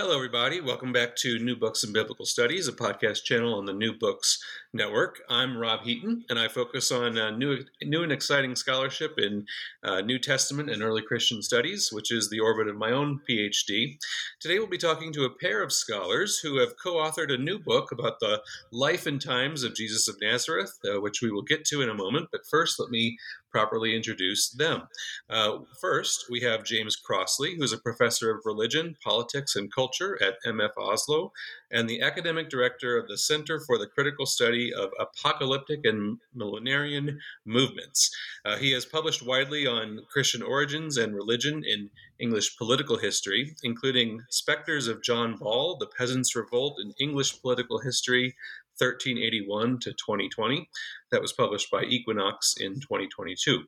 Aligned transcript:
Hello, 0.00 0.16
everybody. 0.16 0.62
Welcome 0.62 0.94
back 0.94 1.14
to 1.16 1.38
New 1.38 1.54
Books 1.54 1.84
and 1.84 1.92
Biblical 1.92 2.24
Studies, 2.24 2.66
a 2.66 2.72
podcast 2.72 3.22
channel 3.22 3.54
on 3.54 3.66
the 3.66 3.74
New 3.74 3.92
Books 3.92 4.42
Network. 4.72 5.20
I'm 5.28 5.58
Rob 5.58 5.82
Heaton, 5.82 6.24
and 6.30 6.38
I 6.38 6.48
focus 6.48 6.90
on 6.90 7.18
uh, 7.18 7.30
new, 7.32 7.58
new 7.82 8.02
and 8.02 8.10
exciting 8.10 8.56
scholarship 8.56 9.18
in 9.18 9.44
uh, 9.84 10.00
New 10.00 10.18
Testament 10.18 10.70
and 10.70 10.82
early 10.82 11.02
Christian 11.02 11.42
studies, 11.42 11.90
which 11.92 12.10
is 12.10 12.30
the 12.30 12.40
orbit 12.40 12.66
of 12.66 12.76
my 12.76 12.90
own 12.90 13.20
PhD. 13.28 13.98
Today, 14.40 14.58
we'll 14.58 14.68
be 14.68 14.78
talking 14.78 15.12
to 15.12 15.24
a 15.24 15.38
pair 15.38 15.62
of 15.62 15.70
scholars 15.70 16.38
who 16.38 16.56
have 16.60 16.78
co 16.82 16.94
authored 16.94 17.30
a 17.30 17.36
new 17.36 17.58
book 17.58 17.92
about 17.92 18.20
the 18.20 18.40
life 18.72 19.04
and 19.04 19.20
times 19.20 19.64
of 19.64 19.74
Jesus 19.74 20.08
of 20.08 20.16
Nazareth, 20.22 20.78
uh, 20.82 20.98
which 21.02 21.20
we 21.20 21.30
will 21.30 21.42
get 21.42 21.66
to 21.66 21.82
in 21.82 21.90
a 21.90 21.94
moment. 21.94 22.28
But 22.32 22.46
first, 22.46 22.80
let 22.80 22.88
me 22.88 23.18
properly 23.50 23.94
introduce 23.94 24.50
them. 24.50 24.82
Uh, 25.28 25.58
first, 25.80 26.26
we 26.30 26.40
have 26.40 26.64
James 26.64 26.96
Crossley, 26.96 27.56
who 27.56 27.62
is 27.62 27.72
a 27.72 27.78
professor 27.78 28.30
of 28.30 28.42
religion, 28.44 28.96
politics, 29.02 29.56
and 29.56 29.72
culture 29.72 30.18
at 30.22 30.34
MF 30.46 30.70
Oslo, 30.78 31.32
and 31.70 31.88
the 31.88 32.00
academic 32.00 32.48
director 32.48 32.98
of 32.98 33.08
the 33.08 33.18
Center 33.18 33.60
for 33.60 33.78
the 33.78 33.86
Critical 33.86 34.26
Study 34.26 34.72
of 34.74 34.90
Apocalyptic 34.98 35.80
and 35.84 36.18
Millenarian 36.36 37.18
Movements. 37.44 38.10
Uh, 38.44 38.56
he 38.56 38.72
has 38.72 38.84
published 38.84 39.24
widely 39.24 39.66
on 39.66 40.00
Christian 40.10 40.42
origins 40.42 40.96
and 40.96 41.14
religion 41.14 41.62
in 41.64 41.90
English 42.18 42.56
political 42.56 42.98
history, 42.98 43.56
including 43.62 44.20
Spectres 44.30 44.88
of 44.88 45.02
John 45.02 45.36
Ball, 45.36 45.76
The 45.78 45.86
Peasants' 45.86 46.36
Revolt 46.36 46.78
in 46.80 46.92
English 47.00 47.40
Political 47.40 47.80
History, 47.80 48.36
1381 48.80 49.78
to 49.80 49.90
2020 49.92 50.68
that 51.10 51.20
was 51.20 51.32
published 51.32 51.70
by 51.70 51.82
Equinox 51.84 52.54
in 52.58 52.74
2022. 52.74 53.62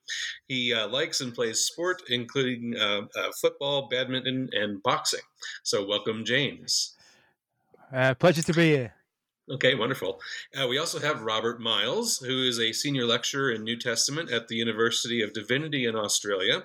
He 0.48 0.72
uh, 0.72 0.88
likes 0.88 1.20
and 1.20 1.34
plays 1.34 1.60
sport, 1.60 2.02
including 2.08 2.74
uh, 2.78 3.02
uh, 3.16 3.30
football, 3.40 3.88
badminton, 3.88 4.48
and 4.52 4.82
boxing. 4.82 5.20
So, 5.62 5.86
welcome, 5.86 6.24
James. 6.24 6.96
Uh, 7.92 8.14
pleasure 8.14 8.42
to 8.42 8.52
be 8.54 8.70
here. 8.70 8.94
Okay, 9.50 9.74
wonderful. 9.74 10.20
Uh, 10.56 10.68
we 10.68 10.78
also 10.78 11.00
have 11.00 11.22
Robert 11.22 11.60
Myles, 11.60 12.18
who 12.18 12.44
is 12.44 12.60
a 12.60 12.72
senior 12.72 13.04
lecturer 13.04 13.50
in 13.50 13.64
New 13.64 13.76
Testament 13.76 14.30
at 14.30 14.46
the 14.46 14.54
University 14.54 15.20
of 15.20 15.32
Divinity 15.32 15.84
in 15.84 15.96
Australia. 15.96 16.62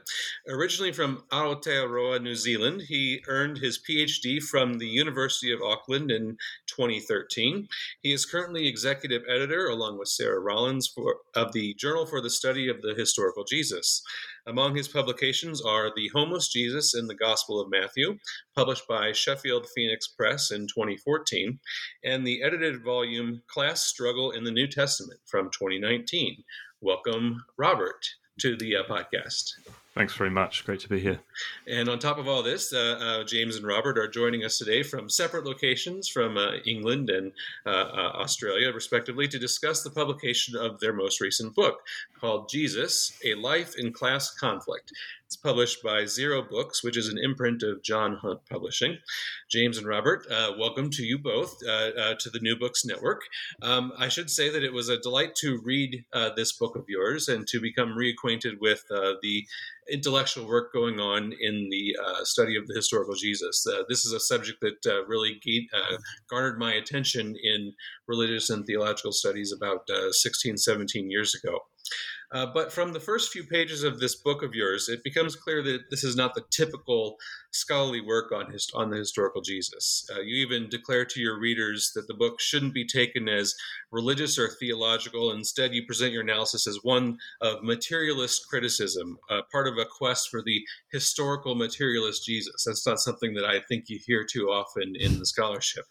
Originally 0.47 0.91
from 0.91 1.23
Aotearoa, 1.31 2.21
New 2.21 2.35
Zealand, 2.35 2.83
he 2.87 3.23
earned 3.27 3.57
his 3.57 3.79
PhD 3.79 4.39
from 4.43 4.77
the 4.77 4.87
University 4.87 5.51
of 5.51 5.63
Auckland 5.63 6.11
in 6.11 6.37
2013. 6.67 7.67
He 8.03 8.13
is 8.13 8.27
currently 8.27 8.67
executive 8.67 9.23
editor, 9.27 9.69
along 9.69 9.97
with 9.97 10.09
Sarah 10.09 10.39
Rollens, 10.39 10.87
for, 10.93 11.15
of 11.35 11.53
the 11.53 11.73
Journal 11.79 12.05
for 12.05 12.21
the 12.21 12.29
Study 12.29 12.69
of 12.69 12.83
the 12.83 12.93
Historical 12.93 13.43
Jesus. 13.43 14.03
Among 14.47 14.77
his 14.77 14.87
publications 14.87 15.61
are 15.61 15.91
The 15.93 16.09
Homeless 16.13 16.47
Jesus 16.47 16.95
in 16.95 17.05
the 17.05 17.15
Gospel 17.15 17.59
of 17.59 17.69
Matthew, 17.69 18.17
published 18.55 18.87
by 18.87 19.11
Sheffield 19.11 19.67
Phoenix 19.75 20.07
Press 20.07 20.51
in 20.51 20.67
2014, 20.67 21.59
and 22.05 22.25
the 22.25 22.41
edited 22.41 22.81
volume 22.81 23.41
Class 23.47 23.83
Struggle 23.83 24.31
in 24.31 24.45
the 24.45 24.51
New 24.51 24.67
Testament 24.67 25.19
from 25.25 25.49
2019. 25.51 26.41
Welcome, 26.79 27.43
Robert, 27.57 28.07
to 28.39 28.55
the 28.55 28.77
uh, 28.77 28.83
podcast. 28.83 29.51
Thanks 29.97 30.13
very 30.13 30.29
much. 30.29 30.63
Great 30.63 30.79
to 30.81 30.89
be 30.89 30.99
here. 30.99 31.21
And 31.65 31.89
on 31.89 31.97
top 31.97 32.19
of 32.19 32.27
all 32.27 32.43
this, 32.43 32.71
uh, 32.71 32.99
uh, 33.01 33.23
James 33.23 33.55
and 33.55 33.65
Robert 33.65 33.97
are 33.97 34.07
joining 34.07 34.43
us 34.43 34.59
today 34.59 34.83
from 34.83 35.09
separate 35.09 35.43
locations 35.43 36.07
from 36.07 36.37
uh, 36.37 36.57
England 36.67 37.09
and 37.09 37.31
uh, 37.65 37.69
uh, 37.69 38.11
Australia, 38.13 38.71
respectively, 38.71 39.27
to 39.27 39.39
discuss 39.39 39.81
the 39.81 39.89
publication 39.89 40.55
of 40.55 40.79
their 40.79 40.93
most 40.93 41.19
recent 41.19 41.55
book 41.55 41.79
called 42.21 42.47
Jesus 42.47 43.17
A 43.25 43.33
Life 43.33 43.73
in 43.75 43.91
Class 43.91 44.29
Conflict 44.35 44.91
it's 45.27 45.35
published 45.35 45.83
by 45.83 46.05
Zero 46.05 46.41
Books, 46.41 46.85
which 46.85 46.95
is 46.95 47.09
an 47.09 47.17
imprint 47.17 47.61
of 47.61 47.83
John 47.83 48.15
Hunt 48.15 48.39
Publishing. 48.49 48.97
James 49.49 49.77
and 49.77 49.85
Robert, 49.85 50.25
uh, 50.31 50.53
welcome 50.57 50.89
to 50.91 51.03
you 51.03 51.19
both 51.19 51.57
uh, 51.67 51.89
uh, 51.99 52.15
to 52.19 52.29
the 52.29 52.39
New 52.39 52.55
Books 52.55 52.85
Network. 52.85 53.23
Um, 53.61 53.91
I 53.97 54.07
should 54.07 54.29
say 54.29 54.49
that 54.49 54.63
it 54.63 54.71
was 54.71 54.87
a 54.87 54.97
delight 54.97 55.35
to 55.41 55.59
read 55.61 56.05
uh, 56.13 56.29
this 56.33 56.53
book 56.53 56.77
of 56.77 56.85
yours 56.87 57.27
and 57.27 57.45
to 57.47 57.59
become 57.59 57.89
reacquainted 57.89 58.61
with 58.61 58.85
the 58.87 59.45
intellectual 59.91 60.47
work 60.47 60.73
going 60.73 60.99
on 60.99 61.33
in 61.39 61.67
the 61.69 61.95
uh, 62.03 62.23
study 62.23 62.55
of 62.57 62.67
the 62.67 62.75
historical 62.75 63.15
Jesus. 63.15 63.65
Uh, 63.65 63.83
this 63.89 64.05
is 64.05 64.13
a 64.13 64.19
subject 64.19 64.59
that 64.61 64.91
uh, 64.91 65.05
really 65.05 65.39
uh, 65.73 65.97
garnered 66.29 66.59
my 66.59 66.73
attention 66.73 67.35
in 67.41 67.73
religious 68.07 68.49
and 68.49 68.65
theological 68.65 69.11
studies 69.11 69.53
about 69.55 69.87
16, 70.11 70.57
17 70.57 71.09
years 71.09 71.35
ago. 71.35 71.59
Uh, 72.31 72.45
but 72.53 72.73
from 72.73 72.93
the 72.93 72.99
first 72.99 73.31
few 73.31 73.43
pages 73.43 73.83
of 73.83 73.99
this 73.99 74.15
book 74.15 74.43
of 74.43 74.53
yours, 74.53 74.89
it 74.89 75.03
becomes 75.03 75.35
clear 75.35 75.63
that 75.63 75.89
this 75.89 76.03
is 76.03 76.15
not 76.15 76.33
the 76.35 76.43
typical 76.51 77.17
scholarly 77.51 78.01
work 78.01 78.31
on 78.31 78.51
his, 78.51 78.69
on 78.75 78.89
the 78.89 78.97
historical 78.97 79.41
Jesus. 79.41 80.07
Uh, 80.13 80.21
you 80.21 80.35
even 80.35 80.69
declare 80.69 81.05
to 81.05 81.19
your 81.19 81.39
readers 81.39 81.91
that 81.95 82.07
the 82.07 82.13
book 82.13 82.39
shouldn't 82.39 82.73
be 82.73 82.85
taken 82.85 83.29
as 83.29 83.55
religious 83.91 84.37
or 84.37 84.49
theological. 84.49 85.31
Instead, 85.31 85.73
you 85.73 85.85
present 85.85 86.11
your 86.11 86.21
analysis 86.21 86.67
as 86.67 86.79
one 86.83 87.17
of 87.41 87.63
materialist 87.63 88.47
criticism, 88.49 89.17
uh, 89.29 89.41
part 89.51 89.67
of 89.67 89.77
a 89.77 89.85
quest 89.85 90.29
for 90.29 90.41
the 90.43 90.61
historical 90.91 91.55
materialist 91.55 92.25
Jesus. 92.25 92.63
That's 92.65 92.85
not 92.85 92.99
something 92.99 93.33
that 93.35 93.45
I 93.45 93.61
think 93.67 93.85
you 93.87 93.99
hear 94.05 94.25
too 94.25 94.47
often 94.49 94.95
in 94.99 95.19
the 95.19 95.25
scholarship. 95.25 95.85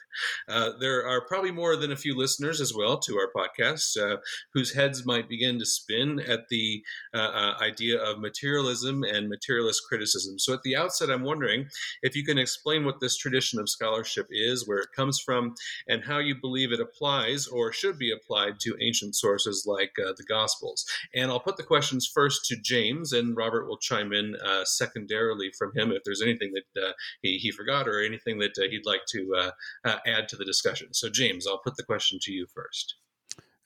Uh, 0.48 0.72
there 0.80 1.06
are 1.06 1.26
probably 1.26 1.50
more 1.50 1.76
than 1.76 1.92
a 1.92 1.96
few 1.96 2.16
listeners 2.16 2.60
as 2.60 2.74
well 2.74 2.98
to 2.98 3.18
our 3.18 3.30
podcast 3.34 3.96
uh, 4.00 4.18
whose 4.52 4.74
heads 4.74 5.06
might 5.06 5.28
begin 5.28 5.58
to 5.58 5.66
spin 5.66 6.20
at 6.26 6.48
the 6.48 6.82
uh, 7.14 7.18
uh, 7.18 7.54
idea 7.60 8.00
of 8.02 8.18
materialism 8.18 9.02
and 9.02 9.28
materialist 9.28 9.82
criticism. 9.88 10.38
So, 10.38 10.52
at 10.52 10.62
the 10.62 10.76
outset, 10.76 11.10
I'm 11.10 11.22
wondering 11.22 11.66
if 12.02 12.16
you 12.16 12.24
can 12.24 12.38
explain 12.38 12.84
what 12.84 13.00
this 13.00 13.16
tradition 13.16 13.58
of 13.58 13.68
scholarship 13.68 14.26
is, 14.30 14.66
where 14.66 14.78
it 14.78 14.92
comes 14.94 15.20
from, 15.20 15.54
and 15.88 16.04
how 16.04 16.18
you 16.18 16.34
believe 16.40 16.72
it 16.72 16.80
applies 16.80 17.46
or 17.46 17.72
should 17.72 17.98
be 17.98 18.12
applied 18.12 18.60
to 18.60 18.76
ancient 18.80 19.14
sources 19.16 19.64
like 19.66 19.92
uh, 19.98 20.12
the 20.16 20.24
Gospels. 20.24 20.84
And 21.14 21.30
I'll 21.30 21.40
put 21.40 21.56
the 21.56 21.62
questions 21.62 22.10
first 22.12 22.44
to 22.46 22.56
James, 22.62 23.12
and 23.12 23.36
Robert 23.36 23.66
will 23.66 23.78
chime 23.78 24.12
in 24.12 24.36
uh, 24.44 24.64
secondarily 24.64 25.50
from 25.58 25.72
him 25.74 25.92
if 25.92 26.02
there's 26.04 26.22
anything 26.22 26.52
that 26.54 26.82
uh, 26.82 26.92
he, 27.22 27.38
he 27.38 27.50
forgot 27.50 27.88
or 27.88 28.02
anything 28.02 28.38
that 28.38 28.58
uh, 28.58 28.68
he'd 28.68 28.86
like 28.86 29.02
to 29.10 29.50
add 29.84 30.28
to 30.28 30.36
the 30.36 30.44
discussion. 30.44 30.92
So, 30.92 31.08
James, 31.08 31.46
I'll 31.46 31.58
put 31.58 31.76
the 31.76 31.82
question 31.82 32.18
to 32.22 32.32
you 32.32 32.46
first. 32.54 32.96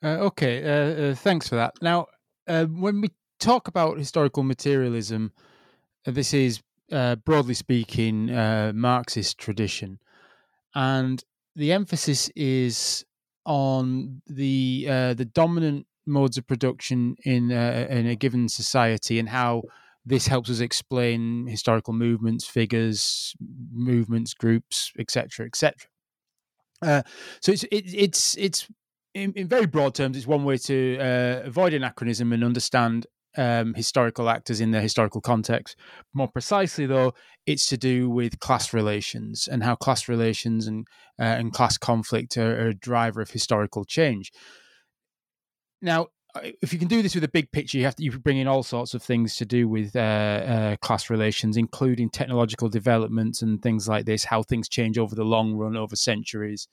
Okay, 0.02 1.14
thanks 1.16 1.48
for 1.48 1.56
that. 1.56 1.74
Now, 1.82 2.06
uh, 2.50 2.64
when 2.66 3.00
we 3.00 3.10
talk 3.38 3.68
about 3.68 3.98
historical 3.98 4.42
materialism, 4.42 5.32
uh, 6.06 6.10
this 6.10 6.34
is 6.34 6.60
uh, 6.90 7.14
broadly 7.16 7.54
speaking 7.54 8.30
uh, 8.30 8.72
Marxist 8.74 9.38
tradition, 9.38 10.00
and 10.74 11.22
the 11.54 11.72
emphasis 11.72 12.28
is 12.34 13.04
on 13.46 14.22
the 14.26 14.86
uh, 14.90 15.14
the 15.14 15.24
dominant 15.24 15.86
modes 16.06 16.36
of 16.36 16.46
production 16.46 17.16
in 17.24 17.52
uh, 17.52 17.86
in 17.88 18.06
a 18.06 18.16
given 18.16 18.48
society 18.48 19.18
and 19.20 19.28
how 19.28 19.62
this 20.04 20.26
helps 20.26 20.50
us 20.50 20.60
explain 20.60 21.46
historical 21.46 21.92
movements, 21.92 22.46
figures, 22.46 23.34
movements, 23.72 24.34
groups, 24.34 24.92
etc., 24.98 25.46
etc. 25.46 25.74
so 27.40 27.52
it's 27.52 27.64
it, 27.64 27.84
it's 27.94 28.36
it's 28.36 28.66
in, 29.14 29.32
in 29.34 29.48
very 29.48 29.66
broad 29.66 29.94
terms, 29.94 30.16
it's 30.16 30.26
one 30.26 30.44
way 30.44 30.56
to 30.58 30.98
uh, 30.98 31.42
avoid 31.44 31.74
anachronism 31.74 32.32
and 32.32 32.44
understand 32.44 33.06
um, 33.36 33.74
historical 33.74 34.28
actors 34.28 34.60
in 34.60 34.70
their 34.70 34.82
historical 34.82 35.20
context. 35.20 35.76
More 36.12 36.28
precisely, 36.28 36.86
though, 36.86 37.14
it's 37.46 37.66
to 37.66 37.76
do 37.76 38.10
with 38.10 38.40
class 38.40 38.72
relations 38.72 39.48
and 39.50 39.62
how 39.62 39.76
class 39.76 40.08
relations 40.08 40.66
and 40.66 40.86
uh, 41.18 41.24
and 41.24 41.52
class 41.52 41.76
conflict 41.76 42.36
are, 42.36 42.66
are, 42.66 42.68
a 42.68 42.74
driver 42.74 43.20
of 43.20 43.30
historical 43.30 43.84
change. 43.84 44.32
Now, 45.82 46.08
if 46.62 46.72
you 46.72 46.78
can 46.78 46.88
do 46.88 47.02
this 47.02 47.14
with 47.14 47.24
a 47.24 47.28
big 47.28 47.50
picture, 47.52 47.78
you 47.78 47.84
have 47.84 47.96
to 47.96 48.04
you 48.04 48.10
bring 48.18 48.38
in 48.38 48.48
all 48.48 48.62
sorts 48.62 48.94
of 48.94 49.02
things 49.02 49.36
to 49.36 49.44
do 49.44 49.68
with 49.68 49.94
uh, 49.94 49.98
uh, 49.98 50.76
class 50.76 51.10
relations, 51.10 51.56
including 51.56 52.10
technological 52.10 52.68
developments 52.68 53.42
and 53.42 53.62
things 53.62 53.88
like 53.88 54.06
this, 54.06 54.24
how 54.24 54.42
things 54.42 54.68
change 54.68 54.98
over 54.98 55.14
the 55.14 55.24
long 55.24 55.54
run, 55.54 55.76
over 55.76 55.96
centuries 55.96 56.68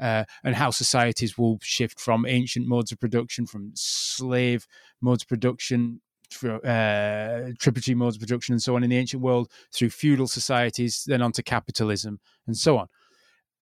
uh, 0.00 0.24
and 0.44 0.54
how 0.54 0.70
societies 0.70 1.36
will 1.36 1.58
shift 1.62 2.00
from 2.00 2.26
ancient 2.26 2.66
modes 2.66 2.92
of 2.92 3.00
production, 3.00 3.46
from 3.46 3.72
slave 3.74 4.66
modes 5.00 5.22
of 5.22 5.28
production, 5.28 6.00
uh, 6.44 7.50
tributary 7.58 7.94
modes 7.94 8.16
of 8.16 8.20
production, 8.20 8.52
and 8.52 8.62
so 8.62 8.76
on 8.76 8.84
in 8.84 8.90
the 8.90 8.96
ancient 8.96 9.22
world, 9.22 9.50
through 9.72 9.90
feudal 9.90 10.28
societies, 10.28 11.04
then 11.06 11.22
onto 11.22 11.42
capitalism, 11.42 12.20
and 12.46 12.56
so 12.56 12.78
on. 12.78 12.86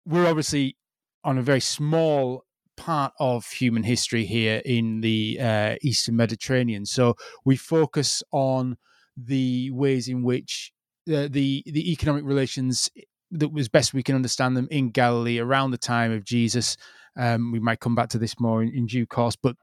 We're 0.06 0.28
obviously 0.28 0.78
on 1.24 1.38
a 1.38 1.42
very 1.42 1.62
small 1.62 2.46
part 2.76 3.14
of 3.20 3.46
human 3.46 3.84
history 3.84 4.26
here 4.26 4.62
in 4.66 5.02
the 5.02 5.38
uh, 5.40 5.76
Eastern 5.82 6.16
Mediterranean. 6.16 6.86
So 6.86 7.16
we 7.46 7.56
focus 7.56 8.24
on 8.32 8.78
the 9.16 9.70
ways 9.72 10.08
in 10.08 10.24
which 10.24 10.72
uh, 11.08 11.28
the 11.30 11.64
the 11.66 11.92
economic 11.92 12.24
relations 12.24 12.90
that 13.34 13.52
was 13.52 13.68
best 13.68 13.94
we 13.94 14.04
can 14.04 14.16
understand 14.16 14.56
them 14.56 14.68
in 14.72 14.92
Galilee 14.92 15.40
around 15.40 15.72
the 15.72 15.78
time 15.78 16.12
of 16.12 16.24
Jesus. 16.24 16.78
Um, 17.18 17.52
we 17.52 17.60
might 17.60 17.80
come 17.80 17.96
back 17.96 18.10
to 18.10 18.18
this 18.18 18.40
more 18.40 18.64
in, 18.64 18.70
in 18.74 18.86
due 18.86 19.06
course, 19.06 19.36
but 19.36 19.56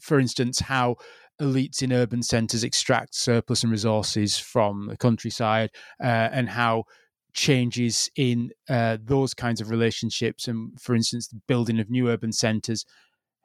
for 0.00 0.18
instance, 0.18 0.60
how 0.60 0.96
elites 1.40 1.82
in 1.82 1.92
urban 1.92 2.22
centres 2.22 2.64
extract 2.64 3.14
surplus 3.14 3.62
and 3.62 3.72
resources 3.72 4.38
from 4.38 4.88
the 4.88 4.96
countryside, 4.96 5.70
uh, 6.02 6.28
and 6.32 6.48
how 6.48 6.84
changes 7.32 8.10
in 8.16 8.50
uh, 8.68 8.98
those 9.02 9.34
kinds 9.34 9.60
of 9.60 9.70
relationships, 9.70 10.48
and 10.48 10.78
for 10.80 10.94
instance, 10.94 11.28
the 11.28 11.40
building 11.48 11.80
of 11.80 11.90
new 11.90 12.08
urban 12.08 12.32
centres, 12.32 12.84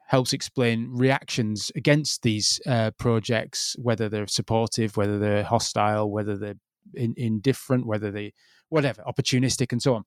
helps 0.07 0.33
explain 0.33 0.89
reactions 0.91 1.71
against 1.75 2.21
these 2.23 2.61
uh, 2.65 2.91
projects, 2.97 3.75
whether 3.79 4.07
they're 4.09 4.27
supportive, 4.27 4.95
whether 4.97 5.19
they're 5.19 5.43
hostile, 5.43 6.09
whether 6.09 6.37
they're 6.37 6.55
in, 6.93 7.13
indifferent, 7.17 7.85
whether 7.85 8.11
they 8.11 8.33
whatever, 8.69 9.03
opportunistic 9.03 9.71
and 9.71 9.81
so 9.81 9.95
on. 9.95 10.03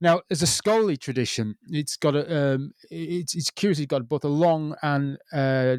Now, 0.00 0.22
as 0.30 0.42
a 0.42 0.46
scholarly 0.46 0.96
tradition, 0.96 1.56
it's 1.68 1.96
got 1.96 2.16
a 2.16 2.54
um, 2.54 2.72
it's 2.90 3.34
it's 3.34 3.50
curiously 3.50 3.86
got 3.86 4.08
both 4.08 4.24
a 4.24 4.28
long 4.28 4.74
and 4.82 5.18
uh, 5.32 5.76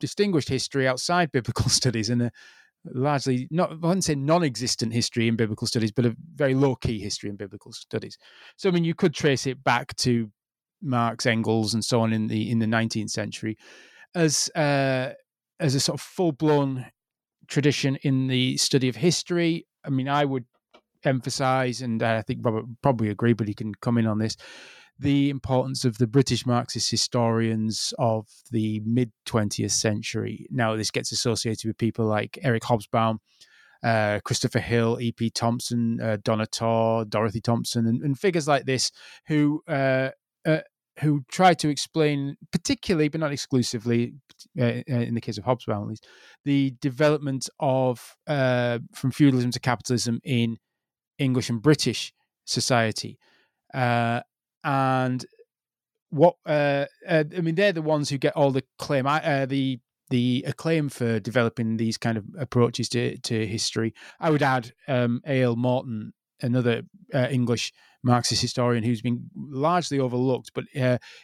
distinguished 0.00 0.48
history 0.48 0.88
outside 0.88 1.30
biblical 1.32 1.68
studies 1.68 2.10
and 2.10 2.22
a 2.22 2.32
largely 2.84 3.46
not 3.50 3.70
I 3.70 3.74
wouldn't 3.74 4.04
say 4.04 4.14
non-existent 4.14 4.92
history 4.92 5.28
in 5.28 5.36
biblical 5.36 5.66
studies, 5.66 5.92
but 5.92 6.06
a 6.06 6.16
very 6.34 6.54
low-key 6.54 6.98
history 6.98 7.30
in 7.30 7.36
biblical 7.36 7.72
studies. 7.72 8.18
So, 8.56 8.68
I 8.68 8.72
mean, 8.72 8.84
you 8.84 8.94
could 8.94 9.14
trace 9.14 9.46
it 9.46 9.62
back 9.62 9.94
to 9.96 10.30
Marx, 10.82 11.26
Engels, 11.26 11.74
and 11.74 11.84
so 11.84 12.00
on 12.00 12.12
in 12.12 12.26
the 12.26 12.50
in 12.50 12.58
the 12.58 12.66
19th 12.66 13.10
century 13.10 13.56
as 14.14 14.50
uh, 14.56 15.12
as 15.60 15.74
a 15.74 15.80
sort 15.80 16.00
of 16.00 16.02
full-blown 16.02 16.86
tradition 17.48 17.96
in 18.02 18.26
the 18.26 18.56
study 18.56 18.88
of 18.88 18.96
history. 18.96 19.66
I 19.84 19.90
mean, 19.90 20.08
I 20.08 20.24
would 20.24 20.46
emphasize, 21.04 21.80
and 21.80 22.02
I 22.02 22.22
think 22.22 22.40
Robert 22.42 22.64
probably 22.82 23.08
agree, 23.08 23.32
but 23.32 23.48
he 23.48 23.54
can 23.54 23.74
come 23.74 23.98
in 23.98 24.06
on 24.06 24.18
this, 24.18 24.36
the 24.98 25.30
importance 25.30 25.84
of 25.84 25.96
the 25.98 26.06
British 26.06 26.44
Marxist 26.44 26.90
historians 26.90 27.94
of 27.98 28.26
the 28.50 28.80
mid 28.84 29.10
20th 29.26 29.70
century. 29.70 30.46
Now, 30.50 30.76
this 30.76 30.90
gets 30.90 31.10
associated 31.10 31.66
with 31.66 31.78
people 31.78 32.04
like 32.04 32.38
Eric 32.42 32.64
Hobsbawm, 32.64 33.18
uh, 33.82 34.20
Christopher 34.24 34.60
Hill, 34.60 34.98
E.P. 35.00 35.30
Thompson, 35.30 36.00
uh, 36.02 36.18
Dona 36.22 36.46
Torr, 36.46 37.06
Dorothy 37.06 37.40
Thompson, 37.40 37.86
and, 37.86 38.02
and, 38.02 38.18
figures 38.18 38.46
like 38.46 38.66
this 38.66 38.90
who 39.26 39.62
uh, 39.66 40.10
uh 40.44 40.58
who 40.98 41.24
try 41.30 41.54
to 41.54 41.70
explain, 41.70 42.36
particularly 42.52 43.08
but 43.08 43.20
not 43.20 43.32
exclusively, 43.32 44.12
uh, 44.60 44.64
uh, 44.64 44.82
in 44.86 45.14
the 45.14 45.20
case 45.22 45.38
of 45.38 45.44
Hobsbawm 45.44 45.82
at 45.82 45.88
least, 45.88 46.06
the 46.44 46.74
development 46.82 47.48
of 47.58 48.16
from 48.26 49.10
feudalism 49.10 49.50
to 49.52 49.60
capitalism 49.60 50.20
in 50.24 50.58
English 51.20 51.50
and 51.50 51.62
British 51.62 52.12
society. 52.44 53.18
Uh, 53.72 54.20
and 54.64 55.24
what 56.10 56.36
uh, 56.46 56.86
uh, 57.08 57.24
I 57.36 57.40
mean, 57.40 57.54
they're 57.54 57.72
the 57.72 57.82
ones 57.82 58.08
who 58.08 58.18
get 58.18 58.36
all 58.36 58.50
the 58.50 58.64
claim, 58.78 59.06
uh, 59.06 59.46
the 59.46 59.78
the 60.08 60.44
acclaim 60.46 60.88
for 60.88 61.20
developing 61.20 61.76
these 61.76 61.96
kind 61.96 62.18
of 62.18 62.24
approaches 62.38 62.88
to 62.90 63.16
to 63.18 63.46
history. 63.46 63.94
I 64.18 64.30
would 64.30 64.42
add 64.42 64.72
um, 64.88 65.22
A.L. 65.26 65.56
Morton, 65.56 66.12
another 66.42 66.82
uh, 67.14 67.28
English 67.30 67.72
Marxist 68.02 68.42
historian 68.42 68.82
who's 68.82 69.02
been 69.02 69.30
largely 69.36 70.00
overlooked, 70.00 70.52
but 70.54 70.64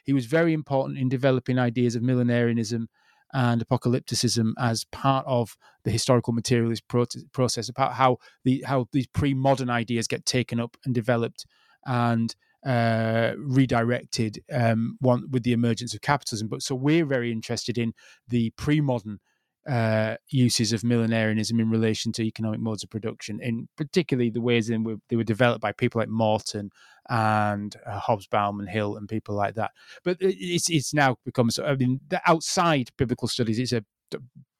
he 0.04 0.12
was 0.12 0.26
very 0.26 0.52
important 0.52 0.98
in 0.98 1.08
developing 1.08 1.58
ideas 1.58 1.96
of 1.96 2.02
millenarianism 2.02 2.88
and 3.32 3.66
apocalypticism 3.66 4.52
as 4.58 4.84
part 4.84 5.24
of 5.26 5.56
the 5.84 5.90
historical 5.90 6.32
materialist 6.32 6.84
process 7.32 7.68
about 7.68 7.94
how 7.94 8.18
the 8.44 8.64
how 8.66 8.86
these 8.92 9.06
pre-modern 9.06 9.70
ideas 9.70 10.06
get 10.06 10.24
taken 10.24 10.60
up 10.60 10.76
and 10.84 10.94
developed 10.94 11.44
and 11.84 12.34
uh, 12.64 13.32
redirected 13.38 14.42
um, 14.52 14.96
one 15.00 15.30
with 15.30 15.44
the 15.44 15.52
emergence 15.52 15.94
of 15.94 16.00
capitalism. 16.00 16.48
But 16.48 16.62
so 16.62 16.74
we're 16.74 17.04
very 17.04 17.30
interested 17.30 17.78
in 17.78 17.92
the 18.26 18.50
pre-modern 18.50 19.20
uh, 19.68 20.16
uses 20.28 20.72
of 20.72 20.82
millenarianism 20.82 21.58
in 21.60 21.70
relation 21.70 22.12
to 22.12 22.22
economic 22.22 22.60
modes 22.60 22.84
of 22.84 22.90
production, 22.90 23.40
and 23.42 23.68
particularly 23.76 24.30
the 24.30 24.40
ways 24.40 24.70
in 24.70 24.84
which 24.84 24.98
they 25.08 25.16
were 25.16 25.24
developed 25.24 25.60
by 25.60 25.72
people 25.72 26.00
like 26.00 26.08
Morton 26.08 26.70
and 27.08 27.74
uh, 27.84 28.00
Hobsbawm 28.00 28.60
and 28.60 28.68
Hill 28.68 28.96
and 28.96 29.08
people 29.08 29.34
like 29.34 29.54
that. 29.56 29.72
But 30.04 30.18
it's 30.20 30.70
it's 30.70 30.94
now 30.94 31.16
become 31.24 31.50
so. 31.50 31.64
I 31.64 31.74
mean, 31.74 32.00
the 32.08 32.20
outside 32.26 32.90
biblical 32.96 33.28
studies, 33.28 33.58
it's 33.58 33.72
a 33.72 33.84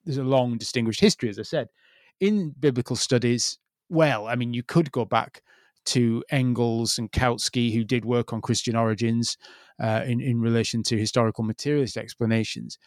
there's 0.04 0.18
a 0.18 0.24
long 0.24 0.58
distinguished 0.58 1.00
history, 1.00 1.28
as 1.28 1.38
I 1.38 1.42
said. 1.42 1.68
In 2.18 2.54
biblical 2.58 2.96
studies, 2.96 3.58
well, 3.88 4.26
I 4.26 4.34
mean, 4.34 4.54
you 4.54 4.62
could 4.62 4.90
go 4.90 5.04
back 5.04 5.42
to 5.86 6.24
Engels 6.30 6.98
and 6.98 7.12
Kautsky, 7.12 7.72
who 7.72 7.84
did 7.84 8.04
work 8.04 8.32
on 8.32 8.40
Christian 8.40 8.74
origins 8.74 9.36
uh, 9.80 10.02
in 10.04 10.20
in 10.20 10.40
relation 10.40 10.82
to 10.84 10.98
historical 10.98 11.44
materialist 11.44 11.96
explanations 11.96 12.78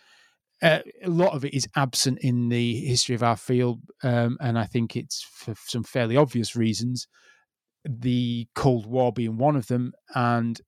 uh, 0.61 0.79
a 1.03 1.09
lot 1.09 1.33
of 1.33 1.45
it 1.45 1.53
is 1.53 1.67
absent 1.75 2.19
in 2.19 2.49
the 2.49 2.75
history 2.81 3.15
of 3.15 3.23
our 3.23 3.37
field, 3.37 3.81
um, 4.03 4.37
and 4.41 4.57
I 4.57 4.65
think 4.65 4.95
it's 4.95 5.25
for 5.31 5.53
some 5.67 5.83
fairly 5.83 6.17
obvious 6.17 6.55
reasons. 6.55 7.07
The 7.85 8.47
Cold 8.55 8.85
War 8.85 9.13
being 9.13 9.37
one 9.37 9.55
of 9.55 9.67
them, 9.67 9.93
and 10.15 10.59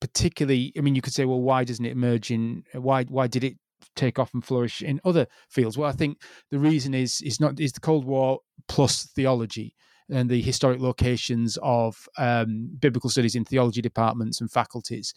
particularly, 0.00 0.72
I 0.78 0.80
mean, 0.80 0.94
you 0.94 1.02
could 1.02 1.12
say, 1.12 1.26
well, 1.26 1.42
why 1.42 1.64
doesn't 1.64 1.84
it 1.84 1.92
emerge 1.92 2.30
in? 2.30 2.64
Why 2.72 3.04
why 3.04 3.26
did 3.26 3.44
it 3.44 3.56
take 3.96 4.18
off 4.18 4.32
and 4.32 4.44
flourish 4.44 4.80
in 4.80 5.00
other 5.04 5.26
fields? 5.50 5.76
Well, 5.76 5.90
I 5.90 5.92
think 5.92 6.18
the 6.50 6.58
reason 6.58 6.94
is 6.94 7.20
is 7.22 7.38
not 7.38 7.60
is 7.60 7.72
the 7.72 7.80
Cold 7.80 8.06
War 8.06 8.40
plus 8.66 9.10
theology 9.14 9.74
and 10.10 10.28
the 10.28 10.40
historic 10.40 10.80
locations 10.80 11.58
of 11.62 12.08
um, 12.18 12.70
biblical 12.78 13.10
studies 13.10 13.34
in 13.34 13.44
theology 13.44 13.80
departments 13.80 14.40
and 14.40 14.50
faculties, 14.50 15.14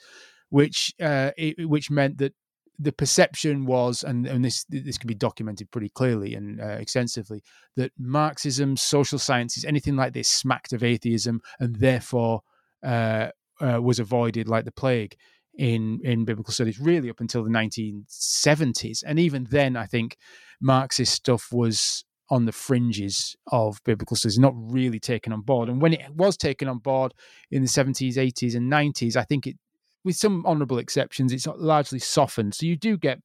which 0.49 0.93
uh, 1.01 1.31
it, 1.37 1.67
which 1.69 1.89
meant 1.89 2.17
that 2.17 2.33
the 2.79 2.91
perception 2.91 3.65
was, 3.65 4.03
and, 4.03 4.27
and 4.27 4.45
this 4.45 4.65
this 4.69 4.97
can 4.97 5.07
be 5.07 5.15
documented 5.15 5.71
pretty 5.71 5.89
clearly 5.89 6.35
and 6.35 6.61
uh, 6.61 6.65
extensively, 6.65 7.43
that 7.75 7.91
Marxism, 7.97 8.77
social 8.77 9.19
sciences, 9.19 9.65
anything 9.65 9.95
like 9.95 10.13
this 10.13 10.29
smacked 10.29 10.73
of 10.73 10.83
atheism, 10.83 11.41
and 11.59 11.75
therefore 11.77 12.41
uh, 12.83 13.29
uh, 13.59 13.81
was 13.81 13.99
avoided 13.99 14.47
like 14.47 14.65
the 14.65 14.71
plague 14.71 15.15
in 15.57 15.99
in 16.03 16.25
biblical 16.25 16.53
studies, 16.53 16.79
really 16.79 17.09
up 17.09 17.19
until 17.19 17.43
the 17.43 17.49
1970s. 17.49 19.03
And 19.05 19.19
even 19.19 19.47
then, 19.49 19.75
I 19.75 19.85
think 19.85 20.17
Marxist 20.61 21.13
stuff 21.13 21.51
was 21.51 22.05
on 22.29 22.45
the 22.45 22.51
fringes 22.51 23.35
of 23.51 23.81
biblical 23.85 24.17
studies, 24.17 24.37
not 24.37 24.53
really 24.55 24.99
taken 24.99 25.31
on 25.31 25.41
board. 25.41 25.69
And 25.69 25.81
when 25.81 25.93
it 25.93 26.01
was 26.13 26.35
taken 26.35 26.67
on 26.67 26.79
board 26.79 27.13
in 27.51 27.61
the 27.61 27.69
70s, 27.69 28.15
80s, 28.15 28.55
and 28.55 28.71
90s, 28.71 29.15
I 29.15 29.23
think 29.23 29.47
it 29.47 29.55
with 30.07 30.15
some 30.15 30.45
honourable 30.45 30.79
exceptions, 30.79 31.33
it's 31.33 31.45
largely 31.45 31.99
softened. 31.99 32.55
So 32.55 32.65
you 32.65 32.77
do 32.77 32.97
get 32.97 33.19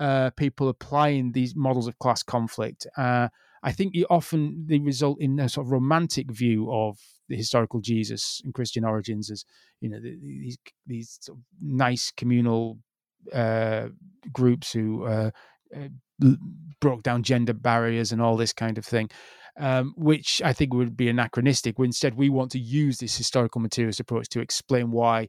uh, 0.00 0.30
people 0.30 0.68
applying 0.68 1.30
these 1.30 1.54
models 1.54 1.86
of 1.86 1.98
class 2.00 2.24
conflict. 2.24 2.84
Uh, 2.96 3.28
I 3.62 3.70
think 3.70 3.94
you 3.94 4.06
often 4.10 4.64
they 4.66 4.80
result 4.80 5.20
in 5.20 5.38
a 5.38 5.48
sort 5.48 5.68
of 5.68 5.70
romantic 5.70 6.32
view 6.32 6.68
of 6.72 6.98
the 7.28 7.36
historical 7.36 7.80
Jesus 7.80 8.42
and 8.44 8.52
Christian 8.52 8.84
origins 8.84 9.30
as 9.30 9.44
you 9.80 9.88
know 9.88 10.00
these 10.00 10.58
these 10.84 11.18
sort 11.20 11.38
of 11.38 11.44
nice 11.62 12.10
communal 12.10 12.78
uh, 13.32 13.88
groups 14.32 14.72
who 14.72 15.04
uh, 15.04 15.30
uh, 15.76 16.28
broke 16.80 17.04
down 17.04 17.22
gender 17.22 17.52
barriers 17.52 18.10
and 18.10 18.20
all 18.20 18.36
this 18.36 18.52
kind 18.52 18.78
of 18.78 18.84
thing. 18.84 19.10
Um, 19.56 19.92
which 19.96 20.40
I 20.42 20.52
think 20.54 20.72
would 20.72 20.96
be 20.96 21.08
anachronistic. 21.08 21.74
Instead, 21.78 22.14
we 22.14 22.30
want 22.30 22.50
to 22.52 22.58
use 22.58 22.98
this 22.98 23.18
historical 23.18 23.60
materialist 23.60 24.00
approach 24.00 24.28
to 24.30 24.40
explain 24.40 24.90
why 24.90 25.28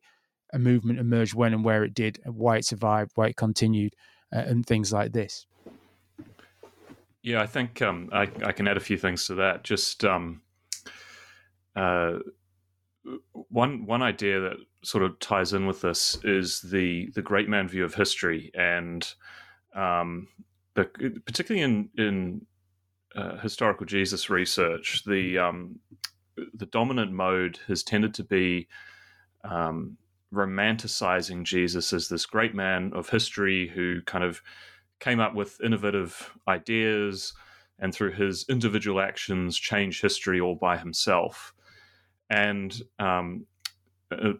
a 0.53 0.59
movement 0.59 0.99
emerged 0.99 1.33
when 1.33 1.53
and 1.53 1.63
where 1.63 1.83
it 1.83 1.93
did, 1.93 2.19
why 2.25 2.57
it 2.57 2.65
survived, 2.65 3.11
why 3.15 3.27
it 3.27 3.37
continued, 3.37 3.95
uh, 4.33 4.39
and 4.39 4.65
things 4.65 4.91
like 4.91 5.11
this. 5.11 5.45
Yeah, 7.23 7.41
I 7.41 7.47
think 7.47 7.81
um, 7.81 8.09
I, 8.11 8.23
I, 8.43 8.51
can 8.51 8.67
add 8.67 8.77
a 8.77 8.81
few 8.81 8.97
things 8.97 9.25
to 9.27 9.35
that. 9.35 9.63
Just 9.63 10.03
um, 10.03 10.41
uh, 11.75 12.13
one 13.49 13.85
one 13.85 14.01
idea 14.01 14.39
that 14.39 14.57
sort 14.83 15.03
of 15.03 15.19
ties 15.19 15.53
in 15.53 15.67
with 15.67 15.81
this 15.81 16.17
is 16.23 16.61
the 16.61 17.11
the 17.13 17.21
great 17.21 17.47
man 17.47 17.67
view 17.67 17.85
of 17.85 17.93
history, 17.93 18.51
and 18.55 19.13
um, 19.75 20.27
the, 20.73 20.85
particularly 21.25 21.63
in 21.63 21.89
in 21.97 22.45
uh, 23.15 23.37
historical 23.37 23.85
Jesus 23.85 24.29
research, 24.29 25.03
the 25.05 25.37
um, 25.37 25.79
the 26.55 26.65
dominant 26.67 27.11
mode 27.11 27.59
has 27.67 27.83
tended 27.83 28.13
to 28.15 28.23
be 28.23 28.67
um, 29.43 29.97
romanticizing 30.33 31.43
Jesus 31.43 31.93
as 31.93 32.07
this 32.07 32.25
great 32.25 32.55
man 32.55 32.91
of 32.93 33.09
history 33.09 33.67
who 33.67 34.01
kind 34.03 34.23
of 34.23 34.41
came 34.99 35.19
up 35.19 35.33
with 35.33 35.59
innovative 35.61 36.31
ideas 36.47 37.33
and 37.79 37.93
through 37.93 38.11
his 38.11 38.45
individual 38.47 39.01
actions 39.01 39.57
changed 39.57 40.01
history 40.01 40.39
all 40.39 40.55
by 40.55 40.77
himself. 40.77 41.53
And 42.29 42.79
um, 42.99 43.45
uh, 44.11 44.15
uh, 44.15 44.33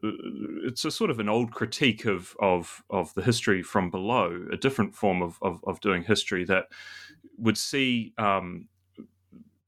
it's 0.64 0.86
a 0.86 0.92
sort 0.92 1.10
of 1.10 1.20
an 1.20 1.28
old 1.28 1.52
critique 1.52 2.06
of, 2.06 2.36
of, 2.40 2.84
of 2.90 3.14
the 3.16 3.24
history 3.24 3.64
from 3.64 3.90
below, 3.90 4.46
a 4.52 4.58
different 4.58 4.96
form 4.96 5.22
of, 5.22 5.40
of, 5.42 5.60
of 5.66 5.80
doing 5.82 6.04
history 6.04 6.46
that 6.46 6.66
would 7.38 7.58
see 7.58 8.14
um, 8.18 8.68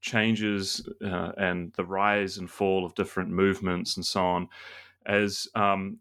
changes 0.00 0.88
uh, 1.04 1.32
and 1.36 1.72
the 1.72 1.84
rise 1.84 2.38
and 2.38 2.50
fall 2.50 2.84
of 2.84 2.94
different 2.94 3.30
movements 3.30 3.96
and 3.96 4.06
so 4.06 4.22
on 4.22 4.48
as 5.06 5.48
um, 5.54 5.98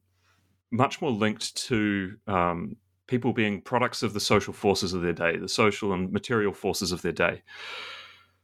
much 0.74 1.02
more 1.02 1.12
linked 1.12 1.56
to 1.56 2.18
um, 2.28 2.76
people 3.06 3.32
being 3.32 3.62
products 3.62 4.02
of 4.02 4.14
the 4.14 4.20
social 4.20 4.54
forces 4.54 4.94
of 4.94 5.04
their 5.04 5.14
day, 5.14 5.38
the 5.38 5.48
social 5.48 5.94
and 5.94 6.12
material 6.12 6.52
forces 6.52 6.92
of 6.92 7.04
their 7.04 7.12
day. 7.12 7.44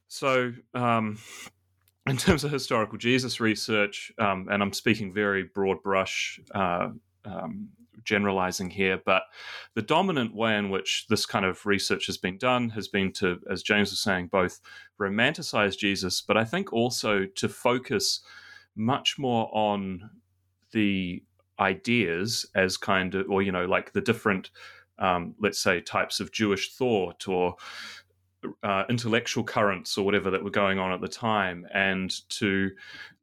So, 0.08 0.54
um, 0.76 1.18
in 2.08 2.18
terms 2.18 2.44
of 2.44 2.52
historical 2.52 3.00
Jesus 3.00 3.40
research, 3.40 4.12
um, 4.20 4.48
and 4.50 4.62
I'm 4.62 4.74
speaking 4.74 5.12
very 5.12 5.44
broad 5.44 5.82
brush, 5.82 6.40
uh, 6.54 6.90
um, 7.26 7.70
generalizing 8.04 8.70
here, 8.70 9.02
but 9.04 9.24
the 9.74 9.82
dominant 9.82 10.36
way 10.36 10.56
in 10.56 10.70
which 10.70 11.08
this 11.10 11.26
kind 11.26 11.46
of 11.46 11.66
research 11.66 12.06
has 12.06 12.18
been 12.18 12.38
done 12.38 12.70
has 12.70 12.88
been 12.88 13.12
to, 13.14 13.40
as 13.52 13.64
James 13.64 13.90
was 13.90 14.02
saying, 14.02 14.28
both 14.28 14.60
romanticize 15.00 15.76
Jesus, 15.76 16.22
but 16.22 16.38
I 16.38 16.46
think 16.46 16.72
also 16.72 17.26
to 17.26 17.50
focus 17.50 18.22
much 18.76 19.18
more 19.18 19.50
on 19.52 20.12
the 20.72 21.24
ideas 21.60 22.46
as 22.56 22.78
kind 22.78 23.16
of, 23.16 23.30
or, 23.30 23.42
you 23.42 23.52
know, 23.52 23.66
like 23.66 23.92
the 23.94 24.02
different, 24.02 24.52
um, 24.98 25.36
let's 25.40 25.62
say, 25.62 25.82
types 25.82 26.20
of 26.20 26.32
Jewish 26.32 26.76
thought 26.76 27.28
or 27.28 27.56
uh, 28.64 28.84
intellectual 28.90 29.44
currents 29.44 29.98
or 29.98 30.06
whatever 30.06 30.32
that 30.32 30.44
were 30.44 30.50
going 30.50 30.80
on 30.80 30.94
at 30.94 31.02
the 31.02 31.08
time, 31.08 31.68
and 31.74 32.28
to 32.30 32.72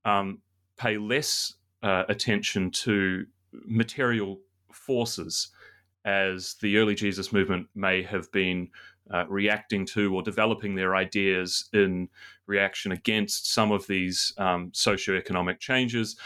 um, 0.05 0.39
pay 0.77 0.99
less 0.99 1.55
uh, 1.83 2.05
attention 2.09 2.71
to 2.71 3.27
material 3.65 4.41
forces 4.73 5.49
as 6.05 6.55
the 6.61 6.77
early 6.77 6.95
Jesus 6.95 7.33
movement 7.33 7.67
may 7.75 8.03
have 8.03 8.31
been 8.31 8.69
uh, 9.13 9.25
reacting 9.29 9.87
to 9.87 10.15
or 10.15 10.23
developing 10.23 10.75
their 10.75 10.95
ideas 10.95 11.69
in 11.73 12.09
reaction 12.47 12.93
against 12.93 13.53
some 13.53 13.73
of 13.73 13.87
these 13.87 14.33
um, 14.39 14.71
socioeconomic 14.73 15.59
changes. 15.59 16.17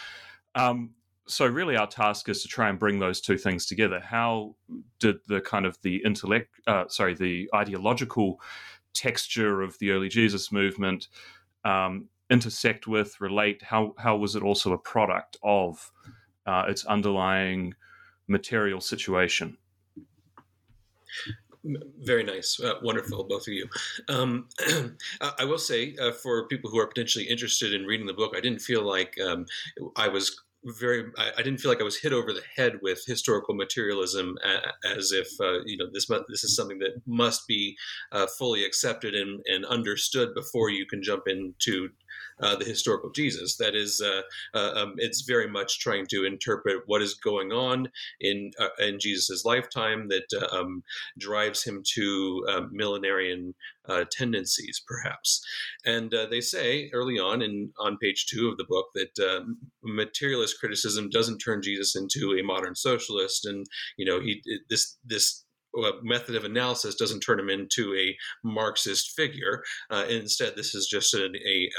Um, 0.55 0.91
so 1.31 1.47
really 1.47 1.77
our 1.77 1.87
task 1.87 2.29
is 2.29 2.43
to 2.43 2.49
try 2.49 2.69
and 2.69 2.79
bring 2.79 2.99
those 2.99 3.21
two 3.21 3.39
things 3.39 3.67
together. 3.67 4.01
How 4.01 4.57
did 4.99 5.17
the 5.29 5.41
kind 5.41 5.65
of 5.65 5.81
the 5.83 6.03
intellect 6.05 6.49
uh, 6.67 6.85
sorry 6.89 7.15
the 7.15 7.49
ideological 7.55 8.41
texture 8.93 9.63
of 9.63 9.79
the 9.79 9.93
early 9.93 10.09
jesus 10.09 10.51
movement 10.51 11.09
um, 11.65 12.09
intersect 12.31 12.87
with 12.87 13.21
relate? 13.21 13.63
How 13.63 13.95
how 13.99 14.17
was 14.17 14.35
it 14.35 14.43
also 14.43 14.73
a 14.73 14.79
product 14.79 15.37
of 15.43 15.91
uh, 16.47 16.65
its 16.69 16.85
underlying 16.87 17.75
material 18.27 18.81
situation? 18.81 19.57
Very 21.99 22.25
nice, 22.25 22.59
uh, 22.59 22.75
wonderful, 22.83 23.23
both 23.25 23.47
of 23.47 23.53
you. 23.53 23.69
Um, 24.09 24.49
I 25.39 25.45
will 25.45 25.59
say, 25.59 25.95
uh, 26.01 26.13
for 26.13 26.49
people 26.49 26.71
who 26.71 26.79
are 26.79 26.87
potentially 26.87 27.27
interested 27.27 27.75
in 27.75 27.85
reading 27.85 28.07
the 28.07 28.15
book, 28.15 28.33
I 28.35 28.41
didn't 28.41 28.61
feel 28.61 28.83
like 28.83 29.21
um, 29.21 29.45
I 29.95 30.09
was 30.09 30.41
very 30.65 31.05
I, 31.19 31.31
I, 31.39 31.43
didn't 31.43 31.61
feel 31.61 31.71
like 31.71 31.81
I 31.81 31.85
was 31.85 31.99
hit 31.99 32.13
over 32.13 32.33
the 32.33 32.43
head 32.57 32.75
with 32.83 33.03
historical 33.07 33.55
materialism 33.55 34.37
as 34.85 35.13
if 35.13 35.29
uh, 35.41 35.61
you 35.65 35.77
know 35.77 35.87
this 35.93 36.07
this 36.29 36.45
is 36.45 36.55
something 36.55 36.79
that 36.81 37.01
must 37.07 37.47
be 37.47 37.77
uh, 38.13 38.27
fully 38.39 38.65
accepted 38.65 39.15
and, 39.15 39.41
and 39.47 39.65
understood 39.65 40.35
before 40.35 40.71
you 40.71 40.87
can 40.87 41.03
jump 41.03 41.25
into 41.27 41.89
uh, 42.41 42.57
the 42.57 42.65
historical 42.65 43.11
Jesus. 43.11 43.57
That 43.57 43.75
is, 43.75 44.01
uh, 44.01 44.23
uh, 44.55 44.73
um, 44.75 44.95
it's 44.97 45.23
very 45.23 45.49
much 45.49 45.81
trying 45.81 46.07
to 46.07 46.25
interpret 46.25 46.83
what 46.87 47.03
is 47.03 47.15
going 47.15 47.53
on 47.53 47.89
in 48.21 48.51
uh, 48.59 48.69
in 48.79 48.99
Jesus's 48.99 49.45
lifetime 49.45 50.09
that 50.09 50.27
uh, 50.35 50.57
um, 50.57 50.83
drives 51.19 51.63
him 51.63 51.83
to 51.95 52.47
um, 52.49 52.71
millenarian 52.75 53.55
tendencies, 54.13 54.81
perhaps. 54.87 55.45
And 55.85 56.15
they 56.31 56.41
say 56.41 56.91
early 56.93 57.19
on 57.19 57.43
in 57.43 57.73
on 57.81 57.99
page 57.99 58.27
two 58.27 58.49
of 58.49 58.57
the 58.57 58.65
book 58.65 58.87
that 58.95 59.45
materialist 59.83 60.61
criticism 60.61 61.11
doesn't 61.11 61.39
turn 61.39 61.61
Jesus 61.61 61.97
into 61.97 62.39
a 62.39 62.45
modern 62.45 62.77
socialist, 62.77 63.45
and 63.47 63.67
you 63.97 64.07
know 64.07 64.21
he 64.21 64.43
this 64.69 64.97
this 65.05 65.45
method 66.03 66.35
of 66.35 66.45
analysis 66.45 66.95
doesn't 66.95 67.21
turn 67.21 67.39
him 67.39 67.49
into 67.49 67.95
a 67.95 68.17
Marxist 68.45 69.13
figure. 69.17 69.63
Uh, 69.91 70.05
instead, 70.09 70.55
this 70.57 70.75
is 70.75 70.87
just 70.87 71.15
a, 71.15 71.25
a, 71.25 71.71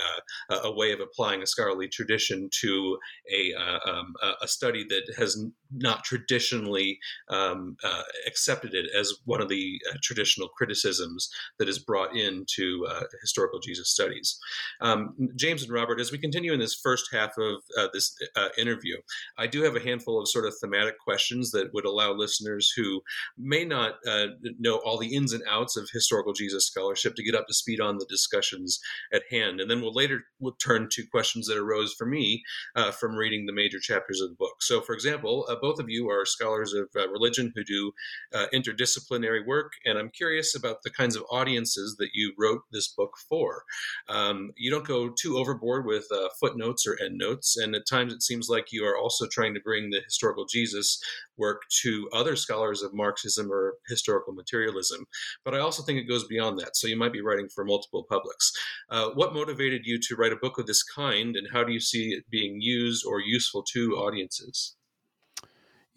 uh, 0.50 0.60
a, 0.64 0.72
way 0.74 0.92
of 0.92 1.00
applying 1.00 1.42
a 1.42 1.48
scholarly 1.48 1.88
tradition 1.88 2.50
to 2.62 2.98
a, 3.34 3.54
uh, 3.54 3.80
um, 3.90 4.14
a 4.42 4.48
study 4.48 4.86
that 4.90 5.04
has 5.18 5.44
not 5.74 6.04
traditionally 6.04 7.00
um, 7.30 7.78
uh, 7.84 8.04
accepted 8.28 8.74
it 8.74 8.88
as 8.98 9.14
one 9.26 9.42
of 9.42 9.50
the 9.50 9.80
uh, 9.90 9.98
traditional 10.04 10.50
criticisms 10.50 11.30
that 11.60 11.70
is 11.70 11.80
brought 11.80 12.16
into 12.16 12.86
uh, 12.90 13.04
historical 13.22 13.60
Jesus 13.60 13.90
studies. 13.90 14.40
Um, 14.82 15.16
James 15.36 15.64
and 15.64 15.72
Robert, 15.72 16.00
as 16.00 16.12
we 16.12 16.18
continue 16.18 16.54
in 16.54 16.60
this 16.60 16.76
first 16.76 17.10
half 17.12 17.32
of 17.38 17.62
this 17.94 18.16
interview, 18.58 18.98
I 19.38 19.48
do 19.48 19.64
have 19.64 19.76
a 19.76 19.80
handful 19.80 20.20
of 20.20 20.28
sort 20.28 20.46
of 20.46 20.54
thematic 20.60 21.00
questions 21.00 21.52
that 21.52 21.74
would 21.74 21.86
allow 21.86 22.14
listeners 22.14 22.72
who 22.76 23.02
may 23.38 23.66
not 23.66 23.96
uh, 24.08 24.28
know 24.60 24.78
all 24.78 24.98
the 24.98 25.16
ins 25.16 25.34
and 25.34 25.44
outs 25.50 25.78
of 25.78 25.90
historical 25.92 26.34
Jesus 26.34 26.66
scholarship 26.66 27.16
to 27.16 27.24
get 27.24 27.36
up 27.36 27.48
to 27.48 27.54
speed 27.54 27.80
on 27.80 27.98
the 27.98 28.06
discussions 28.06 28.80
at 29.14 29.24
hand. 29.30 29.60
And 29.60 29.70
then 29.70 29.82
we'll 29.82 29.94
later 29.94 30.24
we'll 30.40 30.54
turn 30.54 30.88
to 30.92 31.06
questions 31.06 31.48
that 31.48 31.58
arose 31.58 31.94
for 31.94 32.06
me 32.06 32.44
uh, 32.76 32.92
from 32.92 33.16
reading 33.16 33.46
the 33.46 33.54
major 33.54 33.80
chapters 33.80 34.22
of 34.22 34.30
the 34.30 34.36
book. 34.36 34.62
So, 34.62 34.82
for 34.82 34.94
example, 34.94 35.46
uh, 35.50 35.56
both 35.62 35.80
of 35.80 35.90
you 35.90 36.10
are 36.10 36.26
scholars 36.26 36.74
of 36.74 36.90
uh, 36.96 37.08
religion 37.10 37.52
who 37.56 37.64
do 37.64 37.92
uh, 38.34 38.48
interdisciplinary 38.54 39.46
work, 39.46 39.74
and 39.86 39.98
I'm 39.98 40.10
curious 40.10 40.56
about 40.56 40.78
the 40.84 40.90
kinds 40.90 41.16
of 41.16 41.24
audiences 41.32 41.96
that 42.00 42.10
you 42.14 42.34
wrote 42.38 42.62
this 42.72 42.88
book 42.90 43.14
for. 43.30 43.64
Um, 44.10 44.52
you 44.58 44.72
don't 44.72 44.88
go 44.88 45.10
too 45.10 45.38
overboard 45.38 45.86
with 45.86 46.06
uh, 46.12 46.30
footnotes 46.40 46.86
or 46.88 46.98
endnotes, 47.04 47.58
and 47.58 47.76
at 47.76 47.88
times 47.88 48.14
it 48.14 48.24
seems 48.24 48.50
like 48.50 48.72
you 48.72 48.86
are 48.86 48.98
also 48.98 49.28
trying 49.28 49.54
to 49.54 49.62
bring 49.62 49.90
the 49.90 50.02
historical 50.06 50.46
Jesus 50.46 51.00
work 51.38 51.62
to 51.82 52.10
other 52.14 52.36
scholars 52.36 52.82
of 52.82 52.94
Marxism 52.94 53.52
or 53.52 53.76
historical 53.88 54.34
materialism. 54.34 55.06
But 55.44 55.56
I 55.56 55.60
also 55.60 55.84
think 55.84 56.00
it 56.00 56.10
goes 56.10 56.26
beyond 56.26 56.60
that. 56.60 56.76
So 56.76 56.88
you 56.88 56.98
might 56.98 57.14
be 57.14 57.22
writing 57.22 57.50
for 57.54 57.66
multiple 57.66 58.06
publics. 58.10 58.52
Uh, 58.90 59.10
what 59.12 59.34
motivated 59.34 59.82
you 59.86 60.00
to 60.00 60.16
write 60.16 60.34
a 60.34 60.38
book 60.38 60.58
of 60.58 60.68
this 60.68 60.84
kind, 60.84 61.36
and 61.36 61.48
how 61.52 61.64
do 61.64 61.72
you 61.72 61.80
see 61.80 62.10
it 62.10 62.30
being 62.30 62.62
used 62.62 63.06
or 63.06 63.20
useful 63.20 63.64
to 63.74 63.96
audiences? 63.96 64.76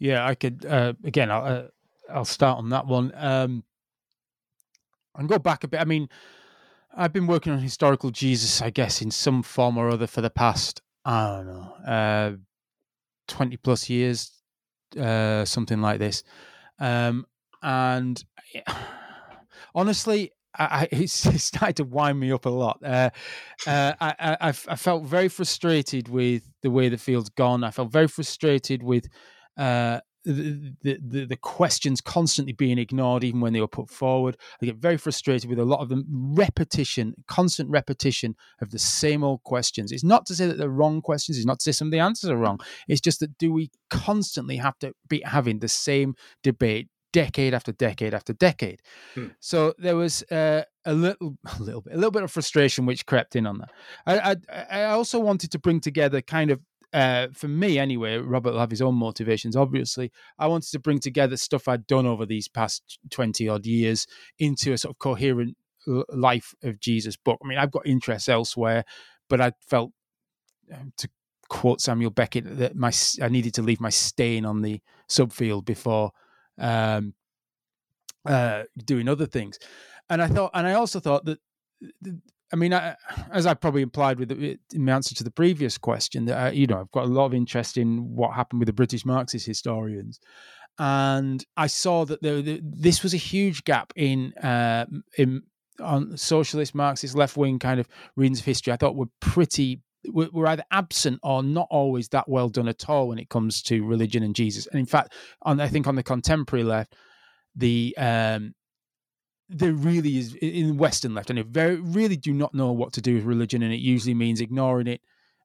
Yeah, 0.05 0.23
I 0.23 0.35
could. 0.35 0.65
Uh, 0.65 0.93
again, 1.03 1.31
I'll, 1.31 1.43
uh, 1.43 1.63
I'll 2.13 2.25
start 2.25 2.59
on 2.59 2.69
that 2.69 2.85
one. 2.85 3.11
Um, 3.15 3.63
and 5.15 5.27
go 5.27 5.39
back 5.39 5.63
a 5.63 5.67
bit. 5.67 5.81
I 5.81 5.85
mean, 5.85 6.09
I've 6.95 7.11
been 7.11 7.25
working 7.25 7.51
on 7.51 7.57
historical 7.59 8.11
Jesus, 8.11 8.61
I 8.61 8.69
guess, 8.69 9.01
in 9.01 9.09
some 9.09 9.41
form 9.41 9.79
or 9.79 9.89
other 9.89 10.05
for 10.05 10.21
the 10.21 10.29
past, 10.29 10.83
I 11.05 11.27
don't 11.27 11.47
know, 11.47 11.91
uh, 11.91 12.31
20 13.29 13.57
plus 13.57 13.89
years, 13.89 14.31
uh, 14.99 15.43
something 15.43 15.81
like 15.81 15.97
this. 15.97 16.21
Um, 16.77 17.25
and 17.63 18.23
honestly, 19.73 20.33
I, 20.55 20.87
it 20.91 21.09
started 21.09 21.77
to 21.77 21.83
wind 21.83 22.19
me 22.19 22.31
up 22.31 22.45
a 22.45 22.49
lot. 22.49 22.79
Uh, 22.83 23.09
uh, 23.65 23.93
I, 23.99 24.15
I, 24.19 24.49
I, 24.49 24.75
felt 24.75 25.03
very 25.03 25.29
frustrated 25.29 26.09
with 26.09 26.43
the 26.61 26.69
way 26.69 26.89
the 26.89 26.97
field's 26.99 27.29
gone. 27.29 27.63
I 27.63 27.71
felt 27.71 27.91
very 27.91 28.07
frustrated 28.07 28.83
with 28.83 29.07
uh, 29.57 29.99
the, 30.25 30.73
the, 30.81 31.25
the 31.25 31.37
questions 31.37 32.01
constantly 32.01 32.53
being 32.53 32.77
ignored, 32.77 33.23
even 33.23 33.41
when 33.41 33.53
they 33.53 33.61
were 33.61 33.67
put 33.67 33.89
forward. 33.89 34.37
I 34.61 34.65
get 34.65 34.77
very 34.77 34.97
frustrated 34.97 35.49
with 35.49 35.59
a 35.59 35.65
lot 35.65 35.81
of 35.81 35.89
the 35.89 36.03
repetition, 36.09 37.13
constant 37.27 37.69
repetition 37.69 38.35
of 38.61 38.71
the 38.71 38.79
same 38.79 39.23
old 39.23 39.43
questions. 39.43 39.91
It's 39.91 40.03
not 40.03 40.25
to 40.27 40.35
say 40.35 40.47
that 40.47 40.57
they're 40.57 40.69
wrong 40.69 41.01
questions. 41.01 41.37
It's 41.37 41.45
not 41.45 41.59
to 41.59 41.63
say 41.63 41.71
some 41.71 41.89
of 41.89 41.91
the 41.91 41.99
answers 41.99 42.29
are 42.29 42.37
wrong. 42.37 42.59
It's 42.87 43.01
just 43.01 43.19
that 43.19 43.37
do 43.37 43.53
we 43.53 43.69
constantly 43.89 44.57
have 44.57 44.77
to 44.79 44.93
be 45.07 45.21
having 45.21 45.59
the 45.59 45.67
same 45.67 46.15
debate 46.43 46.89
decade 47.15 47.53
after 47.53 47.71
decade 47.71 48.13
after 48.13 48.33
decade. 48.33 48.81
Hmm. 49.13 49.27
So 49.39 49.73
there 49.77 49.95
was 49.95 50.21
uh, 50.23 50.63
a 50.85 50.93
little, 50.93 51.37
a 51.59 51.63
little 51.63 51.81
bit, 51.81 51.93
a 51.93 51.95
little 51.95 52.11
bit 52.11 52.23
of 52.23 52.31
frustration 52.31 52.85
which 52.85 53.05
crept 53.05 53.37
in 53.37 53.47
on 53.47 53.59
that. 53.59 53.71
I, 54.05 54.35
I, 54.49 54.81
I 54.81 54.83
also 54.85 55.19
wanted 55.19 55.51
to 55.51 55.59
bring 55.59 55.79
together 55.79 56.21
kind 56.21 56.51
of 56.51 56.59
uh, 56.93 57.27
for 57.33 57.47
me 57.47 57.77
anyway, 57.77 58.17
Robert 58.17 58.53
will 58.53 58.59
have 58.59 58.71
his 58.71 58.81
own 58.81 58.95
motivations. 58.95 59.55
Obviously, 59.55 60.11
I 60.39 60.47
wanted 60.47 60.71
to 60.71 60.79
bring 60.79 60.99
together 60.99 61.37
stuff 61.37 61.67
I'd 61.67 61.87
done 61.87 62.05
over 62.05 62.25
these 62.25 62.47
past 62.47 62.99
20 63.11 63.47
odd 63.49 63.65
years 63.65 64.07
into 64.39 64.73
a 64.73 64.77
sort 64.77 64.93
of 64.95 64.99
coherent 64.99 65.57
life 66.09 66.53
of 66.63 66.79
Jesus 66.79 67.15
book. 67.15 67.39
I 67.43 67.47
mean, 67.47 67.57
I've 67.57 67.71
got 67.71 67.85
interests 67.85 68.29
elsewhere, 68.29 68.85
but 69.29 69.41
I 69.41 69.51
felt, 69.61 69.91
um, 70.73 70.93
to 70.97 71.09
quote 71.49 71.81
Samuel 71.81 72.11
Beckett, 72.11 72.57
that 72.57 72.75
my 72.75 72.91
I 73.21 73.29
needed 73.29 73.53
to 73.55 73.61
leave 73.61 73.81
my 73.81 73.89
stain 73.89 74.45
on 74.45 74.61
the 74.61 74.81
subfield 75.09 75.65
before 75.65 76.11
um, 76.57 77.13
uh, 78.25 78.63
doing 78.83 79.07
other 79.07 79.25
things. 79.25 79.59
And 80.09 80.21
I 80.21 80.27
thought, 80.27 80.51
and 80.53 80.67
I 80.67 80.73
also 80.73 80.99
thought 80.99 81.25
that 81.25 81.39
I 82.53 82.55
mean, 82.55 82.73
I, 82.73 82.95
as 83.31 83.45
I 83.45 83.53
probably 83.53 83.81
implied 83.81 84.19
with 84.19 84.29
the, 84.29 84.57
in 84.73 84.85
the 84.85 84.91
answer 84.91 85.15
to 85.15 85.23
the 85.23 85.31
previous 85.31 85.77
question, 85.77 86.25
that 86.25 86.47
uh, 86.47 86.51
you 86.51 86.67
know 86.67 86.79
I've 86.79 86.91
got 86.91 87.05
a 87.05 87.07
lot 87.07 87.25
of 87.25 87.33
interest 87.33 87.77
in 87.77 88.15
what 88.15 88.33
happened 88.33 88.59
with 88.59 88.67
the 88.67 88.73
British 88.73 89.05
Marxist 89.05 89.45
historians, 89.45 90.19
and 90.77 91.43
I 91.57 91.67
saw 91.67 92.05
that 92.05 92.21
there, 92.21 92.41
this 92.41 93.01
was 93.01 93.13
a 93.13 93.17
huge 93.17 93.63
gap 93.63 93.93
in 93.95 94.33
uh, 94.35 94.85
in 95.17 95.43
on 95.81 96.15
socialist 96.17 96.75
Marxist 96.75 97.15
left 97.15 97.35
wing 97.35 97.59
kind 97.59 97.79
of 97.79 97.87
readings 98.15 98.39
of 98.39 98.45
history. 98.45 98.73
I 98.73 98.77
thought 98.77 98.95
were 98.95 99.09
pretty 99.19 99.81
were 100.11 100.47
either 100.47 100.63
absent 100.71 101.19
or 101.23 101.41
not 101.41 101.67
always 101.71 102.09
that 102.09 102.29
well 102.29 102.49
done 102.49 102.67
at 102.67 102.87
all 102.87 103.07
when 103.07 103.17
it 103.17 103.29
comes 103.29 103.63
to 103.63 103.83
religion 103.83 104.21
and 104.21 104.35
Jesus. 104.35 104.67
And 104.67 104.79
in 104.79 104.85
fact, 104.85 105.13
on 105.41 105.59
I 105.59 105.67
think 105.67 105.87
on 105.87 105.95
the 105.95 106.03
contemporary 106.03 106.63
left, 106.63 106.95
the 107.55 107.95
um, 107.97 108.53
there 109.49 109.73
really 109.73 110.17
is 110.17 110.35
in 110.35 110.77
Western 110.77 111.13
left, 111.13 111.29
and 111.29 111.43
very 111.45 111.75
really 111.75 112.17
do 112.17 112.33
not 112.33 112.53
know 112.53 112.71
what 112.71 112.93
to 112.93 113.01
do 113.01 113.15
with 113.15 113.25
religion, 113.25 113.61
and 113.63 113.73
it 113.73 113.79
usually 113.79 114.13
means 114.13 114.41
ignoring 114.41 114.87
it 114.87 115.01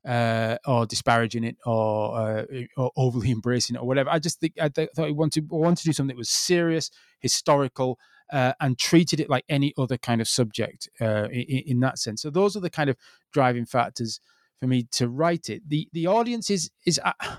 uh, 0.06 0.56
or 0.66 0.86
disparaging 0.86 1.44
it 1.44 1.56
or, 1.66 2.18
uh, 2.18 2.44
or, 2.76 2.90
overly 2.96 3.30
embracing 3.32 3.76
it 3.76 3.80
or 3.80 3.86
whatever. 3.86 4.10
I 4.10 4.18
just 4.18 4.40
think 4.40 4.54
I 4.60 4.68
th- 4.68 4.90
thought 4.94 5.06
he 5.06 5.12
wanted 5.12 5.50
wanted 5.50 5.78
to 5.78 5.84
do 5.84 5.92
something 5.92 6.14
that 6.14 6.18
was 6.18 6.30
serious, 6.30 6.90
historical, 7.20 7.98
uh, 8.32 8.52
and 8.60 8.78
treated 8.78 9.20
it 9.20 9.28
like 9.28 9.44
any 9.48 9.74
other 9.76 9.98
kind 9.98 10.20
of 10.20 10.28
subject 10.28 10.88
uh, 11.00 11.28
in, 11.30 11.62
in, 11.66 11.80
that 11.80 11.98
sense. 11.98 12.22
So 12.22 12.30
those 12.30 12.56
are 12.56 12.60
the 12.60 12.70
kind 12.70 12.88
of 12.88 12.96
driving 13.32 13.66
factors 13.66 14.20
for 14.58 14.66
me 14.66 14.86
to 14.92 15.08
write 15.08 15.48
it. 15.48 15.68
The 15.68 15.88
the 15.92 16.06
audience 16.06 16.50
is 16.50 16.70
is. 16.86 17.00
Uh, 17.04 17.36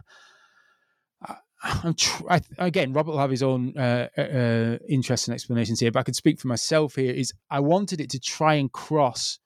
I'm 1.63 1.93
tr- 1.93 2.23
I, 2.29 2.41
again, 2.57 2.93
Robert 2.93 3.11
will 3.11 3.19
have 3.19 3.29
his 3.29 3.43
own 3.43 3.77
uh, 3.77 4.07
uh, 4.17 4.21
uh, 4.21 4.77
interests 4.89 5.27
and 5.27 5.35
explanations 5.35 5.79
here, 5.79 5.91
but 5.91 5.99
I 5.99 6.03
can 6.03 6.13
speak 6.13 6.39
for 6.39 6.47
myself 6.47 6.95
here. 6.95 7.13
Is 7.13 7.33
I 7.49 7.59
wanted 7.59 8.01
it 8.01 8.09
to 8.11 8.19
try 8.19 8.55
and 8.55 8.71
cross 8.71 9.39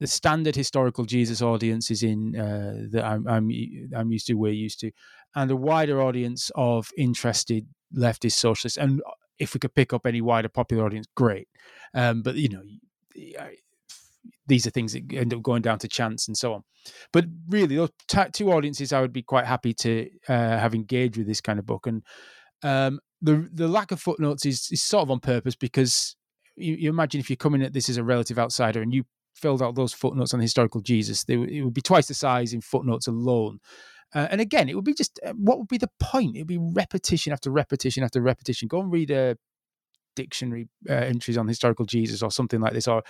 the 0.00 0.06
standard 0.06 0.54
historical 0.56 1.04
Jesus 1.04 1.42
audiences 1.42 2.02
in 2.02 2.36
uh, 2.36 2.86
that 2.90 3.04
I'm, 3.04 3.26
I'm 3.26 3.50
I'm 3.96 4.12
used 4.12 4.26
to, 4.28 4.34
we're 4.34 4.52
used 4.52 4.80
to, 4.80 4.90
and 5.34 5.50
a 5.50 5.56
wider 5.56 6.00
audience 6.02 6.50
of 6.54 6.90
interested 6.96 7.66
leftist 7.96 8.32
socialists. 8.32 8.78
And 8.78 9.02
if 9.38 9.54
we 9.54 9.60
could 9.60 9.74
pick 9.74 9.92
up 9.92 10.06
any 10.06 10.20
wider 10.20 10.48
popular 10.48 10.84
audience, 10.84 11.06
great. 11.14 11.48
Um, 11.94 12.22
but 12.22 12.34
you 12.36 12.48
know, 12.48 12.62
these 14.48 14.66
are 14.66 14.70
things 14.70 14.94
that 14.94 15.04
end 15.12 15.32
up 15.32 15.42
going 15.42 15.62
down 15.62 15.78
to 15.78 15.88
chance 15.88 16.26
and 16.26 16.36
so 16.36 16.54
on. 16.54 16.62
But 17.12 17.26
really, 17.48 17.76
those 17.76 17.90
two 18.32 18.50
audiences, 18.50 18.92
I 18.92 19.00
would 19.00 19.12
be 19.12 19.22
quite 19.22 19.44
happy 19.44 19.74
to 19.74 20.08
uh, 20.28 20.32
have 20.32 20.74
engaged 20.74 21.16
with 21.16 21.26
this 21.26 21.40
kind 21.40 21.58
of 21.58 21.66
book. 21.66 21.86
And 21.86 22.02
um, 22.62 23.00
the 23.20 23.48
the 23.52 23.68
lack 23.68 23.92
of 23.92 24.00
footnotes 24.00 24.46
is, 24.46 24.68
is 24.72 24.82
sort 24.82 25.02
of 25.02 25.10
on 25.10 25.20
purpose 25.20 25.54
because 25.54 26.16
you, 26.56 26.74
you, 26.74 26.88
imagine 26.88 27.20
if 27.20 27.30
you're 27.30 27.36
coming 27.36 27.62
at 27.62 27.72
this 27.72 27.88
as 27.88 27.98
a 27.98 28.04
relative 28.04 28.38
outsider 28.38 28.82
and 28.82 28.92
you 28.92 29.04
filled 29.34 29.62
out 29.62 29.74
those 29.74 29.92
footnotes 29.92 30.34
on 30.34 30.40
historical 30.40 30.80
Jesus, 30.80 31.24
they, 31.24 31.34
it 31.34 31.62
would 31.62 31.74
be 31.74 31.80
twice 31.80 32.08
the 32.08 32.14
size 32.14 32.52
in 32.52 32.60
footnotes 32.60 33.06
alone. 33.06 33.60
Uh, 34.14 34.26
and 34.30 34.40
again, 34.40 34.68
it 34.68 34.74
would 34.74 34.84
be 34.84 34.94
just 34.94 35.20
uh, 35.26 35.32
what 35.32 35.58
would 35.58 35.68
be 35.68 35.78
the 35.78 35.90
point? 36.00 36.36
It 36.36 36.40
would 36.40 36.46
be 36.46 36.58
repetition 36.58 37.32
after 37.32 37.50
repetition 37.50 38.02
after 38.02 38.22
repetition. 38.22 38.68
Go 38.68 38.80
and 38.80 38.90
read 38.90 39.10
a 39.10 39.36
dictionary 40.16 40.68
uh, 40.88 40.94
entries 40.94 41.38
on 41.38 41.46
historical 41.46 41.84
Jesus 41.84 42.22
or 42.22 42.30
something 42.30 42.60
like 42.60 42.72
this, 42.72 42.88
or 42.88 43.02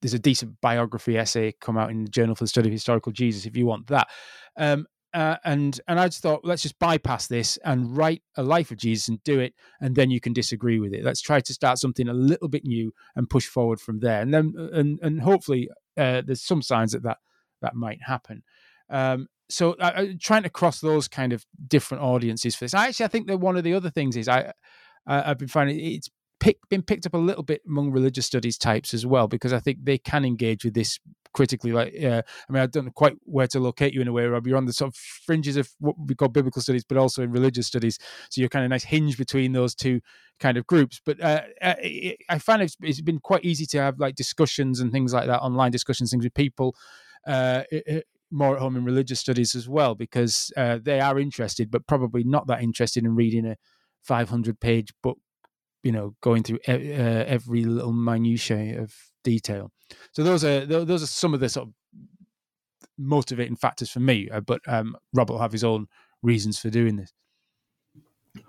there's 0.00 0.14
a 0.14 0.18
decent 0.18 0.60
biography 0.60 1.18
essay 1.18 1.52
come 1.60 1.76
out 1.76 1.90
in 1.90 2.04
the 2.04 2.10
Journal 2.10 2.34
for 2.34 2.44
the 2.44 2.48
Study 2.48 2.68
of 2.68 2.72
Historical 2.72 3.12
Jesus 3.12 3.46
if 3.46 3.56
you 3.56 3.66
want 3.66 3.86
that. 3.88 4.08
Um, 4.56 4.86
uh, 5.14 5.36
and 5.44 5.80
and 5.86 6.00
I 6.00 6.08
just 6.08 6.22
thought 6.22 6.44
let's 6.44 6.62
just 6.62 6.78
bypass 6.80 7.28
this 7.28 7.56
and 7.64 7.96
write 7.96 8.22
a 8.36 8.42
life 8.42 8.72
of 8.72 8.78
Jesus 8.78 9.06
and 9.08 9.22
do 9.22 9.38
it, 9.38 9.54
and 9.80 9.94
then 9.94 10.10
you 10.10 10.20
can 10.20 10.32
disagree 10.32 10.80
with 10.80 10.92
it. 10.92 11.04
Let's 11.04 11.20
try 11.20 11.40
to 11.40 11.54
start 11.54 11.78
something 11.78 12.08
a 12.08 12.12
little 12.12 12.48
bit 12.48 12.64
new 12.64 12.92
and 13.14 13.30
push 13.30 13.46
forward 13.46 13.80
from 13.80 14.00
there, 14.00 14.20
and 14.20 14.34
then 14.34 14.54
and 14.72 14.98
and 15.02 15.22
hopefully 15.22 15.68
uh, 15.96 16.22
there's 16.26 16.42
some 16.42 16.62
signs 16.62 16.92
that 16.92 17.04
that 17.04 17.18
that 17.62 17.76
might 17.76 18.02
happen. 18.02 18.42
Um, 18.90 19.28
so 19.48 19.74
uh, 19.74 20.06
trying 20.20 20.42
to 20.42 20.50
cross 20.50 20.80
those 20.80 21.06
kind 21.06 21.32
of 21.32 21.46
different 21.68 22.02
audiences 22.02 22.56
for 22.56 22.64
this. 22.64 22.74
I 22.74 22.88
actually 22.88 23.04
I 23.04 23.08
think 23.08 23.28
that 23.28 23.38
one 23.38 23.56
of 23.56 23.62
the 23.62 23.74
other 23.74 23.90
things 23.90 24.16
is 24.16 24.26
I 24.26 24.52
I've 25.06 25.38
been 25.38 25.48
finding 25.48 25.78
it's 25.78 26.10
pick, 26.40 26.58
been 26.68 26.82
picked 26.82 27.06
up 27.06 27.14
a 27.14 27.18
little 27.18 27.42
bit 27.42 27.62
among 27.66 27.90
religious 27.90 28.26
studies 28.26 28.58
types 28.58 28.94
as 28.94 29.06
well, 29.06 29.28
because 29.28 29.52
I 29.52 29.60
think 29.60 29.78
they 29.82 29.98
can 29.98 30.24
engage 30.24 30.64
with 30.64 30.74
this 30.74 30.98
critically. 31.32 31.72
Like, 31.72 31.94
uh, 32.02 32.22
I 32.48 32.52
mean, 32.52 32.62
I 32.62 32.66
don't 32.66 32.86
know 32.86 32.92
quite 32.92 33.16
where 33.24 33.46
to 33.48 33.60
locate 33.60 33.92
you 33.92 34.00
in 34.00 34.08
a 34.08 34.12
way, 34.12 34.24
Rob. 34.24 34.46
You're 34.46 34.56
on 34.56 34.66
the 34.66 34.72
sort 34.72 34.88
of 34.88 34.96
fringes 34.96 35.56
of 35.56 35.68
what 35.78 35.96
we 35.98 36.14
call 36.14 36.28
biblical 36.28 36.62
studies, 36.62 36.84
but 36.84 36.96
also 36.96 37.22
in 37.22 37.30
religious 37.30 37.66
studies. 37.66 37.98
So 38.30 38.40
you're 38.40 38.48
kind 38.48 38.64
of 38.64 38.70
nice 38.70 38.84
hinge 38.84 39.18
between 39.18 39.52
those 39.52 39.74
two 39.74 40.00
kind 40.40 40.56
of 40.56 40.66
groups. 40.66 41.00
But 41.04 41.20
uh, 41.20 41.42
uh 41.60 41.74
I 42.28 42.38
find 42.38 42.62
it's, 42.62 42.76
it's 42.80 43.00
been 43.00 43.20
quite 43.20 43.44
easy 43.44 43.66
to 43.66 43.78
have 43.78 43.98
like 43.98 44.14
discussions 44.14 44.80
and 44.80 44.92
things 44.92 45.12
like 45.12 45.26
that, 45.26 45.40
online 45.40 45.72
discussions, 45.72 46.10
things 46.10 46.24
with 46.24 46.34
people. 46.34 46.74
Uh, 47.26 47.62
more 48.30 48.56
at 48.56 48.60
home 48.60 48.76
in 48.76 48.84
religious 48.84 49.20
studies 49.20 49.54
as 49.54 49.68
well 49.68 49.94
because 49.94 50.52
uh, 50.56 50.78
they 50.82 51.00
are 51.00 51.18
interested, 51.18 51.70
but 51.70 51.86
probably 51.86 52.24
not 52.24 52.46
that 52.48 52.62
interested 52.62 53.04
in 53.04 53.14
reading 53.14 53.46
a 53.46 53.56
500 54.02 54.60
page 54.60 54.92
book 55.02 55.18
you 55.84 55.92
know 55.92 56.16
going 56.22 56.42
through 56.42 56.58
uh, 56.66 56.72
every 56.72 57.64
little 57.64 57.92
minutiae 57.92 58.80
of 58.80 58.92
detail. 59.22 59.70
So 60.12 60.24
those 60.24 60.42
are 60.44 60.64
those 60.66 61.02
are 61.02 61.06
some 61.06 61.34
of 61.34 61.40
the 61.40 61.48
sort 61.48 61.68
of 61.68 61.74
motivating 62.98 63.56
factors 63.56 63.90
for 63.90 64.00
me. 64.00 64.28
Uh, 64.30 64.40
but 64.40 64.60
um, 64.66 64.96
Robert 65.12 65.34
will 65.34 65.40
have 65.40 65.52
his 65.52 65.62
own 65.62 65.86
reasons 66.22 66.58
for 66.58 66.70
doing 66.70 66.96
this. 66.96 67.12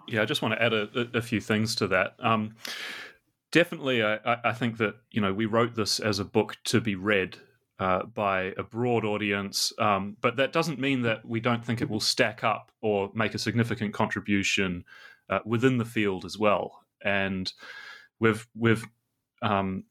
Yeah, 0.07 0.21
I 0.21 0.25
just 0.25 0.41
want 0.41 0.53
to 0.53 0.63
add 0.63 0.73
a, 0.73 1.09
a 1.13 1.21
few 1.21 1.41
things 1.41 1.75
to 1.75 1.87
that. 1.87 2.15
Um, 2.19 2.55
definitely, 3.51 4.03
I, 4.03 4.17
I, 4.25 4.53
think 4.53 4.77
that 4.77 4.95
you 5.11 5.21
know 5.21 5.33
we 5.33 5.45
wrote 5.45 5.75
this 5.75 5.99
as 5.99 6.19
a 6.19 6.25
book 6.25 6.55
to 6.65 6.79
be 6.79 6.95
read 6.95 7.37
uh, 7.79 8.03
by 8.05 8.53
a 8.57 8.63
broad 8.63 9.03
audience, 9.03 9.73
um, 9.77 10.15
but 10.21 10.37
that 10.37 10.53
doesn't 10.53 10.79
mean 10.79 11.01
that 11.01 11.25
we 11.25 11.39
don't 11.41 11.63
think 11.63 11.81
it 11.81 11.89
will 11.89 11.99
stack 11.99 12.43
up 12.43 12.71
or 12.81 13.11
make 13.13 13.35
a 13.35 13.39
significant 13.39 13.93
contribution 13.93 14.85
uh, 15.29 15.39
within 15.45 15.77
the 15.77 15.85
field 15.85 16.23
as 16.23 16.37
well 16.37 16.84
and 17.03 17.51
we've 18.19 18.47
we've 18.55 18.85
um, 19.41 19.83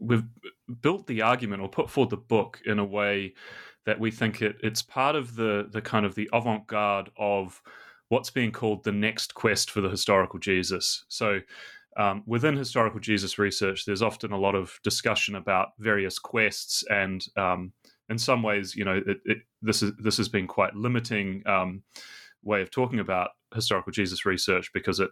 we've 0.00 0.24
built 0.80 1.06
the 1.06 1.22
argument 1.22 1.62
or 1.62 1.68
put 1.68 1.90
forward 1.90 2.10
the 2.10 2.16
book 2.16 2.60
in 2.66 2.78
a 2.78 2.84
way 2.84 3.34
that 3.84 3.98
we 3.98 4.10
think 4.10 4.42
it, 4.42 4.56
it's 4.62 4.82
part 4.82 5.16
of 5.16 5.36
the 5.36 5.68
the 5.70 5.82
kind 5.82 6.06
of 6.06 6.14
the 6.14 6.28
avant-garde 6.32 7.10
of 7.16 7.62
what's 8.08 8.30
being 8.30 8.52
called 8.52 8.84
the 8.84 8.92
next 8.92 9.34
quest 9.34 9.70
for 9.70 9.80
the 9.80 9.88
historical 9.88 10.38
Jesus. 10.38 11.04
So 11.08 11.40
um, 11.96 12.22
within 12.26 12.56
historical 12.56 13.00
Jesus 13.00 13.38
research, 13.38 13.84
there's 13.84 14.02
often 14.02 14.32
a 14.32 14.38
lot 14.38 14.54
of 14.54 14.78
discussion 14.84 15.34
about 15.34 15.68
various 15.78 16.18
quests, 16.18 16.84
and 16.90 17.24
um, 17.36 17.72
in 18.08 18.18
some 18.18 18.42
ways, 18.42 18.76
you 18.76 18.84
know, 18.84 19.00
it, 19.06 19.18
it, 19.24 19.38
this 19.62 19.82
is 19.82 19.92
this 19.98 20.18
has 20.18 20.28
been 20.28 20.46
quite 20.46 20.74
limiting 20.74 21.42
um, 21.46 21.82
way 22.42 22.60
of 22.60 22.70
talking 22.70 23.00
about 23.00 23.30
historical 23.54 23.92
Jesus 23.92 24.26
research 24.26 24.70
because 24.74 25.00
it 25.00 25.10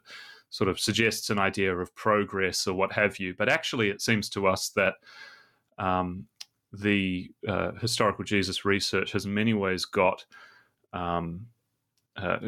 sort 0.54 0.70
of 0.70 0.78
suggests 0.78 1.30
an 1.30 1.38
idea 1.40 1.76
of 1.76 1.92
progress 1.96 2.68
or 2.68 2.74
what 2.74 2.92
have 2.92 3.18
you. 3.18 3.34
But 3.36 3.48
actually, 3.48 3.90
it 3.90 4.00
seems 4.00 4.28
to 4.30 4.46
us 4.46 4.68
that 4.76 4.94
um, 5.78 6.26
the 6.72 7.28
uh, 7.48 7.72
historical 7.80 8.22
Jesus 8.22 8.64
research 8.64 9.10
has 9.10 9.24
in 9.24 9.34
many 9.34 9.52
ways 9.52 9.84
got 9.84 10.24
um, 10.92 11.46
uh, 12.16 12.38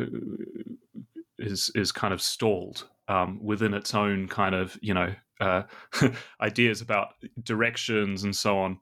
is 1.41 1.73
is 1.75 1.91
kind 1.91 2.15
of 2.15 2.23
stalled 2.23 2.89
um, 3.09 3.41
within 3.43 3.75
its 3.75 3.93
own 3.93 4.29
kind 4.29 4.55
of 4.55 4.79
you 4.81 4.95
know 4.95 5.13
uh, 5.41 5.65
ideas 6.41 6.83
about 6.83 7.15
directions 7.43 8.23
and 8.23 8.37
so 8.37 8.57
on. 8.57 8.79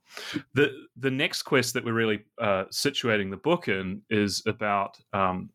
The 0.52 0.70
the 0.98 1.10
next 1.10 1.44
quest 1.44 1.72
that 1.72 1.84
we're 1.86 1.94
really 1.94 2.24
uh, 2.38 2.64
situating 2.64 3.30
the 3.30 3.38
book 3.38 3.68
in 3.68 4.02
is 4.10 4.42
about 4.44 4.98
um, 5.14 5.48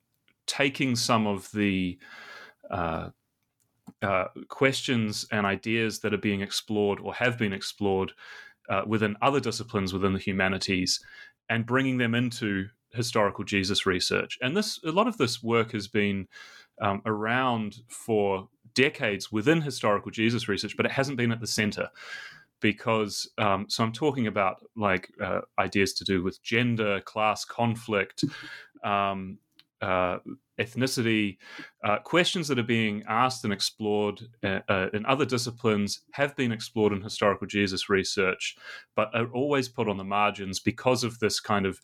taking 0.48 0.96
some 0.96 1.28
of 1.28 1.52
the 1.52 2.00
uh, 2.72 3.10
uh, 4.02 4.26
questions 4.48 5.26
and 5.32 5.46
ideas 5.46 6.00
that 6.00 6.14
are 6.14 6.18
being 6.18 6.42
explored 6.42 7.00
or 7.00 7.14
have 7.14 7.38
been 7.38 7.54
explored 7.54 8.14
uh, 8.70 8.84
within 8.86 9.16
other 9.22 9.40
disciplines 9.40 9.94
within 9.94 10.14
the 10.14 10.20
humanities 10.20 11.04
and 11.50 11.66
bringing 11.66 11.98
them 11.98 12.16
into 12.16 12.68
historical 12.94 13.44
Jesus 13.44 13.86
research. 13.86 14.38
And 14.42 14.56
this, 14.56 14.80
a 14.84 14.92
lot 14.92 15.08
of 15.08 15.18
this 15.18 15.44
work 15.44 15.72
has 15.74 15.88
been 15.88 16.28
um, 16.82 17.02
around 17.06 17.78
for 17.88 18.48
decades 18.74 19.32
within 19.32 19.62
historical 19.62 20.12
Jesus 20.12 20.48
research, 20.48 20.78
but 20.78 20.86
it 20.86 20.92
hasn't 20.92 21.18
been 21.18 21.32
at 21.32 21.42
the 21.42 21.48
center. 21.48 21.90
because 22.62 23.30
um, 23.38 23.66
so 23.70 23.84
I'm 23.84 23.92
talking 23.92 24.28
about 24.28 24.58
like 24.76 25.10
uh, 25.22 25.42
ideas 25.58 25.94
to 25.94 26.04
do 26.04 26.24
with 26.24 26.42
gender, 26.44 27.02
class, 27.02 27.46
conflict, 27.46 28.24
um, 28.84 29.38
uh, 29.82 30.18
ethnicity, 30.60 31.38
uh, 31.84 31.98
questions 32.00 32.48
that 32.48 32.60
are 32.60 32.64
being 32.64 33.04
asked 33.08 33.44
and 33.44 33.54
explored 33.54 34.22
uh, 34.44 34.60
uh, 34.68 34.88
in 34.94 35.06
other 35.06 35.26
disciplines 35.26 36.02
have 36.12 36.36
been 36.36 36.52
explored 36.52 36.94
in 36.94 37.02
historical 37.02 37.48
Jesus 37.48 37.90
research, 37.90 38.56
but 38.96 39.10
are 39.14 39.32
always 39.32 39.70
put 39.70 39.88
on 39.88 39.98
the 39.98 40.04
margins 40.04 40.60
because 40.60 41.04
of 41.04 41.20
this 41.20 41.40
kind 41.40 41.66
of 41.66 41.80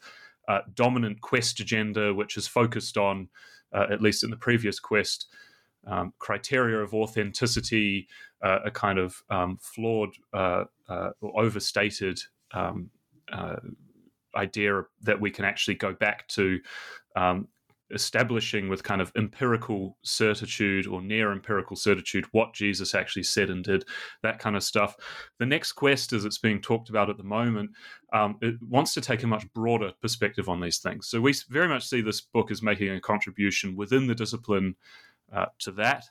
uh, 0.47 0.59
dominant 0.73 1.21
quest 1.21 1.59
agenda, 1.59 2.13
which 2.13 2.37
is 2.37 2.47
focused 2.47 2.97
on, 2.97 3.29
at 3.73 4.01
least 4.01 4.23
in 4.23 4.29
the 4.29 4.37
previous 4.37 4.79
quest, 4.79 5.27
um, 5.87 6.13
criteria 6.19 6.77
of 6.77 6.93
authenticity, 6.93 8.07
uh, 8.41 8.59
a 8.65 8.71
kind 8.71 8.99
of 8.99 9.21
um, 9.29 9.57
flawed 9.61 10.13
uh, 10.33 10.65
uh, 10.89 11.09
or 11.21 11.41
overstated 11.41 12.19
um, 12.53 12.89
uh, 13.31 13.55
idea 14.35 14.83
that 15.01 15.19
we 15.19 15.31
can 15.31 15.45
actually 15.45 15.75
go 15.75 15.93
back 15.93 16.27
to 16.27 16.59
um, 17.15 17.47
establishing 17.93 18.67
with 18.67 18.83
kind 18.83 19.01
of 19.01 19.11
empirical 19.15 19.97
certitude 20.01 20.87
or 20.87 21.01
near 21.01 21.31
empirical 21.31 21.75
certitude 21.75 22.25
what 22.31 22.53
Jesus 22.53 22.95
actually 22.95 23.23
said 23.23 23.49
and 23.49 23.63
did, 23.63 23.85
that 24.23 24.39
kind 24.39 24.55
of 24.55 24.63
stuff. 24.63 24.95
The 25.39 25.45
next 25.45 25.73
quest, 25.73 26.13
as 26.13 26.25
it's 26.25 26.37
being 26.37 26.61
talked 26.61 26.89
about 26.89 27.09
at 27.09 27.17
the 27.17 27.23
moment, 27.23 27.71
um, 28.13 28.37
it 28.41 28.55
wants 28.61 28.93
to 28.95 29.01
take 29.01 29.23
a 29.23 29.27
much 29.27 29.51
broader 29.53 29.91
perspective 30.01 30.49
on 30.49 30.59
these 30.59 30.79
things. 30.79 31.07
So 31.07 31.21
we 31.21 31.33
very 31.49 31.67
much 31.67 31.87
see 31.87 32.01
this 32.01 32.21
book 32.21 32.51
as 32.51 32.61
making 32.61 32.89
a 32.89 32.99
contribution 32.99 33.75
within 33.75 34.07
the 34.07 34.15
discipline 34.15 34.75
uh, 35.31 35.47
to 35.59 35.71
that. 35.73 36.05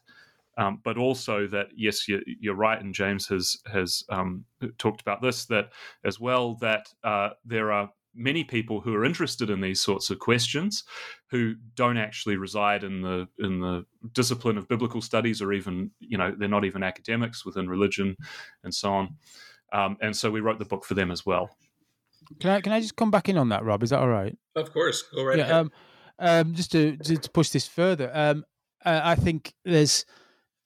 Um, 0.57 0.81
but 0.85 0.97
also 0.97 1.49
that 1.49 1.69
yes, 1.75 2.07
you're, 2.07 2.21
you're, 2.27 2.55
right, 2.55 2.81
and 2.81 2.95
James 2.95 3.27
has 3.27 3.57
has 3.67 4.05
um, 4.09 4.45
talked 4.79 5.01
about 5.01 5.21
this 5.21 5.47
that 5.47 5.71
as 6.05 6.21
well 6.21 6.55
that 6.61 6.87
uh, 7.03 7.31
there 7.45 7.73
are 7.73 7.91
many 8.15 8.45
people 8.45 8.81
who 8.81 8.95
are 8.95 9.05
interested 9.05 9.51
in 9.51 9.61
these 9.61 9.81
sorts 9.81 10.11
of 10.11 10.19
questions 10.19 10.85
who 11.31 11.55
don't 11.75 11.97
actually 11.97 12.37
reside 12.37 12.85
in 12.85 13.03
the 13.03 13.27
in 13.39 13.61
the 13.61 13.85
discipline 14.13 14.59
of 14.59 14.69
biblical 14.69 15.01
studies 15.01 15.43
or 15.43 15.53
even 15.53 15.91
you 15.99 16.19
know 16.19 16.35
they're 16.39 16.49
not 16.49 16.65
even 16.65 16.83
academics 16.83 17.45
within 17.45 17.69
religion 17.69 18.17
and 18.63 18.75
so 18.75 18.93
on. 18.93 19.17
Um, 19.73 19.97
and 20.01 20.17
so 20.17 20.31
we 20.31 20.41
wrote 20.41 20.59
the 20.59 20.65
book 20.65 20.85
for 20.85 20.95
them 20.95 21.11
as 21.11 21.27
well. 21.27 21.51
Can 22.41 22.51
I 22.51 22.61
can 22.61 22.73
I 22.73 22.81
just 22.81 22.97
come 22.97 23.11
back 23.11 23.29
in 23.29 23.37
on 23.37 23.49
that 23.51 23.65
Rob? 23.65 23.83
Is 23.83 23.91
that 23.91 24.01
all 24.01 24.09
right? 24.09 24.37
Of 24.55 24.73
course. 24.73 25.03
Go 25.15 25.25
right 25.25 25.39
yeah, 25.39 25.45
ahead. 25.45 25.55
um, 25.55 25.73
um, 26.19 26.55
just 26.55 26.71
to, 26.73 26.97
to 26.97 27.31
push 27.31 27.51
this 27.51 27.67
further 27.67 28.11
um, 28.15 28.45
uh, 28.85 29.01
I 29.03 29.15
think 29.15 29.55
there's 29.65 30.05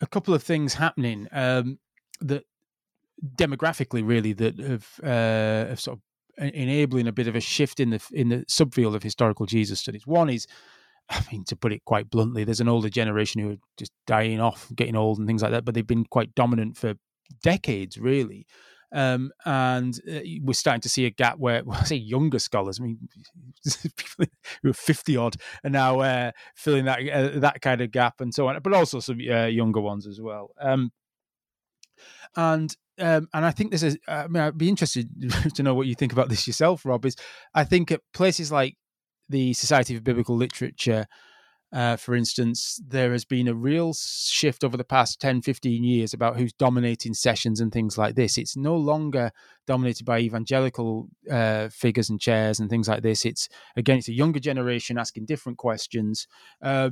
a 0.01 0.07
couple 0.07 0.35
of 0.35 0.43
things 0.43 0.75
happening 0.75 1.29
um, 1.33 1.79
that 2.21 2.45
demographically 3.37 4.07
really 4.07 4.33
that 4.35 4.59
have, 4.59 4.89
uh, 5.03 5.69
have 5.71 5.81
sort 5.81 5.99
of 5.99 6.03
enabling 6.39 7.07
a 7.07 7.13
bit 7.13 7.29
of 7.29 7.37
a 7.37 7.41
shift 7.41 7.81
in 7.81 7.91
the 7.91 8.01
in 8.13 8.29
the 8.29 8.39
subfield 8.47 8.95
of 8.95 9.03
historical 9.03 9.47
Jesus 9.47 9.81
studies. 9.81 10.07
One 10.07 10.31
is, 10.31 10.47
I 11.11 11.23
mean, 11.33 11.45
to 11.45 11.57
put 11.57 11.73
it 11.73 11.85
quite 11.85 12.11
bluntly, 12.11 12.45
there's 12.45 12.61
an 12.61 12.69
older 12.69 12.89
generation 12.89 13.41
who 13.41 13.51
are 13.53 13.59
just 13.77 13.93
dying 14.07 14.41
off, 14.41 14.69
getting 14.75 14.97
old, 14.97 15.19
and 15.19 15.27
things 15.27 15.43
like 15.43 15.53
that. 15.53 15.65
But 15.65 15.75
they've 15.75 15.87
been 15.87 16.05
quite 16.05 16.35
dominant 16.35 16.77
for 16.77 16.95
decades, 17.43 17.99
really. 17.99 18.47
Um, 18.91 19.33
and 19.45 19.99
uh, 20.11 20.21
we're 20.43 20.55
starting 20.55 20.81
to 20.81 20.89
see 20.89 21.05
a 21.05 21.11
gap 21.11 21.39
where, 21.39 21.63
well, 21.67 21.79
I 21.79 21.85
say 21.85 21.97
younger 21.97 22.39
scholars, 22.39 22.81
I 22.81 22.85
mean, 22.85 22.99
people 23.97 24.27
who 24.63 24.71
are 24.71 24.75
50 24.75 25.17
odd 25.17 25.37
are 25.65 25.71
now 25.71 26.01
uh, 26.01 26.31
filling 26.55 26.87
that 26.87 27.01
uh, 27.09 27.39
that 27.41 27.61
kind 27.61 27.81
of 27.81 27.91
gap 27.91 28.21
and 28.21 28.33
so 28.33 28.49
on, 28.49 28.59
but 28.63 28.73
also 28.75 29.01
some 29.01 29.19
uh, 29.31 29.47
younger 29.47 29.81
ones 29.81 30.07
as 30.07 30.21
well. 30.21 30.51
Um, 30.61 30.91
and 32.37 32.75
um, 33.01 33.29
and 33.33 33.45
I 33.45 33.53
think 33.53 33.71
this 33.71 33.85
is, 33.85 33.97
I 34.09 34.27
mean, 34.27 34.43
I'd 34.43 34.59
be 34.59 34.69
interested 34.69 35.09
to 35.55 35.63
know 35.63 35.75
what 35.75 35.87
you 35.87 35.95
think 35.95 36.13
about 36.13 36.29
this 36.29 36.47
yourself, 36.47 36.85
Rob. 36.85 37.07
Is 37.07 37.17
I 37.55 37.65
think 37.65 37.93
at 37.93 38.01
places 38.13 38.51
like 38.51 38.77
the 39.29 39.53
Society 39.53 39.95
for 39.95 40.03
Biblical 40.03 40.37
Literature, 40.37 41.07
uh, 41.71 41.97
for 41.97 42.15
instance, 42.15 42.81
there 42.87 43.13
has 43.13 43.25
been 43.25 43.47
a 43.47 43.55
real 43.55 43.93
shift 43.93 44.65
over 44.65 44.77
the 44.77 44.85
past 44.85 45.21
10, 45.21 45.43
15 45.43 45.85
years 45.85 46.15
about 46.15 46.39
who's 46.39 46.53
dominating 46.55 47.13
sessions 47.13 47.61
and 47.61 47.73
things 47.73 47.99
like 47.99 48.15
this. 48.15 48.39
It's 48.39 48.57
no 48.57 48.75
longer 48.75 49.31
dominated 49.67 50.07
by 50.07 50.21
evangelical 50.21 51.09
uh, 51.31 51.69
figures 51.69 52.09
and 52.09 52.19
chairs 52.19 52.59
and 52.59 52.71
things 52.71 52.89
like 52.89 53.03
this. 53.03 53.27
It's, 53.27 53.51
again, 53.77 53.99
it's 53.99 54.09
a 54.09 54.15
younger 54.15 54.41
generation 54.41 54.97
asking 54.97 55.27
different 55.27 55.59
questions. 55.59 56.27
Uh, 56.63 56.89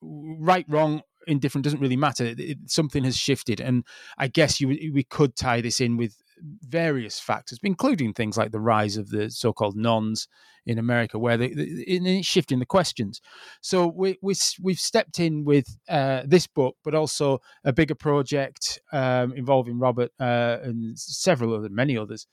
right, 0.00 0.64
wrong, 0.68 1.02
indifferent 1.26 1.64
doesn't 1.64 1.80
really 1.80 1.96
matter. 1.96 2.34
It, 2.36 2.58
something 2.66 3.04
has 3.04 3.16
shifted. 3.16 3.60
And 3.60 3.84
I 4.18 4.28
guess 4.28 4.60
you 4.60 4.68
we 4.68 5.04
could 5.04 5.36
tie 5.36 5.60
this 5.60 5.80
in 5.80 5.96
with 5.96 6.16
various 6.62 7.20
factors, 7.20 7.58
including 7.62 8.12
things 8.12 8.36
like 8.36 8.50
the 8.50 8.60
rise 8.60 8.96
of 8.96 9.10
the 9.10 9.30
so-called 9.30 9.76
nones 9.76 10.28
in 10.66 10.78
America, 10.78 11.18
where 11.18 11.36
they, 11.36 11.46
it's 11.46 12.26
shifting 12.26 12.58
the 12.58 12.66
questions. 12.66 13.20
So 13.60 13.86
we, 13.86 14.16
we 14.22 14.34
we've 14.62 14.78
stepped 14.78 15.20
in 15.20 15.44
with 15.44 15.76
uh, 15.88 16.22
this 16.24 16.46
book, 16.46 16.76
but 16.82 16.94
also 16.94 17.40
a 17.64 17.72
bigger 17.72 17.94
project 17.94 18.80
um, 18.92 19.32
involving 19.34 19.78
Robert 19.78 20.10
uh, 20.18 20.58
and 20.62 20.98
several 20.98 21.54
other, 21.54 21.68
many 21.68 21.96
others. 21.98 22.26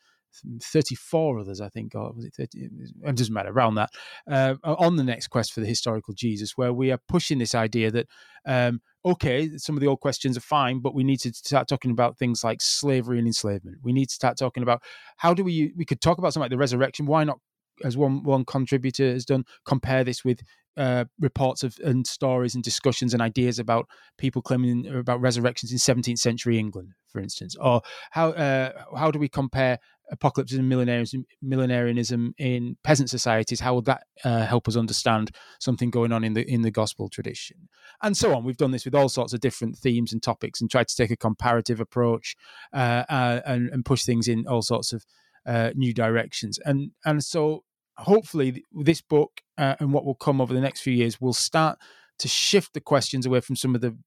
34 0.61 1.39
others, 1.39 1.61
I 1.61 1.69
think, 1.69 1.95
or 1.95 2.11
was 2.13 2.25
it 2.25 2.33
30? 2.35 2.69
It 3.03 3.15
doesn't 3.15 3.33
matter, 3.33 3.49
around 3.49 3.75
that, 3.75 3.91
uh, 4.29 4.55
on 4.63 4.95
the 4.95 5.03
next 5.03 5.27
quest 5.27 5.53
for 5.53 5.59
the 5.59 5.67
historical 5.67 6.13
Jesus, 6.13 6.57
where 6.57 6.73
we 6.73 6.91
are 6.91 6.99
pushing 7.07 7.39
this 7.39 7.55
idea 7.55 7.91
that 7.91 8.07
um, 8.45 8.81
okay, 9.05 9.57
some 9.57 9.75
of 9.75 9.81
the 9.81 9.87
old 9.87 9.99
questions 9.99 10.37
are 10.37 10.41
fine, 10.41 10.79
but 10.79 10.93
we 10.93 11.03
need 11.03 11.19
to 11.21 11.33
start 11.33 11.67
talking 11.67 11.91
about 11.91 12.17
things 12.17 12.43
like 12.43 12.61
slavery 12.61 13.17
and 13.17 13.27
enslavement. 13.27 13.77
We 13.83 13.93
need 13.93 14.09
to 14.09 14.15
start 14.15 14.37
talking 14.37 14.63
about 14.63 14.81
how 15.17 15.33
do 15.33 15.43
we 15.43 15.73
we 15.75 15.85
could 15.85 16.01
talk 16.01 16.17
about 16.17 16.33
something 16.33 16.45
like 16.45 16.51
the 16.51 16.57
resurrection. 16.57 17.05
Why 17.05 17.23
not, 17.23 17.39
as 17.83 17.97
one 17.97 18.23
one 18.23 18.45
contributor 18.45 19.11
has 19.11 19.25
done, 19.25 19.45
compare 19.65 20.03
this 20.03 20.23
with 20.23 20.41
uh, 20.77 21.05
reports 21.19 21.63
of 21.63 21.77
and 21.83 22.07
stories 22.07 22.55
and 22.55 22.63
discussions 22.63 23.13
and 23.13 23.21
ideas 23.21 23.59
about 23.59 23.87
people 24.17 24.41
claiming 24.41 24.87
about 24.87 25.19
resurrections 25.19 25.71
in 25.71 25.77
17th 25.77 26.19
century 26.19 26.57
England, 26.57 26.93
for 27.07 27.19
instance, 27.19 27.55
or 27.59 27.81
how 28.11 28.29
uh, 28.31 28.71
how 28.97 29.11
do 29.11 29.19
we 29.19 29.27
compare 29.27 29.79
apocalypse 30.11 30.53
and 30.53 30.69
millenarianism, 30.69 32.33
in 32.37 32.77
peasant 32.83 33.09
societies? 33.09 33.59
How 33.59 33.75
would 33.75 33.85
that 33.85 34.03
uh, 34.23 34.45
help 34.45 34.67
us 34.67 34.75
understand 34.75 35.31
something 35.59 35.89
going 35.89 36.11
on 36.11 36.23
in 36.23 36.33
the 36.33 36.47
in 36.47 36.61
the 36.61 36.71
gospel 36.71 37.09
tradition, 37.09 37.69
and 38.01 38.15
so 38.15 38.35
on? 38.35 38.43
We've 38.43 38.57
done 38.57 38.71
this 38.71 38.85
with 38.85 38.95
all 38.95 39.09
sorts 39.09 39.33
of 39.33 39.39
different 39.39 39.77
themes 39.77 40.13
and 40.13 40.21
topics, 40.21 40.61
and 40.61 40.69
tried 40.69 40.87
to 40.89 40.95
take 40.95 41.11
a 41.11 41.17
comparative 41.17 41.79
approach 41.79 42.35
uh, 42.73 43.03
uh, 43.09 43.41
and, 43.45 43.69
and 43.69 43.85
push 43.85 44.03
things 44.03 44.27
in 44.27 44.45
all 44.47 44.61
sorts 44.61 44.93
of 44.93 45.05
uh, 45.45 45.71
new 45.75 45.93
directions, 45.93 46.59
and 46.65 46.91
and 47.05 47.23
so 47.23 47.63
hopefully 47.97 48.63
this 48.71 49.01
book 49.01 49.41
uh, 49.57 49.75
and 49.79 49.93
what 49.93 50.05
will 50.05 50.15
come 50.15 50.41
over 50.41 50.53
the 50.53 50.61
next 50.61 50.81
few 50.81 50.93
years 50.93 51.21
will 51.21 51.33
start 51.33 51.77
to 52.17 52.27
shift 52.27 52.73
the 52.73 52.81
questions 52.81 53.25
away 53.25 53.39
from 53.39 53.55
some 53.55 53.75
of 53.75 53.81
the 53.81 53.97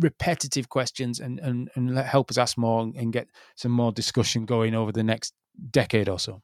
repetitive 0.00 0.68
questions 0.68 1.20
and, 1.20 1.38
and, 1.40 1.70
and 1.74 1.96
help 1.98 2.30
us 2.30 2.38
ask 2.38 2.56
more 2.58 2.82
and 2.82 3.12
get 3.12 3.28
some 3.54 3.72
more 3.72 3.92
discussion 3.92 4.44
going 4.44 4.74
over 4.74 4.92
the 4.92 5.04
next 5.04 5.34
decade 5.70 6.08
or 6.08 6.18
so. 6.18 6.42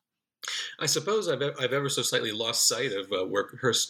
I 0.79 0.87
suppose 0.87 1.29
I've, 1.29 1.43
I've 1.43 1.73
ever 1.73 1.89
so 1.89 2.03
slightly 2.03 2.33
lost 2.33 2.69
sight 2.69 2.93
of 2.93 3.11
uh, 3.13 3.25
where, 3.27 3.49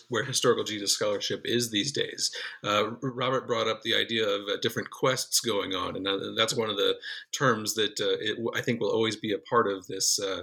where 0.09 0.25
historical 0.25 0.65
Jesus 0.65 0.93
scholarship 0.93 1.43
is 1.45 1.71
these 1.71 1.93
days. 1.93 2.31
Uh, 2.65 2.93
Robert 3.03 3.47
brought 3.47 3.67
up 3.67 3.83
the 3.83 3.95
idea 3.95 4.27
of 4.27 4.43
uh, 4.43 4.57
different 4.63 4.91
quests 4.91 5.41
going 5.41 5.75
on, 5.75 5.97
and 5.97 6.07
uh, 6.07 6.19
that's 6.37 6.55
one 6.55 6.71
of 6.71 6.77
the 6.77 6.95
terms 7.33 7.75
that 7.75 8.01
uh, 8.01 8.17
it, 8.21 8.39
I 8.55 8.61
think 8.61 8.81
will 8.81 8.91
always 8.91 9.17
be 9.17 9.33
a 9.33 9.39
part 9.39 9.67
of 9.67 9.87
this 9.87 10.19
uh, 10.21 10.43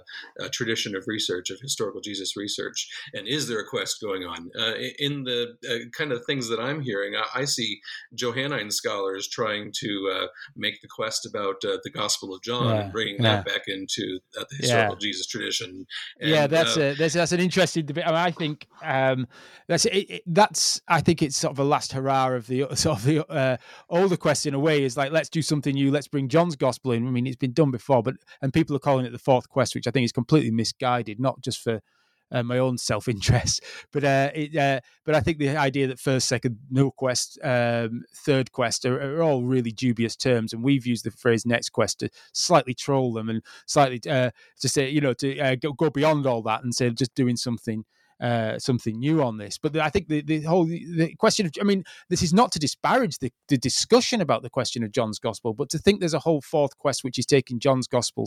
tradition 0.51 0.95
of 0.95 1.07
research, 1.07 1.49
of 1.49 1.59
historical 1.61 2.01
Jesus 2.01 2.35
research. 2.35 2.89
And 3.13 3.27
is 3.27 3.47
there 3.47 3.59
a 3.59 3.67
quest 3.67 4.01
going 4.01 4.23
on? 4.23 4.51
in 4.99 5.23
the 5.23 5.55
kind 5.97 6.11
of 6.11 6.25
things 6.25 6.49
that 6.49 6.59
I'm 6.59 6.81
hearing, 6.81 7.15
I, 7.15 7.41
I 7.41 7.45
see 7.45 7.79
Johannine 8.13 8.71
scholars 8.71 9.27
trying 9.27 9.71
to 9.79 10.27
make 10.55 10.81
the 10.81 10.87
quest 10.87 11.25
about 11.25 11.61
the 11.61 11.91
Gospel 11.93 12.33
of 12.33 12.41
John 12.41 12.67
yeah, 12.67 12.81
and 12.81 12.91
bringing 12.91 13.15
yeah. 13.15 13.35
that 13.35 13.45
back 13.45 13.61
into 13.67 14.19
the 14.33 14.45
historical 14.57 14.95
yeah. 14.95 15.07
Jesus 15.07 15.27
tradition 15.27 15.85
and, 16.19 16.29
yeah, 16.29 16.47
that's 16.47 16.77
uh, 16.77 16.81
a 16.81 16.93
that's, 16.95 17.13
that's 17.13 17.31
an 17.31 17.39
interesting 17.39 17.85
debate. 17.85 18.05
I, 18.05 18.11
mean, 18.11 18.17
I 18.17 18.31
think 18.31 18.67
um, 18.83 19.27
that's 19.67 19.85
it, 19.85 20.09
it, 20.09 20.23
that's 20.27 20.81
I 20.87 21.01
think 21.01 21.21
it's 21.21 21.37
sort 21.37 21.51
of 21.51 21.59
a 21.59 21.63
last 21.63 21.93
hurrah 21.93 22.29
of 22.29 22.47
the 22.47 22.67
sort 22.75 22.99
of 22.99 23.03
the 23.05 23.25
uh, 23.31 23.57
older 23.89 24.17
quest 24.17 24.45
in 24.45 24.53
a 24.53 24.59
way 24.59 24.83
is 24.83 24.97
like 24.97 25.11
let's 25.11 25.29
do 25.29 25.41
something 25.41 25.73
new. 25.73 25.91
Let's 25.91 26.07
bring 26.07 26.29
John's 26.29 26.55
gospel 26.55 26.91
in. 26.91 27.07
I 27.07 27.11
mean, 27.11 27.27
it's 27.27 27.35
been 27.35 27.53
done 27.53 27.71
before, 27.71 28.03
but 28.03 28.15
and 28.41 28.53
people 28.53 28.75
are 28.75 28.79
calling 28.79 29.05
it 29.05 29.11
the 29.11 29.19
fourth 29.19 29.49
quest, 29.49 29.75
which 29.75 29.87
I 29.87 29.91
think 29.91 30.05
is 30.05 30.11
completely 30.11 30.51
misguided. 30.51 31.19
Not 31.19 31.41
just 31.41 31.61
for 31.61 31.81
uh, 32.31 32.43
my 32.43 32.57
own 32.57 32.77
self 32.77 33.07
interest. 33.07 33.63
But 33.91 34.03
uh, 34.03 34.31
it, 34.33 34.55
uh, 34.55 34.79
but 35.05 35.13
I 35.13 35.19
think 35.19 35.37
the 35.37 35.55
idea 35.55 35.87
that 35.87 35.99
first, 35.99 36.27
second, 36.27 36.57
no 36.71 36.89
quest, 36.89 37.37
um, 37.43 38.03
third 38.25 38.51
quest 38.51 38.85
are, 38.85 38.99
are, 38.99 39.21
all 39.21 39.43
really 39.43 39.71
dubious 39.71 40.15
terms, 40.15 40.51
and 40.51 40.63
we've 40.63 40.87
used 40.87 41.05
the 41.05 41.11
phrase 41.11 41.45
next 41.45 41.69
quest 41.69 41.99
to 41.99 42.09
slightly 42.33 42.73
troll 42.73 43.13
them 43.13 43.29
and 43.29 43.43
slightly 43.67 43.99
uh, 44.09 44.31
to 44.59 44.69
say 44.69 44.89
you 44.89 45.01
know 45.01 45.13
to 45.13 45.39
uh, 45.39 45.55
go, 45.55 45.73
go, 45.73 45.89
beyond 45.91 46.25
all 46.25 46.41
that 46.41 46.63
and 46.63 46.73
say 46.73 46.89
just 46.89 47.13
doing 47.13 47.37
something. 47.37 47.85
uh, 48.21 48.57
something 48.57 48.99
new 48.99 49.21
on 49.21 49.37
this. 49.37 49.57
But 49.57 49.73
the, 49.73 49.83
I 49.83 49.89
think 49.89 50.07
the, 50.07 50.21
the 50.21 50.41
whole 50.41 50.65
the 50.65 51.13
question 51.19 51.45
of, 51.45 51.51
I 51.59 51.63
mean, 51.63 51.83
this 52.09 52.21
is 52.21 52.33
not 52.33 52.51
to 52.53 52.59
disparage 52.59 53.17
the, 53.17 53.33
the 53.49 53.57
discussion 53.57 54.21
about 54.21 54.43
the 54.43 54.49
question 54.49 54.83
of 54.83 54.91
John's 54.91 55.19
gospel, 55.19 55.53
but 55.53 55.69
to 55.71 55.77
think 55.77 55.99
there's 55.99 56.13
a 56.13 56.19
whole 56.19 56.41
fourth 56.41 56.77
quest 56.77 57.03
which 57.03 57.19
is 57.19 57.25
taking 57.25 57.59
John's 57.59 57.87
gospel 57.87 58.25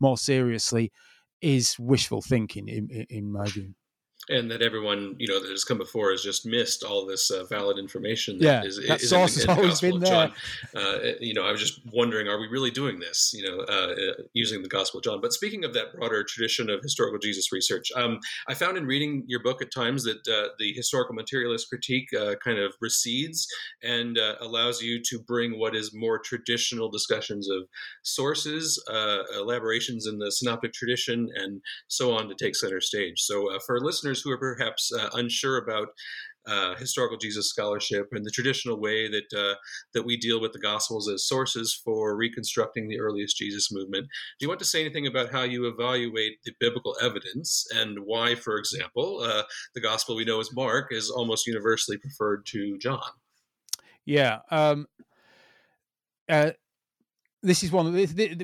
more 0.00 0.18
seriously 0.18 0.92
is 1.40 1.78
wishful 1.78 2.22
thinking, 2.22 2.68
in, 2.68 2.88
in 3.10 3.32
my 3.32 3.46
view 3.46 3.74
and 4.28 4.50
that 4.50 4.62
everyone 4.62 5.14
you 5.18 5.26
know 5.26 5.40
that 5.40 5.50
has 5.50 5.64
come 5.64 5.78
before 5.78 6.10
has 6.10 6.22
just 6.22 6.46
missed 6.46 6.82
all 6.82 7.06
this 7.06 7.30
uh, 7.30 7.44
valid 7.44 7.78
information. 7.78 8.38
That 8.38 8.44
yeah, 8.44 8.64
is, 8.64 8.80
that 8.86 9.00
is 9.02 9.10
source 9.10 9.42
in 9.42 9.48
has 9.48 9.58
always 9.58 9.80
been 9.80 10.00
there. 10.00 10.32
Uh, 10.74 10.98
you 11.20 11.34
know, 11.34 11.44
I 11.44 11.52
was 11.52 11.60
just 11.60 11.80
wondering, 11.92 12.28
are 12.28 12.38
we 12.38 12.46
really 12.46 12.70
doing 12.70 12.98
this? 12.98 13.32
You 13.34 13.48
know, 13.48 13.58
uh, 13.60 13.94
uh, 13.94 14.22
using 14.34 14.62
the 14.62 14.68
Gospel 14.68 14.98
of 14.98 15.04
John. 15.04 15.20
But 15.20 15.32
speaking 15.32 15.64
of 15.64 15.72
that 15.74 15.94
broader 15.94 16.24
tradition 16.24 16.70
of 16.70 16.82
historical 16.82 17.18
Jesus 17.18 17.52
research, 17.52 17.90
um, 17.94 18.20
I 18.48 18.54
found 18.54 18.76
in 18.76 18.86
reading 18.86 19.24
your 19.26 19.42
book 19.42 19.62
at 19.62 19.72
times 19.72 20.04
that 20.04 20.26
uh, 20.28 20.50
the 20.58 20.72
historical 20.72 21.14
materialist 21.14 21.68
critique 21.68 22.08
uh, 22.14 22.34
kind 22.44 22.58
of 22.58 22.74
recedes 22.80 23.46
and 23.82 24.18
allows 24.40 24.82
you 24.82 25.00
to 25.04 25.18
bring 25.20 25.58
what 25.58 25.74
is 25.74 25.94
more 25.94 26.18
traditional 26.18 26.90
discussions 26.90 27.48
of 27.50 27.64
sources, 28.02 28.82
elaborations 29.36 30.06
in 30.06 30.18
the 30.18 30.30
synoptic 30.30 30.72
tradition, 30.72 31.28
and 31.34 31.60
so 31.88 32.12
on 32.12 32.28
to 32.28 32.34
take 32.34 32.56
center 32.56 32.80
stage. 32.80 33.20
So, 33.20 33.58
for 33.66 33.80
listeners 33.80 34.17
who 34.22 34.30
are 34.30 34.38
perhaps 34.38 34.92
uh, 34.92 35.08
unsure 35.14 35.58
about 35.58 35.88
uh, 36.48 36.74
historical 36.76 37.18
Jesus 37.18 37.50
scholarship 37.50 38.08
and 38.12 38.24
the 38.24 38.30
traditional 38.30 38.80
way 38.80 39.08
that 39.08 39.38
uh, 39.38 39.54
that 39.92 40.04
we 40.04 40.16
deal 40.16 40.40
with 40.40 40.52
the 40.52 40.58
Gospels 40.58 41.08
as 41.08 41.26
sources 41.26 41.78
for 41.84 42.16
reconstructing 42.16 42.88
the 42.88 43.00
earliest 43.00 43.36
Jesus 43.36 43.70
movement. 43.70 44.06
Do 44.38 44.44
you 44.44 44.48
want 44.48 44.60
to 44.60 44.64
say 44.64 44.80
anything 44.80 45.06
about 45.06 45.30
how 45.30 45.42
you 45.42 45.66
evaluate 45.66 46.38
the 46.44 46.52
biblical 46.58 46.96
evidence 47.02 47.66
and 47.74 47.98
why, 48.04 48.34
for 48.34 48.56
example, 48.56 49.20
uh, 49.22 49.42
the 49.74 49.82
Gospel 49.82 50.16
we 50.16 50.24
know 50.24 50.40
as 50.40 50.54
Mark 50.54 50.86
is 50.90 51.10
almost 51.10 51.46
universally 51.46 51.98
preferred 51.98 52.46
to 52.46 52.78
John? 52.78 53.10
Yeah. 54.06 54.38
Um, 54.50 54.86
uh, 56.30 56.52
this 57.48 57.64
is 57.64 57.72
one 57.72 57.92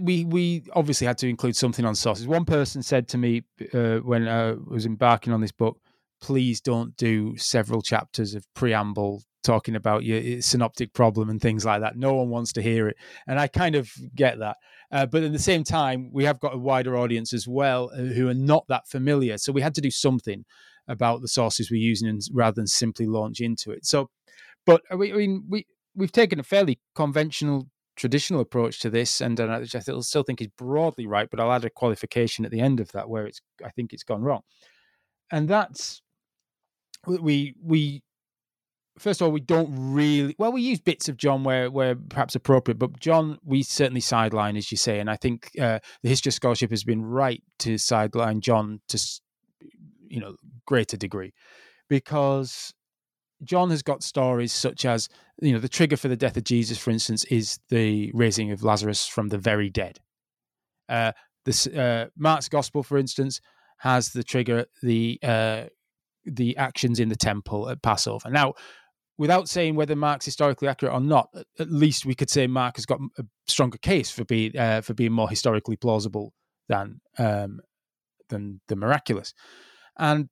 we 0.03 0.25
we 0.25 0.64
obviously 0.73 1.07
had 1.07 1.19
to 1.19 1.29
include 1.29 1.57
something 1.57 1.85
on 1.85 1.95
sources. 1.95 2.27
One 2.27 2.45
person 2.45 2.83
said 2.83 3.09
to 3.09 3.19
me 3.19 3.43
uh, 3.73 3.99
when 3.99 4.27
I 4.27 4.53
was 4.53 4.87
embarking 4.87 5.33
on 5.33 5.40
this 5.40 5.53
book, 5.53 5.79
please 6.21 6.61
don't 6.61 6.97
do 6.97 7.37
several 7.37 7.83
chapters 7.83 8.35
of 8.35 8.47
preamble 8.55 9.23
talking 9.43 9.77
about 9.77 10.05
your 10.05 10.40
synoptic 10.40 10.95
problem 10.95 11.29
and 11.29 11.40
things 11.40 11.64
like 11.64 11.83
that. 11.83 11.97
No 11.97 12.14
one 12.14 12.31
wants 12.31 12.53
to 12.55 12.62
hear 12.62 12.88
it. 12.88 12.97
And 13.27 13.38
I 13.38 13.47
kind 13.47 13.75
of 13.75 13.90
get 14.14 14.38
that. 14.38 14.57
Uh, 14.90 15.07
but 15.07 15.23
at 15.23 15.33
the 15.33 15.38
same 15.38 15.64
time, 15.64 16.11
we 16.12 16.25
have 16.25 16.40
got 16.40 16.55
a 16.55 16.59
wider 16.59 16.97
audience 16.97 17.35
as 17.35 17.47
well 17.47 17.90
uh, 17.93 17.99
who 17.99 18.29
are 18.29 18.35
not 18.35 18.64
that 18.69 18.88
familiar. 18.88 19.37
So 19.37 19.53
we 19.53 19.61
had 19.61 19.75
to 19.75 19.83
do 19.83 19.90
something 19.90 20.45
about 20.88 21.21
the 21.21 21.29
sources 21.29 21.71
we're 21.71 21.77
using 21.77 22.09
and, 22.09 22.23
rather 22.33 22.55
than 22.55 22.67
simply 22.67 23.07
launch 23.07 23.40
into 23.40 23.71
it. 23.71 23.85
So, 23.85 24.09
but 24.64 24.81
I 24.90 24.97
mean, 24.97 25.45
we, 25.49 25.67
we've 25.95 26.12
taken 26.12 26.40
a 26.40 26.43
fairly 26.43 26.81
conventional 26.95 27.69
traditional 27.96 28.40
approach 28.40 28.80
to 28.80 28.90
this, 28.90 29.20
and 29.20 29.40
uh, 29.40 29.61
I 29.62 30.00
still 30.00 30.22
think 30.22 30.40
is 30.40 30.48
broadly 30.48 31.07
right, 31.07 31.28
but 31.30 31.40
I'll 31.40 31.52
add 31.52 31.64
a 31.64 31.70
qualification 31.70 32.44
at 32.44 32.50
the 32.50 32.61
end 32.61 32.80
of 32.80 32.92
that 32.92 33.09
where 33.09 33.26
it's 33.26 33.40
I 33.64 33.70
think 33.70 33.92
it's 33.92 34.02
gone 34.02 34.22
wrong, 34.22 34.42
and 35.30 35.48
that's 35.48 36.02
we 37.07 37.54
we 37.62 38.02
first 38.98 39.20
of 39.20 39.26
all 39.26 39.33
we 39.33 39.40
don't 39.40 39.70
really 39.72 40.35
well 40.38 40.52
we 40.52 40.62
use 40.62 40.80
bits 40.80 41.09
of 41.09 41.16
John 41.16 41.44
where 41.44 41.70
where 41.70 41.94
perhaps 41.94 42.35
appropriate, 42.35 42.78
but 42.78 42.98
John 43.00 43.38
we 43.44 43.62
certainly 43.62 44.00
sideline 44.00 44.57
as 44.57 44.70
you 44.70 44.78
say, 44.78 45.00
and 45.00 45.11
I 45.11 45.16
think 45.16 45.50
uh, 45.61 45.78
the 46.02 46.09
history 46.09 46.30
of 46.30 46.35
scholarship 46.35 46.70
has 46.70 46.85
been 46.85 47.04
right 47.04 47.42
to 47.61 47.78
sideline 47.78 48.40
John 48.40 48.80
to 48.88 49.20
you 50.09 50.20
know 50.20 50.37
greater 50.66 50.96
degree 50.96 51.33
because 51.88 52.72
John 53.42 53.70
has 53.70 53.83
got 53.83 54.03
stories 54.03 54.53
such 54.53 54.85
as, 54.85 55.09
you 55.40 55.53
know, 55.53 55.59
the 55.59 55.68
trigger 55.68 55.97
for 55.97 56.09
the 56.09 56.16
death 56.16 56.37
of 56.37 56.44
Jesus, 56.44 56.79
for 56.79 56.90
instance, 56.90 57.25
is 57.25 57.59
the 57.68 58.11
raising 58.14 58.53
of 58.53 58.62
Lazarus 58.62 59.07
from 59.07 59.29
the 59.29 59.38
very 59.38 59.70
dead. 59.70 59.99
Uh, 60.88 61.12
this 61.44 61.66
uh, 61.66 62.07
Mark's 62.16 62.49
gospel, 62.49 62.83
for 62.83 62.97
instance, 62.99 63.40
has 63.79 64.11
the 64.11 64.23
trigger 64.23 64.66
the 64.83 65.18
uh, 65.23 65.64
the 66.25 66.57
actions 66.57 67.01
in 67.01 67.09
the 67.09 67.16
temple 67.16 67.68
at 67.68 67.83
Passover. 67.83 68.31
Now, 68.31 68.55
without 69.18 69.49
saying 69.49 69.75
whether 69.75 69.97
Mark's 69.97 70.25
historically 70.25 70.68
accurate 70.68 70.94
or 70.94 71.01
not, 71.01 71.29
at 71.59 71.70
least 71.70 72.07
we 72.07 72.14
could 72.14 72.31
say 72.31 72.47
Mark 72.47 72.77
has 72.77 72.87
got 72.87 73.01
a 73.18 73.25
stronger 73.47 73.79
case 73.79 74.11
for 74.11 74.25
being 74.25 74.57
uh, 74.57 74.81
for 74.81 74.94
being 74.94 75.12
more 75.12 75.29
historically 75.29 75.77
plausible 75.77 76.33
than 76.68 77.01
um, 77.18 77.61
than 78.29 78.61
the 78.68 78.77
miraculous. 78.77 79.35
And 79.99 80.29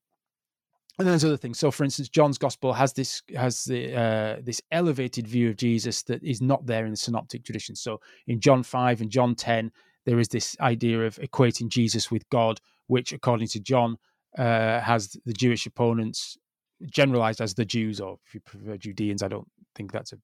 and 1.02 1.08
then 1.08 1.14
there's 1.14 1.24
other 1.24 1.36
things. 1.36 1.58
So, 1.58 1.72
for 1.72 1.82
instance, 1.82 2.08
John's 2.08 2.38
gospel 2.38 2.72
has 2.74 2.92
this 2.92 3.22
has 3.34 3.64
the 3.64 3.92
uh, 3.92 4.36
this 4.40 4.62
elevated 4.70 5.26
view 5.26 5.48
of 5.50 5.56
Jesus 5.56 6.04
that 6.04 6.22
is 6.22 6.40
not 6.40 6.64
there 6.64 6.84
in 6.84 6.92
the 6.92 6.96
synoptic 6.96 7.44
tradition. 7.44 7.74
So, 7.74 8.00
in 8.28 8.38
John 8.38 8.62
five 8.62 9.00
and 9.00 9.10
John 9.10 9.34
ten, 9.34 9.72
there 10.06 10.20
is 10.20 10.28
this 10.28 10.56
idea 10.60 11.04
of 11.04 11.16
equating 11.16 11.68
Jesus 11.70 12.12
with 12.12 12.28
God, 12.30 12.60
which, 12.86 13.12
according 13.12 13.48
to 13.48 13.58
John, 13.58 13.96
uh, 14.38 14.78
has 14.78 15.16
the 15.26 15.32
Jewish 15.32 15.66
opponents 15.66 16.38
generalized 16.86 17.40
as 17.40 17.54
the 17.54 17.64
Jews, 17.64 18.00
or 18.00 18.18
if 18.24 18.34
you 18.34 18.40
prefer 18.40 18.76
Judeans, 18.76 19.24
I 19.24 19.28
don't 19.28 19.48
think 19.74 19.90
that's 19.90 20.12
a 20.12 20.18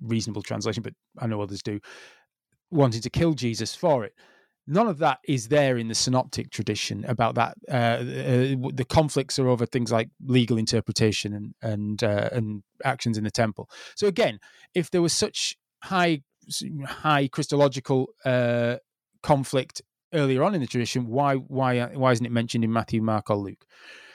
reasonable 0.00 0.42
translation, 0.42 0.82
but 0.82 0.94
I 1.20 1.28
know 1.28 1.40
others 1.40 1.62
do, 1.62 1.78
wanting 2.72 3.02
to 3.02 3.10
kill 3.10 3.34
Jesus 3.34 3.72
for 3.72 4.04
it 4.04 4.14
none 4.68 4.86
of 4.86 4.98
that 4.98 5.18
is 5.26 5.48
there 5.48 5.78
in 5.78 5.88
the 5.88 5.94
synoptic 5.94 6.50
tradition 6.50 7.04
about 7.06 7.34
that. 7.34 7.56
Uh, 7.68 7.74
uh, 7.74 8.70
the 8.74 8.86
conflicts 8.88 9.38
are 9.38 9.48
over 9.48 9.66
things 9.66 9.90
like 9.90 10.10
legal 10.24 10.58
interpretation 10.58 11.32
and 11.32 11.54
and 11.62 12.04
uh, 12.04 12.28
and 12.32 12.62
actions 12.84 13.18
in 13.18 13.24
the 13.24 13.30
temple. 13.30 13.68
So 13.96 14.06
again, 14.06 14.38
if 14.74 14.90
there 14.90 15.02
was 15.02 15.12
such 15.12 15.56
high 15.82 16.22
high 16.86 17.28
Christological 17.28 18.08
uh, 18.24 18.76
conflict 19.22 19.82
earlier 20.12 20.42
on 20.42 20.54
in 20.54 20.60
the 20.60 20.66
tradition, 20.66 21.06
why 21.06 21.36
why 21.36 21.86
why 21.94 22.12
isn't 22.12 22.26
it 22.26 22.32
mentioned 22.32 22.64
in 22.64 22.72
Matthew, 22.72 23.02
Mark, 23.02 23.30
or 23.30 23.36
Luke? 23.36 23.64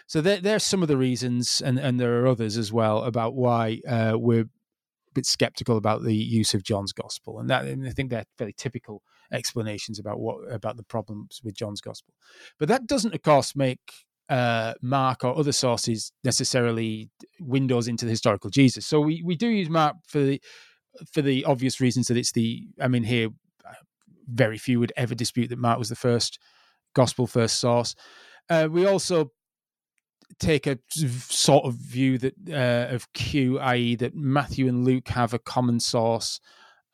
So 0.05 0.21
there, 0.21 0.39
there's 0.39 0.63
some 0.63 0.81
of 0.81 0.89
the 0.89 0.97
reasons, 0.97 1.61
and, 1.61 1.79
and 1.79 1.99
there 1.99 2.21
are 2.21 2.27
others 2.27 2.57
as 2.57 2.73
well 2.73 3.03
about 3.03 3.35
why 3.35 3.79
uh, 3.87 4.13
we're 4.15 4.41
a 4.41 5.13
bit 5.13 5.25
skeptical 5.25 5.77
about 5.77 6.03
the 6.03 6.13
use 6.13 6.53
of 6.53 6.61
John's 6.61 6.91
gospel, 6.91 7.39
and 7.39 7.49
that 7.49 7.65
and 7.65 7.87
I 7.87 7.91
think 7.91 8.09
they're 8.09 8.25
fairly 8.37 8.53
typical 8.53 9.01
explanations 9.33 9.99
about 9.99 10.19
what 10.19 10.37
about 10.51 10.77
the 10.77 10.83
problems 10.83 11.41
with 11.43 11.55
John's 11.55 11.81
gospel. 11.81 12.13
But 12.59 12.67
that 12.69 12.87
doesn't, 12.87 13.13
of 13.13 13.21
course, 13.21 13.55
make 13.55 13.79
uh, 14.29 14.73
Mark 14.81 15.23
or 15.23 15.37
other 15.37 15.51
sources 15.51 16.11
necessarily 16.23 17.09
windows 17.39 17.87
into 17.87 18.05
the 18.05 18.11
historical 18.11 18.49
Jesus. 18.49 18.85
So 18.85 19.01
we 19.01 19.21
we 19.23 19.35
do 19.35 19.47
use 19.47 19.69
Mark 19.69 19.95
for 20.07 20.19
the 20.19 20.41
for 21.11 21.21
the 21.21 21.43
obvious 21.45 21.81
reasons 21.81 22.07
that 22.07 22.17
it's 22.17 22.31
the. 22.31 22.67
I 22.79 22.87
mean, 22.87 23.03
here 23.03 23.29
very 24.27 24.57
few 24.57 24.79
would 24.79 24.93
ever 24.95 25.15
dispute 25.15 25.49
that 25.49 25.59
Mark 25.59 25.79
was 25.79 25.89
the 25.89 25.95
first 25.95 26.39
gospel 26.93 27.27
first 27.27 27.59
source. 27.59 27.95
Uh, 28.49 28.67
we 28.69 28.85
also 28.85 29.31
take 30.39 30.67
a 30.67 30.79
sort 30.89 31.65
of 31.65 31.75
view 31.75 32.17
that 32.17 32.33
uh, 32.49 32.93
of 32.93 33.11
Q, 33.13 33.59
i.e., 33.59 33.95
that 33.95 34.15
Matthew 34.15 34.67
and 34.67 34.85
Luke 34.85 35.07
have 35.09 35.33
a 35.33 35.39
common 35.39 35.79
source, 35.79 36.39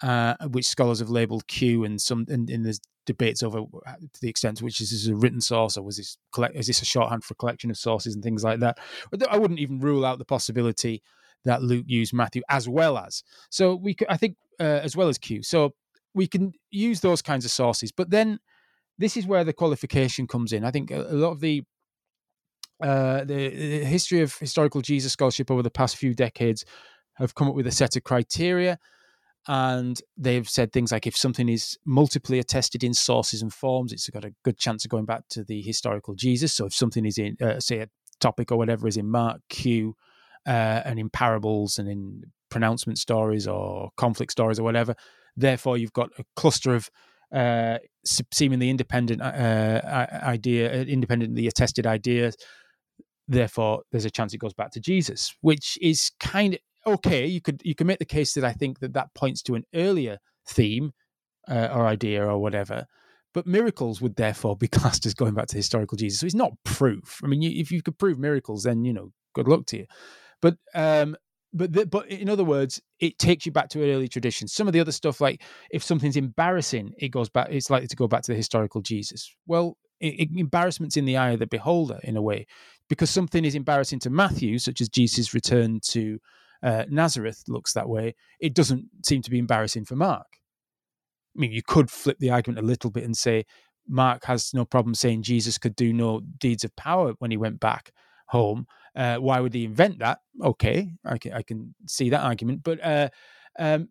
uh, 0.01 0.35
which 0.47 0.67
scholars 0.67 0.99
have 0.99 1.09
labelled 1.09 1.47
Q, 1.47 1.83
and 1.83 2.01
some 2.01 2.25
and, 2.29 2.47
there's 2.47 2.79
debates 3.05 3.41
over 3.41 3.61
to 3.61 4.21
the 4.21 4.29
extent 4.29 4.57
to 4.57 4.63
which 4.63 4.77
this 4.77 4.91
is 4.91 5.07
a 5.07 5.15
written 5.15 5.41
source 5.41 5.77
or 5.77 5.81
was 5.81 5.97
this 5.97 6.15
collect 6.31 6.55
is 6.55 6.67
this 6.67 6.81
a 6.81 6.85
shorthand 6.85 7.23
for 7.23 7.33
a 7.33 7.35
collection 7.35 7.71
of 7.71 7.77
sources 7.77 8.13
and 8.13 8.23
things 8.23 8.43
like 8.43 8.59
that. 8.59 8.77
I 9.29 9.37
wouldn't 9.37 9.59
even 9.59 9.79
rule 9.79 10.05
out 10.05 10.19
the 10.19 10.25
possibility 10.25 11.01
that 11.45 11.63
Luke 11.63 11.85
used 11.87 12.13
Matthew 12.13 12.43
as 12.49 12.69
well 12.69 12.97
as. 12.97 13.23
So 13.49 13.75
we, 13.75 13.95
I 14.07 14.17
think, 14.17 14.35
uh, 14.59 14.63
as 14.83 14.95
well 14.95 15.07
as 15.07 15.17
Q. 15.17 15.41
So 15.41 15.73
we 16.13 16.27
can 16.27 16.53
use 16.69 16.99
those 16.99 17.21
kinds 17.21 17.45
of 17.45 17.51
sources, 17.51 17.91
but 17.91 18.09
then 18.09 18.39
this 18.97 19.15
is 19.17 19.25
where 19.25 19.43
the 19.43 19.53
qualification 19.53 20.27
comes 20.27 20.53
in. 20.53 20.63
I 20.63 20.71
think 20.71 20.91
a, 20.91 21.01
a 21.01 21.15
lot 21.15 21.31
of 21.31 21.39
the 21.39 21.63
uh, 22.81 23.25
the, 23.25 23.49
the, 23.49 23.83
history 23.83 24.21
of 24.21 24.37
historical 24.37 24.81
Jesus 24.81 25.11
scholarship 25.11 25.51
over 25.51 25.61
the 25.61 25.69
past 25.69 25.97
few 25.97 26.13
decades 26.13 26.63
have 27.15 27.35
come 27.35 27.49
up 27.49 27.55
with 27.55 27.67
a 27.67 27.71
set 27.71 27.97
of 27.97 28.05
criteria. 28.05 28.79
And 29.51 29.99
they've 30.15 30.47
said 30.47 30.71
things 30.71 30.91
like 30.91 31.07
if 31.07 31.17
something 31.17 31.49
is 31.49 31.75
multiply 31.83 32.37
attested 32.37 32.83
in 32.83 32.93
sources 32.93 33.41
and 33.41 33.51
forms, 33.51 33.91
it's 33.91 34.07
got 34.07 34.23
a 34.23 34.35
good 34.43 34.59
chance 34.59 34.85
of 34.85 34.91
going 34.91 35.05
back 35.05 35.23
to 35.31 35.43
the 35.43 35.59
historical 35.63 36.13
Jesus. 36.13 36.53
So 36.53 36.67
if 36.67 36.73
something 36.75 37.03
is 37.03 37.17
in, 37.17 37.35
uh, 37.41 37.59
say, 37.59 37.79
a 37.79 37.87
topic 38.19 38.51
or 38.51 38.59
whatever 38.59 38.87
is 38.87 38.95
in 38.95 39.09
Mark, 39.09 39.41
Q, 39.49 39.95
uh, 40.45 40.83
and 40.85 40.99
in 40.99 41.09
parables 41.09 41.79
and 41.79 41.89
in 41.89 42.25
pronouncement 42.49 42.99
stories 42.99 43.47
or 43.47 43.89
conflict 43.97 44.31
stories 44.31 44.59
or 44.59 44.63
whatever, 44.63 44.93
therefore 45.35 45.79
you've 45.79 45.93
got 45.93 46.11
a 46.19 46.23
cluster 46.35 46.75
of 46.75 46.87
uh, 47.33 47.79
seemingly 48.31 48.69
independent 48.69 49.19
uh, 49.19 49.81
idea, 50.21 50.71
uh, 50.71 50.83
independently 50.83 51.47
attested 51.47 51.87
ideas 51.87 52.37
therefore 53.27 53.83
there's 53.91 54.05
a 54.05 54.09
chance 54.09 54.33
it 54.33 54.39
goes 54.39 54.55
back 54.55 54.71
to 54.71 54.79
Jesus, 54.79 55.35
which 55.41 55.77
is 55.81 56.11
kind 56.19 56.55
of 56.55 56.59
okay. 56.85 57.25
You 57.25 57.41
could 57.41 57.61
you 57.63 57.75
can 57.75 57.87
make 57.87 57.99
the 57.99 58.05
case 58.05 58.33
that 58.33 58.43
I 58.43 58.53
think 58.53 58.79
that 58.79 58.93
that 58.93 59.13
points 59.13 59.41
to 59.43 59.55
an 59.55 59.63
earlier 59.73 60.17
theme 60.47 60.91
uh, 61.47 61.69
or 61.71 61.85
idea 61.85 62.25
or 62.25 62.39
whatever, 62.39 62.85
but 63.33 63.47
miracles 63.47 64.01
would 64.01 64.15
therefore 64.15 64.55
be 64.55 64.67
classed 64.69 65.05
as 65.05 65.13
going 65.13 65.33
back 65.33 65.47
to 65.47 65.57
historical 65.57 65.97
Jesus. 65.97 66.19
So 66.19 66.25
it's 66.25 66.35
not 66.35 66.53
proof. 66.63 67.21
I 67.23 67.27
mean, 67.27 67.41
you, 67.41 67.59
if 67.59 67.71
you 67.71 67.81
could 67.81 67.97
prove 67.97 68.19
miracles, 68.19 68.63
then 68.63 68.85
you 68.85 68.93
know, 68.93 69.11
good 69.33 69.47
luck 69.47 69.65
to 69.67 69.77
you. 69.77 69.85
But 70.41 70.57
um, 70.73 71.15
but 71.53 71.73
the, 71.73 71.85
but 71.85 72.07
in 72.07 72.29
other 72.29 72.43
words, 72.43 72.81
it 72.99 73.17
takes 73.17 73.45
you 73.45 73.51
back 73.51 73.69
to 73.69 73.83
an 73.83 73.89
early 73.89 74.07
tradition. 74.07 74.47
Some 74.47 74.67
of 74.67 74.73
the 74.73 74.79
other 74.79 74.91
stuff, 74.91 75.19
like 75.19 75.41
if 75.71 75.83
something's 75.83 76.17
embarrassing, 76.17 76.93
it 76.97 77.09
goes 77.09 77.29
back. 77.29 77.47
It's 77.49 77.69
likely 77.69 77.87
to 77.87 77.95
go 77.95 78.07
back 78.07 78.21
to 78.23 78.31
the 78.31 78.37
historical 78.37 78.81
Jesus. 78.81 79.33
Well, 79.47 79.77
it, 79.99 80.19
it, 80.19 80.29
embarrassment's 80.35 80.97
in 80.97 81.05
the 81.05 81.17
eye 81.17 81.31
of 81.31 81.39
the 81.39 81.47
beholder 81.47 81.99
in 82.03 82.17
a 82.17 82.21
way, 82.21 82.45
because 82.87 83.09
something 83.09 83.43
is 83.43 83.55
embarrassing 83.55 83.99
to 83.99 84.09
Matthew, 84.09 84.59
such 84.59 84.79
as 84.79 84.89
Jesus' 84.89 85.33
return 85.33 85.79
to 85.89 86.19
uh, 86.63 86.85
Nazareth 86.89 87.43
looks 87.47 87.73
that 87.73 87.89
way. 87.89 88.15
It 88.39 88.53
doesn't 88.53 88.85
seem 89.05 89.21
to 89.21 89.31
be 89.31 89.39
embarrassing 89.39 89.85
for 89.85 89.95
Mark. 89.95 90.27
I 91.35 91.39
mean, 91.39 91.51
you 91.51 91.61
could 91.63 91.89
flip 91.89 92.17
the 92.19 92.31
argument 92.31 92.59
a 92.63 92.67
little 92.67 92.89
bit 92.89 93.03
and 93.03 93.15
say 93.15 93.45
Mark 93.87 94.25
has 94.25 94.53
no 94.53 94.65
problem 94.65 94.93
saying 94.93 95.23
Jesus 95.23 95.57
could 95.57 95.75
do 95.75 95.93
no 95.93 96.21
deeds 96.37 96.63
of 96.63 96.75
power 96.75 97.13
when 97.19 97.31
he 97.31 97.37
went 97.37 97.59
back 97.59 97.91
home. 98.27 98.67
Uh, 98.95 99.17
why 99.17 99.39
would 99.39 99.53
he 99.53 99.65
invent 99.65 99.99
that? 99.99 100.19
Okay, 100.43 100.91
I 101.05 101.17
can, 101.17 101.33
I 101.33 101.41
can 101.41 101.73
see 101.87 102.09
that 102.09 102.21
argument, 102.21 102.63
but 102.63 102.83
uh, 102.83 103.09
um, 103.57 103.89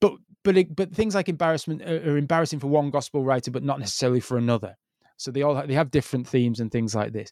but 0.00 0.14
but 0.42 0.56
it, 0.56 0.76
but 0.76 0.94
things 0.94 1.14
like 1.14 1.28
embarrassment 1.28 1.82
are, 1.82 2.12
are, 2.12 2.16
embarrassing 2.16 2.60
for 2.60 2.68
one 2.68 2.90
gospel 2.90 3.24
writer, 3.24 3.50
but 3.50 3.64
not 3.64 3.78
necessarily 3.78 4.20
for 4.20 4.38
another. 4.38 4.76
So 5.16 5.30
they 5.30 5.42
all 5.42 5.66
they 5.66 5.74
have 5.74 5.90
different 5.90 6.28
themes 6.28 6.60
and 6.60 6.70
things 6.70 6.94
like 6.94 7.12
this. 7.12 7.30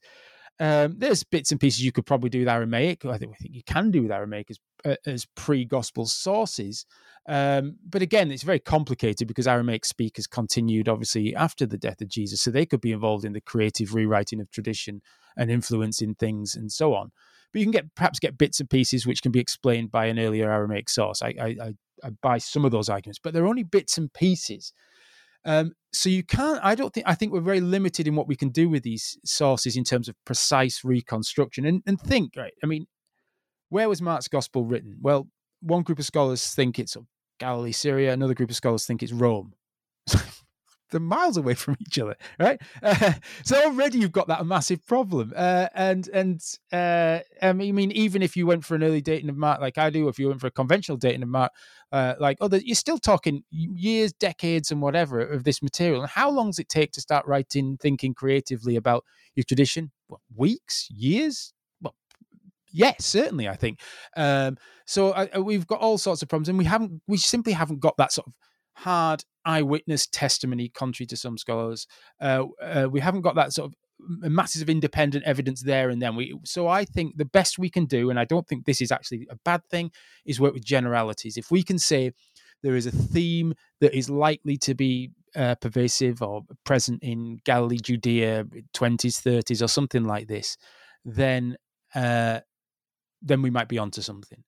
Um, 0.60 0.94
there's 0.98 1.24
bits 1.24 1.50
and 1.50 1.60
pieces 1.60 1.84
you 1.84 1.90
could 1.90 2.06
probably 2.06 2.30
do 2.30 2.40
with 2.40 2.48
Aramaic. 2.48 3.04
I 3.04 3.18
think 3.18 3.32
I 3.34 3.42
think 3.42 3.54
you 3.54 3.62
can 3.66 3.90
do 3.90 4.02
with 4.02 4.12
Aramaic 4.12 4.50
as 4.50 4.58
uh, 4.84 4.96
as 5.04 5.26
pre-gospel 5.34 6.06
sources. 6.06 6.86
Um, 7.26 7.76
but 7.88 8.02
again, 8.02 8.30
it's 8.30 8.42
very 8.42 8.60
complicated 8.60 9.26
because 9.26 9.48
Aramaic 9.48 9.84
speakers 9.84 10.26
continued 10.26 10.88
obviously 10.88 11.34
after 11.34 11.66
the 11.66 11.78
death 11.78 12.00
of 12.00 12.08
Jesus, 12.08 12.40
so 12.40 12.50
they 12.50 12.66
could 12.66 12.80
be 12.80 12.92
involved 12.92 13.24
in 13.24 13.32
the 13.32 13.40
creative 13.40 13.94
rewriting 13.94 14.40
of 14.40 14.50
tradition 14.50 15.00
and 15.36 15.50
influencing 15.50 16.14
things 16.14 16.54
and 16.54 16.70
so 16.70 16.94
on. 16.94 17.10
But 17.52 17.60
you 17.60 17.64
can 17.64 17.72
get 17.72 17.94
perhaps 17.94 18.18
get 18.18 18.38
bits 18.38 18.60
and 18.60 18.70
pieces 18.70 19.06
which 19.06 19.22
can 19.22 19.32
be 19.32 19.40
explained 19.40 19.90
by 19.90 20.06
an 20.06 20.18
earlier 20.18 20.50
Aramaic 20.50 20.88
source. 20.88 21.22
I, 21.22 21.34
I, 21.40 21.72
I 22.04 22.10
buy 22.22 22.38
some 22.38 22.64
of 22.64 22.70
those 22.70 22.88
arguments, 22.88 23.18
but 23.22 23.32
they're 23.32 23.46
only 23.46 23.62
bits 23.64 23.98
and 23.98 24.12
pieces. 24.12 24.72
Um, 25.44 25.72
so 25.92 26.08
you 26.08 26.24
can't. 26.24 26.60
I 26.62 26.74
don't 26.74 26.92
think. 26.92 27.06
I 27.06 27.14
think 27.14 27.32
we're 27.32 27.40
very 27.40 27.60
limited 27.60 28.08
in 28.08 28.16
what 28.16 28.28
we 28.28 28.36
can 28.36 28.48
do 28.48 28.68
with 28.68 28.82
these 28.82 29.18
sources 29.24 29.76
in 29.76 29.84
terms 29.84 30.08
of 30.08 30.16
precise 30.24 30.84
reconstruction. 30.84 31.64
And, 31.66 31.82
and 31.86 32.00
think, 32.00 32.32
right? 32.36 32.54
I 32.62 32.66
mean, 32.66 32.86
where 33.68 33.88
was 33.88 34.02
Mark's 34.02 34.28
gospel 34.28 34.64
written? 34.64 34.96
Well, 35.00 35.28
one 35.60 35.82
group 35.82 35.98
of 35.98 36.04
scholars 36.04 36.54
think 36.54 36.78
it's 36.78 36.96
Galilee, 37.38 37.72
Syria. 37.72 38.12
Another 38.12 38.34
group 38.34 38.50
of 38.50 38.56
scholars 38.56 38.86
think 38.86 39.02
it's 39.02 39.12
Rome. 39.12 39.54
they're 40.90 41.00
miles 41.00 41.36
away 41.36 41.54
from 41.54 41.76
each 41.80 41.98
other, 41.98 42.16
right? 42.38 42.60
Uh, 42.82 43.12
so 43.44 43.56
already 43.64 43.98
you've 43.98 44.12
got 44.12 44.28
that 44.28 44.44
massive 44.46 44.84
problem. 44.86 45.32
Uh, 45.34 45.68
and 45.74 46.08
and 46.08 46.40
uh, 46.72 47.20
I 47.42 47.52
mean, 47.52 47.90
even 47.92 48.22
if 48.22 48.36
you 48.36 48.46
went 48.46 48.64
for 48.64 48.74
an 48.74 48.82
early 48.82 49.00
dating 49.00 49.28
of 49.28 49.36
Mark, 49.36 49.60
like 49.60 49.78
I 49.78 49.90
do, 49.90 50.08
if 50.08 50.18
you 50.18 50.28
went 50.28 50.40
for 50.40 50.46
a 50.46 50.52
conventional 50.52 50.98
dating 50.98 51.22
of 51.22 51.28
Mark, 51.28 51.52
uh, 51.92 52.14
like 52.18 52.38
oh, 52.40 52.48
you're 52.52 52.74
still 52.74 52.98
talking 52.98 53.42
years, 53.50 54.12
decades, 54.12 54.70
and 54.70 54.80
whatever 54.80 55.20
of 55.20 55.44
this 55.44 55.62
material. 55.62 56.02
And 56.02 56.10
how 56.10 56.30
long 56.30 56.46
does 56.46 56.58
it 56.58 56.68
take 56.68 56.92
to 56.92 57.00
start 57.00 57.26
writing, 57.26 57.76
thinking 57.80 58.14
creatively 58.14 58.76
about 58.76 59.04
your 59.34 59.44
tradition? 59.44 59.90
What, 60.06 60.20
weeks, 60.36 60.88
years? 60.90 61.52
Well, 61.80 61.94
yes, 62.72 63.04
certainly. 63.04 63.48
I 63.48 63.56
think 63.56 63.80
um, 64.16 64.56
so. 64.86 65.10
Uh, 65.10 65.40
we've 65.40 65.66
got 65.66 65.80
all 65.80 65.98
sorts 65.98 66.22
of 66.22 66.28
problems, 66.28 66.48
and 66.48 66.58
we 66.58 66.64
haven't, 66.64 67.02
we 67.08 67.16
simply 67.16 67.52
haven't 67.52 67.80
got 67.80 67.96
that 67.96 68.12
sort 68.12 68.26
of 68.26 68.34
hard 68.76 69.24
eyewitness 69.44 70.06
testimony, 70.06 70.68
contrary 70.68 71.06
to 71.06 71.16
some 71.16 71.38
scholars. 71.38 71.86
Uh, 72.20 72.44
uh, 72.62 72.88
we 72.90 73.00
haven't 73.00 73.22
got 73.22 73.34
that 73.34 73.52
sort 73.52 73.70
of 73.70 73.74
masses 74.30 74.62
of 74.62 74.68
independent 74.68 75.24
evidence 75.24 75.62
there 75.62 75.88
and 75.88 76.02
then. 76.02 76.16
We 76.16 76.34
so 76.44 76.68
I 76.68 76.84
think 76.84 77.16
the 77.16 77.24
best 77.24 77.58
we 77.58 77.70
can 77.70 77.86
do, 77.86 78.10
and 78.10 78.18
I 78.18 78.24
don't 78.24 78.46
think 78.46 78.64
this 78.64 78.80
is 78.80 78.90
actually 78.90 79.26
a 79.30 79.36
bad 79.44 79.64
thing, 79.70 79.90
is 80.24 80.40
work 80.40 80.54
with 80.54 80.64
generalities. 80.64 81.36
If 81.36 81.50
we 81.50 81.62
can 81.62 81.78
say 81.78 82.12
there 82.62 82.76
is 82.76 82.86
a 82.86 82.90
theme 82.90 83.54
that 83.80 83.96
is 83.96 84.10
likely 84.10 84.56
to 84.58 84.74
be 84.74 85.10
uh, 85.36 85.54
pervasive 85.56 86.22
or 86.22 86.42
present 86.64 87.02
in 87.02 87.38
Galilee, 87.44 87.78
Judea, 87.78 88.46
twenties, 88.72 89.20
thirties, 89.20 89.62
or 89.62 89.68
something 89.68 90.04
like 90.04 90.26
this, 90.26 90.56
then 91.04 91.56
uh, 91.94 92.40
then 93.22 93.42
we 93.42 93.50
might 93.50 93.68
be 93.68 93.78
onto 93.78 94.02
something. 94.02 94.42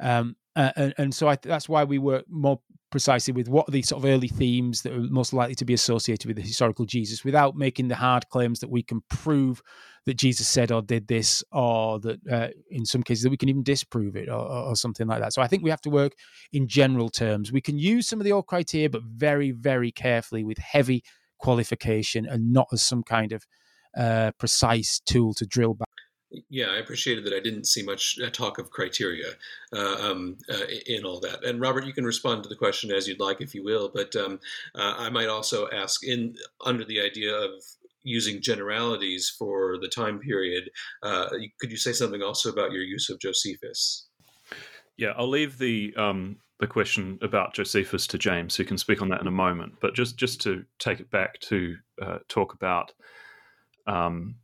Um, 0.00 0.36
and, 0.54 0.94
and, 0.96 1.14
so 1.14 1.28
I, 1.28 1.36
that's 1.36 1.68
why 1.68 1.84
we 1.84 1.98
work 1.98 2.24
more 2.28 2.60
precisely 2.90 3.32
with 3.32 3.48
what 3.48 3.68
are 3.68 3.72
the 3.72 3.82
sort 3.82 4.02
of 4.02 4.10
early 4.10 4.28
themes 4.28 4.82
that 4.82 4.92
are 4.92 5.00
most 5.00 5.32
likely 5.32 5.54
to 5.54 5.64
be 5.64 5.74
associated 5.74 6.26
with 6.26 6.36
the 6.36 6.42
historical 6.42 6.86
Jesus 6.86 7.24
without 7.24 7.56
making 7.56 7.88
the 7.88 7.94
hard 7.94 8.28
claims 8.30 8.60
that 8.60 8.70
we 8.70 8.82
can 8.82 9.02
prove 9.10 9.60
that 10.06 10.16
Jesus 10.16 10.48
said 10.48 10.70
or 10.70 10.82
did 10.82 11.08
this, 11.08 11.42
or 11.52 11.98
that 12.00 12.20
uh, 12.30 12.48
in 12.70 12.86
some 12.86 13.02
cases 13.02 13.24
that 13.24 13.30
we 13.30 13.36
can 13.36 13.48
even 13.48 13.64
disprove 13.64 14.16
it 14.16 14.28
or, 14.28 14.38
or, 14.38 14.76
something 14.76 15.08
like 15.08 15.20
that. 15.20 15.34
So 15.34 15.42
I 15.42 15.48
think 15.48 15.64
we 15.64 15.70
have 15.70 15.80
to 15.82 15.90
work 15.90 16.12
in 16.52 16.68
general 16.68 17.10
terms. 17.10 17.50
We 17.50 17.60
can 17.60 17.76
use 17.76 18.08
some 18.08 18.20
of 18.20 18.24
the 18.24 18.32
old 18.32 18.46
criteria, 18.46 18.88
but 18.88 19.02
very, 19.02 19.50
very 19.50 19.90
carefully 19.90 20.44
with 20.44 20.58
heavy 20.58 21.02
qualification 21.38 22.24
and 22.24 22.52
not 22.52 22.68
as 22.72 22.82
some 22.82 23.02
kind 23.02 23.32
of 23.32 23.44
uh, 23.96 24.30
precise 24.38 25.00
tool 25.04 25.34
to 25.34 25.44
drill 25.44 25.74
back 25.74 25.85
yeah, 26.48 26.66
I 26.66 26.76
appreciated 26.76 27.24
that 27.24 27.32
I 27.32 27.40
didn't 27.40 27.66
see 27.66 27.82
much 27.82 28.18
uh, 28.24 28.30
talk 28.30 28.58
of 28.58 28.70
criteria 28.70 29.32
uh, 29.72 29.96
um, 30.00 30.36
uh, 30.50 30.66
in 30.86 31.04
all 31.04 31.20
that. 31.20 31.44
And 31.44 31.60
Robert, 31.60 31.84
you 31.84 31.92
can 31.92 32.04
respond 32.04 32.42
to 32.42 32.48
the 32.48 32.56
question 32.56 32.90
as 32.90 33.06
you'd 33.06 33.20
like, 33.20 33.40
if 33.40 33.54
you 33.54 33.64
will. 33.64 33.90
But 33.92 34.14
um, 34.16 34.40
uh, 34.74 34.94
I 34.98 35.10
might 35.10 35.28
also 35.28 35.68
ask, 35.70 36.04
in 36.04 36.36
under 36.64 36.84
the 36.84 37.00
idea 37.00 37.34
of 37.34 37.50
using 38.02 38.40
generalities 38.40 39.34
for 39.36 39.78
the 39.78 39.88
time 39.88 40.18
period, 40.18 40.70
uh, 41.02 41.28
could 41.60 41.70
you 41.70 41.76
say 41.76 41.92
something 41.92 42.22
also 42.22 42.50
about 42.50 42.72
your 42.72 42.82
use 42.82 43.10
of 43.10 43.18
Josephus? 43.18 44.06
Yeah, 44.96 45.12
I'll 45.16 45.28
leave 45.28 45.58
the 45.58 45.94
um, 45.96 46.36
the 46.58 46.66
question 46.66 47.18
about 47.20 47.54
Josephus 47.54 48.06
to 48.08 48.18
James, 48.18 48.56
who 48.56 48.64
can 48.64 48.78
speak 48.78 49.02
on 49.02 49.08
that 49.10 49.20
in 49.20 49.26
a 49.26 49.32
moment. 49.32 49.74
But 49.80 49.94
just 49.94 50.16
just 50.16 50.40
to 50.42 50.64
take 50.78 51.00
it 51.00 51.10
back 51.10 51.38
to 51.40 51.76
uh, 52.00 52.18
talk 52.28 52.54
about. 52.54 52.92
Um, 53.86 54.36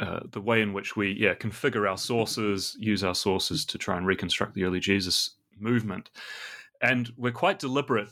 uh, 0.00 0.20
the 0.30 0.40
way 0.40 0.62
in 0.62 0.72
which 0.72 0.96
we 0.96 1.12
yeah 1.12 1.34
configure 1.34 1.88
our 1.88 1.98
sources, 1.98 2.76
use 2.78 3.04
our 3.04 3.14
sources 3.14 3.64
to 3.66 3.78
try 3.78 3.96
and 3.96 4.06
reconstruct 4.06 4.54
the 4.54 4.64
early 4.64 4.80
Jesus 4.80 5.36
movement, 5.58 6.10
and 6.80 7.12
we're 7.16 7.32
quite 7.32 7.58
deliberate 7.58 8.08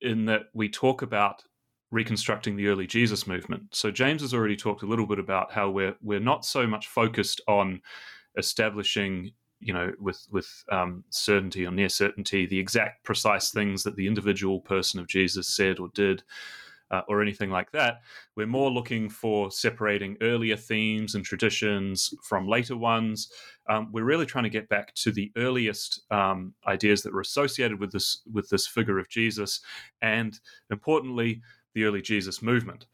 in 0.00 0.26
that 0.26 0.42
we 0.52 0.68
talk 0.68 1.02
about 1.02 1.44
reconstructing 1.90 2.56
the 2.56 2.66
early 2.68 2.86
Jesus 2.86 3.26
movement. 3.26 3.62
So 3.70 3.90
James 3.90 4.22
has 4.22 4.34
already 4.34 4.56
talked 4.56 4.82
a 4.82 4.86
little 4.86 5.06
bit 5.06 5.18
about 5.18 5.52
how 5.52 5.70
we're 5.70 5.94
we're 6.02 6.20
not 6.20 6.44
so 6.44 6.66
much 6.66 6.88
focused 6.88 7.40
on 7.46 7.80
establishing 8.36 9.32
you 9.60 9.72
know 9.72 9.92
with 10.00 10.26
with 10.30 10.48
um, 10.70 11.04
certainty 11.10 11.64
or 11.66 11.70
near 11.70 11.88
certainty 11.88 12.46
the 12.46 12.58
exact 12.58 13.04
precise 13.04 13.50
things 13.50 13.82
that 13.84 13.96
the 13.96 14.06
individual 14.06 14.60
person 14.60 14.98
of 14.98 15.06
Jesus 15.06 15.48
said 15.48 15.78
or 15.78 15.88
did 15.94 16.22
uh, 16.92 17.00
or 17.08 17.22
anything 17.22 17.50
like 17.50 17.72
that. 17.72 18.02
We're 18.36 18.46
more 18.46 18.70
looking 18.70 19.08
for 19.08 19.50
separating 19.50 20.16
earlier 20.20 20.56
themes 20.56 21.14
and 21.14 21.24
traditions 21.24 22.14
from 22.22 22.46
later 22.46 22.76
ones. 22.76 23.32
Um, 23.68 23.88
we're 23.92 24.04
really 24.04 24.26
trying 24.26 24.44
to 24.44 24.50
get 24.50 24.68
back 24.68 24.94
to 24.96 25.10
the 25.10 25.32
earliest 25.36 26.02
um, 26.10 26.54
ideas 26.68 27.02
that 27.02 27.12
were 27.12 27.20
associated 27.22 27.80
with 27.80 27.92
this 27.92 28.22
with 28.30 28.48
this 28.50 28.66
figure 28.66 28.98
of 28.98 29.08
Jesus, 29.08 29.60
and 30.02 30.38
importantly, 30.70 31.40
the 31.74 31.84
early 31.84 32.02
Jesus 32.02 32.42
movement. 32.42 32.86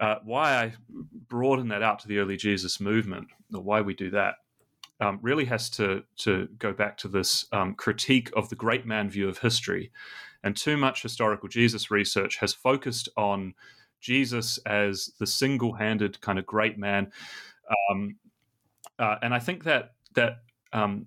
Uh, 0.00 0.16
why 0.24 0.54
I 0.54 0.72
broaden 1.28 1.68
that 1.68 1.82
out 1.82 1.98
to 2.00 2.08
the 2.08 2.18
early 2.18 2.36
Jesus 2.36 2.80
movement, 2.80 3.28
or 3.52 3.60
why 3.60 3.82
we 3.82 3.92
do 3.92 4.10
that, 4.10 4.36
um, 5.00 5.18
really 5.22 5.44
has 5.46 5.68
to 5.70 6.04
to 6.18 6.48
go 6.58 6.72
back 6.72 6.96
to 6.98 7.08
this 7.08 7.46
um, 7.52 7.74
critique 7.74 8.30
of 8.36 8.48
the 8.48 8.56
great 8.56 8.86
man 8.86 9.10
view 9.10 9.28
of 9.28 9.38
history, 9.38 9.90
and 10.42 10.56
too 10.56 10.76
much 10.76 11.02
historical 11.02 11.48
Jesus 11.48 11.90
research 11.90 12.36
has 12.38 12.52
focused 12.52 13.08
on 13.16 13.54
Jesus 14.00 14.58
as 14.66 15.10
the 15.18 15.26
single-handed 15.26 16.20
kind 16.20 16.38
of 16.38 16.46
great 16.46 16.78
man, 16.78 17.12
um, 17.90 18.16
uh, 18.98 19.16
and 19.22 19.34
I 19.34 19.38
think 19.38 19.64
that 19.64 19.92
that 20.14 20.42
um, 20.72 21.06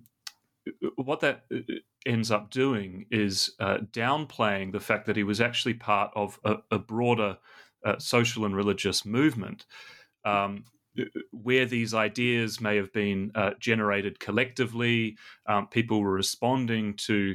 what 0.96 1.20
that 1.20 1.44
uh, 1.52 1.58
ends 2.06 2.30
up 2.30 2.50
doing 2.50 3.06
is 3.10 3.50
uh, 3.60 3.78
downplaying 3.92 4.72
the 4.72 4.80
fact 4.80 5.06
that 5.06 5.16
he 5.16 5.22
was 5.22 5.40
actually 5.40 5.74
part 5.74 6.10
of 6.14 6.38
a, 6.44 6.56
a 6.70 6.78
broader 6.78 7.38
uh, 7.84 7.98
social 7.98 8.44
and 8.44 8.56
religious 8.56 9.04
movement. 9.04 9.66
Um, 10.24 10.64
where 11.32 11.66
these 11.66 11.92
ideas 11.92 12.60
may 12.60 12.76
have 12.76 12.92
been 12.92 13.32
uh, 13.34 13.50
generated 13.58 14.20
collectively, 14.20 15.16
um, 15.46 15.66
people 15.66 16.00
were 16.00 16.12
responding 16.12 16.94
to 16.94 17.34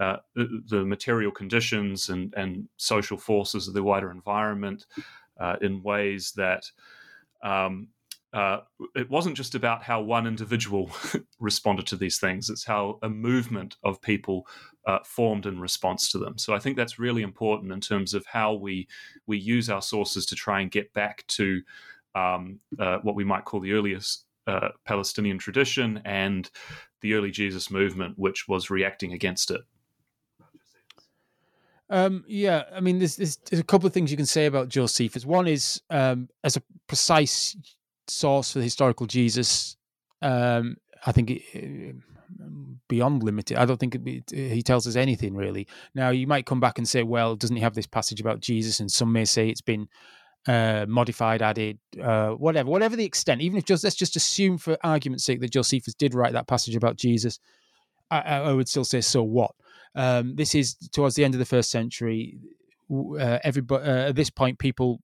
uh, 0.00 0.16
the 0.34 0.84
material 0.84 1.30
conditions 1.30 2.08
and, 2.08 2.32
and 2.36 2.66
social 2.78 3.18
forces 3.18 3.68
of 3.68 3.74
the 3.74 3.82
wider 3.82 4.10
environment 4.10 4.86
uh, 5.38 5.56
in 5.60 5.82
ways 5.82 6.32
that 6.36 6.64
um, 7.44 7.88
uh, 8.32 8.58
it 8.94 9.10
wasn't 9.10 9.36
just 9.36 9.54
about 9.54 9.82
how 9.82 10.00
one 10.00 10.26
individual 10.26 10.90
responded 11.40 11.86
to 11.86 11.96
these 11.96 12.18
things, 12.18 12.48
it's 12.48 12.64
how 12.64 12.98
a 13.02 13.08
movement 13.08 13.76
of 13.82 14.00
people 14.00 14.46
uh, 14.86 15.00
formed 15.04 15.46
in 15.46 15.60
response 15.60 16.10
to 16.10 16.18
them. 16.18 16.38
So 16.38 16.54
I 16.54 16.58
think 16.60 16.76
that's 16.76 16.98
really 16.98 17.22
important 17.22 17.72
in 17.72 17.80
terms 17.80 18.14
of 18.14 18.24
how 18.26 18.54
we, 18.54 18.88
we 19.26 19.36
use 19.36 19.68
our 19.68 19.82
sources 19.82 20.24
to 20.26 20.36
try 20.36 20.60
and 20.60 20.70
get 20.70 20.92
back 20.94 21.26
to 21.28 21.60
um, 22.14 22.60
uh, 22.78 22.98
what 23.02 23.16
we 23.16 23.24
might 23.24 23.44
call 23.44 23.60
the 23.60 23.72
earliest 23.72 24.24
uh, 24.46 24.68
Palestinian 24.84 25.38
tradition 25.38 26.00
and 26.04 26.50
the 27.02 27.14
early 27.14 27.30
Jesus 27.30 27.70
movement, 27.70 28.14
which 28.16 28.46
was 28.48 28.70
reacting 28.70 29.12
against 29.12 29.50
it. 29.50 29.60
Um, 31.92 32.24
yeah, 32.28 32.62
I 32.72 32.80
mean, 32.80 32.98
there's, 32.98 33.16
there's, 33.16 33.36
there's 33.50 33.60
a 33.60 33.64
couple 33.64 33.86
of 33.86 33.92
things 33.92 34.12
you 34.12 34.16
can 34.16 34.26
say 34.26 34.46
about 34.46 34.68
Josephus. 34.68 35.26
One 35.26 35.48
is 35.48 35.82
um, 35.90 36.28
as 36.44 36.56
a 36.56 36.62
precise 36.86 37.56
source 38.06 38.52
for 38.52 38.60
the 38.60 38.64
historical 38.64 39.06
Jesus, 39.06 39.76
um, 40.22 40.76
I 41.04 41.10
think 41.10 41.30
it, 41.30 41.96
beyond 42.86 43.24
limited. 43.24 43.56
I 43.56 43.64
don't 43.64 43.78
think 43.78 43.96
it, 43.96 44.32
it, 44.32 44.52
he 44.52 44.62
tells 44.62 44.86
us 44.86 44.94
anything 44.94 45.34
really. 45.34 45.66
Now, 45.94 46.10
you 46.10 46.28
might 46.28 46.46
come 46.46 46.60
back 46.60 46.78
and 46.78 46.88
say, 46.88 47.02
well, 47.02 47.34
doesn't 47.34 47.56
he 47.56 47.62
have 47.62 47.74
this 47.74 47.88
passage 47.88 48.20
about 48.20 48.40
Jesus? 48.40 48.78
And 48.78 48.90
some 48.90 49.12
may 49.12 49.24
say 49.24 49.48
it's 49.48 49.60
been 49.60 49.88
uh, 50.46 50.86
modified, 50.88 51.42
added, 51.42 51.78
uh, 52.00 52.30
whatever, 52.30 52.70
whatever 52.70 52.94
the 52.94 53.04
extent. 53.04 53.40
Even 53.40 53.58
if 53.58 53.64
just 53.64 53.82
let's 53.82 53.96
just 53.96 54.14
assume 54.14 54.58
for 54.58 54.76
argument's 54.84 55.24
sake 55.24 55.40
that 55.40 55.50
Josephus 55.50 55.94
did 55.94 56.14
write 56.14 56.34
that 56.34 56.46
passage 56.46 56.76
about 56.76 56.96
Jesus, 56.96 57.40
I, 58.12 58.20
I 58.20 58.52
would 58.52 58.68
still 58.68 58.84
say, 58.84 59.00
so 59.00 59.24
what? 59.24 59.52
Um, 59.94 60.36
this 60.36 60.54
is 60.54 60.74
towards 60.92 61.14
the 61.14 61.24
end 61.24 61.34
of 61.34 61.38
the 61.38 61.44
first 61.46 61.70
century. 61.70 62.38
Uh, 62.90 63.38
everybody 63.44 63.84
uh, 63.84 64.08
at 64.08 64.16
this 64.16 64.30
point, 64.30 64.58
people, 64.58 65.00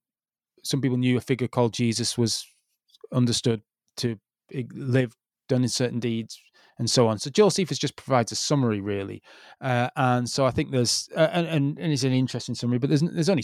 some 0.63 0.81
people 0.81 0.97
knew 0.97 1.17
a 1.17 1.21
figure 1.21 1.47
called 1.47 1.73
Jesus 1.73 2.17
was 2.17 2.45
understood 3.11 3.61
to 3.97 4.17
live, 4.73 5.15
done 5.47 5.63
in 5.63 5.69
certain 5.69 5.99
deeds, 5.99 6.39
and 6.79 6.89
so 6.89 7.07
on. 7.07 7.17
So 7.17 7.29
Josephus 7.29 7.77
just 7.77 7.95
provides 7.95 8.31
a 8.31 8.35
summary, 8.35 8.81
really, 8.81 9.21
uh, 9.61 9.89
and 9.95 10.29
so 10.29 10.45
I 10.45 10.51
think 10.51 10.71
there's 10.71 11.09
uh, 11.15 11.29
and, 11.31 11.77
and 11.79 11.91
it's 11.91 12.03
an 12.03 12.13
interesting 12.13 12.55
summary, 12.55 12.77
but 12.77 12.89
there's 12.89 13.01
there's 13.01 13.29
only 13.29 13.43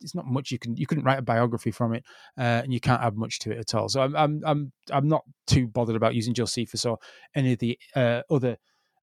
it's 0.00 0.14
not 0.14 0.26
much 0.26 0.50
you 0.50 0.58
can 0.58 0.76
you 0.76 0.86
couldn't 0.86 1.04
write 1.04 1.18
a 1.18 1.22
biography 1.22 1.70
from 1.70 1.94
it, 1.94 2.04
uh, 2.38 2.62
and 2.64 2.72
you 2.72 2.80
can't 2.80 3.02
add 3.02 3.16
much 3.16 3.38
to 3.40 3.52
it 3.52 3.58
at 3.58 3.74
all. 3.74 3.88
So 3.88 4.00
I'm 4.00 4.16
I'm 4.16 4.42
I'm 4.44 4.72
I'm 4.90 5.08
not 5.08 5.22
too 5.46 5.66
bothered 5.66 5.96
about 5.96 6.14
using 6.14 6.34
Josephus 6.34 6.84
or 6.84 6.98
any 7.34 7.52
of 7.52 7.58
the 7.58 7.78
uh, 7.94 8.22
other 8.30 8.56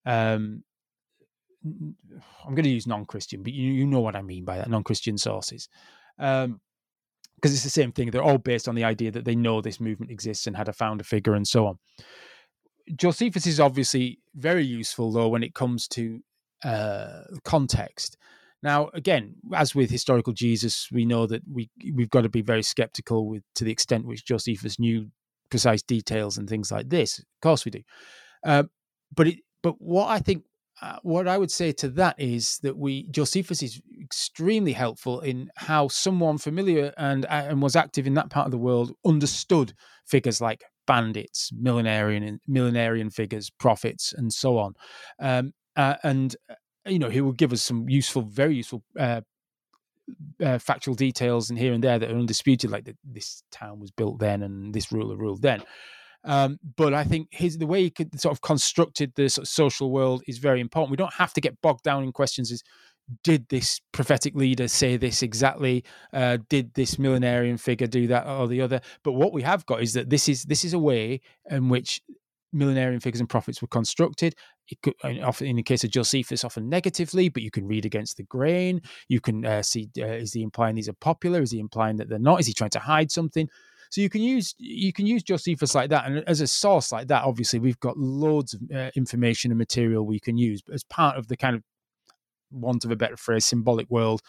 um, 0.06 0.64
I'm 1.66 2.56
going 2.56 2.64
to 2.64 2.70
use 2.70 2.88
non-Christian, 2.88 3.44
but 3.44 3.54
you, 3.54 3.72
you 3.72 3.86
know 3.86 4.00
what 4.00 4.16
I 4.16 4.22
mean 4.22 4.46
by 4.46 4.58
that 4.58 4.70
non-Christian 4.70 5.18
sources, 5.18 5.68
because 6.18 6.46
um, 6.46 6.62
it's 7.42 7.64
the 7.64 7.70
same 7.70 7.92
thing. 7.92 8.12
They're 8.12 8.24
all 8.24 8.38
based 8.38 8.68
on 8.68 8.76
the 8.76 8.86
idea 8.86 9.12
that 9.12 9.26
they 9.26 9.36
know 9.36 9.62
this 9.62 9.80
movement 9.80 10.12
exists 10.12 10.48
and 10.48 10.56
had 10.56 10.70
a 10.70 10.74
founder 10.74 11.04
figure 11.04 11.34
and 11.34 11.48
so 11.48 11.68
on. 11.68 11.78
Josephus 12.96 13.46
is 13.46 13.60
obviously 13.60 14.20
very 14.36 14.66
useful 14.66 15.12
though 15.12 15.28
when 15.28 15.44
it 15.44 15.54
comes 15.54 15.88
to 15.90 16.22
uh, 16.64 17.24
context. 17.44 18.18
Now, 18.62 18.90
again, 18.94 19.36
as 19.54 19.74
with 19.74 19.90
historical 19.90 20.34
Jesus, 20.34 20.90
we 20.92 21.06
know 21.06 21.28
that 21.28 21.42
we 21.50 21.70
we've 21.94 22.10
got 22.10 22.22
to 22.22 22.30
be 22.30 22.42
very 22.42 22.64
skeptical 22.64 23.28
with 23.28 23.44
to 23.56 23.64
the 23.64 23.72
extent 23.72 24.06
which 24.06 24.26
Josephus 24.26 24.80
knew 24.80 25.10
precise 25.50 25.82
details 25.82 26.38
and 26.38 26.50
things 26.50 26.72
like 26.72 26.90
this. 26.90 27.20
Of 27.20 27.26
course, 27.42 27.64
we 27.64 27.72
do. 27.72 27.82
Uh, 28.44 28.64
but 29.16 29.28
it, 29.28 29.40
but 29.62 29.76
what 29.80 30.10
I 30.10 30.20
think 30.20 30.44
uh, 30.82 30.98
what 31.04 31.28
I 31.28 31.38
would 31.38 31.52
say 31.52 31.72
to 31.74 31.90
that 31.90 32.16
is 32.20 32.60
that 32.60 32.78
we 32.78 33.08
Josephus 33.10 33.62
is 33.62 33.82
extremely 34.02 34.72
helpful 34.72 35.20
in 35.22 35.50
how 35.56 35.88
someone 35.88 36.38
familiar 36.38 36.94
and 36.98 37.26
uh, 37.26 37.46
and 37.50 37.62
was 37.62 37.76
active 37.76 38.08
in 38.08 38.14
that 38.16 38.30
part 38.30 38.46
of 38.46 38.52
the 38.52 38.58
world 38.58 38.94
understood 39.06 39.74
figures 40.06 40.40
like 40.42 40.64
bandits, 40.88 41.52
millenarian 41.52 42.40
millenarian 42.50 43.14
figures, 43.14 43.50
prophets, 43.50 44.14
and 44.14 44.32
so 44.32 44.58
on, 44.58 44.74
um, 45.20 45.54
uh, 45.76 45.96
and 46.04 46.36
uh, 46.50 46.56
you 46.88 47.00
know 47.00 47.10
he 47.10 47.22
will 47.22 47.34
give 47.34 47.54
us 47.54 47.62
some 47.62 47.88
useful, 47.90 48.22
very 48.24 48.56
useful. 48.56 48.84
Uh, 49.00 49.22
factual 50.58 50.96
details 50.96 51.52
and 51.52 51.60
here 51.60 51.72
and 51.72 51.84
there 51.84 52.00
that 52.00 52.10
are 52.10 52.18
undisputed, 52.18 52.72
like 52.72 52.84
that 52.84 52.98
this 53.04 53.44
town 53.52 53.80
was 53.80 53.92
built 53.92 54.18
then 54.18 54.42
and 54.42 54.74
this 54.74 54.92
ruler 54.92 55.16
ruled 55.16 55.44
then. 55.44 55.62
Um, 56.24 56.60
but 56.76 56.94
I 56.94 57.04
think 57.04 57.30
his 57.32 57.58
the 57.58 57.68
way 57.68 57.84
he 57.84 57.90
could, 57.90 58.20
sort 58.20 58.34
of 58.34 58.42
constructed 58.42 59.14
the 59.16 59.30
sort 59.30 59.44
of 59.46 59.50
social 59.50 59.92
world 59.92 60.24
is 60.28 60.38
very 60.38 60.60
important. 60.60 60.92
We 60.92 60.98
don't 60.98 61.14
have 61.14 61.34
to 61.34 61.42
get 61.42 61.62
bogged 61.62 61.84
down 61.84 62.04
in 62.04 62.12
questions 62.12 62.52
as 62.52 62.62
did 63.24 63.48
this 63.50 63.82
prophetic 63.92 64.36
leader 64.36 64.68
say 64.68 64.98
this 64.98 65.24
exactly? 65.24 65.84
Uh, 66.14 66.38
did 66.50 66.74
this 66.74 66.96
millenarian 66.96 67.60
figure 67.60 67.88
do 67.88 68.08
that 68.08 68.28
or 68.28 68.48
the 68.48 68.62
other? 68.62 68.82
But 69.04 69.14
what 69.14 69.34
we 69.34 69.42
have 69.42 69.66
got 69.66 69.82
is 69.82 69.94
that 69.94 70.10
this 70.10 70.30
is 70.30 70.44
this 70.44 70.64
is 70.64 70.74
a 70.74 70.80
way 70.80 71.22
in 71.50 71.70
which 71.70 72.02
millenarian 72.54 73.02
figures 73.02 73.20
and 73.20 73.30
prophets 73.30 73.62
were 73.62 73.68
constructed. 73.68 74.36
It 74.68 74.82
could, 74.82 74.94
often 75.22 75.48
in 75.48 75.56
the 75.56 75.64
case 75.64 75.84
of 75.84 75.92
Josephus, 75.92 76.44
often 76.44 76.70
negatively, 76.70 77.30
but 77.30 77.44
you 77.44 77.52
can 77.52 77.68
read 77.68 77.86
against 77.86 78.18
the 78.18 78.24
grain. 78.24 78.82
You 79.08 79.20
can 79.20 79.46
uh, 79.46 79.64
see: 79.64 79.90
uh, 79.98 80.06
is 80.06 80.34
he 80.34 80.44
implying 80.44 80.76
these 80.76 80.90
are 80.90 80.94
popular? 80.94 81.42
Is 81.42 81.52
he 81.52 81.60
implying 81.60 81.98
that 81.98 82.10
they're 82.10 82.20
not? 82.20 82.40
Is 82.40 82.48
he 82.48 82.54
trying 82.54 82.70
to 82.72 82.80
hide 82.80 83.12
something? 83.12 83.50
So 83.90 84.02
you 84.02 84.10
can 84.10 84.22
use 84.22 84.54
you 84.58 84.94
can 84.94 85.08
use 85.08 85.24
Josephus 85.24 85.74
like 85.74 85.90
that, 85.90 86.06
and 86.06 86.24
as 86.28 86.42
a 86.42 86.48
source 86.48 86.92
like 86.92 87.08
that, 87.08 87.24
obviously 87.24 87.60
we've 87.60 87.80
got 87.80 87.98
loads 87.98 88.54
of 88.54 88.62
uh, 88.74 88.92
information 88.96 89.52
and 89.52 89.58
material 89.58 90.06
we 90.06 90.20
can 90.20 90.38
use. 90.38 90.62
But 90.62 90.76
as 90.76 90.84
part 90.84 91.18
of 91.18 91.28
the 91.28 91.36
kind 91.36 91.56
of 91.56 91.64
want 92.52 92.86
of 92.86 92.92
a 92.92 92.96
better 92.96 93.18
phrase, 93.18 93.46
symbolic 93.46 93.90
world 93.90 94.22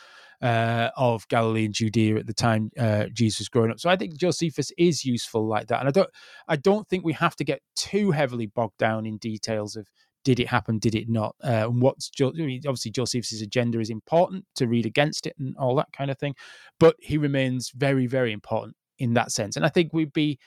uh, 0.42 0.90
of 0.96 1.28
Galilee 1.28 1.66
and 1.66 1.74
Judea 1.74 2.16
at 2.16 2.26
the 2.26 2.34
time 2.34 2.70
uh, 2.78 3.06
Jesus 3.12 3.40
was 3.40 3.48
growing 3.48 3.70
up. 3.70 3.80
So 3.80 3.90
I 3.90 3.96
think 3.96 4.16
Josephus 4.16 4.72
is 4.78 5.04
useful 5.04 5.46
like 5.46 5.66
that, 5.68 5.80
and 5.80 5.88
I 5.88 5.92
don't 5.92 6.10
I 6.48 6.56
don't 6.56 6.88
think 6.88 7.04
we 7.04 7.12
have 7.14 7.36
to 7.36 7.44
get 7.44 7.60
too 7.76 8.10
heavily 8.12 8.46
bogged 8.46 8.78
down 8.78 9.04
in 9.04 9.18
details 9.18 9.76
of 9.76 9.86
did 10.22 10.38
it 10.38 10.48
happen, 10.48 10.78
did 10.78 10.94
it 10.94 11.08
not, 11.08 11.34
uh, 11.42 11.66
and 11.68 11.80
what's 11.80 12.10
I 12.20 12.30
mean, 12.32 12.60
obviously 12.66 12.90
Josephus's 12.90 13.40
agenda 13.40 13.80
is 13.80 13.88
important 13.88 14.44
to 14.56 14.66
read 14.66 14.84
against 14.84 15.26
it 15.26 15.34
and 15.38 15.56
all 15.58 15.74
that 15.76 15.92
kind 15.92 16.10
of 16.10 16.18
thing, 16.18 16.34
but 16.78 16.96
he 17.00 17.18
remains 17.18 17.72
very 17.74 18.06
very 18.06 18.32
important 18.32 18.76
in 19.00 19.14
that 19.14 19.32
sense. 19.32 19.56
And 19.56 19.66
I 19.66 19.68
think 19.68 19.92
we'd 19.92 20.12
be 20.12 20.38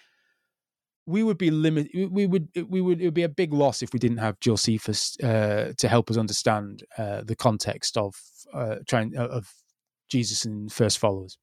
we 1.06 1.24
would 1.24 1.38
be 1.38 1.52
limited. 1.52 2.12
We 2.12 2.26
would 2.26 2.48
we 2.70 2.80
would 2.80 3.02
it 3.02 3.06
would 3.06 3.14
be 3.14 3.24
a 3.24 3.30
big 3.30 3.54
loss 3.54 3.82
if 3.82 3.92
we 3.92 4.00
didn't 4.00 4.20
have 4.20 4.40
Josephus 4.40 5.18
uh, 5.22 5.74
to 5.78 5.88
help 5.90 6.10
us 6.10 6.18
understand 6.18 6.84
uh, 6.98 7.22
the 7.24 7.36
context 7.36 7.98
of 7.98 8.16
uh, 8.54 8.78
trying 8.88 9.18
uh, 9.18 9.28
of 9.28 9.52
Jesus 10.10 10.46
and 10.46 10.72
first 10.72 11.00
followers. 11.00 11.38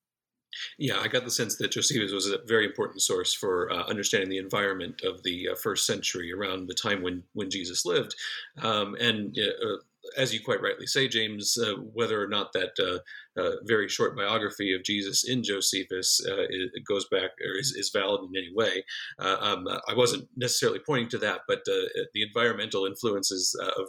Yeah, 0.78 0.98
I 0.98 1.06
got 1.08 1.24
the 1.24 1.30
sense 1.30 1.56
that 1.56 1.70
Josephus 1.70 2.12
was 2.12 2.26
a 2.26 2.38
very 2.46 2.64
important 2.66 3.02
source 3.02 3.32
for 3.32 3.70
uh, 3.70 3.84
understanding 3.84 4.30
the 4.30 4.38
environment 4.38 5.02
of 5.04 5.22
the 5.22 5.50
uh, 5.50 5.54
first 5.54 5.86
century 5.86 6.32
around 6.32 6.66
the 6.66 6.74
time 6.74 7.02
when 7.02 7.22
when 7.34 7.50
Jesus 7.50 7.84
lived, 7.84 8.14
um, 8.62 8.96
and 9.00 9.36
uh, 9.38 9.76
as 10.16 10.32
you 10.32 10.40
quite 10.42 10.62
rightly 10.62 10.86
say, 10.86 11.06
James, 11.06 11.58
uh, 11.58 11.74
whether 11.74 12.22
or 12.22 12.28
not 12.28 12.52
that 12.52 13.02
uh, 13.38 13.50
uh, 13.50 13.56
very 13.64 13.88
short 13.88 14.16
biography 14.16 14.74
of 14.74 14.84
Jesus 14.84 15.28
in 15.28 15.42
Josephus 15.42 16.20
uh, 16.28 16.46
it 16.48 16.84
goes 16.86 17.06
back 17.08 17.30
or 17.44 17.58
is, 17.58 17.72
is, 17.72 17.90
valid 17.90 18.20
in 18.22 18.36
any 18.36 18.52
way, 18.54 18.84
uh, 19.18 19.36
um, 19.40 19.66
I 19.88 19.94
wasn't 19.94 20.28
necessarily 20.36 20.80
pointing 20.86 21.08
to 21.10 21.18
that, 21.18 21.40
but 21.48 21.58
uh, 21.68 22.02
the 22.14 22.22
environmental 22.22 22.86
influences 22.86 23.56
of 23.76 23.88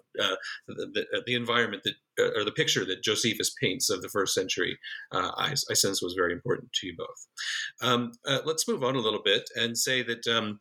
the, 0.68 0.88
the, 0.94 1.24
the, 1.26 1.36
environment 1.36 1.84
that 1.84 1.94
or 2.36 2.44
the 2.44 2.52
picture 2.52 2.86
that 2.86 3.04
Josephus 3.04 3.56
paints 3.62 3.90
of 3.90 4.02
the 4.02 4.10
first 4.10 4.34
century, 4.34 4.78
I, 5.12 5.56
I, 5.70 5.74
sense 5.74 6.02
was 6.02 6.14
very 6.14 6.34
important 6.34 6.72
to 6.74 6.88
you 6.88 6.96
both. 6.96 7.28
Um, 7.82 8.12
let's 8.46 8.68
move 8.68 8.84
on 8.84 8.96
a 8.96 9.00
little 9.00 9.22
bit 9.24 9.50
and 9.56 9.78
say 9.78 10.04
that 10.04 10.28
um, 10.28 10.60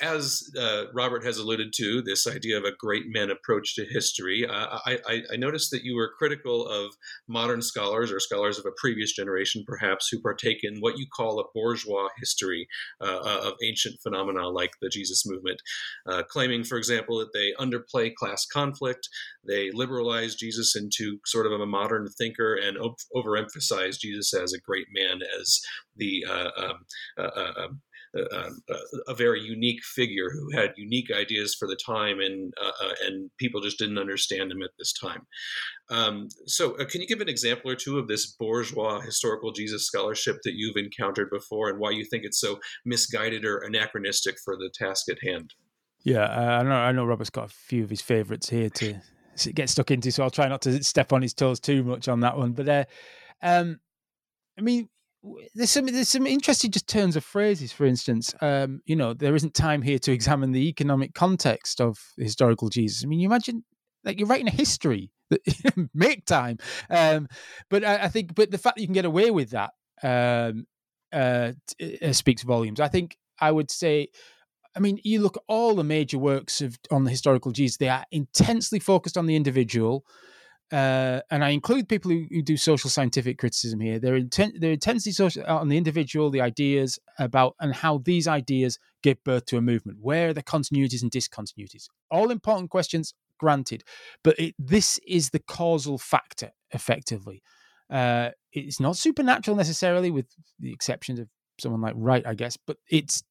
as 0.00 0.48
Robert 0.92 1.24
has 1.24 1.38
alluded 1.38 1.72
to, 1.76 2.02
this 2.02 2.26
idea 2.26 2.58
of 2.58 2.64
a 2.64 2.76
great 2.78 3.04
man 3.08 3.30
approach 3.30 3.74
to 3.76 3.84
history, 3.86 4.46
I, 4.48 4.98
I, 5.08 5.22
I 5.32 5.36
noticed 5.36 5.70
that 5.70 5.82
you 5.82 5.96
were 5.96 6.12
critical 6.18 6.66
of 6.68 6.94
modern 7.28 7.62
scholars 7.62 8.12
or 8.12 8.20
scholars 8.20 8.58
of 8.58 8.66
a 8.66 8.74
previous 8.76 9.12
generation, 9.12 9.64
perhaps, 9.66 10.08
who 10.10 10.20
partake 10.20 10.58
in 10.62 10.78
what 10.80 10.98
you 10.98 11.06
call 11.14 11.40
a 11.40 11.44
bourgeois 11.54 12.08
history 12.18 12.66
uh, 13.00 13.18
uh, 13.18 13.40
of 13.48 13.54
ancient 13.64 13.96
phenomena 14.02 14.48
like 14.48 14.70
the 14.80 14.88
Jesus 14.88 15.24
movement, 15.26 15.60
uh, 16.06 16.22
claiming, 16.28 16.64
for 16.64 16.76
example, 16.78 17.18
that 17.18 17.32
they 17.32 17.52
underplay 17.60 18.14
class 18.14 18.46
conflict, 18.46 19.08
they 19.46 19.70
liberalize 19.72 20.34
Jesus 20.34 20.76
into 20.76 21.18
sort 21.26 21.46
of 21.46 21.52
a 21.52 21.66
modern 21.66 22.08
thinker, 22.18 22.54
and 22.54 22.76
overemphasize 23.14 23.98
Jesus 23.98 24.34
as 24.34 24.52
a 24.52 24.60
great 24.60 24.86
man, 24.94 25.20
as 25.40 25.60
the 25.96 26.24
uh, 26.28 26.50
um, 26.56 27.80
a 28.14 29.14
very 29.14 29.40
unique 29.40 29.82
figure 29.84 30.30
who 30.30 30.50
had 30.50 30.72
unique 30.76 31.10
ideas 31.12 31.54
for 31.54 31.68
the 31.68 31.76
time, 31.76 32.18
and 32.18 32.52
uh, 32.60 32.84
uh, 32.84 32.94
and 33.06 33.30
people 33.38 33.60
just 33.60 33.78
didn't 33.78 33.98
understand 33.98 34.50
him 34.50 34.62
at 34.62 34.70
this 34.78 34.92
time. 34.92 35.22
Um, 35.90 36.28
so, 36.46 36.76
uh, 36.78 36.84
can 36.86 37.00
you 37.00 37.06
give 37.06 37.20
an 37.20 37.28
example 37.28 37.70
or 37.70 37.76
two 37.76 37.98
of 37.98 38.08
this 38.08 38.34
bourgeois 38.38 39.00
historical 39.00 39.52
Jesus 39.52 39.86
scholarship 39.86 40.38
that 40.44 40.54
you've 40.54 40.76
encountered 40.76 41.30
before, 41.30 41.68
and 41.68 41.78
why 41.78 41.90
you 41.90 42.04
think 42.04 42.24
it's 42.24 42.40
so 42.40 42.58
misguided 42.84 43.44
or 43.44 43.58
anachronistic 43.58 44.36
for 44.44 44.56
the 44.56 44.70
task 44.74 45.08
at 45.08 45.22
hand? 45.22 45.54
Yeah, 46.02 46.24
uh, 46.24 46.60
I 46.60 46.62
know. 46.62 46.70
I 46.70 46.92
know 46.92 47.04
Robert's 47.04 47.30
got 47.30 47.46
a 47.46 47.54
few 47.54 47.84
of 47.84 47.90
his 47.90 48.00
favourites 48.00 48.48
here 48.48 48.70
to 48.70 48.96
get 49.54 49.70
stuck 49.70 49.90
into, 49.90 50.10
so 50.10 50.24
I'll 50.24 50.30
try 50.30 50.48
not 50.48 50.62
to 50.62 50.82
step 50.82 51.12
on 51.12 51.22
his 51.22 51.34
toes 51.34 51.60
too 51.60 51.84
much 51.84 52.08
on 52.08 52.20
that 52.20 52.36
one. 52.36 52.52
But 52.52 52.68
uh, 52.68 52.84
um, 53.42 53.78
I 54.58 54.62
mean, 54.62 54.88
there's 55.54 55.70
some 55.70 55.86
there's 55.86 56.08
some 56.08 56.26
interesting 56.26 56.70
just 56.70 56.88
turns 56.88 57.16
of 57.16 57.24
phrases. 57.24 57.72
For 57.72 57.84
instance, 57.84 58.34
um, 58.40 58.80
you 58.86 58.96
know, 58.96 59.12
there 59.12 59.34
isn't 59.34 59.54
time 59.54 59.82
here 59.82 59.98
to 60.00 60.12
examine 60.12 60.52
the 60.52 60.68
economic 60.68 61.14
context 61.14 61.80
of 61.80 61.98
historical 62.16 62.68
Jesus. 62.68 63.04
I 63.04 63.06
mean, 63.06 63.20
you 63.20 63.28
imagine 63.28 63.64
like 64.04 64.18
you're 64.18 64.28
writing 64.28 64.48
a 64.48 64.52
history 64.52 65.10
that 65.30 65.40
make 65.94 66.24
time. 66.26 66.58
Um, 66.88 67.28
but 67.68 67.84
I, 67.84 68.04
I, 68.04 68.08
think, 68.08 68.34
but 68.34 68.50
the 68.50 68.58
fact 68.58 68.76
that 68.76 68.82
you 68.82 68.86
can 68.86 68.94
get 68.94 69.04
away 69.04 69.30
with 69.30 69.50
that 69.50 69.70
um, 70.02 70.66
uh, 71.12 71.52
uh, 72.02 72.12
speaks 72.12 72.42
volumes. 72.42 72.80
I 72.80 72.88
think 72.88 73.16
I 73.40 73.50
would 73.50 73.70
say. 73.70 74.08
I 74.76 74.78
mean, 74.78 75.00
you 75.02 75.20
look 75.20 75.36
at 75.36 75.42
all 75.48 75.74
the 75.74 75.82
major 75.82 76.16
works 76.16 76.60
of 76.60 76.78
on 76.92 77.02
the 77.02 77.10
historical 77.10 77.50
Jesus; 77.50 77.76
they 77.76 77.88
are 77.88 78.04
intensely 78.12 78.78
focused 78.78 79.18
on 79.18 79.26
the 79.26 79.34
individual 79.34 80.04
uh, 80.72 81.20
and 81.30 81.44
I 81.44 81.50
include 81.50 81.88
people 81.88 82.10
who, 82.10 82.26
who, 82.30 82.42
do 82.42 82.56
social 82.56 82.90
scientific 82.90 83.38
criticism 83.38 83.80
here. 83.80 83.98
They're, 83.98 84.20
inten- 84.20 84.60
they're 84.60 84.72
intensely 84.72 85.10
social 85.10 85.44
on 85.46 85.68
the 85.68 85.76
individual, 85.76 86.30
the 86.30 86.40
ideas 86.40 86.98
about, 87.18 87.56
and 87.58 87.74
how 87.74 87.98
these 87.98 88.28
ideas 88.28 88.78
give 89.02 89.22
birth 89.24 89.46
to 89.46 89.56
a 89.56 89.60
movement. 89.60 89.98
Where 90.00 90.28
are 90.28 90.32
the 90.32 90.44
continuities 90.44 91.02
and 91.02 91.10
discontinuities? 91.10 91.88
All 92.10 92.30
important 92.30 92.70
questions, 92.70 93.14
granted, 93.38 93.82
but 94.22 94.38
it, 94.38 94.54
this 94.58 95.00
is 95.06 95.30
the 95.30 95.40
causal 95.40 95.98
factor, 95.98 96.50
effectively. 96.70 97.42
Uh, 97.90 98.30
it's 98.52 98.78
not 98.78 98.96
supernatural 98.96 99.56
necessarily, 99.56 100.10
with 100.12 100.26
the 100.60 100.72
exceptions 100.72 101.18
of 101.18 101.28
someone 101.58 101.80
like 101.80 101.94
Wright, 101.96 102.26
I 102.26 102.34
guess, 102.34 102.56
but 102.56 102.76
it's 102.88 103.24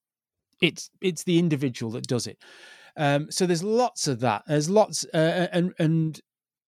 it's 0.62 0.90
it's 1.00 1.24
the 1.24 1.40
individual 1.40 1.94
that 1.94 2.08
does 2.08 2.28
it. 2.28 2.38
Um, 2.98 3.32
so 3.32 3.46
there's 3.46 3.64
lots 3.64 4.08
of 4.08 4.20
that. 4.20 4.44
There's 4.48 4.70
lots, 4.70 5.06
uh, 5.14 5.48
and 5.54 5.74
and 5.80 6.20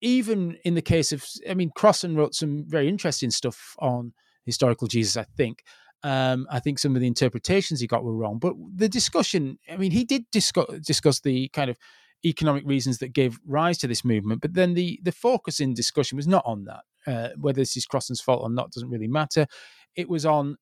even 0.02 0.58
in 0.66 0.76
the 0.76 0.82
case 0.82 1.12
of, 1.12 1.24
I 1.50 1.54
mean, 1.54 1.72
Crossan 1.76 2.16
wrote 2.16 2.36
some 2.36 2.66
very 2.68 2.88
interesting 2.88 3.32
stuff 3.32 3.76
on 3.80 4.14
historical 4.46 4.88
Jesus, 4.88 5.16
I 5.18 5.26
think. 5.38 5.64
Um, 6.04 6.48
I 6.50 6.60
think 6.60 6.80
some 6.80 6.96
of 6.96 7.02
the 7.02 7.08
interpretations 7.08 7.80
he 7.80 7.88
got 7.88 8.04
were 8.04 8.16
wrong, 8.16 8.40
but 8.40 8.54
the 8.76 8.90
discussion, 8.90 9.60
I 9.72 9.78
mean, 9.78 9.92
he 9.92 10.04
did 10.04 10.26
discuss, 10.32 10.66
discuss 10.84 11.20
the 11.20 11.48
kind 11.50 11.70
of 11.70 11.78
economic 12.26 12.64
reasons 12.66 12.98
that 13.00 13.14
gave 13.14 13.40
rise 13.46 13.78
to 13.80 13.88
this 13.88 14.04
movement, 14.04 14.42
but 14.42 14.56
then 14.56 14.74
the, 14.74 15.00
the 15.04 15.12
focus 15.12 15.60
in 15.60 15.76
discussion 15.76 16.16
was 16.16 16.28
not 16.28 16.44
on 16.46 16.66
that. 16.66 16.82
Uh, 17.08 17.30
whether 17.40 17.62
this 17.62 17.76
is 17.76 17.86
Crossan's 17.86 18.22
fault 18.22 18.44
or 18.44 18.50
not 18.50 18.72
doesn't 18.72 18.90
really 18.90 19.08
matter. 19.08 19.48
It 19.96 20.08
was 20.08 20.24
on 20.24 20.58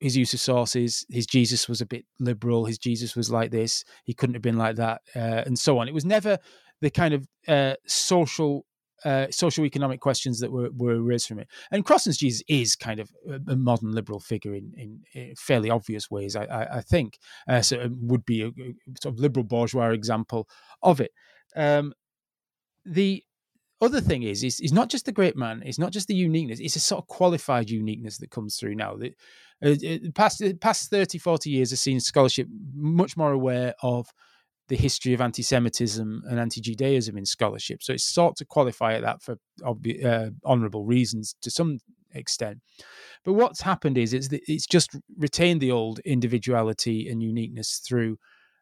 his 0.00 0.16
use 0.16 0.32
of 0.32 0.40
sources. 0.40 1.04
His 1.10 1.26
Jesus 1.26 1.68
was 1.68 1.80
a 1.80 1.86
bit 1.86 2.04
liberal. 2.18 2.64
His 2.64 2.78
Jesus 2.78 3.14
was 3.14 3.30
like 3.30 3.50
this. 3.50 3.84
He 4.04 4.14
couldn't 4.14 4.34
have 4.34 4.42
been 4.42 4.56
like 4.56 4.76
that, 4.76 5.02
uh, 5.14 5.42
and 5.46 5.58
so 5.58 5.78
on. 5.78 5.88
It 5.88 5.94
was 5.94 6.04
never 6.04 6.38
the 6.80 6.90
kind 6.90 7.14
of 7.14 7.28
uh, 7.46 7.74
social 7.86 8.64
uh, 9.04 9.26
social 9.30 9.64
economic 9.64 10.00
questions 10.00 10.40
that 10.40 10.50
were, 10.50 10.70
were 10.76 11.02
raised 11.02 11.28
from 11.28 11.38
it. 11.38 11.48
And 11.70 11.84
Crossan's 11.84 12.16
Jesus 12.16 12.42
is 12.48 12.76
kind 12.76 13.00
of 13.00 13.10
a, 13.48 13.56
modern 13.56 13.92
liberal 13.92 14.20
figure 14.20 14.54
in, 14.54 14.72
in, 14.76 15.00
in 15.12 15.34
fairly 15.36 15.70
obvious 15.70 16.10
ways, 16.10 16.36
I, 16.36 16.44
I, 16.44 16.76
I 16.76 16.80
think. 16.80 17.18
Uh, 17.48 17.62
so 17.62 17.76
it 17.80 17.92
would 17.92 18.24
be 18.24 18.42
a, 18.42 18.48
a, 18.48 18.74
sort 19.00 19.14
of 19.14 19.20
liberal 19.20 19.44
bourgeois 19.44 19.90
example 19.90 20.48
of 20.82 21.00
it. 21.00 21.12
Um, 21.56 21.92
the 22.84 23.22
other 23.80 24.00
thing 24.00 24.22
is, 24.22 24.42
is, 24.42 24.60
is 24.60 24.72
not 24.72 24.88
just 24.88 25.04
the 25.04 25.12
great 25.12 25.36
man, 25.36 25.62
it's 25.64 25.78
not 25.78 25.92
just 25.92 26.08
the 26.08 26.14
uniqueness, 26.14 26.60
it's 26.60 26.76
a 26.76 26.80
sort 26.80 27.02
of 27.02 27.08
qualified 27.08 27.70
uniqueness 27.70 28.18
that 28.18 28.30
comes 28.30 28.56
through 28.56 28.74
now. 28.74 28.96
The, 28.96 29.14
uh, 29.62 30.10
past, 30.14 30.42
past 30.60 30.90
30, 30.90 31.18
40 31.18 31.50
years 31.50 31.70
has 31.70 31.80
seen 31.80 32.00
scholarship 32.00 32.48
much 32.74 33.16
more 33.16 33.32
aware 33.32 33.74
of 33.82 34.08
the 34.68 34.76
history 34.76 35.12
of 35.12 35.20
anti-Semitism 35.20 36.22
and 36.28 36.40
anti-Judaism 36.40 37.16
in 37.18 37.26
scholarship. 37.26 37.82
So 37.82 37.92
it's 37.92 38.04
sought 38.04 38.36
to 38.36 38.44
qualify 38.44 39.00
that 39.00 39.22
for 39.22 39.36
uh, 39.64 40.30
honourable 40.44 40.84
reasons 40.84 41.34
to 41.42 41.50
some 41.50 41.78
extent. 42.14 42.58
But 43.24 43.34
what's 43.34 43.62
happened 43.62 43.98
is 43.98 44.12
it's 44.12 44.28
it's 44.30 44.66
just 44.66 44.96
retained 45.16 45.60
the 45.60 45.72
old 45.72 45.98
individuality 46.00 47.08
and 47.08 47.22
uniqueness 47.22 47.80
through 47.86 48.18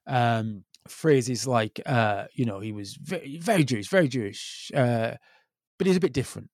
um, 0.07 0.65
phrases 0.89 1.47
like 1.47 1.81
uh, 1.87 2.25
you 2.35 2.45
know 2.45 2.61
he 2.61 2.73
was 2.73 2.97
very 3.01 3.39
very 3.39 3.65
Jewish, 3.65 3.89
very 3.89 4.09
Jewish, 4.09 4.71
uh, 4.75 5.13
but 5.79 5.87
he's 5.87 5.97
a 5.97 6.01
bit 6.01 6.13
different. 6.13 6.49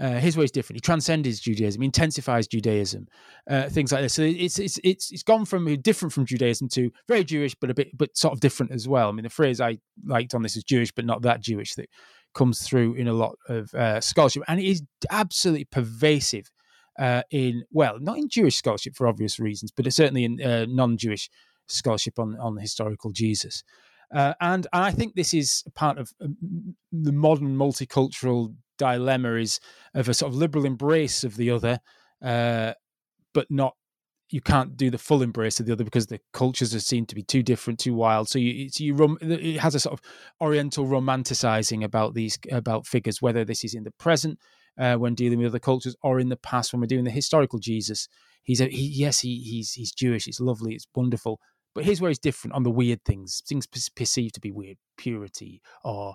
Uh, 0.00 0.14
his 0.14 0.36
way 0.36 0.44
is 0.44 0.50
different. 0.50 0.76
He 0.76 0.80
transcends 0.80 1.38
Judaism, 1.38 1.80
he 1.80 1.86
intensifies 1.86 2.48
Judaism, 2.48 3.06
uh, 3.48 3.68
things 3.68 3.92
like 3.92 4.02
this. 4.02 4.14
So 4.14 4.22
it's 4.22 4.58
it's 4.58 4.78
it's 4.82 5.12
it's 5.12 5.22
gone 5.22 5.44
from 5.44 5.72
different 5.82 6.12
from 6.12 6.26
Judaism 6.26 6.68
to 6.70 6.90
very 7.06 7.22
Jewish, 7.22 7.54
but 7.54 7.70
a 7.70 7.74
bit 7.74 7.96
but 7.96 8.16
sort 8.16 8.34
of 8.34 8.40
different 8.40 8.72
as 8.72 8.88
well. 8.88 9.08
I 9.08 9.12
mean, 9.12 9.22
the 9.22 9.30
phrase 9.30 9.60
I 9.60 9.78
liked 10.04 10.34
on 10.34 10.42
this 10.42 10.56
is 10.56 10.64
Jewish, 10.64 10.90
but 10.90 11.04
not 11.04 11.22
that 11.22 11.40
Jewish 11.40 11.74
that 11.74 11.88
comes 12.34 12.66
through 12.66 12.94
in 12.94 13.06
a 13.06 13.12
lot 13.12 13.36
of 13.48 13.72
uh, 13.74 14.00
scholarship, 14.00 14.42
and 14.48 14.58
it 14.58 14.66
is 14.66 14.82
absolutely 15.10 15.66
pervasive 15.66 16.50
uh, 16.98 17.22
in 17.30 17.64
well, 17.70 17.98
not 18.00 18.18
in 18.18 18.28
Jewish 18.28 18.56
scholarship 18.56 18.96
for 18.96 19.06
obvious 19.06 19.38
reasons, 19.38 19.70
but 19.70 19.90
certainly 19.92 20.24
in 20.24 20.42
uh, 20.42 20.66
non-Jewish 20.68 21.30
scholarship 21.68 22.18
on 22.18 22.36
on 22.40 22.56
historical 22.56 23.12
Jesus. 23.12 23.62
Uh, 24.14 24.34
and, 24.40 24.66
and 24.72 24.84
I 24.84 24.90
think 24.90 25.14
this 25.14 25.34
is 25.34 25.64
part 25.74 25.98
of 25.98 26.12
um, 26.20 26.76
the 26.92 27.12
modern 27.12 27.56
multicultural 27.56 28.54
dilemma 28.78 29.34
is 29.34 29.60
of 29.94 30.08
a 30.08 30.14
sort 30.14 30.32
of 30.32 30.36
liberal 30.36 30.64
embrace 30.64 31.24
of 31.24 31.36
the 31.36 31.50
other, 31.50 31.80
uh, 32.22 32.72
but 33.32 33.50
not 33.50 33.74
you 34.30 34.40
can't 34.40 34.76
do 34.76 34.90
the 34.90 34.98
full 34.98 35.22
embrace 35.22 35.60
of 35.60 35.66
the 35.66 35.72
other 35.72 35.84
because 35.84 36.06
the 36.06 36.18
cultures 36.32 36.74
are 36.74 36.80
seen 36.80 37.06
to 37.06 37.14
be 37.14 37.22
too 37.22 37.42
different, 37.42 37.78
too 37.78 37.94
wild. 37.94 38.28
So 38.28 38.38
you, 38.38 38.68
you 38.76 38.94
rom- 38.94 39.18
it 39.20 39.60
has 39.60 39.74
a 39.74 39.80
sort 39.80 39.92
of 39.92 40.00
Oriental 40.40 40.86
romanticizing 40.86 41.84
about 41.84 42.14
these 42.14 42.38
about 42.50 42.86
figures, 42.86 43.22
whether 43.22 43.44
this 43.44 43.64
is 43.64 43.74
in 43.74 43.84
the 43.84 43.92
present 43.92 44.38
uh, 44.78 44.96
when 44.96 45.14
dealing 45.14 45.38
with 45.38 45.48
other 45.48 45.58
cultures 45.58 45.94
or 46.02 46.18
in 46.18 46.30
the 46.30 46.36
past 46.36 46.72
when 46.72 46.80
we're 46.80 46.86
doing 46.86 47.04
the 47.04 47.10
historical 47.10 47.58
Jesus. 47.58 48.08
He's 48.42 48.60
a 48.60 48.66
he, 48.66 48.86
yes, 48.86 49.20
he, 49.20 49.38
he's 49.38 49.72
he's 49.72 49.92
Jewish. 49.92 50.26
It's 50.26 50.40
lovely. 50.40 50.74
It's 50.74 50.86
wonderful. 50.94 51.38
But 51.74 51.84
here's 51.84 52.00
where 52.00 52.10
he's 52.10 52.18
different 52.18 52.54
on 52.54 52.62
the 52.62 52.70
weird 52.70 53.04
things, 53.04 53.42
things 53.46 53.66
perceived 53.66 54.34
to 54.34 54.40
be 54.40 54.52
weird, 54.52 54.76
purity 54.96 55.60
or 55.82 56.14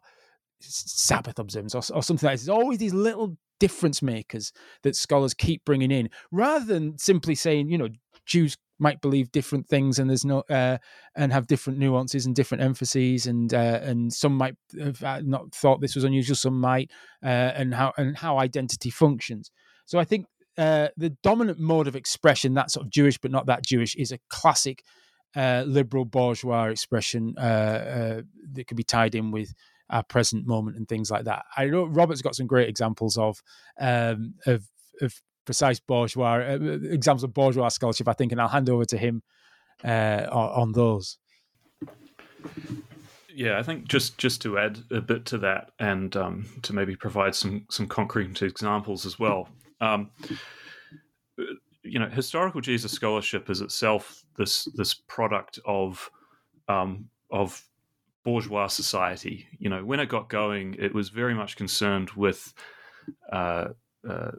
Sabbath 0.61 1.39
observance 1.39 1.75
or, 1.75 1.81
or 1.93 2.03
something 2.03 2.27
like 2.27 2.33
this. 2.33 2.45
There's 2.45 2.57
always 2.57 2.79
these 2.79 2.93
little 2.93 3.37
difference 3.59 4.01
makers 4.01 4.51
that 4.83 4.95
scholars 4.95 5.33
keep 5.33 5.65
bringing 5.65 5.91
in, 5.91 6.09
rather 6.31 6.65
than 6.65 6.97
simply 6.97 7.35
saying, 7.35 7.69
you 7.69 7.77
know, 7.77 7.89
Jews 8.25 8.57
might 8.79 9.01
believe 9.01 9.31
different 9.31 9.67
things 9.67 9.99
and 9.99 10.09
there's 10.09 10.25
no 10.25 10.43
uh, 10.49 10.77
and 11.15 11.33
have 11.33 11.47
different 11.47 11.77
nuances 11.77 12.25
and 12.25 12.35
different 12.35 12.63
emphases 12.63 13.27
and 13.27 13.53
uh, 13.53 13.79
and 13.83 14.11
some 14.11 14.35
might 14.35 14.55
have 14.79 15.03
uh, 15.03 15.21
not 15.23 15.53
thought 15.53 15.81
this 15.81 15.95
was 15.95 16.05
unusual 16.05 16.35
some 16.35 16.59
might 16.59 16.89
uh, 17.23 17.27
and 17.27 17.73
how 17.73 17.91
and 17.97 18.17
how 18.17 18.37
identity 18.39 18.89
functions 18.89 19.51
so 19.85 19.99
i 19.99 20.05
think 20.05 20.25
uh, 20.57 20.87
the 20.97 21.09
dominant 21.23 21.59
mode 21.59 21.87
of 21.87 21.95
expression 21.95 22.53
that 22.53 22.71
sort 22.71 22.85
of 22.85 22.91
jewish 22.91 23.17
but 23.17 23.31
not 23.31 23.45
that 23.45 23.65
jewish 23.65 23.95
is 23.95 24.11
a 24.11 24.19
classic 24.29 24.83
uh, 25.35 25.63
liberal 25.67 26.05
bourgeois 26.05 26.65
expression 26.65 27.33
that 27.35 28.23
could 28.67 28.77
be 28.77 28.83
tied 28.83 29.13
in 29.13 29.29
with 29.29 29.53
our 29.89 30.03
present 30.03 30.45
moment 30.45 30.77
and 30.77 30.87
things 30.87 31.09
like 31.09 31.25
that. 31.25 31.45
I 31.57 31.65
know 31.65 31.85
Robert's 31.85 32.21
got 32.21 32.35
some 32.35 32.47
great 32.47 32.69
examples 32.69 33.17
of 33.17 33.41
um, 33.79 34.35
of, 34.45 34.67
of 35.01 35.13
precise 35.45 35.79
bourgeois 35.79 36.35
uh, 36.35 36.59
examples 36.91 37.23
of 37.23 37.33
bourgeois 37.33 37.69
scholarship, 37.69 38.07
I 38.07 38.13
think, 38.13 38.31
and 38.31 38.39
I'll 38.41 38.47
hand 38.47 38.69
over 38.69 38.85
to 38.85 38.97
him 38.97 39.23
uh, 39.83 40.27
on 40.31 40.73
those. 40.73 41.17
Yeah, 43.33 43.57
I 43.57 43.63
think 43.63 43.87
just 43.87 44.17
just 44.17 44.41
to 44.41 44.57
add 44.57 44.79
a 44.91 45.01
bit 45.01 45.25
to 45.27 45.37
that, 45.39 45.71
and 45.79 46.15
um, 46.15 46.45
to 46.63 46.73
maybe 46.73 46.95
provide 46.95 47.35
some 47.35 47.65
some 47.69 47.87
concrete 47.87 48.41
examples 48.41 49.05
as 49.05 49.17
well. 49.17 49.49
Um, 49.81 50.11
you 51.83 51.99
know, 51.99 52.09
historical 52.09 52.61
Jesus 52.61 52.91
scholarship 52.91 53.49
is 53.49 53.61
itself 53.61 54.23
this 54.37 54.65
this 54.75 54.93
product 54.93 55.59
of 55.65 56.09
um, 56.67 57.09
of 57.31 57.63
bourgeois 58.23 58.67
society. 58.67 59.47
You 59.57 59.69
know, 59.69 59.83
when 59.85 59.99
it 59.99 60.09
got 60.09 60.29
going, 60.29 60.75
it 60.79 60.93
was 60.93 61.09
very 61.09 61.33
much 61.33 61.55
concerned 61.55 62.11
with 62.11 62.53
uh, 63.31 63.69
uh, 64.07 64.31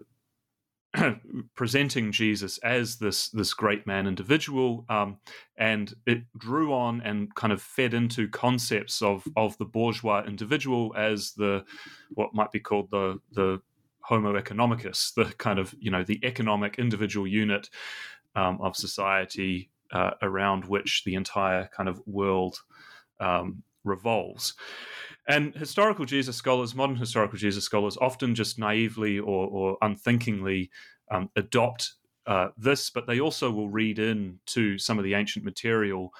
presenting 1.54 2.10
Jesus 2.10 2.58
as 2.58 2.96
this 2.96 3.28
this 3.30 3.54
great 3.54 3.86
man 3.86 4.06
individual, 4.06 4.84
um, 4.88 5.18
and 5.56 5.94
it 6.06 6.22
drew 6.36 6.72
on 6.72 7.00
and 7.02 7.34
kind 7.34 7.52
of 7.52 7.62
fed 7.62 7.94
into 7.94 8.28
concepts 8.28 9.00
of 9.02 9.26
of 9.36 9.56
the 9.58 9.64
bourgeois 9.64 10.24
individual 10.26 10.92
as 10.96 11.32
the 11.32 11.64
what 12.10 12.34
might 12.34 12.52
be 12.52 12.60
called 12.60 12.90
the 12.90 13.20
the 13.32 13.60
Homo 14.00 14.40
economicus, 14.40 15.14
the 15.14 15.26
kind 15.38 15.58
of 15.58 15.74
you 15.78 15.90
know 15.90 16.02
the 16.02 16.20
economic 16.24 16.78
individual 16.78 17.26
unit 17.26 17.70
um, 18.34 18.60
of 18.60 18.76
society 18.76 19.70
uh, 19.92 20.10
around 20.22 20.64
which 20.64 21.04
the 21.04 21.14
entire 21.14 21.68
kind 21.68 21.88
of 21.88 22.00
world 22.06 22.60
um, 23.20 23.62
revolves. 23.90 24.54
And 25.28 25.54
historical 25.54 26.06
Jesus 26.06 26.36
scholars, 26.36 26.74
modern 26.74 26.96
historical 26.96 27.38
Jesus 27.38 27.64
scholars, 27.64 27.96
often 28.00 28.34
just 28.34 28.58
naively 28.58 29.18
or, 29.18 29.46
or 29.46 29.76
unthinkingly 29.82 30.70
um, 31.10 31.30
adopt 31.36 31.92
uh, 32.26 32.48
this, 32.56 32.90
but 32.90 33.06
they 33.06 33.20
also 33.20 33.50
will 33.50 33.68
read 33.68 33.98
in 33.98 34.38
to 34.46 34.78
some 34.78 34.98
of 34.98 35.04
the 35.04 35.14
ancient 35.14 35.44
material 35.44 36.12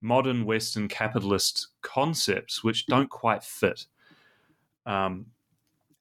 modern 0.00 0.44
Western 0.44 0.88
capitalist 0.88 1.68
concepts 1.82 2.62
which 2.62 2.86
don't 2.86 3.10
quite 3.10 3.42
fit. 3.42 3.86
Um, 4.84 5.26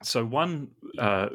so 0.04 0.26
one 0.26 0.70
uh, 1.00 1.30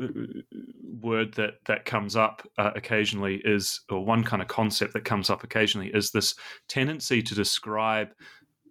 word 1.01 1.34
that 1.34 1.55
that 1.66 1.84
comes 1.84 2.14
up 2.14 2.47
uh, 2.59 2.70
occasionally 2.76 3.41
is, 3.45 3.80
or 3.91 4.05
one 4.05 4.22
kind 4.22 4.43
of 4.43 4.49
concept 4.49 4.93
that 4.93 5.05
comes 5.05 5.30
up 5.30 5.43
occasionally 5.43 5.91
is 5.93 6.11
this 6.11 6.34
tendency 6.68 7.22
to 7.22 7.34
describe 7.34 8.11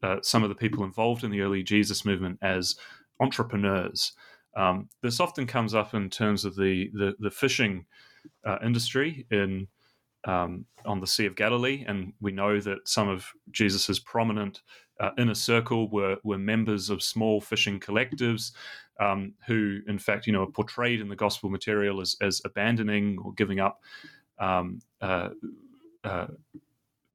uh, 0.04 0.18
some 0.22 0.44
of 0.44 0.50
the 0.50 0.56
people 0.56 0.84
involved 0.84 1.24
in 1.24 1.32
the 1.32 1.42
early 1.42 1.64
Jesus 1.64 2.06
movement 2.06 2.40
as 2.42 2.76
entrepreneurs. 3.20 4.14
Um, 4.56 4.90
this 5.02 5.20
often 5.20 5.46
comes 5.46 5.74
up 5.74 5.94
in 5.94 6.10
terms 6.10 6.46
of 6.46 6.56
the 6.56 6.90
the, 6.94 7.16
the 7.20 7.32
fishing 7.32 7.86
uh, 8.46 8.58
industry 8.64 9.26
in 9.32 9.68
um, 10.26 10.66
on 10.86 11.00
the 11.00 11.08
Sea 11.08 11.26
of 11.26 11.36
Galilee, 11.36 11.86
and 11.88 12.14
we 12.20 12.32
know 12.32 12.60
that 12.60 12.88
some 12.88 13.08
of 13.08 13.28
Jesus's 13.52 14.00
prominent 14.00 14.62
uh, 15.00 15.12
inner 15.18 15.36
circle 15.36 15.90
were 15.90 16.18
were 16.24 16.38
members 16.38 16.90
of 16.90 17.02
small 17.02 17.40
fishing 17.40 17.80
collectives, 17.80 18.52
um, 19.00 19.34
who, 19.48 19.80
in 19.88 19.98
fact, 19.98 20.28
you 20.28 20.34
know, 20.34 20.44
are 20.44 20.52
portrayed 20.52 21.00
in 21.00 21.10
the 21.10 21.16
gospel 21.16 21.50
material 21.50 22.02
as 22.02 22.16
as 22.22 22.42
abandoning 22.46 23.18
or 23.24 23.34
giving 23.34 23.60
up 23.60 23.82
um, 24.40 24.80
uh, 25.02 25.30
uh, 26.04 26.28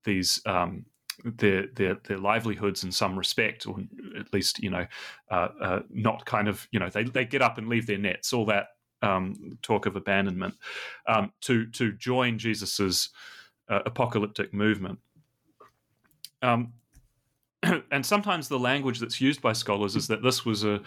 these. 0.04 0.40
Um, 0.46 0.86
their, 1.24 1.66
their 1.74 1.94
their 2.04 2.18
livelihoods 2.18 2.84
in 2.84 2.92
some 2.92 3.16
respect, 3.16 3.66
or 3.66 3.78
at 4.18 4.32
least 4.32 4.62
you 4.62 4.70
know, 4.70 4.86
uh, 5.30 5.48
uh, 5.60 5.80
not 5.90 6.24
kind 6.26 6.48
of 6.48 6.66
you 6.70 6.80
know 6.80 6.88
they 6.88 7.04
they 7.04 7.24
get 7.24 7.42
up 7.42 7.58
and 7.58 7.68
leave 7.68 7.86
their 7.86 7.98
nets, 7.98 8.32
all 8.32 8.46
that 8.46 8.68
um, 9.02 9.58
talk 9.62 9.86
of 9.86 9.96
abandonment, 9.96 10.54
um, 11.06 11.32
to 11.42 11.66
to 11.70 11.92
join 11.92 12.38
Jesus's 12.38 13.10
uh, 13.68 13.80
apocalyptic 13.86 14.52
movement. 14.52 14.98
Um, 16.42 16.72
and 17.90 18.04
sometimes 18.04 18.48
the 18.48 18.58
language 18.58 19.00
that's 19.00 19.20
used 19.20 19.40
by 19.40 19.52
scholars 19.52 19.96
is 19.96 20.06
that 20.08 20.22
this 20.22 20.44
was 20.44 20.64
a, 20.64 20.80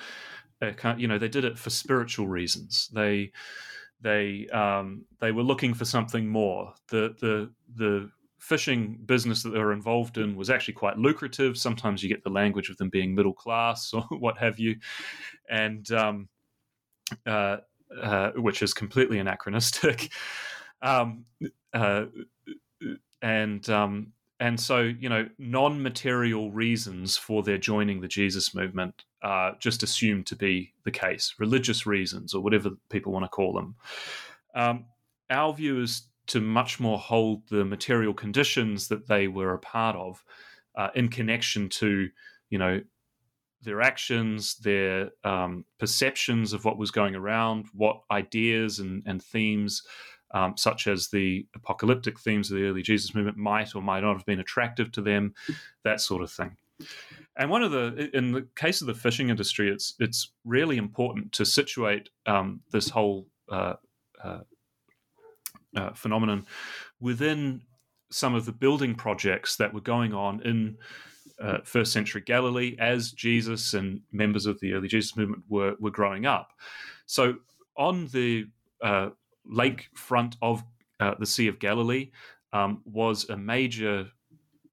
a 0.62 0.74
you 0.98 1.08
know 1.08 1.18
they 1.18 1.30
did 1.30 1.46
it 1.46 1.58
for 1.58 1.70
spiritual 1.70 2.28
reasons. 2.28 2.90
They 2.94 3.32
they 4.02 4.48
um, 4.50 5.06
they 5.20 5.32
were 5.32 5.44
looking 5.44 5.74
for 5.74 5.86
something 5.86 6.28
more. 6.28 6.74
The 6.90 7.16
the 7.20 7.52
the 7.76 8.12
fishing 8.40 9.00
business 9.06 9.44
that 9.44 9.50
they 9.50 9.60
were 9.60 9.74
involved 9.74 10.18
in 10.18 10.36
was 10.36 10.50
actually 10.50 10.76
quite 10.76 10.98
lucrative. 10.98 11.58
Sometimes 11.58 12.04
you 12.04 12.10
get 12.10 12.24
the 12.24 12.30
language 12.30 12.70
of 12.70 12.78
them 12.78 12.90
being 12.90 13.16
middle 13.16 13.34
class 13.34 13.94
or 13.94 14.04
what 14.10 14.38
have 14.38 14.60
you, 14.60 14.76
and 15.50 15.90
um, 15.92 16.30
uh, 17.26 17.58
uh, 18.02 18.32
which 18.32 18.62
is 18.62 18.74
completely 18.74 19.20
anachronistic. 19.20 20.12
um, 20.82 21.26
uh, 21.74 22.06
and 23.22 23.70
um, 23.70 24.14
and 24.40 24.60
so 24.60 24.82
you 24.82 25.10
know 25.10 25.28
non-material 25.40 26.52
reasons 26.52 27.18
for 27.18 27.44
their 27.44 27.58
joining 27.58 28.02
the 28.02 28.08
Jesus 28.08 28.54
movement 28.54 29.06
are 29.24 29.56
just 29.60 29.84
assumed 29.84 30.28
to 30.28 30.36
be 30.36 30.74
the 30.84 30.92
case, 30.92 31.34
religious 31.40 31.86
reasons 31.86 32.34
or 32.34 32.42
whatever 32.42 32.72
people 32.90 33.12
want 33.12 33.26
to 33.26 33.30
call 33.30 33.54
them. 33.54 33.76
Um, 34.54 34.86
our 35.30 35.54
view 35.54 35.82
is 35.82 36.04
to 36.28 36.42
much 36.42 36.80
more 36.80 36.98
hold 36.98 37.48
the 37.50 37.66
material 37.66 38.14
conditions 38.14 38.88
that 38.90 39.08
they 39.08 39.28
were 39.28 39.54
a 39.54 39.60
part 39.60 39.96
of 39.96 40.24
uh, 40.76 40.90
in 40.96 41.10
connection 41.10 41.70
to 41.70 42.10
you 42.50 42.58
know 42.58 42.82
their 43.62 43.82
actions, 43.82 44.56
their 44.58 45.12
um, 45.24 45.66
perceptions 45.80 46.54
of 46.54 46.64
what 46.64 46.78
was 46.78 46.92
going 46.92 47.16
around, 47.16 47.66
what 47.74 48.02
ideas 48.12 48.80
and, 48.80 49.04
and 49.06 49.22
themes, 49.22 49.84
um, 50.32 50.56
such 50.56 50.88
as 50.88 51.10
the 51.10 51.46
apocalyptic 51.56 52.20
themes 52.20 52.52
of 52.52 52.58
the 52.58 52.66
early 52.66 52.82
Jesus 52.82 53.16
movement, 53.16 53.38
might 53.38 53.76
or 53.76 53.82
might 53.82 54.02
not 54.02 54.16
have 54.16 54.26
been 54.26 54.40
attractive 54.40 54.92
to 54.92 55.02
them, 55.02 55.34
that 55.84 56.00
sort 56.00 56.22
of 56.22 56.32
thing. 56.32 56.56
And 57.36 57.50
one 57.50 57.64
of 57.64 57.72
the, 57.72 58.10
in 58.14 58.32
the 58.32 58.48
case 58.56 58.82
of 58.82 58.88
the 58.88 58.94
fishing 58.94 59.30
industry, 59.30 59.70
it's 59.70 59.96
it's 60.00 60.32
really 60.46 60.78
important 60.78 61.32
to 61.34 61.46
situate 61.46 62.10
um, 62.26 62.62
this 62.72 62.90
whole 62.90 63.28
uh, 63.52 63.74
uh, 64.24 64.40
uh, 65.76 65.92
phenomenon 65.94 66.46
within 67.00 67.62
some 68.10 68.36
of 68.36 68.46
the 68.46 68.52
building 68.52 68.96
projects 68.96 69.58
that 69.58 69.74
were 69.74 69.82
going 69.82 70.14
on 70.14 70.42
in 70.44 70.78
uh, 71.42 71.60
first 71.64 71.92
century 71.92 72.22
Galilee 72.22 72.76
as 72.80 73.12
Jesus 73.12 73.74
and 73.74 74.02
members 74.12 74.46
of 74.46 74.60
the 74.60 74.74
early 74.74 74.88
Jesus 74.88 75.16
movement 75.16 75.44
were, 75.50 75.76
were 75.80 75.92
growing 75.92 76.26
up. 76.26 76.52
So 77.06 77.36
on 77.76 78.08
the 78.08 78.48
uh, 78.82 79.10
lake 79.46 79.90
front 79.94 80.36
of 80.42 80.64
uh, 81.00 81.16
the 81.20 81.26
Sea 81.26 81.48
of 81.48 81.60
Galilee 81.60 82.12
um, 82.54 82.82
was 82.86 83.30
a 83.30 83.38
major 83.38 84.08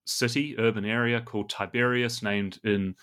city, 0.07 0.55
urban 0.59 0.85
area 0.85 1.21
called 1.21 1.51
Tiberias, 1.51 2.23
named 2.23 2.61
in 2.65 2.95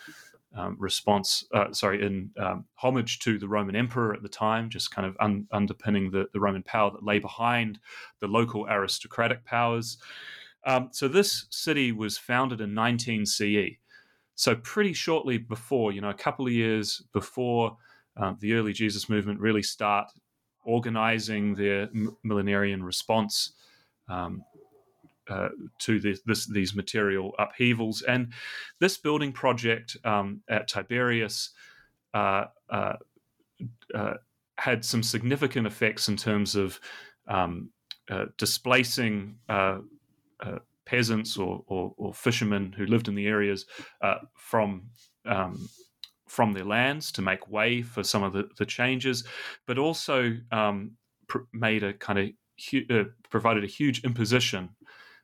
um, 0.56 0.76
response, 0.80 1.46
uh, 1.54 1.72
sorry, 1.72 2.06
in 2.06 2.30
um, 2.38 2.66
homage 2.76 3.20
to 3.20 3.38
the 3.40 3.48
Roman 3.48 3.76
emperor 3.76 4.14
at 4.14 4.22
the 4.22 4.30
time, 4.30 4.70
just 4.70 4.92
kind 4.92 5.08
of 5.08 5.16
un- 5.20 5.48
underpinning 5.52 6.12
the, 6.12 6.28
the 6.34 6.40
Roman 6.40 6.64
power 6.64 6.92
that 6.92 7.06
lay 7.06 7.20
behind 7.20 7.80
the 8.20 8.28
local 8.28 8.68
aristocratic 8.70 9.46
powers. 9.46 9.98
Um, 10.66 10.90
so 10.92 11.08
this 11.08 11.46
city 11.50 11.92
was 11.92 12.18
founded 12.18 12.62
in 12.62 12.74
19 12.74 13.26
CE. 13.26 13.78
So 14.36 14.56
pretty 14.56 14.94
shortly 14.94 15.38
before, 15.38 15.92
you 15.92 16.02
know, 16.02 16.10
a 16.10 16.16
couple 16.16 16.46
of 16.46 16.52
years 16.52 17.02
before 17.14 17.78
um, 18.18 18.38
the 18.42 18.54
early 18.54 18.74
Jesus 18.74 19.10
movement 19.10 19.40
really 19.40 19.64
start 19.64 20.10
organizing 20.64 21.56
their 21.56 21.90
millenarian 22.26 22.84
response 22.84 23.54
um, 24.10 24.44
uh, 25.32 25.50
to 25.80 26.00
this, 26.00 26.22
this, 26.26 26.46
these 26.46 26.76
material 26.76 27.34
upheavals. 27.40 28.02
And 28.02 28.34
this 28.80 28.98
building 28.98 29.32
project 29.32 29.96
um, 30.04 30.42
at 30.50 30.68
Tiberias 30.68 31.52
uh, 32.14 32.46
uh, 32.70 32.94
uh 33.96 34.14
had 34.58 34.84
some 34.86 35.02
significant 35.02 35.66
effects 35.66 36.08
in 36.08 36.18
terms 36.18 36.56
of 36.56 36.80
um, 37.28 37.72
uh, 38.12 38.26
displacing 38.38 39.38
uh, 39.50 39.80
peasants 40.86 41.38
or, 41.38 41.64
or, 41.68 41.94
or, 41.98 42.14
fishermen 42.14 42.72
who 42.74 42.86
lived 42.86 43.08
in 43.08 43.16
the 43.16 43.28
areas 43.28 43.66
from 44.36 44.84
um, 45.26 45.68
from 46.28 46.54
their 46.54 46.66
lands 46.66 47.12
to 47.12 47.22
make 47.22 47.50
way 47.50 47.82
for 47.82 48.04
some 48.04 48.24
of 48.24 48.34
the, 48.34 48.48
the 48.58 48.66
changes, 48.66 49.24
but 49.68 49.78
also 49.78 50.34
um, 50.52 50.92
pr- 51.28 51.40
made 51.54 51.84
a 51.84 51.94
kind 51.94 52.20
of 52.20 52.30
hu- 52.70 53.06
provided 53.30 53.64
a 53.64 53.68
huge 53.68 54.04
imposition, 54.04 54.70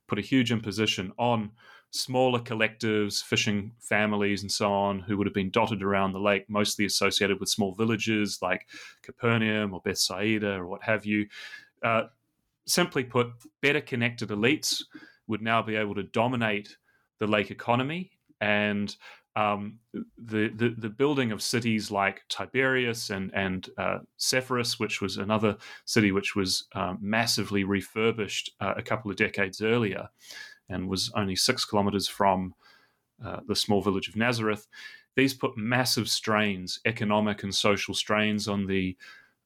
put 0.08 0.20
a 0.20 0.22
huge 0.22 0.52
imposition 0.52 1.12
on 1.18 1.52
smaller 1.92 2.40
collectives, 2.40 3.24
fishing 3.24 3.72
families, 3.80 4.42
and 4.42 4.52
so 4.52 4.72
on, 4.72 5.00
who 5.00 5.18
would 5.18 5.28
have 5.28 5.34
been 5.34 5.50
dotted 5.50 5.82
around 5.82 6.12
the 6.12 6.20
lake, 6.20 6.50
mostly 6.50 6.86
associated 6.86 7.40
with 7.40 7.50
small 7.50 7.74
villages 7.74 8.40
like 8.42 8.68
Capernaum 9.02 9.74
or 9.74 9.82
Bethsaida 9.82 10.56
or 10.56 10.68
what 10.68 10.84
have 10.84 11.06
you. 11.06 11.28
Uh, 11.82 12.04
simply 12.66 13.04
put, 13.04 13.28
better 13.62 13.82
connected 13.82 14.30
elites 14.30 14.84
would 15.28 15.42
now 15.42 15.62
be 15.62 15.76
able 15.76 15.96
to 15.96 16.04
dominate 16.04 16.76
the 17.20 17.28
lake 17.28 17.52
economy 17.52 18.12
and 18.42 18.96
um, 19.38 19.78
the, 19.94 20.50
the, 20.56 20.74
the 20.76 20.90
building 20.90 21.32
of 21.32 21.44
cities 21.44 21.92
like 21.92 22.24
Tiberias 22.28 23.12
and 23.12 23.32
and 23.36 23.70
uh, 23.78 24.00
Sepphoris, 24.18 24.80
which 24.80 25.00
was 25.00 25.18
another 25.18 25.58
city 25.86 26.12
which 26.12 26.36
was 26.36 26.66
um, 26.74 26.98
massively 27.00 27.64
refurbished 27.64 28.52
uh, 28.60 28.74
a 28.76 28.82
couple 28.82 29.12
of 29.12 29.18
decades 29.18 29.62
earlier, 29.62 30.10
and 30.70 30.90
was 30.90 31.12
only 31.14 31.36
six 31.36 31.66
kilometers 31.66 32.08
from 32.08 32.56
uh, 33.24 33.42
the 33.48 33.56
small 33.56 33.82
village 33.84 34.08
of 34.08 34.16
Nazareth. 34.16 34.68
These 35.16 35.36
put 35.36 35.56
massive 35.56 36.10
strains, 36.10 36.80
economic 36.86 37.44
and 37.44 37.54
social 37.54 37.94
strains, 37.94 38.48
on 38.48 38.66
the 38.66 38.98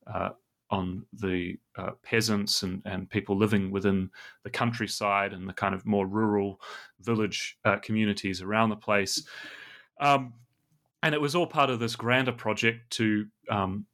uh, 0.07 0.29
on 0.69 1.05
the 1.11 1.57
uh, 1.77 1.91
peasants 2.01 2.63
and, 2.63 2.81
and 2.85 3.09
people 3.09 3.37
living 3.37 3.71
within 3.71 4.09
the 4.43 4.49
countryside 4.49 5.33
and 5.33 5.49
the 5.49 5.53
kind 5.53 5.75
of 5.75 5.85
more 5.85 6.07
rural 6.07 6.61
village 7.01 7.57
uh, 7.65 7.75
communities 7.79 8.41
around 8.41 8.69
the 8.69 8.75
place. 8.77 9.21
Um, 10.01 10.33
and 11.03 11.15
it 11.15 11.21
was 11.21 11.35
all 11.35 11.47
part 11.47 11.69
of 11.69 11.79
this 11.79 11.95
grander 11.95 12.31
project 12.31 12.89
to 12.91 13.27
um, 13.49 13.85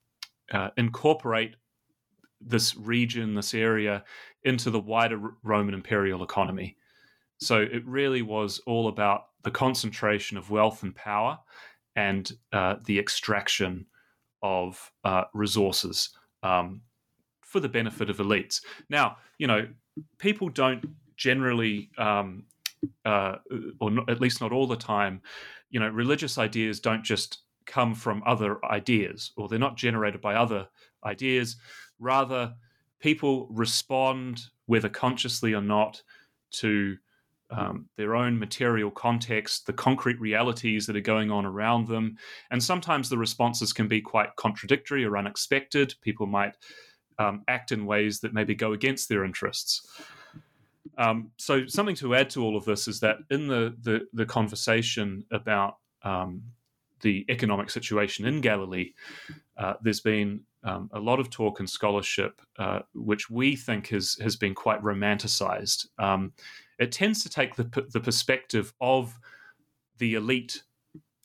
uh, 0.51 0.69
incorporate 0.77 1.55
this 2.41 2.75
region, 2.75 3.35
this 3.35 3.53
area, 3.53 4.03
into 4.43 4.69
the 4.69 4.79
wider 4.79 5.19
Roman 5.43 5.73
imperial 5.73 6.23
economy. 6.23 6.77
So 7.39 7.59
it 7.61 7.85
really 7.85 8.21
was 8.21 8.59
all 8.65 8.87
about 8.87 9.27
the 9.43 9.51
concentration 9.51 10.37
of 10.37 10.49
wealth 10.49 10.83
and 10.83 10.95
power 10.95 11.39
and 11.95 12.31
uh, 12.51 12.75
the 12.85 12.99
extraction 12.99 13.85
of 14.41 14.91
uh, 15.03 15.23
resources 15.33 16.09
um, 16.43 16.81
for 17.41 17.59
the 17.59 17.69
benefit 17.69 18.09
of 18.09 18.17
elites. 18.17 18.61
Now, 18.89 19.17
you 19.37 19.47
know, 19.47 19.67
people 20.17 20.49
don't 20.49 20.83
generally, 21.15 21.89
um, 21.97 22.43
uh, 23.05 23.35
or 23.79 23.91
not, 23.91 24.09
at 24.09 24.21
least 24.21 24.41
not 24.41 24.51
all 24.51 24.67
the 24.67 24.75
time, 24.75 25.21
you 25.69 25.79
know, 25.79 25.89
religious 25.89 26.37
ideas 26.37 26.79
don't 26.79 27.03
just 27.03 27.39
come 27.65 27.93
from 27.93 28.23
other 28.25 28.63
ideas 28.65 29.31
or 29.35 29.47
they're 29.47 29.59
not 29.59 29.77
generated 29.77 30.21
by 30.21 30.35
other 30.35 30.67
ideas. 31.05 31.57
Rather, 31.99 32.53
people 32.99 33.47
respond, 33.51 34.45
whether 34.65 34.89
consciously 34.89 35.53
or 35.53 35.61
not, 35.61 36.01
to 36.51 36.97
um, 37.49 37.87
their 37.95 38.15
own 38.15 38.37
material 38.37 38.91
context, 38.91 39.65
the 39.65 39.73
concrete 39.73 40.19
realities 40.19 40.85
that 40.85 40.95
are 40.95 41.01
going 41.01 41.31
on 41.31 41.45
around 41.45 41.87
them. 41.87 42.17
And 42.51 42.61
sometimes 42.61 43.09
the 43.09 43.17
responses 43.17 43.71
can 43.73 43.87
be 43.87 44.01
quite 44.01 44.35
contradictory 44.35 45.05
or 45.05 45.17
unexpected. 45.17 45.93
People 46.01 46.27
might 46.27 46.55
um, 47.19 47.43
act 47.47 47.71
in 47.71 47.85
ways 47.85 48.19
that 48.19 48.33
maybe 48.33 48.53
go 48.53 48.73
against 48.73 49.09
their 49.09 49.23
interests. 49.23 49.87
Um, 50.97 51.31
so, 51.37 51.67
something 51.67 51.95
to 51.95 52.15
add 52.15 52.29
to 52.31 52.43
all 52.43 52.57
of 52.57 52.65
this 52.65 52.87
is 52.87 52.99
that 53.01 53.17
in 53.29 53.47
the 53.47 53.75
the, 53.81 54.07
the 54.13 54.25
conversation 54.25 55.23
about 55.31 55.77
um, 56.03 56.41
the 57.01 57.25
economic 57.29 57.69
situation 57.69 58.25
in 58.25 58.41
Galilee, 58.41 58.93
uh, 59.57 59.73
there's 59.81 60.01
been 60.01 60.41
um, 60.63 60.89
a 60.93 60.99
lot 60.99 61.19
of 61.19 61.29
talk 61.29 61.59
and 61.59 61.69
scholarship, 61.69 62.41
uh, 62.57 62.79
which 62.93 63.29
we 63.29 63.55
think 63.55 63.87
has 63.89 64.17
has 64.21 64.35
been 64.35 64.55
quite 64.55 64.81
romanticized. 64.81 65.87
Um, 65.99 66.33
it 66.79 66.91
tends 66.91 67.23
to 67.23 67.29
take 67.29 67.55
the 67.55 67.87
the 67.91 67.99
perspective 67.99 68.73
of 68.81 69.17
the 69.99 70.15
elite 70.15 70.63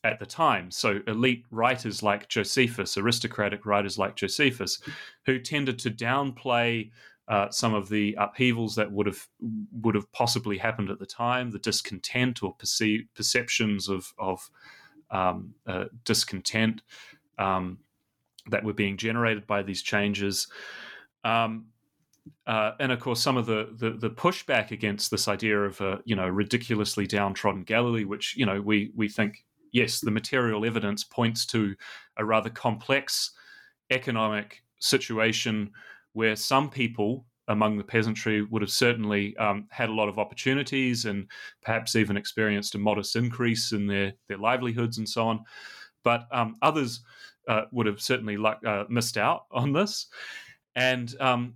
at 0.05 0.19
the 0.19 0.27
time. 0.27 0.71
So 0.71 1.01
elite 1.07 1.45
writers 1.51 2.03
like 2.03 2.29
Josephus, 2.29 2.99
aristocratic 2.99 3.65
writers 3.67 3.99
like 3.99 4.17
Josephus, 4.17 4.81
who 5.27 5.39
tended 5.39 5.79
to 5.81 5.91
downplay 5.91 6.91
uh, 7.33 7.51
some 7.51 7.73
of 7.73 7.89
the 7.89 8.15
upheavals 8.19 8.75
that 8.75 8.93
would 8.93 9.07
have 9.07 9.27
would 9.81 9.95
have 9.95 10.13
possibly 10.13 10.59
happened 10.59 10.91
at 10.91 10.99
the 10.99 11.07
time, 11.07 11.51
the 11.51 11.59
discontent 11.59 12.43
or 12.43 12.55
perceptions 13.15 13.89
of 13.89 14.13
of 14.19 14.51
um, 15.11 15.55
uh, 15.67 15.87
discontent 16.05 16.83
um, 17.39 17.79
that 18.51 18.63
were 18.63 18.75
being 18.75 18.99
generated 18.99 19.47
by 19.47 19.63
these 19.63 19.81
changes. 19.81 20.47
Um, 21.25 21.69
uh, 22.47 22.73
and 22.79 22.93
of 22.93 23.01
course, 23.01 23.23
some 23.23 23.39
of 23.39 23.47
the, 23.47 23.71
the, 23.79 23.93
the 23.93 24.11
pushback 24.11 24.71
against 24.71 25.11
this 25.11 25.27
idea 25.27 25.59
of 25.59 25.81
a 25.81 26.01
you 26.05 26.15
know 26.15 26.29
ridiculously 26.29 27.07
downtrodden 27.07 27.63
Galilee, 27.63 28.05
which 28.05 28.37
you 28.37 28.45
know 28.45 28.61
we 28.61 28.93
we 28.95 29.09
think 29.09 29.43
yes, 29.73 30.01
the 30.01 30.11
material 30.11 30.67
evidence 30.67 31.03
points 31.03 31.47
to 31.47 31.77
a 32.19 32.27
rather 32.27 32.51
complex 32.51 33.31
economic 33.91 34.63
situation 34.81 35.71
where 36.13 36.37
some 36.37 36.71
people 36.71 37.25
among 37.49 37.77
the 37.77 37.85
peasantry 37.85 38.43
would 38.43 38.63
have 38.63 38.71
certainly 38.71 39.37
um, 39.37 39.67
had 39.71 39.89
a 39.89 39.93
lot 39.93 40.09
of 40.09 40.19
opportunities 40.19 41.05
and 41.07 41.27
perhaps 41.63 41.97
even 41.97 42.17
experienced 42.17 42.75
a 42.75 42.79
modest 42.79 43.17
increase 43.17 43.73
in 43.73 43.87
their, 43.87 44.13
their 44.29 44.39
livelihoods 44.39 44.99
and 44.99 45.09
so 45.09 45.27
on. 45.27 45.45
But 46.05 46.27
um, 46.31 46.57
others 46.63 47.01
uh, 47.49 47.63
would 47.73 47.87
have 47.87 48.01
certainly 48.01 48.37
uh, 48.67 48.85
missed 48.89 49.19
out 49.19 49.47
on 49.51 49.73
this. 49.73 50.07
And 50.75 51.15
um, 51.21 51.55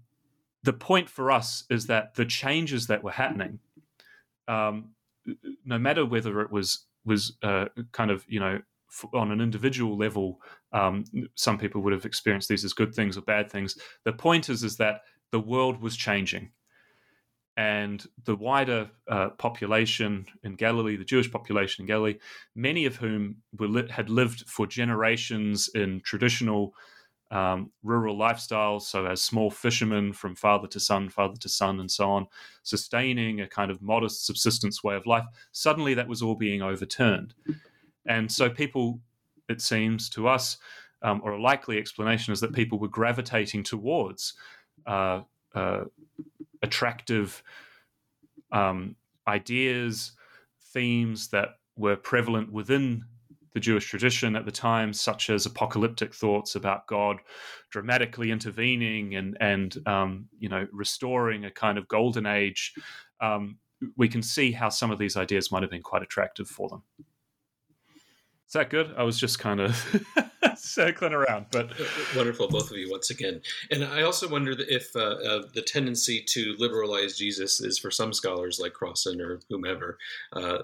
the 0.63 0.73
point 0.73 1.09
for 1.09 1.31
us 1.31 1.65
is 1.71 1.87
that 1.87 2.15
the 2.15 2.25
changes 2.25 2.87
that 2.89 3.03
were 3.03 3.13
happening, 3.13 3.59
um, 4.49 4.91
no 5.65 5.79
matter 5.79 6.05
whether 6.05 6.41
it 6.41 6.51
was 6.51 6.87
was 7.05 7.37
uh, 7.43 7.67
kind 7.93 8.11
of 8.11 8.25
you 8.29 8.41
know 8.41 8.61
on 9.13 9.31
an 9.31 9.41
individual 9.41 9.97
level, 9.97 10.41
um, 10.73 11.05
some 11.35 11.59
people 11.59 11.83
would 11.83 11.93
have 11.93 12.05
experienced 12.05 12.49
these 12.49 12.65
as 12.65 12.73
good 12.73 12.95
things 12.95 13.17
or 13.17 13.23
bad 13.23 13.51
things. 13.51 13.79
The 14.05 14.13
point 14.13 14.49
is, 14.49 14.63
is 14.63 14.77
that 14.77 15.03
the 15.33 15.41
world 15.41 15.81
was 15.81 15.97
changing, 15.97 16.51
and 17.57 18.07
the 18.25 18.37
wider 18.37 18.91
uh, 19.09 19.31
population 19.31 20.27
in 20.43 20.57
Galilee, 20.57 20.97
the 20.97 21.05
Jewish 21.05 21.31
population 21.31 21.83
in 21.83 21.87
Galilee, 21.87 22.19
many 22.55 22.85
of 22.85 22.97
whom 22.97 23.37
li- 23.59 23.89
had 23.91 24.11
lived 24.11 24.45
for 24.47 24.67
generations 24.67 25.71
in 25.75 26.01
traditional 26.05 26.75
um, 27.31 27.73
rural 27.83 28.17
lifestyles, 28.17 28.83
so 28.83 29.07
as 29.07 29.23
small 29.23 29.51
fishermen 29.51 30.13
from 30.13 30.37
father 30.37 30.69
to 30.69 30.79
son, 30.79 31.09
father 31.09 31.37
to 31.41 31.49
son, 31.49 31.81
and 31.81 31.91
so 31.91 32.09
on, 32.09 32.27
sustaining 32.63 33.41
a 33.41 33.49
kind 33.49 33.71
of 33.71 33.83
modest 33.83 34.27
subsistence 34.27 34.85
way 34.85 34.95
of 34.95 35.07
life. 35.07 35.25
Suddenly, 35.53 35.95
that 35.95 36.09
was 36.09 36.23
all 36.23 36.37
being 36.37 36.63
overturned. 36.63 37.35
And 38.09 38.31
so 38.31 38.49
people, 38.49 39.01
it 39.49 39.61
seems 39.61 40.09
to 40.11 40.29
us, 40.29 40.59
um, 41.03 41.21
or 41.23 41.33
a 41.33 41.41
likely 41.41 41.79
explanation 41.79 42.33
is 42.33 42.41
that 42.41 42.53
people 42.53 42.79
were 42.79 42.89
gravitating 42.89 43.63
towards 43.63 44.35
uh, 44.87 45.23
uh, 45.55 45.85
attractive 46.63 47.43
um, 48.53 48.97
ideas, 49.27 50.13
themes 50.73 51.29
that 51.29 51.59
were 51.77 51.97
prevalent 51.97 52.53
within 52.53 53.05
the 53.57 53.61
Jewish 53.61 53.89
tradition 53.89 54.37
at 54.37 54.45
the 54.45 54.53
time, 54.53 54.93
such 54.93 55.31
as 55.31 55.47
apocalyptic 55.47 56.15
thoughts 56.15 56.57
about 56.57 56.87
God 56.87 57.21
dramatically 57.71 58.31
intervening 58.31 59.15
and 59.15 59.37
and 59.41 59.79
um, 59.87 60.29
you 60.39 60.51
know 60.51 60.67
restoring 60.73 61.47
a 61.47 61.51
kind 61.51 61.79
of 61.79 61.89
golden 61.89 62.27
age. 62.27 62.75
Um, 63.21 63.57
we 63.97 64.09
can 64.09 64.23
see 64.23 64.53
how 64.53 64.69
some 64.69 64.91
of 64.91 64.99
these 64.99 65.17
ideas 65.17 65.51
might 65.51 65.63
have 65.63 65.71
been 65.71 65.83
quite 65.83 66.03
attractive 66.03 66.49
for 66.49 66.69
them. 66.69 66.83
Is 68.47 68.53
that 68.53 68.71
good? 68.71 68.95
I 68.97 69.03
was 69.03 69.19
just 69.19 69.41
kind 69.41 69.61
of 69.61 70.07
circling 70.57 71.13
around, 71.13 71.47
but 71.51 71.73
wonderful, 72.17 72.49
both 72.49 72.71
of 72.71 72.77
you 72.77 72.89
once 72.89 73.11
again. 73.11 73.41
And 73.73 73.85
I 73.85 74.03
also 74.03 74.29
wonder 74.29 74.55
if 74.57 74.95
uh, 74.95 75.01
uh, 75.01 75.43
the 75.53 75.63
tendency 75.63 76.25
to 76.29 76.55
liberalize 76.59 77.19
Jesus 77.19 77.61
is 77.61 77.79
for 77.79 77.91
some 77.91 78.13
scholars 78.13 78.61
like 78.61 78.73
Crossan 78.73 79.21
or 79.21 79.41
whomever. 79.51 79.99
Uh, 80.33 80.59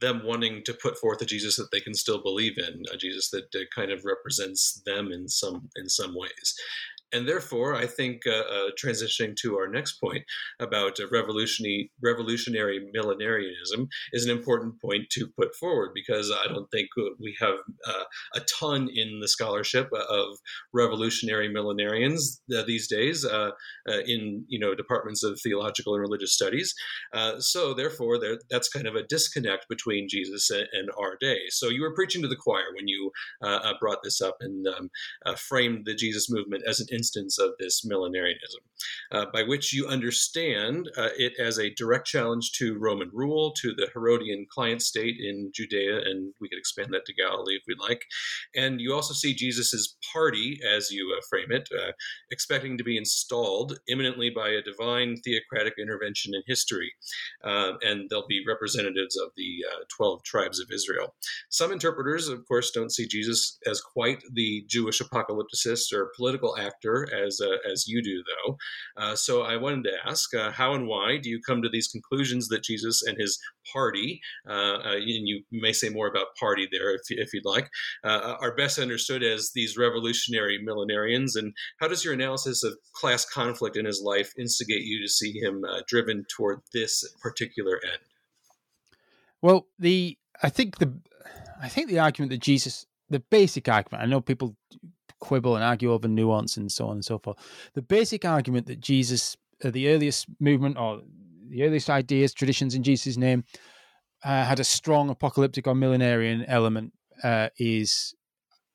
them 0.00 0.22
wanting 0.24 0.62
to 0.64 0.74
put 0.74 0.98
forth 0.98 1.20
a 1.22 1.24
Jesus 1.24 1.56
that 1.56 1.70
they 1.70 1.80
can 1.80 1.94
still 1.94 2.22
believe 2.22 2.58
in, 2.58 2.82
a 2.92 2.96
Jesus 2.96 3.30
that 3.30 3.54
uh, 3.54 3.60
kind 3.74 3.90
of 3.90 4.04
represents 4.04 4.80
them 4.84 5.12
in 5.12 5.28
some 5.28 5.68
in 5.76 5.88
some 5.88 6.14
ways. 6.14 6.56
And 7.12 7.26
therefore, 7.26 7.74
I 7.74 7.86
think 7.86 8.26
uh, 8.26 8.30
uh, 8.30 8.70
transitioning 8.82 9.34
to 9.36 9.56
our 9.56 9.66
next 9.66 9.94
point 9.94 10.24
about 10.60 11.00
uh, 11.00 11.06
revolutionary 11.10 11.90
revolutionary 12.02 12.86
millenarianism 12.94 13.88
is 14.12 14.24
an 14.24 14.30
important 14.30 14.80
point 14.80 15.08
to 15.10 15.26
put 15.38 15.54
forward 15.56 15.92
because 15.94 16.30
I 16.30 16.52
don't 16.52 16.70
think 16.70 16.88
we 17.18 17.34
have 17.40 17.54
uh, 17.86 18.04
a 18.34 18.40
ton 18.58 18.88
in 18.94 19.20
the 19.20 19.28
scholarship 19.28 19.88
of 19.92 20.36
revolutionary 20.74 21.48
millenarians 21.48 22.40
uh, 22.54 22.62
these 22.66 22.88
days 22.88 23.24
uh, 23.24 23.50
in 24.06 24.44
you 24.48 24.58
know 24.58 24.74
departments 24.74 25.24
of 25.24 25.40
theological 25.40 25.94
and 25.94 26.02
religious 26.02 26.34
studies. 26.34 26.74
so 27.38 27.72
therefore, 27.72 28.18
there, 28.18 28.38
that's 28.50 28.68
kind 28.68 28.86
of 28.86 28.94
a 28.94 29.04
disconnect 29.04 29.66
between 29.68 30.08
Jesus 30.08 30.50
and, 30.50 30.66
and, 30.72 30.88
our 30.98 31.16
day. 31.20 31.38
So 31.50 31.68
you 31.68 31.82
were 31.82 31.94
preaching 31.94 32.22
to 32.22 32.28
the 32.28 32.36
choir 32.36 32.74
when 32.74 32.88
you 32.88 33.10
brought 33.80 34.02
this 34.02 34.20
up 34.20 34.36
and 34.40 34.66
um, 34.66 34.90
framed 35.36 35.84
the 35.86 35.94
Jesus 35.94 36.30
movement 36.30 36.64
as 36.66 36.80
an 36.80 36.97
instance 36.98 37.38
of 37.38 37.52
this 37.58 37.84
millenarianism, 37.84 38.62
uh, 39.12 39.26
by 39.32 39.42
which 39.44 39.72
you 39.72 39.86
understand 39.86 40.90
uh, 40.96 41.10
it 41.16 41.32
as 41.38 41.58
a 41.58 41.74
direct 41.74 42.06
challenge 42.06 42.52
to 42.58 42.76
Roman 42.78 43.10
rule, 43.12 43.52
to 43.62 43.72
the 43.74 43.88
Herodian 43.94 44.46
client 44.50 44.82
state 44.82 45.16
in 45.20 45.52
Judea, 45.54 45.98
and 46.04 46.34
we 46.40 46.48
could 46.48 46.58
expand 46.58 46.92
that 46.92 47.06
to 47.06 47.14
Galilee 47.14 47.54
if 47.54 47.62
we'd 47.68 47.78
like. 47.78 48.02
And 48.54 48.80
you 48.80 48.92
also 48.92 49.14
see 49.14 49.34
Jesus's 49.34 49.96
party, 50.12 50.60
as 50.68 50.90
you 50.90 51.14
uh, 51.16 51.22
frame 51.30 51.52
it, 51.52 51.68
uh, 51.72 51.92
expecting 52.30 52.76
to 52.78 52.84
be 52.84 52.98
installed 52.98 53.78
imminently 53.88 54.30
by 54.30 54.48
a 54.48 54.62
divine 54.62 55.16
theocratic 55.24 55.74
intervention 55.78 56.34
in 56.34 56.42
history, 56.46 56.92
uh, 57.44 57.72
and 57.82 58.08
they'll 58.10 58.26
be 58.26 58.42
representatives 58.46 59.16
of 59.16 59.30
the 59.36 59.64
uh, 59.72 59.84
12 59.96 60.22
tribes 60.24 60.58
of 60.60 60.68
Israel. 60.72 61.14
Some 61.48 61.72
interpreters, 61.72 62.28
of 62.28 62.46
course, 62.48 62.70
don't 62.72 62.92
see 62.92 63.06
Jesus 63.06 63.58
as 63.66 63.80
quite 63.80 64.22
the 64.32 64.64
Jewish 64.66 65.00
apocalypticist 65.00 65.92
or 65.92 66.12
political 66.16 66.56
actor 66.58 66.87
as 67.26 67.40
uh, 67.40 67.56
as 67.70 67.86
you 67.86 68.02
do, 68.02 68.22
though. 68.30 68.56
Uh, 68.96 69.14
so 69.16 69.42
I 69.42 69.56
wanted 69.56 69.84
to 69.84 69.92
ask, 70.06 70.34
uh, 70.34 70.50
how 70.50 70.74
and 70.74 70.86
why 70.86 71.18
do 71.22 71.28
you 71.28 71.40
come 71.46 71.62
to 71.62 71.68
these 71.68 71.88
conclusions 71.88 72.48
that 72.48 72.62
Jesus 72.62 73.02
and 73.02 73.16
his 73.18 73.38
party, 73.72 74.20
and 74.44 75.04
you 75.28 75.42
may 75.50 75.72
say 75.72 75.88
more 75.88 76.08
about 76.08 76.36
party 76.40 76.68
there 76.70 76.94
if, 76.94 77.02
if 77.10 77.34
you'd 77.34 77.44
like, 77.44 77.68
are 78.04 78.54
best 78.56 78.78
understood 78.78 79.22
as 79.22 79.50
these 79.54 79.76
revolutionary 79.76 80.58
millenarians? 80.58 81.36
And 81.36 81.52
how 81.80 81.88
does 81.88 82.04
your 82.04 82.14
analysis 82.14 82.64
of 82.64 82.72
class 82.94 83.24
conflict 83.24 83.76
in 83.76 83.84
his 83.84 84.00
life 84.02 84.32
instigate 84.38 84.82
you 84.82 85.02
to 85.02 85.08
see 85.08 85.32
him 85.32 85.64
driven 85.86 86.24
toward 86.34 86.60
this 86.72 87.04
particular 87.20 87.80
end? 87.84 88.00
Well, 89.42 89.66
the 89.78 90.16
I 90.42 90.48
think 90.48 90.78
the 90.78 90.92
I 91.60 91.68
think 91.68 91.88
the 91.88 91.98
argument 91.98 92.30
that 92.30 92.40
Jesus, 92.40 92.86
the 93.10 93.20
basic 93.20 93.68
argument, 93.68 94.02
I 94.02 94.06
know 94.06 94.20
people 94.20 94.56
quibble 95.20 95.54
and 95.54 95.64
argue 95.64 95.92
over 95.92 96.08
nuance 96.08 96.56
and 96.56 96.70
so 96.70 96.86
on 96.86 96.92
and 96.92 97.04
so 97.04 97.18
forth. 97.18 97.36
The 97.74 97.82
basic 97.82 98.24
argument 98.24 98.66
that 98.66 98.80
Jesus, 98.80 99.36
uh, 99.64 99.70
the 99.70 99.88
earliest 99.88 100.26
movement 100.40 100.78
or 100.78 101.02
the 101.48 101.64
earliest 101.64 101.90
ideas, 101.90 102.34
traditions 102.34 102.74
in 102.74 102.82
Jesus' 102.82 103.16
name, 103.16 103.44
uh, 104.24 104.44
had 104.44 104.60
a 104.60 104.64
strong 104.64 105.10
apocalyptic 105.10 105.66
or 105.66 105.74
millenarian 105.74 106.44
element 106.48 106.92
uh, 107.22 107.48
is, 107.58 108.14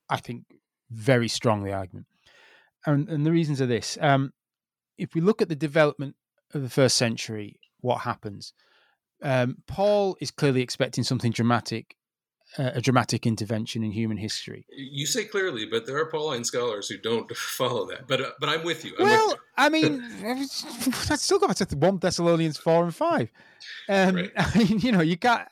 I 0.08 0.16
think, 0.18 0.44
very 0.90 1.28
strong, 1.28 1.62
the 1.62 1.72
argument. 1.72 2.06
And, 2.86 3.08
and 3.08 3.24
the 3.24 3.32
reasons 3.32 3.60
are 3.60 3.66
this. 3.66 3.98
Um, 4.00 4.32
if 4.98 5.14
we 5.14 5.20
look 5.20 5.42
at 5.42 5.48
the 5.48 5.56
development 5.56 6.16
of 6.52 6.62
the 6.62 6.70
first 6.70 6.96
century, 6.96 7.58
what 7.80 8.00
happens? 8.00 8.52
Um, 9.22 9.58
Paul 9.66 10.16
is 10.20 10.30
clearly 10.30 10.62
expecting 10.62 11.04
something 11.04 11.32
dramatic 11.32 11.96
a 12.56 12.80
dramatic 12.80 13.26
intervention 13.26 13.82
in 13.82 13.90
human 13.90 14.16
history. 14.16 14.66
You 14.70 15.06
say 15.06 15.24
clearly, 15.24 15.66
but 15.66 15.86
there 15.86 15.96
are 15.98 16.06
Pauline 16.06 16.44
scholars 16.44 16.88
who 16.88 16.98
don't 16.98 17.34
follow 17.36 17.86
that. 17.86 18.06
But 18.06 18.20
uh, 18.20 18.30
but 18.40 18.48
I'm 18.48 18.64
with 18.64 18.84
you. 18.84 18.94
I'm 18.98 19.04
well, 19.04 19.28
with 19.28 19.36
you. 19.36 19.42
I 19.56 19.68
mean, 19.68 20.02
I 21.10 21.16
still 21.16 21.38
got 21.38 21.56
to 21.56 21.76
one 21.76 21.98
Thessalonians 21.98 22.56
four 22.56 22.84
and 22.84 22.94
five. 22.94 23.30
Um, 23.88 24.16
right. 24.16 24.32
I 24.36 24.58
mean, 24.58 24.80
you 24.80 24.92
know, 24.92 25.00
you 25.00 25.16
can't. 25.16 25.48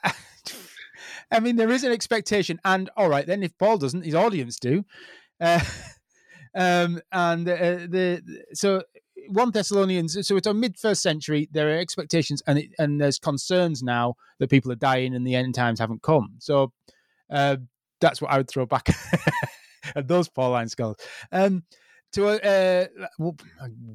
I 1.30 1.40
mean, 1.40 1.56
there 1.56 1.70
is 1.70 1.82
an 1.82 1.92
expectation, 1.92 2.60
and 2.64 2.90
all 2.96 3.08
right, 3.08 3.26
then 3.26 3.42
if 3.42 3.56
Paul 3.56 3.78
doesn't, 3.78 4.04
his 4.04 4.14
audience 4.14 4.58
do. 4.58 4.84
Uh, 5.40 5.60
um, 6.54 7.00
and 7.10 7.48
uh, 7.48 7.86
the 7.88 8.44
so 8.52 8.82
one 9.28 9.50
Thessalonians. 9.50 10.26
So 10.26 10.36
it's 10.36 10.46
on 10.46 10.60
mid 10.60 10.78
first 10.78 11.02
century. 11.02 11.48
There 11.52 11.68
are 11.68 11.78
expectations, 11.78 12.42
and 12.46 12.58
it, 12.58 12.70
and 12.78 13.00
there's 13.00 13.18
concerns 13.18 13.82
now 13.82 14.14
that 14.38 14.50
people 14.50 14.72
are 14.72 14.76
dying 14.76 15.14
and 15.14 15.26
the 15.26 15.34
end 15.34 15.54
times 15.54 15.80
haven't 15.80 16.02
come. 16.02 16.34
So 16.38 16.72
uh, 17.30 17.56
that's 18.00 18.20
what 18.20 18.30
I 18.30 18.38
would 18.38 18.48
throw 18.48 18.66
back 18.66 18.88
at 19.96 20.08
those 20.08 20.28
Pauline 20.28 20.68
scholars. 20.68 20.96
Um, 21.30 21.64
to 22.12 22.26
uh, 22.26 22.86
well, 23.18 23.36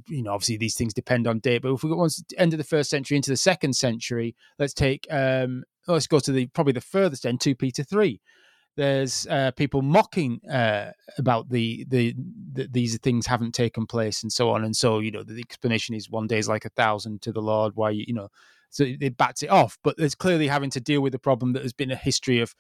you 0.08 0.24
know, 0.24 0.34
obviously 0.34 0.58
these 0.58 0.76
things 0.76 0.94
depend 0.94 1.28
on 1.28 1.40
date, 1.40 1.62
but 1.62 1.72
if 1.72 1.84
we 1.84 1.90
go 1.90 1.98
once 1.98 2.24
end 2.38 2.54
of 2.54 2.58
the 2.58 2.64
first 2.64 2.90
century 2.90 3.16
into 3.16 3.30
the 3.30 3.38
second 3.38 3.74
century, 3.74 4.36
let's 4.58 4.74
take 4.74 5.06
um, 5.12 5.64
let's 5.88 6.08
go 6.08 6.20
to 6.20 6.32
the 6.32 6.48
probably 6.48 6.74
the 6.74 6.82
furthest 6.82 7.26
end, 7.26 7.42
two 7.42 7.56
Peter 7.56 7.84
three. 7.84 8.20
There's 8.78 9.26
uh, 9.28 9.52
people 9.52 9.82
mocking 9.82 10.40
uh, 10.48 10.92
about 11.18 11.50
the, 11.50 11.86
the, 11.90 12.16
the 12.54 12.68
these 12.72 12.98
things 13.00 13.26
haven't 13.26 13.54
taken 13.54 13.88
place 13.88 14.22
and 14.22 14.32
so 14.32 14.52
on 14.52 14.64
and 14.64 14.76
so 14.76 15.00
you 15.00 15.10
know 15.10 15.24
the 15.24 15.40
explanation 15.40 15.96
is 15.96 16.12
one 16.12 16.28
day 16.28 16.38
is 16.38 16.48
like 16.48 16.64
a 16.64 16.70
thousand 16.70 17.24
to 17.24 17.32
the 17.32 17.42
Lord. 17.42 17.74
Why 17.76 17.90
you 17.90 18.14
know 18.14 18.30
so 18.70 18.86
it 18.88 19.18
bats 19.18 19.44
it 19.44 19.50
off, 19.50 19.78
but 19.84 19.98
there's 19.98 20.16
clearly 20.16 20.48
having 20.48 20.70
to 20.72 20.80
deal 20.80 21.02
with 21.02 21.12
the 21.12 21.20
problem 21.20 21.54
that 21.54 21.64
has 21.64 21.74
been 21.74 21.92
a 21.92 21.96
history 21.96 22.40
of 22.40 22.54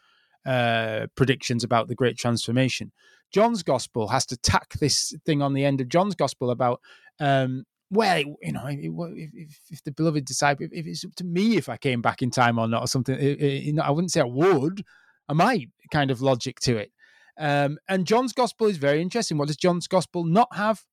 uh, 0.46 1.08
predictions 1.16 1.64
about 1.64 1.88
the 1.88 1.96
great 1.96 2.18
transformation. 2.18 2.92
John's 3.32 3.62
gospel 3.62 4.08
has 4.08 4.26
to 4.28 4.38
tack 4.38 4.74
this 4.80 5.14
thing 5.26 5.42
on 5.42 5.54
the 5.54 5.66
end 5.66 5.82
of 5.82 5.90
John's 5.90 6.16
gospel 6.16 6.50
about 6.50 6.82
um, 7.20 7.66
well, 7.90 8.18
you 8.42 8.52
know, 8.52 8.66
if, 8.66 9.30
if, 9.34 9.60
if, 9.70 9.84
the 9.84 9.92
beloved 9.92 10.26
disciple, 10.26 10.68
if 10.72 10.86
it's 10.86 11.06
up 11.06 11.16
to 11.16 11.24
me 11.24 11.56
if 11.56 11.70
I 11.70 11.78
came 11.78 12.02
back 12.02 12.22
in 12.22 12.32
time 12.32 12.60
or 12.60 12.68
not, 12.68 12.84
or 12.84 12.88
something, 12.88 13.18
you 13.20 13.74
know, 13.74 13.84
I 13.84 13.92
wouldn't 13.92 14.12
say 14.12 14.22
I 14.22 14.26
would. 14.26 14.84
I 15.30 15.34
might 15.34 15.70
kind 15.92 16.12
of 16.12 16.22
logic 16.22 16.60
to 16.62 16.78
it. 16.78 16.92
Um, 17.40 17.78
and 17.88 18.08
John's 18.08 18.34
gospel 18.34 18.68
is 18.68 18.78
very 18.78 19.02
interesting. 19.02 19.38
What 19.38 19.48
does 19.48 19.58
John's 19.58 19.88
gospel 19.88 20.24
not 20.24 20.56
have? 20.56 20.84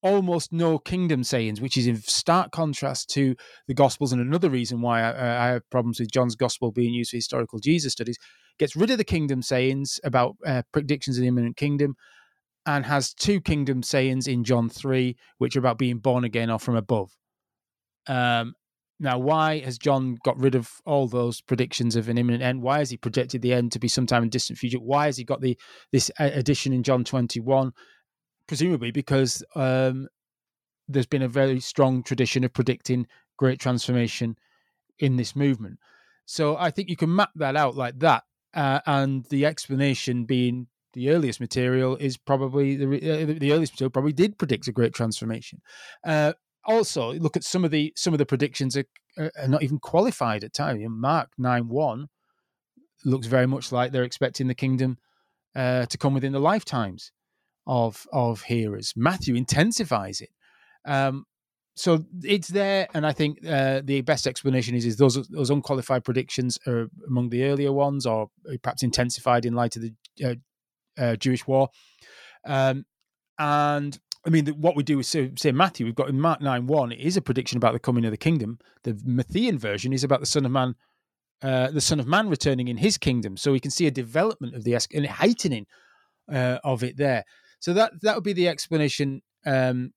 Almost 0.00 0.52
no 0.52 0.78
kingdom 0.78 1.24
sayings, 1.24 1.60
which 1.60 1.76
is 1.76 1.88
in 1.88 1.96
stark 1.96 2.52
contrast 2.52 3.10
to 3.10 3.34
the 3.66 3.74
gospels. 3.74 4.12
And 4.12 4.20
another 4.22 4.48
reason 4.48 4.80
why 4.80 5.02
I, 5.02 5.46
I 5.46 5.48
have 5.48 5.68
problems 5.70 5.98
with 5.98 6.12
John's 6.12 6.36
gospel 6.36 6.70
being 6.70 6.94
used 6.94 7.10
for 7.10 7.16
historical 7.16 7.58
Jesus 7.58 7.94
studies 7.94 8.16
gets 8.58 8.76
rid 8.76 8.90
of 8.90 8.98
the 8.98 9.04
kingdom 9.04 9.42
sayings 9.42 9.98
about 10.04 10.36
uh, 10.46 10.62
predictions 10.72 11.16
of 11.16 11.22
the 11.22 11.28
imminent 11.28 11.56
kingdom 11.56 11.96
and 12.66 12.84
has 12.86 13.14
two 13.14 13.40
kingdom 13.40 13.82
sayings 13.82 14.26
in 14.26 14.44
John 14.44 14.68
3, 14.68 15.16
which 15.38 15.56
are 15.56 15.60
about 15.60 15.78
being 15.78 15.98
born 15.98 16.24
again 16.24 16.50
or 16.50 16.58
from 16.58 16.76
above. 16.76 17.16
Um, 18.06 18.54
now, 19.00 19.18
why 19.18 19.60
has 19.60 19.78
John 19.78 20.18
got 20.24 20.38
rid 20.40 20.56
of 20.56 20.80
all 20.84 21.06
those 21.06 21.40
predictions 21.40 21.94
of 21.94 22.08
an 22.08 22.18
imminent 22.18 22.42
end? 22.42 22.62
Why 22.62 22.78
has 22.78 22.90
he 22.90 22.96
projected 22.96 23.42
the 23.42 23.52
end 23.52 23.70
to 23.72 23.78
be 23.78 23.86
sometime 23.86 24.24
in 24.24 24.28
distant 24.28 24.58
future? 24.58 24.78
Why 24.78 25.06
has 25.06 25.16
he 25.16 25.24
got 25.24 25.40
the 25.40 25.56
this 25.92 26.10
addition 26.18 26.72
in 26.72 26.82
John 26.82 27.04
21? 27.04 27.72
Presumably 28.48 28.90
because 28.90 29.44
um, 29.54 30.08
there's 30.88 31.06
been 31.06 31.22
a 31.22 31.28
very 31.28 31.60
strong 31.60 32.02
tradition 32.02 32.42
of 32.42 32.52
predicting 32.52 33.06
great 33.36 33.60
transformation 33.60 34.36
in 34.98 35.16
this 35.16 35.36
movement. 35.36 35.78
So 36.26 36.56
I 36.56 36.70
think 36.72 36.88
you 36.88 36.96
can 36.96 37.14
map 37.14 37.30
that 37.36 37.56
out 37.56 37.76
like 37.76 38.00
that, 38.00 38.24
uh, 38.52 38.80
and 38.84 39.24
the 39.26 39.46
explanation 39.46 40.24
being 40.24 40.66
the 40.94 41.10
earliest 41.10 41.40
material 41.40 41.96
is 41.96 42.16
probably 42.16 42.74
the 42.74 42.86
uh, 42.86 43.38
the 43.38 43.52
earliest 43.52 43.74
material 43.74 43.90
probably 43.90 44.12
did 44.12 44.38
predict 44.38 44.66
a 44.66 44.72
great 44.72 44.92
transformation. 44.92 45.60
Uh, 46.04 46.32
also, 46.68 47.14
look 47.14 47.36
at 47.36 47.44
some 47.44 47.64
of 47.64 47.70
the 47.70 47.92
some 47.96 48.12
of 48.12 48.18
the 48.18 48.26
predictions 48.26 48.76
are, 48.76 48.84
are 49.16 49.48
not 49.48 49.62
even 49.62 49.78
qualified 49.78 50.44
at 50.44 50.52
time. 50.52 50.78
Mark 51.00 51.30
nine 51.38 51.68
one 51.68 52.08
looks 53.04 53.26
very 53.26 53.46
much 53.46 53.72
like 53.72 53.90
they're 53.90 54.04
expecting 54.04 54.48
the 54.48 54.54
kingdom 54.54 54.98
uh, 55.56 55.86
to 55.86 55.98
come 55.98 56.14
within 56.14 56.32
the 56.32 56.40
lifetimes 56.40 57.10
of 57.66 58.06
of 58.12 58.42
hearers. 58.42 58.92
Matthew 58.96 59.34
intensifies 59.34 60.20
it. 60.20 60.30
Um, 60.84 61.24
so 61.74 62.04
it's 62.22 62.48
there, 62.48 62.88
and 62.92 63.06
I 63.06 63.12
think 63.12 63.38
uh, 63.46 63.80
the 63.84 64.00
best 64.02 64.26
explanation 64.26 64.74
is 64.74 64.84
is 64.84 64.96
those 64.96 65.28
those 65.28 65.50
unqualified 65.50 66.04
predictions 66.04 66.58
are 66.66 66.88
among 67.06 67.30
the 67.30 67.44
earlier 67.44 67.72
ones, 67.72 68.04
or 68.04 68.28
perhaps 68.62 68.82
intensified 68.82 69.46
in 69.46 69.54
light 69.54 69.76
of 69.76 69.82
the 69.82 69.94
uh, 70.24 70.34
uh, 71.00 71.16
Jewish 71.16 71.46
war. 71.46 71.68
Um, 72.44 72.84
and 73.38 73.98
I 74.26 74.30
mean, 74.30 74.46
what 74.48 74.76
we 74.76 74.82
do 74.82 74.98
is 74.98 75.08
say, 75.08 75.52
Matthew, 75.52 75.86
we've 75.86 75.94
got 75.94 76.08
in 76.08 76.20
Mark 76.20 76.40
9 76.40 76.66
1, 76.66 76.92
it 76.92 77.00
is 77.00 77.16
a 77.16 77.22
prediction 77.22 77.56
about 77.56 77.72
the 77.72 77.78
coming 77.78 78.04
of 78.04 78.10
the 78.10 78.16
kingdom. 78.16 78.58
The 78.82 78.94
Matthean 78.94 79.58
version 79.58 79.92
is 79.92 80.04
about 80.04 80.20
the 80.20 80.26
Son 80.26 80.44
of 80.44 80.50
Man, 80.50 80.74
uh, 81.42 81.70
the 81.70 81.80
Son 81.80 82.00
of 82.00 82.06
Man 82.06 82.28
returning 82.28 82.68
in 82.68 82.78
his 82.78 82.98
kingdom. 82.98 83.36
So 83.36 83.52
we 83.52 83.60
can 83.60 83.70
see 83.70 83.86
a 83.86 83.90
development 83.90 84.54
of 84.54 84.64
the 84.64 84.74
and 84.92 85.04
a 85.04 85.10
heightening 85.10 85.66
uh, 86.30 86.58
of 86.64 86.82
it 86.82 86.96
there. 86.96 87.24
So 87.60 87.72
that 87.74 87.92
that 88.02 88.14
would 88.16 88.24
be 88.24 88.32
the 88.32 88.48
explanation 88.48 89.22
um, 89.46 89.92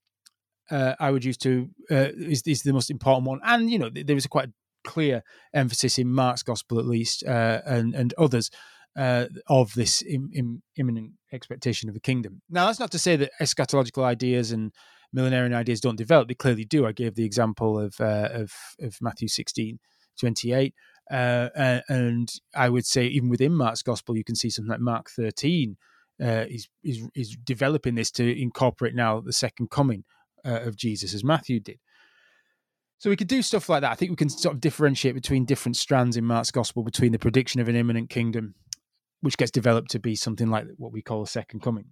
uh, 0.70 0.96
I 1.00 1.12
would 1.12 1.26
use 1.26 1.38
to 1.38 1.70
uh, 1.90 2.10
is, 2.16 2.44
is 2.46 2.62
the 2.62 2.74
most 2.74 2.90
important 2.90 3.28
one. 3.28 3.40
And 3.44 3.70
you 3.70 3.80
know, 3.80 3.90
there 3.90 4.16
is 4.16 4.26
a 4.26 4.30
quite 4.30 4.50
clear 4.84 5.24
emphasis 5.54 5.98
in 5.98 6.12
Mark's 6.12 6.44
gospel, 6.44 6.80
at 6.80 6.86
least, 6.86 7.24
uh, 7.26 7.62
and 7.66 7.94
and 7.94 8.14
others 8.18 8.50
uh, 8.98 9.28
of 9.48 9.74
this 9.74 10.02
Im- 10.02 10.30
Im- 10.34 10.64
imminent 10.78 11.12
expectation 11.32 11.90
of 11.90 11.96
a 11.96 12.00
kingdom. 12.00 12.42
Now, 12.50 12.68
that's 12.68 12.80
not 12.80 12.92
to 12.92 13.00
say 13.00 13.16
that 13.16 13.32
eschatological 13.42 14.04
ideas 14.04 14.52
and 14.52 14.72
millenarian 15.16 15.54
ideas 15.54 15.82
don't 15.82 15.98
develop. 15.98 16.28
They 16.28 16.34
clearly 16.34 16.66
do. 16.66 16.86
I 16.86 16.92
gave 16.92 17.16
the 17.16 17.26
example 17.26 17.80
of 17.80 17.96
uh, 18.00 18.30
of, 18.32 18.52
of 18.80 18.98
Matthew 19.02 19.28
16, 19.28 19.80
28. 20.20 20.74
Uh, 21.10 21.50
and 21.90 22.32
I 22.56 22.70
would 22.70 22.86
say 22.86 23.08
even 23.08 23.30
within 23.30 23.54
Mark's 23.54 23.82
gospel, 23.82 24.16
you 24.16 24.24
can 24.24 24.36
see 24.36 24.50
something 24.50 24.72
like 24.72 24.80
Mark 24.80 25.10
13 25.10 25.76
uh, 26.22 26.46
is, 26.48 26.70
is, 26.84 27.08
is 27.16 27.38
developing 27.44 27.96
this 27.96 28.12
to 28.12 28.42
incorporate 28.42 28.96
now 28.96 29.20
the 29.20 29.34
second 29.34 29.70
coming 29.72 30.06
uh, 30.46 30.62
of 30.62 30.78
Jesus 30.78 31.14
as 31.14 31.24
Matthew 31.24 31.60
did. 31.60 31.80
So 33.00 33.10
we 33.10 33.16
could 33.16 33.28
do 33.28 33.42
stuff 33.42 33.68
like 33.68 33.82
that. 33.82 33.92
I 33.92 33.96
think 33.96 34.12
we 34.12 34.16
can 34.16 34.30
sort 34.30 34.54
of 34.54 34.62
differentiate 34.62 35.16
between 35.16 35.44
different 35.44 35.76
strands 35.76 36.18
in 36.18 36.24
Mark's 36.24 36.52
gospel 36.52 36.84
between 36.84 37.12
the 37.12 37.20
prediction 37.20 37.60
of 37.60 37.68
an 37.68 37.76
imminent 37.76 38.10
kingdom 38.10 38.54
which 39.22 39.38
gets 39.38 39.52
developed 39.52 39.92
to 39.92 40.00
be 40.00 40.16
something 40.16 40.50
like 40.50 40.66
what 40.78 40.92
we 40.92 41.02
call 41.02 41.24
a 41.24 41.28
second 41.28 41.62
coming. 41.62 41.86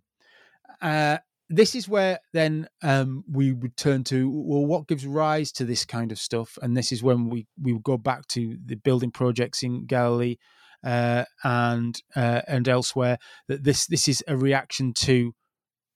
Uh, 0.81 1.17
this 1.49 1.73
is 1.73 1.89
where 1.89 2.19
then 2.31 2.67
um, 2.83 3.23
we 3.29 3.53
would 3.53 3.75
turn 3.75 4.03
to 4.05 4.29
well, 4.29 4.65
what 4.65 4.87
gives 4.87 5.05
rise 5.05 5.51
to 5.53 5.65
this 5.65 5.83
kind 5.85 6.11
of 6.11 6.19
stuff, 6.19 6.57
and 6.61 6.77
this 6.77 6.91
is 6.91 7.01
when 7.01 7.29
we 7.29 7.47
we 7.61 7.73
would 7.73 7.83
go 7.83 7.97
back 7.97 8.27
to 8.27 8.57
the 8.65 8.75
building 8.75 9.11
projects 9.11 9.63
in 9.63 9.85
Galilee 9.85 10.37
uh, 10.83 11.25
and 11.43 11.99
uh, 12.15 12.41
and 12.47 12.67
elsewhere. 12.67 13.17
That 13.47 13.63
this 13.63 13.87
this 13.87 14.07
is 14.07 14.23
a 14.27 14.37
reaction 14.37 14.93
to 14.99 15.33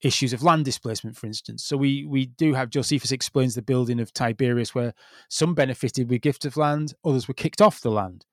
issues 0.02 0.32
of 0.32 0.42
land 0.42 0.64
displacement, 0.64 1.16
for 1.16 1.26
instance. 1.26 1.64
So 1.64 1.76
we 1.76 2.04
we 2.04 2.26
do 2.26 2.54
have 2.54 2.70
Josephus 2.70 3.12
explains 3.12 3.54
the 3.54 3.62
building 3.62 4.00
of 4.00 4.12
Tiberias, 4.12 4.74
where 4.74 4.92
some 5.30 5.54
benefited 5.54 6.10
with 6.10 6.22
gift 6.22 6.44
of 6.44 6.56
land, 6.56 6.94
others 7.04 7.28
were 7.28 7.34
kicked 7.34 7.62
off 7.62 7.80
the 7.80 7.92
land 7.92 8.24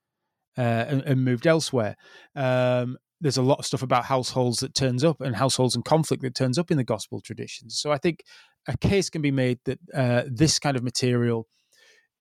uh, 0.58 0.62
and, 0.62 1.02
and, 1.04 1.24
moved 1.24 1.48
elsewhere. 1.48 1.96
Um, 2.36 2.98
there's 3.22 3.38
a 3.38 3.42
lot 3.42 3.60
of 3.60 3.66
stuff 3.66 3.84
about 3.84 4.06
households 4.06 4.60
that 4.60 4.74
turns 4.74 5.04
up 5.04 5.22
and 5.22 5.36
households 5.36 5.76
and 5.76 5.86
conflict 5.86 6.24
that 6.24 6.36
turns 6.36 6.58
up 6.58 6.72
in 6.72 6.78
the 6.78 6.84
gospel 6.84 7.22
traditions. 7.22 7.78
So 7.80 7.92
I 7.92 7.98
think 7.98 8.24
a 8.68 8.78
case 8.78 9.10
can 9.10 9.22
be 9.22 9.32
made 9.32 9.60
that 9.66 9.80
uh, 9.94 10.24
this 10.28 10.60
kind 10.60 10.76
of 10.76 10.84
material 10.84 11.48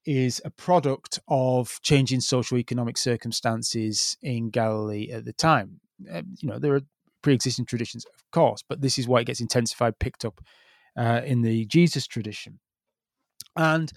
is 0.06 0.40
a 0.44 0.50
product 0.50 1.18
of 1.28 1.78
changing 1.82 2.20
socio-economic 2.20 2.96
circumstances 2.96 4.16
in 4.22 4.50
Galilee 4.50 5.10
at 5.10 5.24
the 5.24 5.32
time. 5.32 5.80
Uh, 6.10 6.22
you 6.38 6.48
know, 6.48 6.58
there 6.58 6.74
are 6.74 6.82
pre-existing 7.22 7.66
traditions, 7.66 8.04
of 8.06 8.30
course, 8.30 8.62
but 8.66 8.80
this 8.80 8.98
is 8.98 9.06
why 9.06 9.20
it 9.20 9.26
gets 9.26 9.40
intensified, 9.40 9.98
picked 9.98 10.24
up 10.24 10.40
uh, 10.96 11.20
in 11.24 11.42
the 11.42 11.66
Jesus 11.66 12.06
tradition. 12.06 12.58
And 13.56 13.92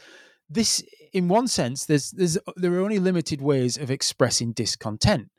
this, 0.50 0.84
in 1.14 1.28
one 1.28 1.48
sense, 1.48 1.86
there's 1.86 2.12
there's 2.12 2.38
there 2.56 2.74
are 2.74 2.82
only 2.82 3.00
limited 3.00 3.42
ways 3.42 3.78
of 3.78 3.92
expressing 3.92 4.52
discontent. 4.52 5.30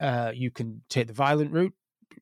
Uh, 0.00 0.32
you 0.34 0.50
can 0.50 0.82
take 0.90 1.06
the 1.06 1.12
violent 1.12 1.52
route, 1.52 1.72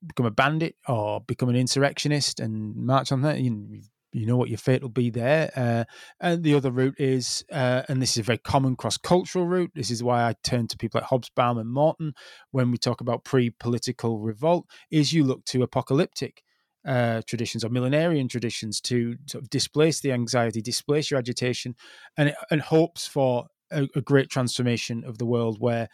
become 0.06 0.26
a 0.26 0.30
bandit, 0.30 0.76
or 0.86 1.20
become 1.20 1.48
an 1.48 1.56
insurrectionist 1.56 2.38
and 2.38 2.76
march 2.76 3.12
on 3.12 3.22
that. 3.22 3.40
You, 3.40 3.80
you 4.12 4.24
know 4.24 4.36
what 4.36 4.48
your 4.48 4.58
fate 4.58 4.82
will 4.82 4.88
be 4.88 5.10
there. 5.10 5.50
Uh, 5.56 5.84
and 6.20 6.42
the 6.42 6.54
other 6.54 6.70
route 6.70 6.94
is, 6.98 7.44
uh, 7.52 7.82
and 7.88 8.00
this 8.00 8.12
is 8.12 8.18
a 8.18 8.22
very 8.22 8.38
common 8.38 8.76
cross 8.76 8.96
cultural 8.96 9.46
route. 9.46 9.72
This 9.74 9.90
is 9.90 10.02
why 10.02 10.22
I 10.22 10.34
turn 10.42 10.68
to 10.68 10.76
people 10.78 11.00
like 11.00 11.10
Hobsbawm 11.10 11.60
and 11.60 11.70
Morton 11.70 12.14
when 12.50 12.70
we 12.70 12.78
talk 12.78 13.00
about 13.00 13.24
pre 13.24 13.50
political 13.50 14.20
revolt, 14.20 14.66
is 14.90 15.12
you 15.12 15.24
look 15.24 15.44
to 15.46 15.62
apocalyptic 15.62 16.42
uh, 16.86 17.22
traditions 17.26 17.64
or 17.64 17.68
millenarian 17.68 18.28
traditions 18.28 18.80
to 18.80 19.16
sort 19.26 19.42
of 19.42 19.50
displace 19.50 20.00
the 20.00 20.12
anxiety, 20.12 20.62
displace 20.62 21.10
your 21.10 21.18
agitation, 21.18 21.74
and 22.16 22.34
and 22.50 22.60
hopes 22.60 23.06
for 23.06 23.46
a, 23.70 23.88
a 23.94 24.00
great 24.00 24.30
transformation 24.30 25.04
of 25.04 25.18
the 25.18 25.26
world 25.26 25.58
where 25.60 25.88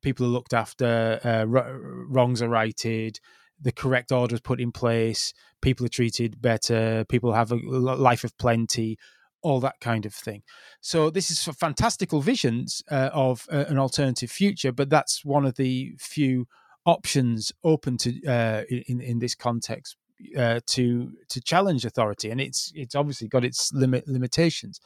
people 0.00 0.26
are 0.26 0.30
looked 0.30 0.54
after, 0.54 1.20
uh, 1.22 1.44
wrongs 1.46 2.40
are 2.40 2.48
righted, 2.48 3.20
the 3.60 3.72
correct 3.72 4.10
order 4.10 4.34
is 4.34 4.40
put 4.40 4.60
in 4.60 4.72
place, 4.72 5.32
people 5.60 5.86
are 5.86 5.90
treated 5.90 6.40
better, 6.40 7.04
people 7.08 7.32
have 7.32 7.52
a 7.52 7.56
life 7.56 8.24
of 8.24 8.36
plenty, 8.38 8.98
all 9.42 9.60
that 9.60 9.80
kind 9.80 10.06
of 10.06 10.14
thing. 10.14 10.42
So 10.80 11.10
this 11.10 11.30
is 11.30 11.42
for 11.42 11.52
fantastical 11.52 12.20
visions 12.20 12.82
uh, 12.90 13.10
of 13.12 13.46
uh, 13.52 13.64
an 13.68 13.78
alternative 13.78 14.30
future, 14.30 14.72
but 14.72 14.88
that's 14.88 15.24
one 15.24 15.44
of 15.44 15.56
the 15.56 15.94
few 15.98 16.46
options 16.84 17.52
open 17.62 17.96
to 17.96 18.24
uh, 18.26 18.62
in 18.68 19.00
in 19.00 19.18
this 19.20 19.36
context 19.36 19.96
uh, 20.36 20.60
to 20.66 21.12
to 21.28 21.40
challenge 21.40 21.84
authority, 21.84 22.30
and 22.30 22.40
it's 22.40 22.72
it's 22.74 22.94
obviously 22.94 23.28
got 23.28 23.44
its 23.44 23.72
limit 23.72 24.06
limitations. 24.08 24.80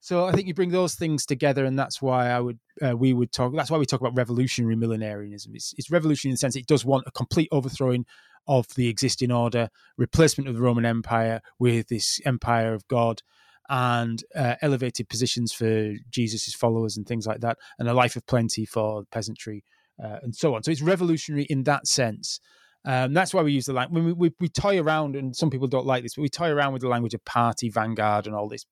So 0.00 0.26
I 0.26 0.32
think 0.32 0.46
you 0.46 0.54
bring 0.54 0.70
those 0.70 0.94
things 0.94 1.26
together, 1.26 1.64
and 1.64 1.78
that's 1.78 2.00
why 2.00 2.28
I 2.30 2.40
would 2.40 2.58
uh, 2.84 2.96
we 2.96 3.12
would 3.12 3.32
talk. 3.32 3.54
That's 3.54 3.70
why 3.70 3.78
we 3.78 3.86
talk 3.86 4.00
about 4.00 4.16
revolutionary 4.16 4.76
millenarianism. 4.76 5.54
It's, 5.54 5.74
it's 5.76 5.90
revolutionary 5.90 6.32
in 6.32 6.34
the 6.34 6.38
sense 6.38 6.56
it 6.56 6.66
does 6.66 6.84
want 6.84 7.04
a 7.06 7.10
complete 7.10 7.48
overthrowing 7.50 8.06
of 8.46 8.66
the 8.76 8.88
existing 8.88 9.32
order, 9.32 9.68
replacement 9.96 10.48
of 10.48 10.54
the 10.54 10.62
Roman 10.62 10.86
Empire 10.86 11.40
with 11.58 11.88
this 11.88 12.20
empire 12.24 12.72
of 12.74 12.86
God, 12.86 13.22
and 13.68 14.22
uh, 14.34 14.54
elevated 14.62 15.08
positions 15.08 15.52
for 15.52 15.94
Jesus' 16.10 16.54
followers 16.54 16.96
and 16.96 17.06
things 17.06 17.26
like 17.26 17.40
that, 17.40 17.58
and 17.78 17.88
a 17.88 17.94
life 17.94 18.16
of 18.16 18.26
plenty 18.26 18.64
for 18.64 19.00
the 19.00 19.08
peasantry 19.08 19.64
uh, 20.02 20.18
and 20.22 20.34
so 20.34 20.54
on. 20.54 20.62
So 20.62 20.70
it's 20.70 20.82
revolutionary 20.82 21.44
in 21.44 21.64
that 21.64 21.86
sense. 21.86 22.40
Um, 22.86 23.12
that's 23.12 23.34
why 23.34 23.42
we 23.42 23.52
use 23.52 23.66
the 23.66 23.72
language. 23.72 24.04
We, 24.04 24.12
we, 24.12 24.32
we, 24.38 24.48
toy 24.48 24.80
around, 24.80 25.16
and 25.16 25.34
some 25.34 25.50
people 25.50 25.66
don't 25.66 25.86
like 25.86 26.04
this, 26.04 26.14
but 26.14 26.22
we 26.22 26.28
toy 26.28 26.50
around 26.50 26.72
with 26.72 26.82
the 26.82 26.88
language 26.88 27.14
of 27.14 27.24
party, 27.24 27.68
vanguard, 27.68 28.26
and 28.26 28.34
all 28.34 28.48
this. 28.48 28.64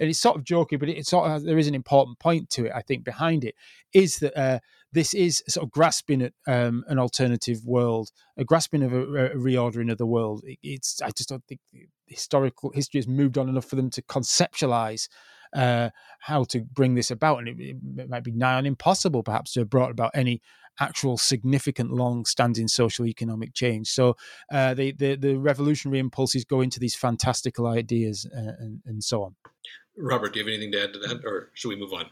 And 0.00 0.10
it's 0.10 0.18
sort 0.18 0.36
of 0.36 0.44
joking, 0.44 0.80
but 0.80 0.88
it, 0.88 1.06
sort 1.06 1.30
of 1.30 1.44
there 1.44 1.56
is 1.56 1.68
an 1.68 1.76
important 1.76 2.18
point 2.18 2.50
to 2.50 2.66
it. 2.66 2.72
I 2.74 2.82
think 2.82 3.04
behind 3.04 3.44
it 3.44 3.54
is 3.94 4.16
that 4.16 4.36
uh, 4.36 4.58
this 4.92 5.14
is 5.14 5.44
sort 5.48 5.64
of 5.64 5.70
grasping 5.70 6.20
at 6.20 6.32
um, 6.48 6.84
an 6.88 6.98
alternative 6.98 7.64
world, 7.64 8.10
a 8.36 8.44
grasping 8.44 8.82
of 8.82 8.92
a, 8.92 9.02
a 9.02 9.36
reordering 9.36 9.90
of 9.92 9.98
the 9.98 10.06
world. 10.06 10.42
It, 10.44 10.58
it's 10.64 11.00
I 11.00 11.10
just 11.10 11.28
don't 11.28 11.44
think 11.46 11.60
historical 12.06 12.72
history 12.74 12.98
has 12.98 13.06
moved 13.06 13.38
on 13.38 13.48
enough 13.48 13.66
for 13.66 13.76
them 13.76 13.90
to 13.90 14.02
conceptualize 14.02 15.08
uh, 15.52 15.90
how 16.20 16.42
to 16.44 16.60
bring 16.60 16.94
this 16.94 17.10
about, 17.10 17.38
and 17.38 17.48
it, 17.48 17.56
it, 17.60 18.08
might 18.08 18.24
be 18.24 18.32
nigh 18.32 18.54
on 18.54 18.66
impossible, 18.66 19.22
perhaps, 19.22 19.52
to 19.52 19.60
have 19.60 19.70
brought 19.70 19.90
about 19.90 20.10
any 20.14 20.40
actual 20.78 21.16
significant, 21.18 21.90
long-standing 21.92 22.68
social 22.68 23.06
economic 23.06 23.54
change. 23.54 23.88
So 23.88 24.16
uh, 24.52 24.74
the, 24.74 24.92
the, 24.92 25.16
the 25.16 25.36
revolutionary 25.36 25.98
impulses 25.98 26.44
go 26.44 26.60
into 26.60 26.80
these 26.80 26.94
fantastical 26.94 27.66
ideas 27.66 28.26
uh, 28.34 28.52
and, 28.58 28.80
and 28.86 29.02
so 29.02 29.24
on. 29.24 29.34
Robert, 29.96 30.32
do 30.32 30.40
you 30.40 30.46
have 30.46 30.52
anything 30.52 30.72
to 30.72 30.82
add 30.82 30.92
to 30.94 30.98
that, 31.00 31.24
or 31.24 31.50
should 31.54 31.68
we 31.68 31.76
move 31.76 31.92
on? 31.92 32.06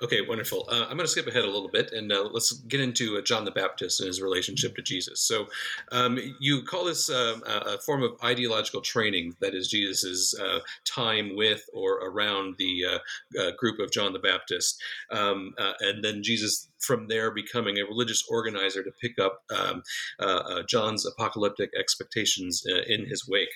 Okay, 0.00 0.20
wonderful. 0.20 0.68
Uh, 0.70 0.82
I'm 0.82 0.96
going 0.96 1.00
to 1.00 1.08
skip 1.08 1.26
ahead 1.26 1.42
a 1.42 1.50
little 1.50 1.68
bit 1.68 1.90
and 1.90 2.12
uh, 2.12 2.28
let's 2.30 2.52
get 2.52 2.80
into 2.80 3.18
uh, 3.18 3.20
John 3.20 3.44
the 3.44 3.50
Baptist 3.50 4.00
and 4.00 4.06
his 4.06 4.22
relationship 4.22 4.76
to 4.76 4.82
Jesus. 4.82 5.20
So, 5.20 5.46
um, 5.90 6.20
you 6.38 6.62
call 6.62 6.84
this 6.84 7.10
um, 7.10 7.42
a 7.44 7.78
form 7.78 8.04
of 8.04 8.12
ideological 8.22 8.80
training, 8.80 9.34
that 9.40 9.54
is, 9.54 9.68
Jesus's 9.68 10.38
uh, 10.40 10.60
time 10.84 11.34
with 11.34 11.64
or 11.72 11.94
around 11.94 12.54
the 12.58 12.84
uh, 12.84 13.40
uh, 13.40 13.50
group 13.58 13.80
of 13.80 13.90
John 13.90 14.12
the 14.12 14.20
Baptist. 14.20 14.80
Um, 15.10 15.54
and 15.80 16.04
then 16.04 16.22
Jesus, 16.22 16.68
from 16.78 17.08
there, 17.08 17.32
becoming 17.32 17.78
a 17.78 17.84
religious 17.84 18.24
organizer 18.30 18.84
to 18.84 18.90
pick 19.00 19.18
up 19.18 19.42
um, 19.50 19.82
John's 20.68 21.06
apocalyptic 21.06 21.70
expectations 21.76 22.62
in 22.86 23.06
his 23.06 23.26
wake. 23.26 23.48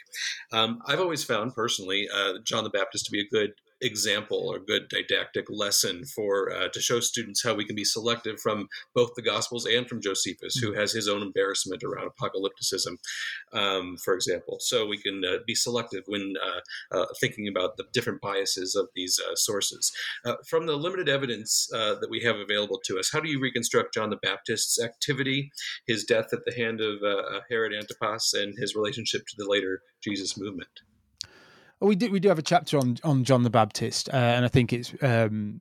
Um, 0.52 0.80
I've 0.86 1.00
always 1.00 1.22
found 1.22 1.54
personally 1.54 2.08
John 2.42 2.64
the 2.64 2.70
Baptist 2.70 3.06
to 3.06 3.12
be 3.12 3.20
a 3.20 3.28
good 3.28 3.52
example 3.82 4.48
or 4.48 4.58
good 4.58 4.88
didactic 4.88 5.46
lesson 5.50 6.04
for 6.04 6.52
uh, 6.52 6.68
to 6.68 6.80
show 6.80 7.00
students 7.00 7.42
how 7.42 7.54
we 7.54 7.64
can 7.64 7.76
be 7.76 7.84
selective 7.84 8.40
from 8.40 8.68
both 8.94 9.10
the 9.16 9.22
Gospels 9.22 9.66
and 9.66 9.88
from 9.88 10.00
Josephus, 10.00 10.56
who 10.56 10.72
mm. 10.72 10.78
has 10.78 10.92
his 10.92 11.08
own 11.08 11.22
embarrassment 11.22 11.82
around 11.82 12.10
apocalypticism, 12.10 12.96
um, 13.52 13.96
for 14.04 14.14
example. 14.14 14.58
So 14.60 14.86
we 14.86 14.98
can 14.98 15.22
uh, 15.24 15.38
be 15.46 15.54
selective 15.54 16.04
when 16.06 16.34
uh, 16.42 16.96
uh 16.96 17.06
thinking 17.20 17.48
about 17.48 17.76
the 17.76 17.84
different 17.92 18.20
biases 18.20 18.74
of 18.74 18.88
these 18.94 19.20
uh, 19.20 19.34
sources. 19.34 19.92
Uh, 20.24 20.34
from 20.48 20.66
the 20.66 20.76
limited 20.76 21.08
evidence 21.08 21.68
that 21.72 22.08
we 22.10 22.20
have 22.20 22.36
available 22.36 22.80
to 22.84 22.98
us, 22.98 23.10
how 23.12 23.20
do 23.20 23.28
you 23.28 23.40
reconstruct 23.40 23.94
John 23.94 24.10
the 24.10 24.16
Baptist's 24.16 24.80
activity, 24.80 25.50
his 25.86 26.04
death 26.04 26.32
at 26.32 26.44
the 26.44 26.54
hand 26.54 26.80
of 26.80 26.98
Herod 27.50 27.72
Antipas, 27.74 28.32
and 28.34 28.54
his 28.58 28.74
relationship 28.74 29.22
to 29.26 29.34
the 29.36 29.48
later 29.48 29.82
Jesus 30.02 30.38
movement? 30.38 30.68
We 31.86 31.96
do 31.96 32.10
we 32.10 32.20
do 32.20 32.28
have 32.28 32.38
a 32.38 32.42
chapter 32.42 32.78
on 32.78 32.96
on 33.04 33.24
John 33.24 33.42
the 33.42 33.50
Baptist, 33.50 34.08
uh, 34.08 34.16
and 34.16 34.44
I 34.44 34.48
think 34.48 34.72
it's 34.72 34.94
um, 35.02 35.60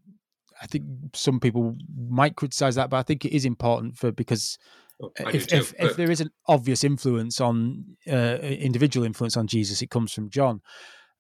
I 0.62 0.68
think 0.68 0.86
some 1.14 1.40
people 1.40 1.76
might 1.96 2.36
criticize 2.36 2.76
that, 2.76 2.90
but 2.90 2.98
I 2.98 3.04
think 3.04 3.26
it 3.26 3.36
is 3.36 3.46
important 3.46 3.98
for 3.98 4.12
because 4.12 4.58
oh, 5.02 5.12
if, 5.20 5.52
if, 5.52 5.74
if, 5.80 5.96
there 5.96 6.12
is 6.12 6.22
an 6.22 6.30
obvious 6.48 6.84
influence 6.84 7.42
on 7.42 7.98
uh, 8.08 8.38
individual 8.42 9.06
influence 9.06 9.36
on 9.36 9.48
Jesus, 9.48 9.82
it 9.82 9.90
comes 9.90 10.14
from 10.14 10.30
John. 10.30 10.62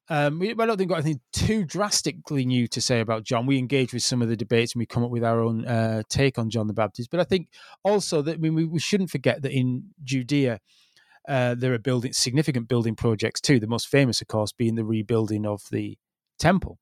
Um, 0.09 0.39
we, 0.39 0.51
I 0.51 0.53
don't 0.53 0.77
think 0.77 0.79
we've 0.79 0.89
got 0.89 1.05
anything 1.05 1.21
too 1.31 1.63
drastically 1.63 2.45
new 2.45 2.67
to 2.67 2.81
say 2.81 2.99
about 2.99 3.23
John. 3.23 3.45
We 3.45 3.57
engage 3.57 3.93
with 3.93 4.03
some 4.03 4.21
of 4.21 4.27
the 4.27 4.35
debates 4.35 4.73
and 4.73 4.79
we 4.79 4.85
come 4.85 5.03
up 5.03 5.09
with 5.09 5.23
our 5.23 5.39
own 5.39 5.65
uh, 5.65 6.03
take 6.09 6.37
on 6.37 6.49
John 6.49 6.67
the 6.67 6.73
Baptist. 6.73 7.09
But 7.09 7.21
I 7.21 7.23
think 7.23 7.47
also 7.83 8.21
that 8.23 8.35
I 8.35 8.37
mean, 8.37 8.53
we, 8.53 8.65
we 8.65 8.79
shouldn't 8.79 9.09
forget 9.09 9.41
that 9.41 9.51
in 9.51 9.85
Judea, 10.03 10.59
uh, 11.27 11.55
there 11.55 11.73
are 11.73 11.79
building 11.79 12.13
significant 12.13 12.67
building 12.67 12.95
projects 12.95 13.41
too. 13.41 13.59
The 13.59 13.67
most 13.67 13.87
famous, 13.87 14.21
of 14.21 14.27
course, 14.27 14.51
being 14.51 14.75
the 14.75 14.85
rebuilding 14.85 15.45
of 15.45 15.61
the 15.71 15.97
temple. 16.39 16.77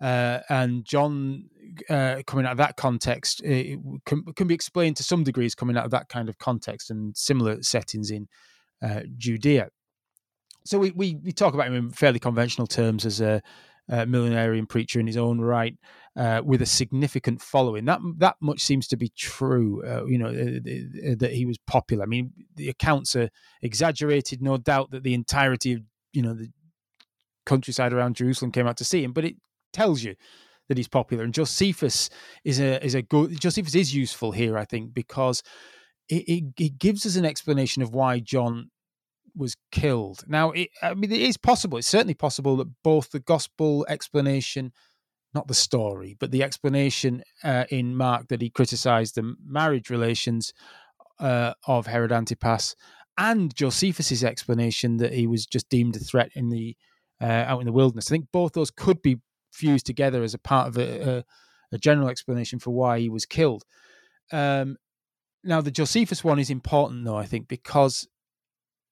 Uh, 0.00 0.40
and 0.48 0.84
John, 0.84 1.44
uh, 1.90 2.22
coming 2.26 2.46
out 2.46 2.52
of 2.52 2.58
that 2.58 2.76
context, 2.76 3.42
can, 3.42 4.24
can, 4.36 4.46
be 4.46 4.54
explained 4.54 4.96
to 4.98 5.02
some 5.02 5.24
degrees 5.24 5.56
coming 5.56 5.76
out 5.76 5.84
of 5.84 5.90
that 5.90 6.08
kind 6.08 6.28
of 6.28 6.38
context 6.38 6.90
and 6.90 7.16
similar 7.16 7.62
settings 7.62 8.10
in 8.10 8.28
uh, 8.80 9.00
Judea. 9.16 9.70
So 10.64 10.78
we, 10.78 10.92
we, 10.92 11.16
we 11.16 11.32
talk 11.32 11.54
about 11.54 11.66
him 11.66 11.74
in 11.74 11.90
fairly 11.90 12.20
conventional 12.20 12.66
terms 12.66 13.04
as 13.06 13.20
a, 13.20 13.42
a 13.88 14.06
millenarian 14.06 14.66
preacher 14.68 15.00
in 15.00 15.06
his 15.06 15.16
own 15.16 15.40
right, 15.40 15.74
uh, 16.16 16.42
with 16.44 16.62
a 16.62 16.66
significant 16.66 17.40
following. 17.40 17.84
That 17.84 18.00
that 18.18 18.36
much 18.40 18.60
seems 18.60 18.86
to 18.88 18.96
be 18.96 19.10
true. 19.16 19.82
Uh, 19.86 20.04
you 20.06 20.18
know 20.18 20.28
uh, 20.28 21.14
that 21.18 21.32
he 21.32 21.46
was 21.46 21.58
popular. 21.66 22.04
I 22.04 22.06
mean, 22.06 22.32
the 22.54 22.68
accounts 22.68 23.16
are 23.16 23.30
exaggerated, 23.62 24.42
no 24.42 24.56
doubt 24.56 24.90
that 24.90 25.02
the 25.02 25.14
entirety 25.14 25.74
of 25.74 25.80
you 26.12 26.22
know 26.22 26.34
the 26.34 26.50
countryside 27.46 27.92
around 27.92 28.16
Jerusalem 28.16 28.52
came 28.52 28.66
out 28.66 28.76
to 28.76 28.84
see 28.84 29.02
him, 29.02 29.12
but 29.12 29.24
it 29.24 29.36
tells 29.72 30.02
you 30.02 30.14
that 30.68 30.76
he's 30.76 30.88
popular. 30.88 31.24
And 31.24 31.34
Josephus 31.34 32.10
is 32.44 32.60
a 32.60 32.84
is 32.84 32.94
a 32.94 33.02
good. 33.02 33.40
Josephus 33.40 33.74
is 33.74 33.94
useful 33.94 34.32
here, 34.32 34.58
I 34.58 34.64
think, 34.64 34.94
because 34.94 35.42
it, 36.08 36.24
it, 36.28 36.44
it 36.58 36.78
gives 36.78 37.06
us 37.06 37.16
an 37.16 37.24
explanation 37.24 37.82
of 37.82 37.92
why 37.92 38.20
John 38.20 38.70
was 39.36 39.56
killed. 39.72 40.24
Now, 40.26 40.50
it, 40.52 40.68
I 40.82 40.94
mean, 40.94 41.12
it 41.12 41.20
is 41.20 41.36
possible. 41.36 41.78
It's 41.78 41.88
certainly 41.88 42.14
possible 42.14 42.56
that 42.56 42.68
both 42.82 43.10
the 43.10 43.20
gospel 43.20 43.86
explanation 43.88 44.72
not 45.34 45.46
the 45.46 45.54
story, 45.54 46.16
but 46.18 46.30
the 46.30 46.42
explanation 46.42 47.22
uh, 47.44 47.64
in 47.70 47.94
Mark 47.94 48.28
that 48.28 48.40
he 48.40 48.50
criticized 48.50 49.14
the 49.14 49.34
marriage 49.44 49.90
relations 49.90 50.52
uh, 51.20 51.52
of 51.66 51.86
Herod 51.86 52.12
Antipas, 52.12 52.74
and 53.16 53.54
Josephus's 53.54 54.22
explanation 54.24 54.98
that 54.98 55.12
he 55.12 55.26
was 55.26 55.44
just 55.44 55.68
deemed 55.68 55.96
a 55.96 55.98
threat 55.98 56.30
in 56.34 56.48
the 56.48 56.76
uh, 57.20 57.24
out 57.24 57.60
in 57.60 57.66
the 57.66 57.72
wilderness. 57.72 58.10
I 58.10 58.14
think 58.14 58.28
both 58.32 58.52
those 58.52 58.70
could 58.70 59.02
be 59.02 59.18
fused 59.52 59.86
together 59.86 60.22
as 60.22 60.34
a 60.34 60.38
part 60.38 60.68
of 60.68 60.78
a, 60.78 61.10
a, 61.10 61.24
a 61.72 61.78
general 61.78 62.08
explanation 62.08 62.60
for 62.60 62.70
why 62.70 63.00
he 63.00 63.08
was 63.08 63.26
killed. 63.26 63.64
Um, 64.30 64.76
now, 65.42 65.60
the 65.60 65.70
Josephus 65.72 66.22
one 66.22 66.38
is 66.38 66.50
important, 66.50 67.04
though 67.04 67.16
I 67.16 67.26
think, 67.26 67.48
because 67.48 68.06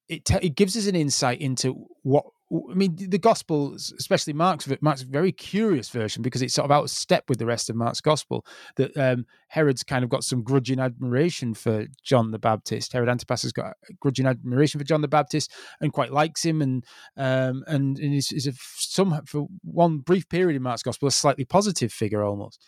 it 0.09 0.25
te- 0.25 0.47
it 0.47 0.55
gives 0.57 0.77
us 0.77 0.87
an 0.87 0.97
insight 0.97 1.41
into 1.41 1.87
what 2.03 2.25
I 2.53 2.75
mean, 2.75 2.95
the 2.97 3.19
Gospel, 3.19 3.75
especially 3.75 4.33
Mark's 4.33 4.69
Mark's 4.81 5.03
very 5.03 5.33
curious 5.33 5.89
version 5.89 6.23
because 6.23 6.43
it's 6.43 6.55
sort 6.55 6.65
of 6.65 6.71
out 6.71 6.85
of 6.85 6.91
step 6.91 7.25
with 7.29 7.39
the 7.39 7.47
rest 7.47 7.69
of 7.69 7.75
Mark's 7.75 8.01
Gospel. 8.01 8.47
That 8.77 8.97
um, 8.97 9.27
Herod's 9.49 9.83
kind 9.83 10.05
of 10.05 10.11
got 10.11 10.23
some 10.23 10.45
grudging 10.45 10.79
admiration 10.79 11.55
for 11.55 11.87
John 12.05 12.31
the 12.31 12.39
Baptist. 12.39 12.93
Herod 12.93 13.09
Antipas 13.09 13.43
has 13.43 13.53
got 13.53 13.75
grudging 13.99 14.27
admiration 14.27 14.79
for 14.79 14.85
John 14.85 15.01
the 15.01 15.09
Baptist 15.09 15.51
and 15.81 15.93
quite 15.93 16.13
likes 16.13 16.45
him, 16.45 16.63
and 16.63 16.85
um, 17.17 17.65
and, 17.67 17.99
and 17.99 18.15
is, 18.15 18.31
is 18.31 18.47
a, 18.47 18.53
some 18.77 19.21
for 19.27 19.49
one 19.65 19.99
brief 19.99 20.29
period 20.29 20.55
in 20.55 20.63
Mark's 20.63 20.85
Gospel 20.85 21.09
a 21.09 21.13
slightly 21.13 21.45
positive 21.45 21.93
figure 21.93 22.23
almost. 22.23 22.65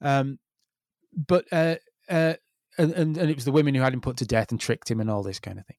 Um, 0.00 0.38
but 1.28 1.44
uh, 1.52 1.76
uh, 2.08 2.34
and, 2.78 2.92
and, 2.92 3.16
and 3.16 3.30
it 3.30 3.36
was 3.36 3.44
the 3.44 3.52
women 3.52 3.74
who 3.74 3.82
had 3.82 3.92
him 3.92 4.00
put 4.00 4.16
to 4.18 4.26
death 4.26 4.50
and 4.50 4.60
tricked 4.60 4.90
him 4.90 5.00
and 5.00 5.10
all 5.10 5.22
this 5.22 5.40
kind 5.40 5.58
of 5.58 5.66
thing, 5.66 5.76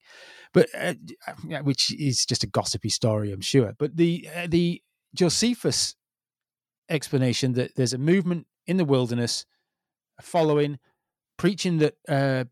but 0.54 0.68
uh, 0.78 0.94
which 1.64 1.94
is 2.00 2.26
just 2.26 2.44
a 2.44 2.48
gossipy 2.48 2.90
story, 2.90 3.32
I'm 3.32 3.42
sure. 3.42 3.74
But 3.78 3.98
the 3.98 4.28
uh, 4.36 4.48
the 4.48 4.82
Josephus 5.16 5.96
explanation 6.90 7.54
that 7.54 7.76
there's 7.76 7.94
a 7.94 7.98
movement 7.98 8.48
in 8.68 8.78
the 8.78 8.86
wilderness, 8.86 9.46
following, 10.22 10.80
preaching 11.38 11.80
that 11.80 11.96
uh, 12.08 12.46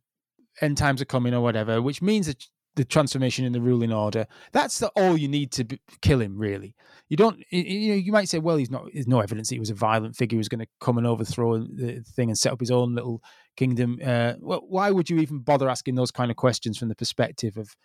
end 0.59 0.77
times 0.77 1.01
are 1.01 1.05
coming 1.05 1.33
or 1.33 1.41
whatever, 1.41 1.81
which 1.81 2.01
means 2.01 2.27
that 2.27 2.47
the 2.76 2.86
transformation 2.86 3.45
in 3.45 3.51
the 3.51 3.61
ruling 3.61 3.91
order. 3.91 4.28
That's 4.51 4.80
the, 4.80 4.88
all 4.95 5.17
you 5.17 5.28
need 5.28 5.51
to 5.53 5.65
kill 6.01 6.22
him, 6.22 6.38
really. 6.38 6.76
You 7.09 7.17
don't, 7.17 7.43
you 7.49 7.89
know, 7.89 7.95
you 7.95 8.11
might 8.11 8.30
say, 8.30 8.39
well, 8.39 8.55
he's 8.55 8.72
not. 8.72 8.86
There's 8.93 9.07
no 9.07 9.19
evidence 9.19 9.49
that 9.49 9.55
he 9.55 9.59
was 9.59 9.69
a 9.69 9.76
violent 9.76 10.15
figure 10.15 10.38
who's 10.38 10.47
going 10.47 10.63
to 10.63 10.67
come 10.80 10.97
and 10.97 11.05
overthrow 11.05 11.57
the 11.59 12.03
thing 12.15 12.30
and 12.30 12.38
set 12.38 12.53
up 12.53 12.59
his 12.59 12.72
own 12.72 12.95
little 12.95 13.22
kingdom. 13.57 13.99
Uh, 14.03 14.34
well, 14.39 14.61
why 14.67 14.91
would 14.91 15.09
you 15.09 15.19
even 15.19 15.39
bother 15.39 15.69
asking 15.69 15.95
those 15.95 16.11
kind 16.11 16.32
of 16.32 16.38
questions 16.38 16.78
from 16.78 16.88
the 16.88 16.95
perspective 16.95 17.57
of 17.57 17.76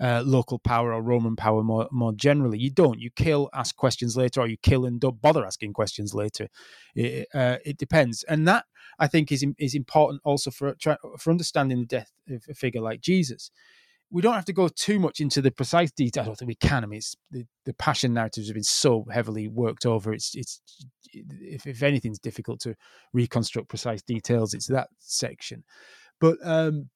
uh, 0.00 0.22
local 0.26 0.58
power 0.58 0.92
or 0.92 1.00
Roman 1.00 1.36
power 1.36 1.62
more 1.62 1.86
more 1.92 2.12
generally? 2.12 2.58
You 2.58 2.70
don't. 2.70 2.98
You 2.98 3.10
kill, 3.14 3.48
ask 3.54 3.76
questions 3.76 4.16
later, 4.16 4.40
or 4.40 4.48
you 4.48 4.56
kill 4.60 4.84
and 4.84 5.00
don't 5.00 5.22
bother 5.22 5.46
asking 5.46 5.74
questions 5.74 6.12
later. 6.12 6.48
It, 6.96 7.28
uh, 7.32 7.58
it 7.64 7.78
depends, 7.78 8.24
and 8.24 8.48
that 8.48 8.64
I 8.98 9.06
think 9.06 9.30
is 9.30 9.46
is 9.58 9.76
important 9.76 10.22
also 10.24 10.50
for 10.50 10.74
for 11.18 11.30
understanding 11.30 11.78
the 11.78 11.86
death 11.86 12.10
of 12.28 12.44
a 12.50 12.54
figure 12.54 12.80
like 12.80 13.00
Jesus 13.00 13.52
we 14.12 14.20
don't 14.20 14.34
have 14.34 14.44
to 14.44 14.52
go 14.52 14.68
too 14.68 15.00
much 15.00 15.20
into 15.20 15.40
the 15.40 15.50
precise 15.50 15.90
details. 15.90 16.24
I 16.24 16.28
don't 16.28 16.38
think 16.38 16.48
we 16.48 16.54
can. 16.54 16.84
I 16.84 16.86
mean, 16.86 16.98
it's, 16.98 17.16
the, 17.30 17.46
the 17.64 17.72
passion 17.72 18.12
narratives 18.12 18.48
have 18.48 18.54
been 18.54 18.62
so 18.62 19.06
heavily 19.10 19.48
worked 19.48 19.86
over. 19.86 20.12
It's 20.12 20.34
it's 20.34 20.60
if, 21.12 21.66
if 21.66 21.82
anything's 21.82 22.18
difficult 22.18 22.60
to 22.60 22.74
reconstruct 23.14 23.68
precise 23.68 24.02
details, 24.02 24.52
it's 24.52 24.66
that 24.66 24.88
section. 24.98 25.64
But 26.20 26.36
um, 26.44 26.90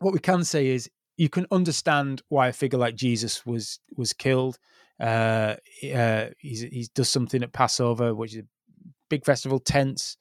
what 0.00 0.12
we 0.12 0.18
can 0.18 0.42
say 0.42 0.66
is 0.66 0.90
you 1.16 1.28
can 1.28 1.46
understand 1.52 2.22
why 2.28 2.48
a 2.48 2.52
figure 2.52 2.78
like 2.78 2.96
Jesus 2.96 3.46
was 3.46 3.78
was 3.96 4.12
killed. 4.12 4.58
Uh, 5.00 5.54
uh, 5.94 6.26
he 6.38 6.88
does 6.96 7.08
something 7.08 7.44
at 7.44 7.52
Passover, 7.52 8.12
which 8.12 8.34
is 8.34 8.42
a 8.42 8.46
big 9.08 9.24
festival, 9.24 9.60
tents, 9.60 10.16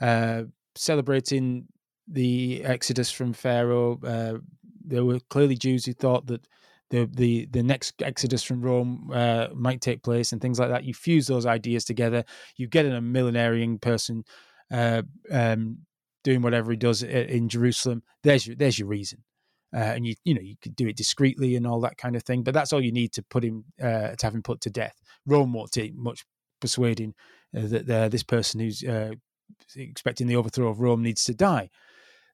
uh, 0.00 0.44
celebrating 0.74 1.66
the 2.08 2.64
exodus 2.64 3.10
from 3.10 3.32
Pharaoh, 3.32 3.98
uh, 4.04 4.38
there 4.84 5.04
were 5.04 5.20
clearly 5.30 5.56
Jews 5.56 5.84
who 5.84 5.92
thought 5.92 6.26
that 6.26 6.46
the 6.90 7.08
the 7.12 7.46
the 7.50 7.62
next 7.62 8.00
exodus 8.02 8.42
from 8.42 8.60
Rome 8.60 9.10
uh, 9.12 9.48
might 9.54 9.80
take 9.80 10.02
place 10.02 10.32
and 10.32 10.40
things 10.40 10.58
like 10.58 10.68
that. 10.68 10.84
You 10.84 10.94
fuse 10.94 11.26
those 11.26 11.46
ideas 11.46 11.84
together. 11.84 12.24
You 12.56 12.68
get 12.68 12.86
in 12.86 12.94
a 12.94 13.00
millenarian 13.00 13.80
person 13.80 14.24
uh, 14.70 15.02
um, 15.30 15.78
doing 16.22 16.42
whatever 16.42 16.70
he 16.70 16.76
does 16.76 17.02
in 17.02 17.48
Jerusalem. 17.48 18.02
There's 18.22 18.46
your 18.46 18.56
there's 18.56 18.78
your 18.78 18.88
reason. 18.88 19.24
Uh, 19.74 19.78
and 19.96 20.06
you 20.06 20.14
you 20.24 20.34
know 20.34 20.42
you 20.42 20.56
could 20.60 20.76
do 20.76 20.86
it 20.86 20.96
discreetly 20.96 21.56
and 21.56 21.66
all 21.66 21.80
that 21.80 21.96
kind 21.96 22.14
of 22.14 22.22
thing, 22.24 22.42
but 22.42 22.52
that's 22.52 22.74
all 22.74 22.80
you 22.80 22.92
need 22.92 23.12
to 23.14 23.22
put 23.22 23.42
him 23.42 23.64
uh, 23.80 24.14
to 24.14 24.26
have 24.26 24.34
him 24.34 24.42
put 24.42 24.60
to 24.60 24.70
death. 24.70 25.00
Rome 25.26 25.54
won't 25.54 25.72
take 25.72 25.94
much 25.96 26.26
persuading 26.60 27.14
uh, 27.56 27.68
that 27.68 27.90
uh, 27.90 28.08
this 28.10 28.22
person 28.22 28.60
who's 28.60 28.84
expecting 29.74 30.26
the 30.26 30.36
overthrow 30.36 30.68
of 30.68 30.80
Rome 30.80 31.02
needs 31.02 31.24
to 31.24 31.34
die. 31.34 31.70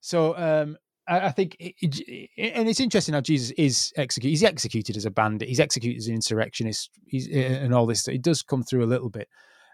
So 0.00 0.36
um, 0.36 0.76
I, 1.08 1.30
think, 1.30 1.56
it, 1.58 1.74
it, 1.80 2.52
and 2.54 2.68
it's 2.68 2.80
interesting 2.80 3.14
how 3.14 3.22
Jesus 3.22 3.50
is 3.56 3.92
executed. 3.96 4.30
He's 4.30 4.44
executed 4.44 4.96
as 4.96 5.06
a 5.06 5.10
bandit. 5.10 5.48
He's 5.48 5.60
executed 5.60 5.98
as 5.98 6.08
an 6.08 6.14
insurrectionist. 6.14 6.90
He's 7.06 7.28
and 7.28 7.74
all 7.74 7.86
this. 7.86 8.06
It 8.08 8.22
does 8.22 8.42
come 8.42 8.62
through 8.62 8.84
a 8.84 8.86
little 8.86 9.08
bit. 9.08 9.28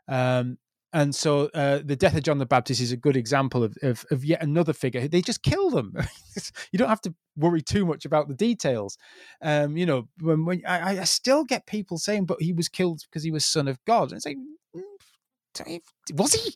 Um, 0.09 0.59
and 0.93 1.13
so 1.13 1.51
uh, 1.55 1.81
the 1.85 1.97
death 1.97 2.17
of 2.17 2.23
John 2.23 2.39
the 2.39 2.47
Baptist 2.47 2.81
is 2.81 2.93
a 2.93 2.97
good 2.97 3.17
example 3.17 3.65
of, 3.65 3.77
of, 3.83 4.05
of 4.13 4.25
yet 4.25 4.45
another 4.45 4.73
figure. 4.73 5.09
They 5.09 5.23
just 5.23 5.43
kill 5.43 5.71
them. 5.71 5.93
you 6.73 6.79
don't 6.79 6.89
have 6.89 7.01
to 7.01 7.15
worry 7.37 7.63
too 7.63 7.85
much 7.85 8.05
about 8.05 8.29
the 8.29 8.35
details. 8.35 8.97
Um, 9.43 9.77
you 9.77 9.87
know, 9.87 10.09
when, 10.21 10.45
when 10.45 10.63
I, 10.65 11.01
I, 11.01 11.05
still 11.05 11.43
get 11.43 11.67
people 11.67 11.99
saying, 11.99 12.27
"But 12.27 12.41
he 12.41 12.53
was 12.53 12.69
killed 12.69 13.03
because 13.11 13.25
he 13.25 13.33
was 13.33 13.45
son 13.45 13.67
of 13.67 13.85
God." 13.87 14.13
And 14.13 14.19
it's 14.19 14.27
like, 14.27 14.37
mm, 14.77 15.81
was 16.13 16.33
he? 16.33 16.55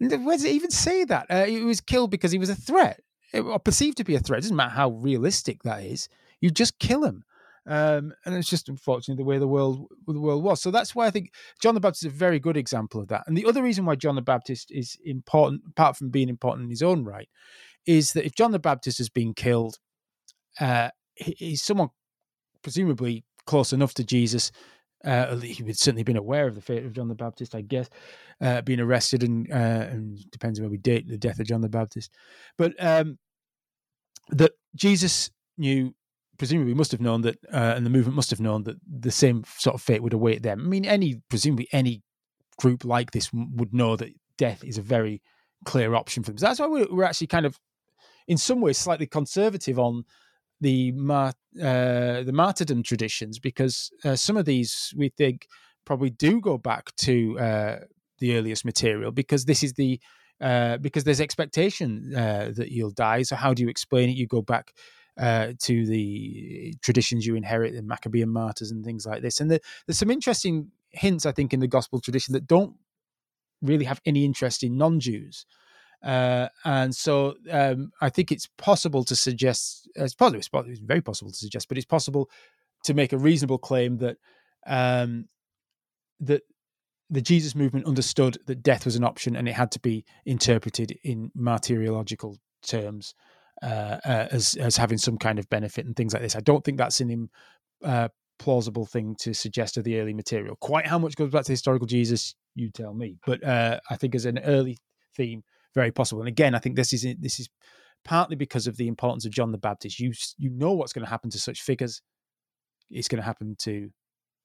Where 0.16 0.36
does 0.36 0.44
it 0.44 0.52
even 0.52 0.70
say 0.70 1.04
that? 1.04 1.26
Uh, 1.30 1.44
he 1.46 1.62
was 1.62 1.80
killed 1.80 2.10
because 2.10 2.32
he 2.32 2.38
was 2.38 2.50
a 2.50 2.54
threat 2.54 3.00
or 3.40 3.58
perceived 3.58 3.96
to 3.98 4.04
be 4.04 4.14
a 4.14 4.20
threat. 4.20 4.38
It 4.38 4.42
doesn't 4.42 4.56
matter 4.56 4.74
how 4.74 4.90
realistic 4.90 5.62
that 5.62 5.82
is. 5.82 6.08
You 6.40 6.50
just 6.50 6.78
kill 6.78 7.04
him. 7.04 7.24
Um, 7.68 8.12
and 8.24 8.34
it's 8.34 8.48
just 8.48 8.68
unfortunately 8.68 9.20
the 9.20 9.26
way 9.26 9.38
the 9.38 9.48
world 9.48 9.88
the 10.06 10.20
world 10.20 10.44
was. 10.44 10.62
So 10.62 10.70
that's 10.70 10.94
why 10.94 11.06
I 11.06 11.10
think 11.10 11.32
John 11.60 11.74
the 11.74 11.80
Baptist 11.80 12.04
is 12.04 12.12
a 12.12 12.16
very 12.16 12.38
good 12.38 12.56
example 12.56 13.00
of 13.00 13.08
that. 13.08 13.24
And 13.26 13.36
the 13.36 13.46
other 13.46 13.62
reason 13.62 13.84
why 13.84 13.96
John 13.96 14.14
the 14.14 14.22
Baptist 14.22 14.70
is 14.70 14.96
important, 15.04 15.62
apart 15.68 15.96
from 15.96 16.10
being 16.10 16.28
important 16.28 16.64
in 16.64 16.70
his 16.70 16.82
own 16.82 17.04
right, 17.04 17.28
is 17.84 18.12
that 18.12 18.24
if 18.24 18.34
John 18.36 18.52
the 18.52 18.60
Baptist 18.60 18.98
has 18.98 19.08
been 19.08 19.34
killed, 19.34 19.78
uh, 20.60 20.90
he's 21.16 21.62
someone 21.62 21.88
presumably 22.62 23.24
close 23.46 23.72
enough 23.72 23.94
to 23.94 24.04
Jesus. 24.04 24.52
Uh, 25.04 25.36
he 25.36 25.62
would 25.62 25.78
certainly 25.78 26.02
been 26.02 26.16
aware 26.16 26.46
of 26.46 26.54
the 26.54 26.60
fate 26.60 26.84
of 26.84 26.92
John 26.92 27.08
the 27.08 27.14
Baptist, 27.14 27.54
I 27.54 27.62
guess, 27.62 27.88
uh, 28.40 28.62
being 28.62 28.80
arrested 28.80 29.22
and 29.22 29.50
uh, 29.50 29.86
and 29.90 30.18
depends 30.30 30.58
on 30.58 30.64
where 30.64 30.70
we 30.70 30.78
date 30.78 31.08
the 31.08 31.18
death 31.18 31.40
of 31.40 31.46
John 31.46 31.60
the 31.60 31.68
Baptist, 31.68 32.12
but 32.56 32.72
um, 32.78 33.18
that 34.30 34.52
Jesus 34.74 35.30
knew 35.58 35.94
presumably 36.38 36.74
must 36.74 36.92
have 36.92 37.00
known 37.00 37.22
that, 37.22 37.38
uh, 37.52 37.74
and 37.76 37.86
the 37.86 37.90
movement 37.90 38.16
must 38.16 38.30
have 38.30 38.40
known 38.40 38.64
that 38.64 38.76
the 38.86 39.10
same 39.10 39.44
sort 39.58 39.74
of 39.74 39.82
fate 39.82 40.02
would 40.02 40.12
await 40.12 40.42
them. 40.42 40.60
I 40.60 40.68
mean, 40.68 40.84
any 40.84 41.22
presumably 41.28 41.68
any 41.72 42.02
group 42.58 42.84
like 42.84 43.10
this 43.10 43.30
would 43.32 43.72
know 43.72 43.96
that 43.96 44.10
death 44.36 44.64
is 44.64 44.78
a 44.78 44.82
very 44.82 45.22
clear 45.64 45.94
option 45.94 46.22
for 46.22 46.30
them. 46.30 46.38
So 46.38 46.46
that's 46.46 46.60
why 46.60 46.66
we're, 46.66 47.04
actually 47.04 47.26
kind 47.28 47.46
of, 47.46 47.58
in 48.28 48.36
some 48.36 48.60
ways, 48.60 48.78
slightly 48.78 49.06
conservative 49.06 49.78
on 49.78 50.04
the 50.60 50.92
mar- 50.92 51.34
uh, 51.60 52.22
the 52.22 52.32
martyrdom 52.32 52.82
traditions 52.82 53.38
because 53.38 53.90
uh, 54.04 54.16
some 54.16 54.36
of 54.36 54.46
these 54.46 54.92
we 54.96 55.10
think 55.10 55.46
probably 55.84 56.10
do 56.10 56.40
go 56.40 56.56
back 56.56 56.94
to 56.96 57.38
uh, 57.38 57.76
the 58.18 58.36
earliest 58.36 58.64
material 58.64 59.12
because 59.12 59.44
this 59.44 59.62
is 59.62 59.74
the 59.74 60.00
uh, 60.40 60.76
because 60.78 61.04
there's 61.04 61.20
expectation 61.20 62.14
uh, 62.14 62.52
that 62.54 62.70
you'll 62.70 62.90
die. 62.90 63.22
So 63.22 63.36
how 63.36 63.54
do 63.54 63.62
you 63.62 63.68
explain 63.68 64.08
it? 64.08 64.16
You 64.16 64.26
go 64.26 64.42
back 64.42 64.74
uh, 65.18 65.52
to 65.60 65.86
the 65.86 66.74
traditions 66.82 67.26
you 67.26 67.36
inherit, 67.36 67.74
the 67.74 67.82
Maccabean 67.82 68.28
martyrs 68.28 68.70
and 68.70 68.84
things 68.84 69.06
like 69.06 69.22
this. 69.22 69.40
And 69.40 69.50
the, 69.50 69.60
there's 69.86 69.98
some 69.98 70.10
interesting 70.10 70.70
hints, 70.90 71.26
I 71.26 71.32
think, 71.32 71.52
in 71.52 71.60
the 71.60 71.68
gospel 71.68 72.00
tradition 72.00 72.32
that 72.34 72.46
don't 72.46 72.74
really 73.62 73.84
have 73.86 74.00
any 74.04 74.24
interest 74.24 74.62
in 74.62 74.76
non-Jews. 74.76 75.46
Uh, 76.02 76.48
and 76.64 76.94
so 76.94 77.34
um, 77.50 77.90
I 78.00 78.10
think 78.10 78.30
it's 78.30 78.48
possible 78.58 79.04
to 79.04 79.16
suggest, 79.16 79.88
it's 79.94 80.14
possible, 80.14 80.38
it's, 80.38 80.48
possible, 80.48 80.70
it's 80.70 80.80
very 80.80 81.00
possible 81.00 81.30
to 81.30 81.36
suggest, 81.36 81.68
but 81.68 81.78
it's 81.78 81.86
possible 81.86 82.30
to 82.84 82.94
make 82.94 83.12
a 83.12 83.18
reasonable 83.18 83.58
claim 83.58 83.96
that 83.98 84.18
um, 84.66 85.28
that 86.20 86.42
the 87.10 87.20
Jesus 87.20 87.54
movement 87.54 87.86
understood 87.86 88.38
that 88.46 88.62
death 88.62 88.84
was 88.84 88.96
an 88.96 89.04
option 89.04 89.36
and 89.36 89.48
it 89.48 89.54
had 89.54 89.70
to 89.72 89.80
be 89.80 90.04
interpreted 90.24 90.98
in 91.04 91.30
martyrological 91.34 92.36
terms 92.62 93.14
uh, 93.62 93.98
uh, 94.04 94.28
as 94.30 94.54
as 94.56 94.76
having 94.76 94.98
some 94.98 95.16
kind 95.16 95.38
of 95.38 95.48
benefit 95.48 95.86
and 95.86 95.96
things 95.96 96.12
like 96.12 96.22
this. 96.22 96.36
I 96.36 96.40
don't 96.40 96.64
think 96.64 96.78
that's 96.78 97.00
an 97.00 97.30
uh, 97.84 98.08
plausible 98.38 98.86
thing 98.86 99.14
to 99.20 99.32
suggest 99.34 99.76
of 99.76 99.84
the 99.84 99.98
early 100.00 100.14
material. 100.14 100.56
Quite 100.56 100.86
how 100.86 100.98
much 100.98 101.16
goes 101.16 101.30
back 101.30 101.44
to 101.44 101.52
historical 101.52 101.86
Jesus, 101.86 102.34
you 102.54 102.70
tell 102.70 102.92
me. 102.92 103.16
But 103.24 103.44
uh, 103.44 103.80
I 103.88 103.96
think 103.96 104.14
as 104.14 104.26
an 104.26 104.38
early 104.40 104.76
theme, 105.16 105.42
very 105.74 105.92
possible. 105.92 106.22
And 106.22 106.28
again, 106.28 106.54
I 106.54 106.58
think 106.58 106.76
this 106.76 106.92
is 106.92 107.06
this 107.20 107.38
is 107.38 107.48
partly 108.04 108.36
because 108.36 108.66
of 108.66 108.76
the 108.76 108.88
importance 108.88 109.24
of 109.24 109.32
John 109.32 109.52
the 109.52 109.58
Baptist. 109.58 110.00
You 110.00 110.12
you 110.38 110.50
know 110.50 110.72
what's 110.72 110.92
going 110.92 111.04
to 111.04 111.10
happen 111.10 111.30
to 111.30 111.38
such 111.38 111.62
figures. 111.62 112.02
It's 112.90 113.08
going 113.08 113.20
to 113.20 113.26
happen 113.26 113.56
to 113.60 113.90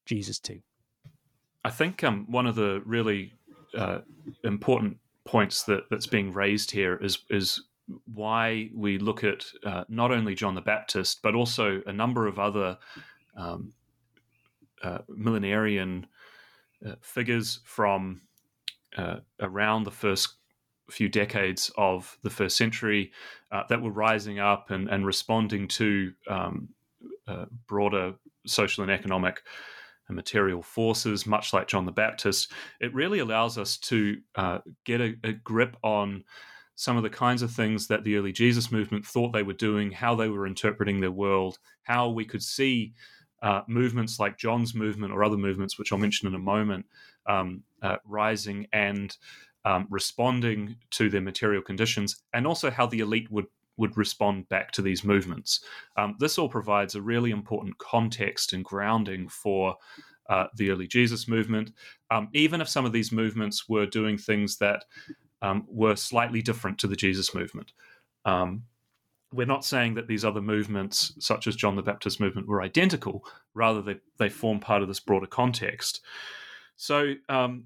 Jesus 0.06 0.40
too. 0.40 0.62
I 1.64 1.70
think 1.70 2.04
um, 2.04 2.26
one 2.30 2.48
of 2.48 2.56
the 2.56 2.82
really 2.86 3.34
uh, 3.78 4.00
important 4.44 4.98
points 5.26 5.64
that, 5.64 5.90
that's 5.90 6.08
being 6.08 6.34
raised 6.34 6.72
here 6.72 6.96
is 6.96 7.20
is 7.30 7.64
why 8.14 8.70
we 8.74 8.98
look 8.98 9.24
at 9.24 9.46
uh, 9.66 9.84
not 9.90 10.12
only 10.12 10.34
John 10.34 10.56
the 10.56 10.62
Baptist 10.62 11.22
but 11.22 11.36
also 11.36 11.82
a 11.86 11.94
number 11.94 12.28
of 12.28 12.40
other 12.40 12.78
um, 13.36 13.74
uh, 14.84 15.00
millenarian 15.10 16.06
uh, 16.86 16.96
figures 17.02 17.60
from 17.66 18.22
uh, 18.98 19.18
around 19.40 19.84
the 19.84 19.92
first 19.92 20.36
few 20.90 21.08
decades 21.08 21.72
of 21.78 22.18
the 22.24 22.30
first 22.30 22.58
century 22.58 23.12
uh, 23.52 23.64
that 23.70 23.82
were 23.82 23.92
rising 23.92 24.40
up 24.40 24.72
and, 24.72 24.90
and 24.90 25.06
responding 25.06 25.68
to 25.68 26.14
um, 26.28 26.70
broader 27.68 28.14
social 28.46 28.84
and 28.84 28.92
economic 28.92 29.42
and 30.08 30.16
material 30.16 30.62
forces, 30.62 31.26
much 31.26 31.54
like 31.54 31.68
John 31.68 31.86
the 31.86 31.92
Baptist, 31.92 32.52
it 32.80 32.94
really 32.94 33.20
allows 33.20 33.58
us 33.58 33.78
to 33.78 34.18
uh, 34.36 34.60
get 34.86 35.02
a, 35.02 35.16
a, 35.24 35.34
grip 35.34 35.78
on 35.84 36.24
some 36.76 36.98
of 36.98 37.04
the 37.04 37.10
kinds 37.10 37.42
of 37.42 37.52
things 37.52 37.88
that 37.88 38.04
the 38.04 38.16
early 38.16 38.32
Jesus 38.32 38.72
movement 38.72 39.06
thought 39.06 39.32
they 39.32 39.44
were 39.44 39.54
doing, 39.54 39.92
how 39.92 40.16
they 40.16 40.28
were 40.28 40.48
interpreting 40.48 41.00
their 41.00 41.12
world, 41.12 41.60
how 41.84 42.10
we 42.10 42.26
could 42.26 42.44
see 42.44 42.94
uh, 43.42 43.62
movements 43.68 44.20
like 44.20 44.38
John's 44.38 44.74
movement 44.76 45.14
or 45.14 45.24
other 45.24 45.38
movements, 45.38 45.78
which 45.78 45.92
I'll 45.92 45.98
mention 45.98 46.28
in 46.28 46.36
a 46.36 46.40
moment, 46.40 46.86
um, 47.28 47.64
uh, 47.82 47.98
rising 48.06 48.68
and 48.74 49.16
um, 49.66 49.88
responding 49.90 50.76
to 50.92 51.10
their 51.10 51.22
material 51.22 51.62
conditions, 51.62 52.24
and 52.34 52.48
also 52.48 52.72
how 52.72 52.88
the 52.88 53.00
elite 53.00 53.32
would 53.32 53.46
would 53.82 53.98
respond 53.98 54.48
back 54.48 54.72
to 54.72 54.82
these 54.82 55.04
movements. 55.04 55.60
Um, 55.98 56.16
this 56.20 56.38
all 56.38 56.48
provides 56.48 56.94
a 56.94 57.02
really 57.02 57.32
important 57.32 57.80
context 57.80 58.54
and 58.54 58.64
grounding 58.64 59.28
for 59.28 59.76
uh, 60.30 60.46
the 60.56 60.70
early 60.70 60.88
Jesus 60.88 61.28
movement, 61.28 61.74
um, 62.12 62.30
even 62.34 62.62
if 62.62 62.70
some 62.70 62.86
of 62.86 62.94
these 62.94 63.12
movements 63.12 63.68
were 63.68 63.88
doing 63.88 64.18
things 64.18 64.58
that 64.60 64.86
um, 65.42 65.66
were 65.68 65.96
slightly 65.96 66.44
different 66.44 66.78
to 66.78 66.88
the 66.88 66.96
Jesus 66.96 67.34
movement. 67.34 67.74
Um, 68.24 68.64
we're 69.34 69.48
not 69.48 69.66
saying 69.66 69.96
that 69.96 70.08
these 70.08 70.24
other 70.24 70.42
movements, 70.42 71.14
such 71.20 71.48
as 71.48 71.56
John 71.56 71.76
the 71.76 71.82
Baptist 71.82 72.20
movement, 72.20 72.48
were 72.48 72.62
identical. 72.62 73.26
Rather, 73.56 73.82
they, 73.82 73.96
they 74.20 74.30
form 74.30 74.60
part 74.60 74.84
of 74.84 74.88
this 74.88 75.00
broader 75.00 75.26
context. 75.26 76.02
So, 76.76 77.14
um, 77.28 77.66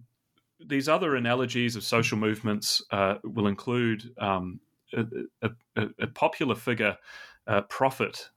these 0.65 0.87
other 0.87 1.15
analogies 1.15 1.75
of 1.75 1.83
social 1.83 2.17
movements 2.17 2.81
uh, 2.91 3.15
will 3.23 3.47
include 3.47 4.09
um, 4.17 4.61
a, 4.95 5.49
a, 5.75 5.87
a, 5.99 6.07
popular 6.07 6.55
figure, 6.55 6.97
uh, 7.47 7.61
prophet, 7.61 8.29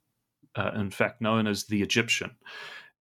uh, 0.56 0.72
in 0.74 0.90
fact, 0.90 1.20
known 1.20 1.46
as 1.46 1.64
the 1.64 1.82
Egyptian. 1.82 2.30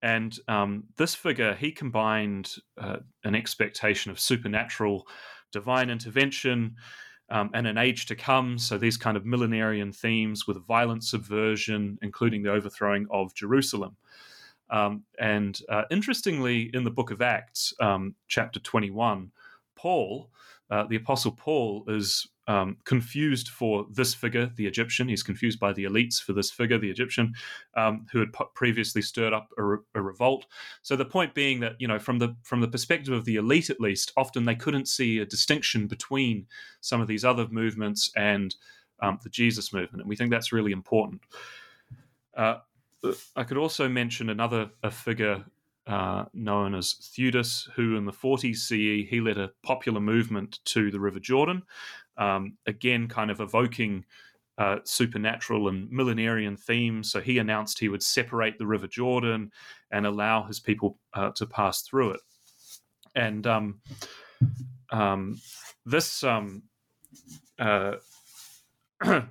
And 0.02 0.38
um, 0.48 0.84
this 0.98 1.16
figure, 1.16 1.56
he 1.56 1.72
combined 1.72 2.56
uh, 2.78 2.98
an 3.24 3.36
expectation 3.36 4.12
of 4.12 4.20
supernatural 4.20 5.08
divine 5.52 5.90
intervention 5.90 6.76
um, 7.30 7.50
and 7.54 7.68
an 7.68 7.78
age 7.78 8.06
to 8.08 8.16
come. 8.16 8.58
So 8.58 8.78
these 8.78 8.98
kind 8.98 9.18
of 9.18 9.24
millenarian 9.24 9.96
themes 9.96 10.48
with 10.48 10.66
violent 10.66 11.04
subversion, 11.04 11.98
including 12.02 12.44
the 12.44 12.52
overthrowing 12.52 13.08
of 13.10 13.34
Jerusalem. 13.34 13.98
Um, 14.70 15.04
and 15.20 15.60
uh, 15.70 15.84
interestingly, 15.90 16.70
in 16.74 16.84
the 16.84 16.92
book 16.92 17.12
of 17.12 17.22
Acts, 17.22 17.74
um, 17.80 18.16
chapter 18.28 18.60
21, 18.60 19.32
Paul, 19.76 20.30
uh, 20.70 20.84
the 20.86 20.98
apostle 20.98 21.32
Paul, 21.32 21.86
is 21.88 22.28
um, 22.48 22.78
confused 22.86 23.50
for 23.50 23.86
this 23.92 24.14
figure, 24.14 24.52
the 24.56 24.66
Egyptian. 24.66 25.10
He's 25.10 25.24
confused 25.24 25.60
by 25.60 25.74
the 25.74 25.84
elites 25.84 26.22
for 26.22 26.34
this 26.34 26.50
figure, 26.50 26.78
the 26.78 26.90
Egyptian, 26.90 27.34
um, 27.76 28.06
who 28.12 28.20
had 28.20 28.30
previously 28.56 29.02
stirred 29.02 29.34
up 29.34 29.50
a, 29.58 29.64
re- 29.64 29.78
a, 29.96 30.02
revolt. 30.02 30.46
So 30.82 30.96
the 30.96 31.06
point 31.06 31.34
being 31.34 31.60
that 31.60 31.74
you 31.80 31.88
know, 31.88 32.00
from 32.00 32.20
the 32.20 32.36
from 32.44 32.62
the 32.62 32.68
perspective 32.68 33.14
of 33.14 33.26
the 33.26 33.36
elite, 33.36 33.70
at 33.70 33.82
least, 33.82 34.14
often 34.16 34.46
they 34.46 34.56
couldn't 34.56 34.88
see 34.88 35.20
a 35.20 35.26
distinction 35.26 35.88
between 35.88 36.48
some 36.80 37.02
of 37.02 37.08
these 37.08 37.26
other 37.26 37.48
movements 37.50 38.12
and 38.16 38.56
um, 39.02 39.20
the 39.24 39.30
Jesus 39.30 39.74
movement, 39.74 40.02
and 40.02 40.10
we 40.10 40.16
think 40.16 40.32
that's 40.32 40.54
really 40.54 40.72
important. 40.72 41.22
Uh, 42.36 42.60
I 43.36 43.44
could 43.44 43.58
also 43.58 43.88
mention 43.90 44.30
another 44.30 44.72
a 44.84 44.90
figure 44.90 45.44
uh, 45.88 46.26
known 46.34 46.76
as 46.76 46.96
Theudas, 46.96 47.70
who 47.76 47.96
in 47.96 48.06
the 48.06 48.12
40s 48.12 48.58
CE 48.58 49.10
he 49.10 49.22
led 49.22 49.38
a 49.38 49.52
popular 49.64 50.02
movement 50.02 50.60
to 50.66 50.92
the 50.92 51.00
River 51.00 51.20
Jordan, 51.20 51.64
um, 52.18 52.58
again, 52.66 53.08
kind 53.08 53.32
of 53.32 53.40
evoking 53.40 54.06
uh, 54.58 54.78
supernatural 54.84 55.68
and 55.68 55.90
millenarian 55.92 56.58
themes. 56.58 57.12
So 57.12 57.22
he 57.22 57.38
announced 57.38 57.80
he 57.80 57.90
would 57.90 58.04
separate 58.04 58.58
the 58.58 58.66
River 58.66 58.88
Jordan 58.88 59.52
and 59.92 60.06
allow 60.06 60.44
his 60.44 60.60
people 60.60 60.98
uh, 61.14 61.32
to 61.36 61.46
pass 61.46 61.82
through 61.84 62.12
it. 62.12 62.22
And 63.16 63.46
um, 63.46 63.82
um, 64.92 65.40
this, 65.86 66.24
um, 66.24 66.64
uh, 67.60 67.94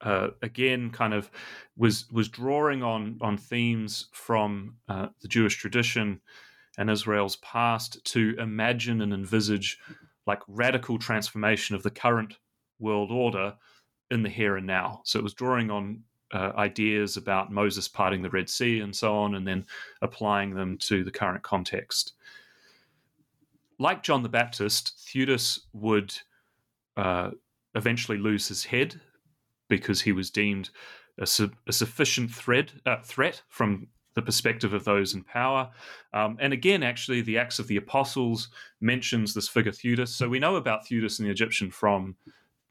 uh, 0.00 0.28
again, 0.42 0.90
kind 0.90 1.14
of 1.14 1.30
was 1.76 2.06
was 2.12 2.28
drawing 2.28 2.82
on 2.82 3.18
on 3.20 3.36
themes 3.36 4.08
from 4.12 4.76
uh, 4.88 5.08
the 5.20 5.28
Jewish 5.28 5.56
tradition 5.56 6.20
and 6.78 6.90
Israel's 6.90 7.36
past 7.36 8.04
to 8.04 8.34
imagine 8.38 9.00
and 9.00 9.12
envisage 9.12 9.78
like 10.26 10.40
radical 10.48 10.98
transformation 10.98 11.76
of 11.76 11.82
the 11.82 11.90
current 11.90 12.38
world 12.78 13.10
order 13.10 13.54
in 14.10 14.22
the 14.22 14.28
here 14.28 14.56
and 14.56 14.66
now. 14.66 15.00
So 15.04 15.18
it 15.18 15.22
was 15.22 15.34
drawing 15.34 15.70
on 15.70 16.02
uh, 16.32 16.52
ideas 16.56 17.16
about 17.16 17.52
Moses 17.52 17.88
parting 17.88 18.22
the 18.22 18.30
Red 18.30 18.48
Sea 18.48 18.80
and 18.80 18.94
so 18.94 19.14
on, 19.16 19.34
and 19.34 19.46
then 19.46 19.66
applying 20.02 20.54
them 20.54 20.78
to 20.78 21.04
the 21.04 21.10
current 21.10 21.42
context. 21.42 22.14
Like 23.78 24.02
John 24.02 24.22
the 24.22 24.28
Baptist, 24.28 24.94
Theudas 25.06 25.60
would 25.72 26.14
uh, 26.96 27.30
eventually 27.74 28.18
lose 28.18 28.48
his 28.48 28.64
head 28.64 29.00
because 29.68 30.00
he 30.00 30.12
was 30.12 30.30
deemed 30.30 30.70
a, 31.18 31.26
su- 31.26 31.52
a 31.66 31.72
sufficient 31.72 32.30
thread, 32.30 32.72
uh, 32.86 33.02
threat 33.02 33.42
from 33.48 33.88
the 34.14 34.22
perspective 34.22 34.72
of 34.72 34.84
those 34.84 35.14
in 35.14 35.24
power. 35.24 35.70
Um, 36.12 36.36
and 36.40 36.52
again, 36.52 36.82
actually, 36.82 37.20
the 37.20 37.38
Acts 37.38 37.58
of 37.58 37.66
the 37.66 37.76
Apostles 37.76 38.48
mentions 38.80 39.34
this 39.34 39.48
figure 39.48 39.72
Theudas. 39.72 40.08
So 40.08 40.28
we 40.28 40.38
know 40.38 40.56
about 40.56 40.86
Theudas 40.86 41.18
and 41.18 41.26
the 41.26 41.32
Egyptian 41.32 41.70
from 41.70 42.16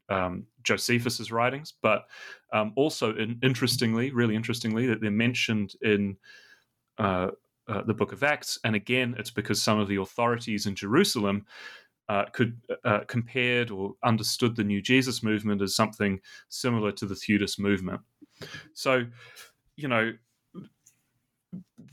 um, 0.10 0.46
Josephus's 0.64 1.32
writings, 1.32 1.74
but 1.82 2.06
um, 2.52 2.74
also, 2.76 3.16
in, 3.16 3.40
interestingly, 3.44 4.12
really 4.12 4.36
interestingly, 4.36 4.88
that 4.88 5.02
they're 5.02 5.12
mentioned 5.12 5.76
in 5.82 6.18
uh, 6.98 7.30
uh, 7.68 7.82
the 7.84 7.94
Book 7.94 8.12
of 8.14 8.24
Acts. 8.24 8.60
And 8.64 8.76
again, 8.76 9.16
it's 9.18 9.32
because 9.32 9.62
some 9.62 9.80
of 9.80 9.88
the 9.88 9.98
authorities 9.98 10.66
in 10.66 10.76
Jerusalem 10.76 11.46
uh, 12.10 12.26
could 12.34 12.60
uh, 12.84 13.00
compared 13.08 13.72
or 13.72 13.96
understood 14.04 14.56
the 14.56 14.64
New 14.64 14.82
Jesus 14.82 15.24
movement 15.24 15.62
as 15.62 15.76
something 15.76 16.20
similar 16.50 16.92
to 16.92 17.06
the 17.06 17.16
Theudas 17.16 17.58
movement. 17.58 18.02
So, 18.74 19.06
you 19.78 19.88
know, 19.88 20.12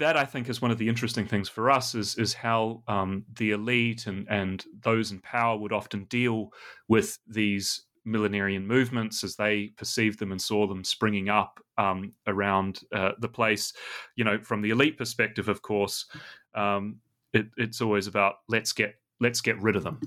that 0.00 0.16
I 0.16 0.24
think 0.24 0.48
is 0.48 0.60
one 0.60 0.70
of 0.70 0.78
the 0.78 0.88
interesting 0.88 1.26
things 1.26 1.48
for 1.48 1.70
us 1.70 1.94
is 1.94 2.16
is 2.16 2.34
how 2.34 2.82
um, 2.88 3.24
the 3.38 3.52
elite 3.52 4.06
and 4.06 4.26
and 4.28 4.64
those 4.82 5.12
in 5.12 5.20
power 5.20 5.56
would 5.56 5.72
often 5.72 6.04
deal 6.04 6.50
with 6.88 7.18
these 7.28 7.84
millenarian 8.06 8.66
movements 8.66 9.22
as 9.22 9.36
they 9.36 9.68
perceived 9.76 10.18
them 10.18 10.32
and 10.32 10.40
saw 10.40 10.66
them 10.66 10.82
springing 10.82 11.28
up 11.28 11.60
um, 11.78 12.12
around 12.26 12.80
uh, 12.92 13.12
the 13.18 13.28
place. 13.28 13.72
You 14.16 14.24
know, 14.24 14.40
from 14.42 14.62
the 14.62 14.70
elite 14.70 14.98
perspective, 14.98 15.48
of 15.48 15.62
course, 15.62 16.06
um, 16.54 16.96
it, 17.32 17.46
it's 17.56 17.80
always 17.80 18.06
about 18.06 18.36
let's 18.48 18.72
get 18.72 18.94
let's 19.20 19.40
get 19.40 19.60
rid 19.62 19.76
of 19.76 19.84
them. 19.84 20.00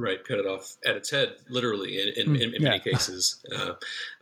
Right, 0.00 0.22
cut 0.22 0.38
it 0.38 0.46
off 0.46 0.76
at 0.86 0.94
its 0.94 1.10
head, 1.10 1.34
literally, 1.48 2.00
in, 2.00 2.08
in, 2.10 2.36
in, 2.36 2.54
in 2.54 2.62
yeah. 2.62 2.68
many 2.68 2.78
cases. 2.78 3.44
Uh, 3.52 3.72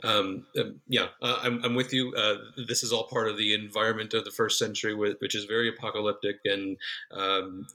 um, 0.03 0.47
um, 0.59 0.81
yeah, 0.89 1.09
uh, 1.21 1.39
I'm, 1.43 1.63
I'm 1.63 1.75
with 1.75 1.93
you. 1.93 2.15
Uh, 2.15 2.37
this 2.67 2.83
is 2.83 2.95
all 2.95 3.09
part 3.09 3.29
of 3.29 3.37
the 3.37 3.53
environment 3.53 4.15
of 4.15 4.25
the 4.25 4.31
first 4.31 4.59
century, 4.59 4.95
which 4.95 5.35
is 5.35 5.45
very 5.45 5.69
apocalyptic, 5.69 6.37
and 6.47 6.79
um, 7.11 7.67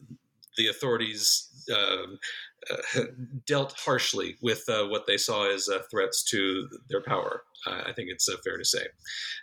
the 0.57 0.68
authorities 0.68 1.48
um, 1.72 2.18
uh, 2.72 3.03
dealt 3.45 3.73
harshly 3.73 4.36
with 4.41 4.68
uh, 4.68 4.88
what 4.88 5.06
they 5.06 5.18
saw 5.18 5.53
as 5.53 5.69
uh, 5.69 5.84
threats 5.91 6.23
to 6.23 6.69
their 6.90 7.02
power. 7.03 7.44
I 7.65 7.93
think 7.93 8.09
it's 8.09 8.27
uh, 8.27 8.38
fair 8.43 8.57
to 8.57 8.65
say. 8.65 8.85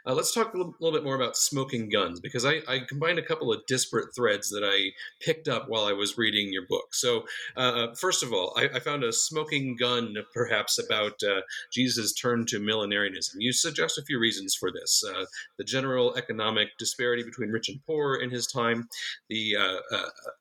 Uh, 0.07 0.15
let's 0.15 0.33
talk 0.33 0.55
a 0.55 0.57
little, 0.57 0.75
little, 0.81 0.99
bit 0.99 1.05
more 1.05 1.15
about 1.15 1.37
smoking 1.37 1.89
guns 1.89 2.21
because 2.21 2.45
I, 2.45 2.61
I, 2.67 2.81
combined 2.89 3.19
a 3.19 3.23
couple 3.23 3.53
of 3.53 3.65
disparate 3.67 4.15
threads 4.15 4.49
that 4.51 4.65
I 4.65 4.91
picked 5.25 5.49
up 5.49 5.69
while 5.69 5.85
I 5.85 5.93
was 5.93 6.19
reading 6.19 6.53
your 6.53 6.67
book. 6.69 6.95
So, 6.95 7.27
uh, 7.57 7.95
first 7.95 8.23
of 8.23 8.33
all, 8.33 8.53
I, 8.57 8.69
I, 8.75 8.81
found 8.81 9.05
a 9.05 9.13
smoking 9.13 9.77
gun 9.77 10.17
perhaps 10.35 10.79
about 10.79 11.21
Jesus' 11.73 12.13
turn 12.13 12.47
to 12.47 12.59
millenarianism. 12.59 13.37
You 13.39 13.53
suggest 13.53 13.99
a 13.99 14.03
few 14.03 14.19
reasons 14.19 14.55
for 14.55 14.73
this 14.73 15.05
the 15.59 15.65
general 15.65 16.15
economic 16.17 16.69
disparity 16.79 17.23
between 17.23 17.51
rich 17.51 17.69
and 17.69 17.85
poor 17.87 18.17
in 18.17 18.31
his 18.31 18.47
time, 18.47 18.89
the 19.29 19.57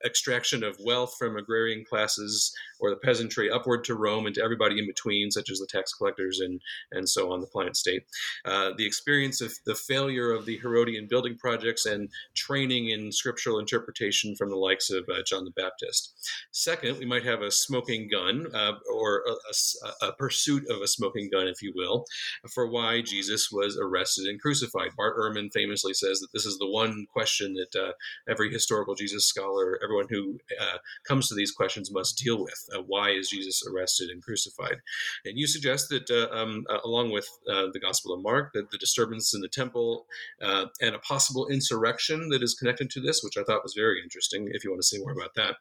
extraction 0.06 0.64
of 0.64 0.78
wealth 0.80 1.16
from 1.18 1.38
agrarian 1.38 1.84
classes 1.86 2.54
or 2.80 2.90
the 2.90 2.96
peasantry 2.98 3.50
upward 3.50 3.84
to 3.86 3.96
Rome 3.96 4.26
and 4.26 4.36
to 4.36 4.44
everybody 4.44 4.80
in 4.80 4.88
between, 4.88 5.32
such 5.32 5.50
as 5.50 5.60
the 5.60 5.68
tax 5.68 5.94
collectors 5.94 6.40
and, 6.40 6.62
and 6.92 7.08
so 7.08 7.32
on, 7.32 7.42
the 7.42 7.48
client 7.48 7.78
state. 7.78 8.04
Uh, 8.46 8.72
the 8.78 8.86
experience 8.86 9.42
of 9.42 9.54
the 9.66 9.76
failure 9.76 10.32
of 10.32 10.46
the 10.46 10.58
Herodian 10.58 11.08
building 11.08 11.38
projects 11.38 11.86
and 11.86 12.10
training 12.36 12.90
in 12.90 13.12
scriptural 13.12 13.60
interpretation 13.60 14.36
from 14.36 14.50
the 14.50 14.56
likes 14.56 14.90
of 14.90 15.06
uh, 15.10 15.22
John 15.26 15.46
the 15.46 15.52
Baptist. 15.52 16.14
Second, 16.52 16.98
we 16.98 17.06
might 17.06 17.24
have 17.24 17.42
a 17.42 17.52
smoking 17.52 18.10
gun 18.12 18.48
uh, 18.54 18.74
or 18.94 19.24
a, 19.28 19.32
a, 19.32 20.10
a, 20.10 20.14
pursuit 20.14 20.64
of 20.70 20.82
a 20.82 20.88
smoking 20.88 21.30
gun, 21.32 21.48
if 21.48 21.62
you 21.62 21.72
will, 21.76 22.06
for 22.54 22.68
why 22.68 23.02
Jesus 23.02 23.50
was 23.52 23.78
arrested 23.82 24.26
and 24.28 24.42
crucified. 24.42 24.90
Bart 24.96 25.18
Ehrman 25.18 25.52
famously 25.54 25.94
says 25.94 26.20
that 26.20 26.32
this 26.34 26.46
is 26.46 26.58
the 26.58 26.68
one 26.70 27.06
question 27.12 27.54
that 27.56 27.80
uh, 27.80 27.92
every 28.30 28.52
historical 28.52 28.96
Jesus 28.96 29.26
scholar, 29.26 29.80
everyone 29.84 30.08
who 30.10 30.40
uh, 30.60 30.78
comes 31.08 31.28
to 31.28 31.36
these 31.36 31.52
questions 31.52 31.92
must 31.92 32.18
deal 32.18 32.42
with 32.42 32.67
uh, 32.76 32.82
why 32.82 33.12
is 33.12 33.30
Jesus 33.30 33.64
arrested 33.68 34.10
and 34.10 34.22
crucified? 34.22 34.78
And 35.26 35.38
you 35.38 35.48
suggest 35.48 35.90
that, 35.90 36.10
uh, 36.10 36.36
um, 36.36 36.66
uh, 36.70 36.80
along 36.84 37.12
with 37.12 37.28
uh, 37.50 37.68
the 37.74 37.80
Gospel 37.80 38.14
of 38.14 38.22
Mark, 38.22 38.54
that 38.54 38.72
the 38.72 38.78
disturbance 38.78 39.34
in 39.34 39.42
the 39.42 39.48
temple 39.48 40.06
uh, 40.42 40.66
and 40.82 40.96
a 40.96 41.00
possible 41.00 41.48
insurrection 41.48 42.30
that 42.30 42.44
is 42.44 42.56
connected 42.56 42.90
to 42.92 43.02
this, 43.02 43.22
which 43.24 43.38
I 43.38 43.44
thought 43.44 43.64
was 43.64 43.74
very 43.76 44.02
interesting, 44.02 44.50
if 44.52 44.64
you 44.64 44.70
want 44.72 44.82
to 44.82 44.88
say 44.88 45.00
more 45.00 45.12
about 45.12 45.36
that, 45.36 45.56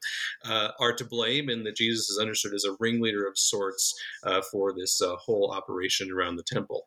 are 0.80 0.94
to 0.94 1.04
blame, 1.04 1.48
and 1.48 1.66
that 1.66 1.76
Jesus 1.76 2.08
is 2.08 2.18
understood 2.18 2.54
as 2.54 2.64
a 2.64 2.76
ringleader 2.80 3.26
of 3.26 3.38
sorts 3.38 3.94
for 4.50 4.72
this 4.72 5.00
whole 5.04 5.52
operation 5.52 6.10
around 6.10 6.36
the 6.36 6.42
temple. 6.42 6.86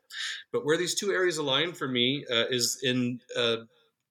But 0.52 0.64
where 0.64 0.76
these 0.76 0.94
two 0.94 1.12
areas 1.12 1.38
align 1.38 1.72
for 1.72 1.88
me 1.88 2.24
is 2.28 2.78
in 2.82 3.20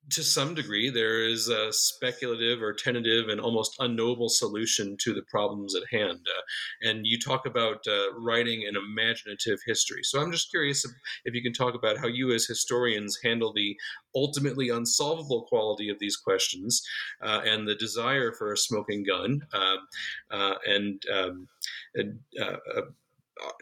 to 0.08 0.24
some 0.24 0.54
degree, 0.54 0.90
there 0.90 1.22
is 1.22 1.48
a 1.48 1.72
speculative 1.72 2.62
or 2.62 2.72
tentative 2.72 3.28
and 3.28 3.40
almost 3.40 3.76
unknowable 3.78 4.28
solution 4.28 4.96
to 5.00 5.14
the 5.14 5.22
problems 5.30 5.74
at 5.76 5.82
hand. 5.90 6.26
Uh, 6.26 6.88
and 6.88 7.06
you 7.06 7.18
talk 7.18 7.46
about 7.46 7.86
uh, 7.86 8.12
writing 8.18 8.66
an 8.66 8.76
imaginative 8.76 9.58
history. 9.66 10.02
So 10.02 10.20
I'm 10.20 10.32
just 10.32 10.50
curious 10.50 10.84
if, 11.24 11.34
you 11.34 11.42
can 11.42 11.52
talk 11.52 11.74
about 11.74 11.98
how 11.98 12.08
you, 12.08 12.32
as 12.32 12.46
historians, 12.46 13.18
handle 13.22 13.52
the 13.52 13.76
ultimately 14.14 14.70
unsolvable 14.70 15.42
quality 15.42 15.90
of 15.90 15.98
these 16.00 16.16
questions 16.16 16.82
uh, 17.22 17.42
and 17.44 17.68
the 17.68 17.76
desire 17.76 18.32
for 18.32 18.52
a 18.52 18.56
smoking 18.56 19.04
gun. 19.04 19.40
Um, 19.52 19.78
uh, 20.30 20.54
and, 20.66 21.02
um, 21.14 21.48
and 21.94 22.18
uh, 22.40 22.56
uh, 22.76 22.82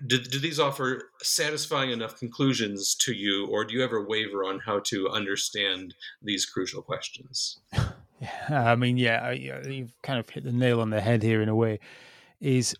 do, 0.06 0.18
do 0.18 0.38
these 0.38 0.60
offer 0.60 1.10
satisfying 1.22 1.90
enough 1.90 2.18
conclusions 2.18 2.94
to 2.96 3.12
you, 3.12 3.46
or 3.46 3.64
do 3.64 3.74
you 3.74 3.82
ever 3.82 4.04
waver 4.04 4.44
on 4.44 4.60
how 4.60 4.80
to 4.80 5.08
understand 5.08 5.94
these 6.22 6.46
crucial 6.46 6.82
questions? 6.82 7.60
I 8.48 8.74
mean, 8.76 8.96
yeah, 8.96 9.30
you've 9.30 9.92
kind 10.02 10.18
of 10.18 10.28
hit 10.28 10.44
the 10.44 10.52
nail 10.52 10.80
on 10.80 10.90
the 10.90 11.00
head 11.00 11.22
here 11.22 11.40
in 11.42 11.48
a 11.48 11.54
way. 11.54 11.78
Is 12.40 12.74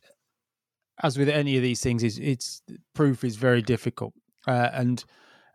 as 1.02 1.16
with 1.16 1.28
any 1.28 1.56
of 1.56 1.62
these 1.62 1.80
things, 1.80 2.02
is 2.02 2.18
it's 2.18 2.62
proof 2.94 3.22
is 3.24 3.36
very 3.36 3.62
difficult, 3.62 4.14
uh, 4.46 4.70
and 4.72 5.04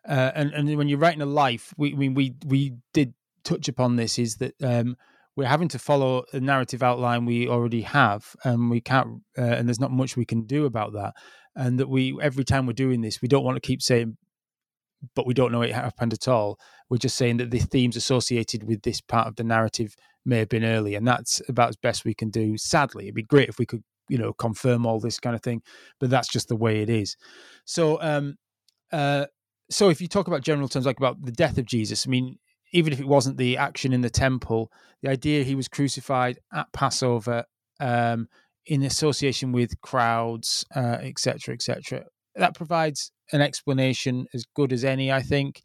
uh, 0.07 0.31
and 0.35 0.51
and 0.53 0.77
when 0.77 0.87
you're 0.87 0.99
writing 0.99 1.21
a 1.21 1.25
life, 1.25 1.73
we 1.77 1.93
we 1.93 2.09
we 2.09 2.35
we 2.45 2.75
did 2.93 3.13
touch 3.43 3.67
upon 3.67 3.97
this. 3.97 4.17
Is 4.17 4.37
that 4.37 4.53
um, 4.61 4.97
we're 5.35 5.47
having 5.47 5.67
to 5.69 5.79
follow 5.79 6.23
a 6.33 6.39
narrative 6.39 6.83
outline 6.83 7.25
we 7.25 7.47
already 7.47 7.81
have, 7.81 8.35
and 8.43 8.69
we 8.69 8.81
can't, 8.81 9.21
uh, 9.37 9.41
and 9.41 9.67
there's 9.67 9.79
not 9.79 9.91
much 9.91 10.15
we 10.15 10.25
can 10.25 10.45
do 10.45 10.65
about 10.65 10.93
that. 10.93 11.13
And 11.55 11.79
that 11.79 11.89
we, 11.89 12.17
every 12.21 12.43
time 12.43 12.65
we're 12.65 12.73
doing 12.73 13.01
this, 13.01 13.21
we 13.21 13.27
don't 13.27 13.43
want 13.43 13.55
to 13.55 13.67
keep 13.67 13.81
saying, 13.81 14.17
but 15.15 15.27
we 15.27 15.33
don't 15.33 15.51
know 15.51 15.61
it 15.61 15.73
happened 15.73 16.13
at 16.13 16.27
all. 16.27 16.59
We're 16.89 16.97
just 16.97 17.17
saying 17.17 17.37
that 17.37 17.51
the 17.51 17.59
themes 17.59 17.95
associated 17.95 18.63
with 18.63 18.83
this 18.83 19.01
part 19.01 19.27
of 19.27 19.35
the 19.35 19.43
narrative 19.43 19.95
may 20.25 20.39
have 20.39 20.49
been 20.49 20.63
early, 20.63 20.95
and 20.95 21.07
that's 21.07 21.41
about 21.49 21.69
as 21.69 21.75
best 21.75 22.05
we 22.05 22.13
can 22.13 22.29
do. 22.29 22.57
Sadly, 22.57 23.05
it'd 23.05 23.15
be 23.15 23.23
great 23.23 23.49
if 23.49 23.59
we 23.59 23.65
could, 23.65 23.83
you 24.09 24.17
know, 24.17 24.33
confirm 24.33 24.85
all 24.85 24.99
this 24.99 25.19
kind 25.19 25.35
of 25.35 25.41
thing, 25.41 25.61
but 25.99 26.09
that's 26.09 26.27
just 26.27 26.47
the 26.47 26.55
way 26.55 26.81
it 26.81 26.89
is. 26.89 27.17
So, 27.65 27.99
um, 28.01 28.35
uh, 28.91 29.25
so 29.69 29.89
if 29.89 29.99
you 30.01 30.07
talk 30.07 30.27
about 30.27 30.41
general 30.43 30.67
terms 30.67 30.85
like 30.85 30.99
about 30.99 31.23
the 31.23 31.31
death 31.31 31.57
of 31.57 31.65
Jesus, 31.65 32.05
I 32.07 32.09
mean, 32.09 32.37
even 32.73 32.91
if 32.91 32.99
it 32.99 33.07
wasn't 33.07 33.37
the 33.37 33.57
action 33.57 33.93
in 33.93 34.01
the 34.01 34.09
temple, 34.09 34.71
the 35.01 35.09
idea 35.09 35.43
he 35.43 35.55
was 35.55 35.67
crucified 35.67 36.39
at 36.53 36.71
Passover 36.73 37.45
um, 37.79 38.27
in 38.65 38.83
association 38.83 39.51
with 39.51 39.79
crowds, 39.81 40.65
etc., 40.75 41.53
uh, 41.53 41.53
etc., 41.53 41.99
et 41.99 42.07
that 42.35 42.55
provides 42.55 43.11
an 43.31 43.41
explanation 43.41 44.25
as 44.33 44.45
good 44.55 44.73
as 44.73 44.83
any, 44.83 45.11
I 45.11 45.21
think. 45.21 45.61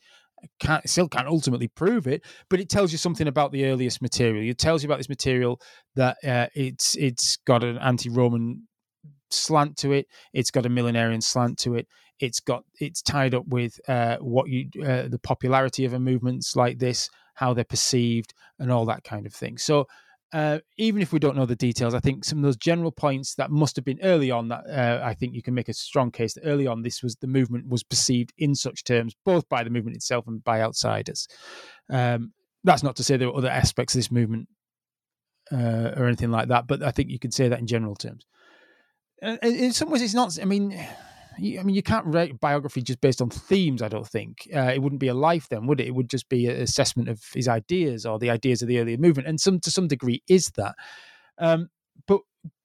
Can't, 0.60 0.89
still 0.89 1.09
can't 1.09 1.26
ultimately 1.26 1.66
prove 1.66 2.06
it, 2.06 2.22
but 2.48 2.60
it 2.60 2.68
tells 2.68 2.93
you 2.93 2.98
something 2.98 3.26
about 3.26 3.51
the 3.51 3.64
earliest 3.64 4.01
material. 4.01 4.48
It 4.48 4.59
tells 4.59 4.85
you 4.85 4.89
about 4.89 4.98
this 4.98 5.09
material 5.09 5.60
that 5.97 6.16
uh, 6.24 6.47
it's 6.55 6.94
it's 6.94 7.39
got 7.39 7.64
an 7.64 7.76
anti-Roman 7.78 8.68
slant 9.30 9.76
to 9.78 9.90
it. 9.90 10.06
It's 10.32 10.52
got 10.52 10.64
a 10.64 10.68
millenarian 10.68 11.24
slant 11.24 11.59
to 11.60 11.74
it. 11.74 11.89
It's 12.20 12.40
got 12.40 12.65
it's 12.81 13.03
tied 13.03 13.35
up 13.35 13.47
with 13.47 13.81
uh, 13.89 14.16
what 14.19 14.49
you 14.49 14.69
uh, 14.82 15.09
the 15.09 15.20
popularity 15.23 15.85
of 15.85 15.93
a 15.93 15.99
movements 15.99 16.57
like 16.57 16.78
this, 16.78 17.11
how 17.35 17.55
they're 17.55 17.65
perceived, 17.65 18.35
and 18.59 18.70
all 18.70 18.86
that 18.86 19.05
kind 19.05 19.27
of 19.27 19.35
thing. 19.35 19.59
So. 19.59 19.86
Uh, 20.31 20.59
even 20.77 21.01
if 21.01 21.11
we 21.11 21.19
don't 21.19 21.36
know 21.36 21.47
the 21.47 21.57
details, 21.57 21.95
I 21.95 22.01
think 22.01 22.23
some 22.23 22.36
of 22.36 22.45
those 22.45 22.59
general 22.59 22.93
points 22.93 23.35
that 23.36 23.51
must 23.51 23.77
have 23.77 23.85
been 23.86 23.99
early 24.03 24.31
on 24.31 24.49
that 24.49 24.66
uh, 24.69 25.01
I 25.03 25.15
think 25.15 25.32
you 25.32 25.40
can 25.40 25.55
make 25.55 25.70
a 25.70 25.73
strong 25.73 26.11
case 26.11 26.35
that 26.35 26.43
early 26.45 26.66
on 26.66 26.82
this 26.82 27.03
was 27.03 27.16
the 27.16 27.27
movement 27.27 27.66
was 27.66 27.82
perceived 27.82 28.35
in 28.36 28.55
such 28.55 28.85
terms, 28.85 29.16
both 29.24 29.49
by 29.49 29.65
the 29.65 29.70
movement 29.70 29.97
itself 29.97 30.27
and 30.27 30.45
by 30.45 30.61
outsiders. 30.61 31.28
Um, 31.89 32.35
that's 32.62 32.82
not 32.82 32.97
to 32.97 33.05
say 33.05 33.16
there 33.16 33.28
are 33.28 33.36
other 33.39 33.49
aspects 33.49 33.95
of 33.95 34.01
this 34.01 34.11
movement 34.11 34.49
uh, 35.51 35.93
or 35.97 36.07
anything 36.07 36.31
like 36.31 36.49
that, 36.49 36.66
but 36.66 36.82
I 36.82 36.90
think 36.90 37.09
you 37.09 37.19
can 37.19 37.31
say 37.31 37.49
that 37.49 37.59
in 37.59 37.66
general 37.66 37.95
terms. 37.95 38.27
in 39.23 39.73
some 39.73 39.90
ways, 39.90 40.03
it's 40.03 40.15
not. 40.15 40.39
I 40.40 40.45
mean, 40.45 40.78
I 41.39 41.62
mean, 41.62 41.74
you 41.74 41.82
can't 41.82 42.06
write 42.06 42.40
biography 42.40 42.82
just 42.82 43.01
based 43.01 43.23
on 43.23 43.31
themes. 43.31 43.82
I 43.82 43.89
don't 43.89 44.06
think 44.06 44.48
uh, 44.55 44.73
it 44.74 44.82
wouldn't 44.82 45.01
be 45.01 45.09
a 45.09 45.15
life 45.15 45.48
then, 45.48 45.66
would 45.66 45.81
it? 45.81 45.86
It 45.86 45.94
would 45.94 46.10
just 46.10 46.28
be 46.28 46.47
an 46.47 46.60
assessment 46.60 47.09
of 47.09 47.23
his 47.32 47.48
ideas 47.48 48.05
or 48.05 48.19
the 48.19 48.31
ideas 48.31 48.62
of 48.62 48.69
the 48.69 48.78
earlier 48.78 48.98
movement, 48.98 49.28
and 49.28 49.40
some 49.40 49.60
to 49.60 49.70
some 49.70 49.89
degree 49.89 50.23
is 50.28 50.51
that, 50.56 50.74
um, 51.39 51.69
but 52.06 52.20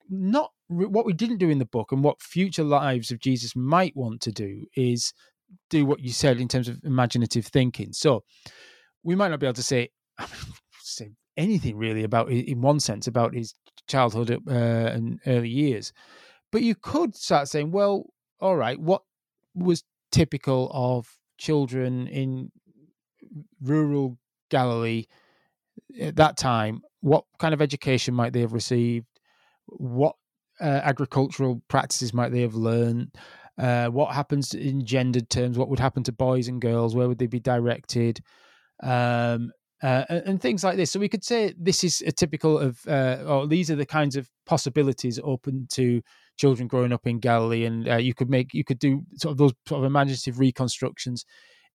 not 0.09 0.51
what 0.67 1.05
we 1.05 1.13
didn't 1.13 1.37
do 1.37 1.49
in 1.49 1.59
the 1.59 1.65
book, 1.65 1.91
and 1.91 2.03
what 2.03 2.21
future 2.21 2.63
lives 2.63 3.11
of 3.11 3.19
Jesus 3.19 3.55
might 3.55 3.95
want 3.95 4.21
to 4.21 4.31
do 4.31 4.65
is 4.75 5.13
do 5.69 5.85
what 5.85 5.99
you 5.99 6.11
said 6.11 6.39
in 6.39 6.47
terms 6.47 6.67
of 6.67 6.79
imaginative 6.83 7.45
thinking. 7.45 7.93
So 7.93 8.23
we 9.03 9.15
might 9.15 9.29
not 9.29 9.39
be 9.39 9.45
able 9.45 9.53
to 9.53 9.63
say 9.63 9.89
say 10.81 11.11
anything 11.37 11.77
really 11.77 12.03
about, 12.03 12.29
in 12.29 12.61
one 12.61 12.79
sense, 12.79 13.07
about 13.07 13.33
his 13.33 13.55
childhood 13.87 14.31
uh, 14.31 14.51
and 14.51 15.19
early 15.25 15.49
years. 15.49 15.93
But 16.51 16.61
you 16.61 16.75
could 16.75 17.15
start 17.15 17.47
saying, 17.47 17.71
well, 17.71 18.05
all 18.43 18.57
right, 18.57 18.77
what 18.79 19.03
was 19.55 19.83
typical 20.11 20.69
of 20.73 21.07
children 21.37 22.07
in 22.07 22.51
rural 23.61 24.17
Galilee 24.49 25.05
at 25.99 26.17
that 26.17 26.35
time? 26.37 26.81
What 26.99 27.23
kind 27.39 27.53
of 27.53 27.61
education 27.61 28.13
might 28.13 28.33
they 28.33 28.41
have 28.41 28.51
received? 28.51 29.07
What 29.67 30.15
uh, 30.59 30.81
agricultural 30.83 31.61
practices 31.69 32.13
might 32.13 32.33
they 32.33 32.41
have 32.41 32.53
learned? 32.53 33.15
Uh, 33.57 33.87
what 33.87 34.13
happens 34.13 34.53
in 34.53 34.85
gendered 34.85 35.29
terms? 35.29 35.57
What 35.57 35.69
would 35.69 35.79
happen 35.79 36.03
to 36.03 36.11
boys 36.11 36.49
and 36.49 36.61
girls? 36.61 36.95
Where 36.95 37.07
would 37.07 37.19
they 37.19 37.27
be 37.27 37.39
directed? 37.39 38.19
Um, 38.81 39.53
uh, 39.81 40.03
and, 40.09 40.41
things 40.41 40.63
like 40.63 40.75
this. 40.75 40.91
So 40.91 40.99
we 40.99 41.09
could 41.09 41.23
say 41.23 41.53
this 41.57 41.83
is 41.83 42.01
a 42.05 42.11
typical 42.11 42.57
of, 42.57 42.79
uh, 42.87 43.17
or 43.25 43.47
these 43.47 43.69
are 43.69 43.75
the 43.75 43.85
kinds 43.85 44.15
of 44.15 44.29
possibilities 44.45 45.19
open 45.23 45.67
to 45.73 46.01
children 46.37 46.67
growing 46.67 46.93
up 46.93 47.05
in 47.05 47.19
Galilee, 47.19 47.65
and 47.65 47.87
uh, 47.87 47.97
you 47.97 48.13
could 48.13 48.29
make 48.29 48.53
you 48.53 48.63
could 48.63 48.79
do 48.79 49.03
sort 49.17 49.31
of 49.31 49.37
those 49.37 49.53
sort 49.67 49.79
of 49.79 49.85
imaginative 49.85 50.39
reconstructions 50.39 51.25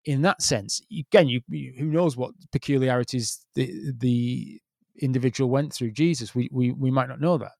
in 0.05 0.21
that 0.21 0.41
sense. 0.41 0.81
Again, 0.91 1.27
you, 1.27 1.41
you 1.49 1.73
who 1.77 1.85
knows 1.85 2.17
what 2.17 2.31
peculiarities 2.51 3.45
the 3.55 3.93
the 3.97 4.59
individual 5.01 5.49
went 5.49 5.73
through. 5.73 5.91
Jesus, 5.91 6.35
we 6.35 6.49
we 6.51 6.71
we 6.71 6.91
might 6.91 7.09
not 7.09 7.21
know 7.21 7.37
that. 7.37 7.51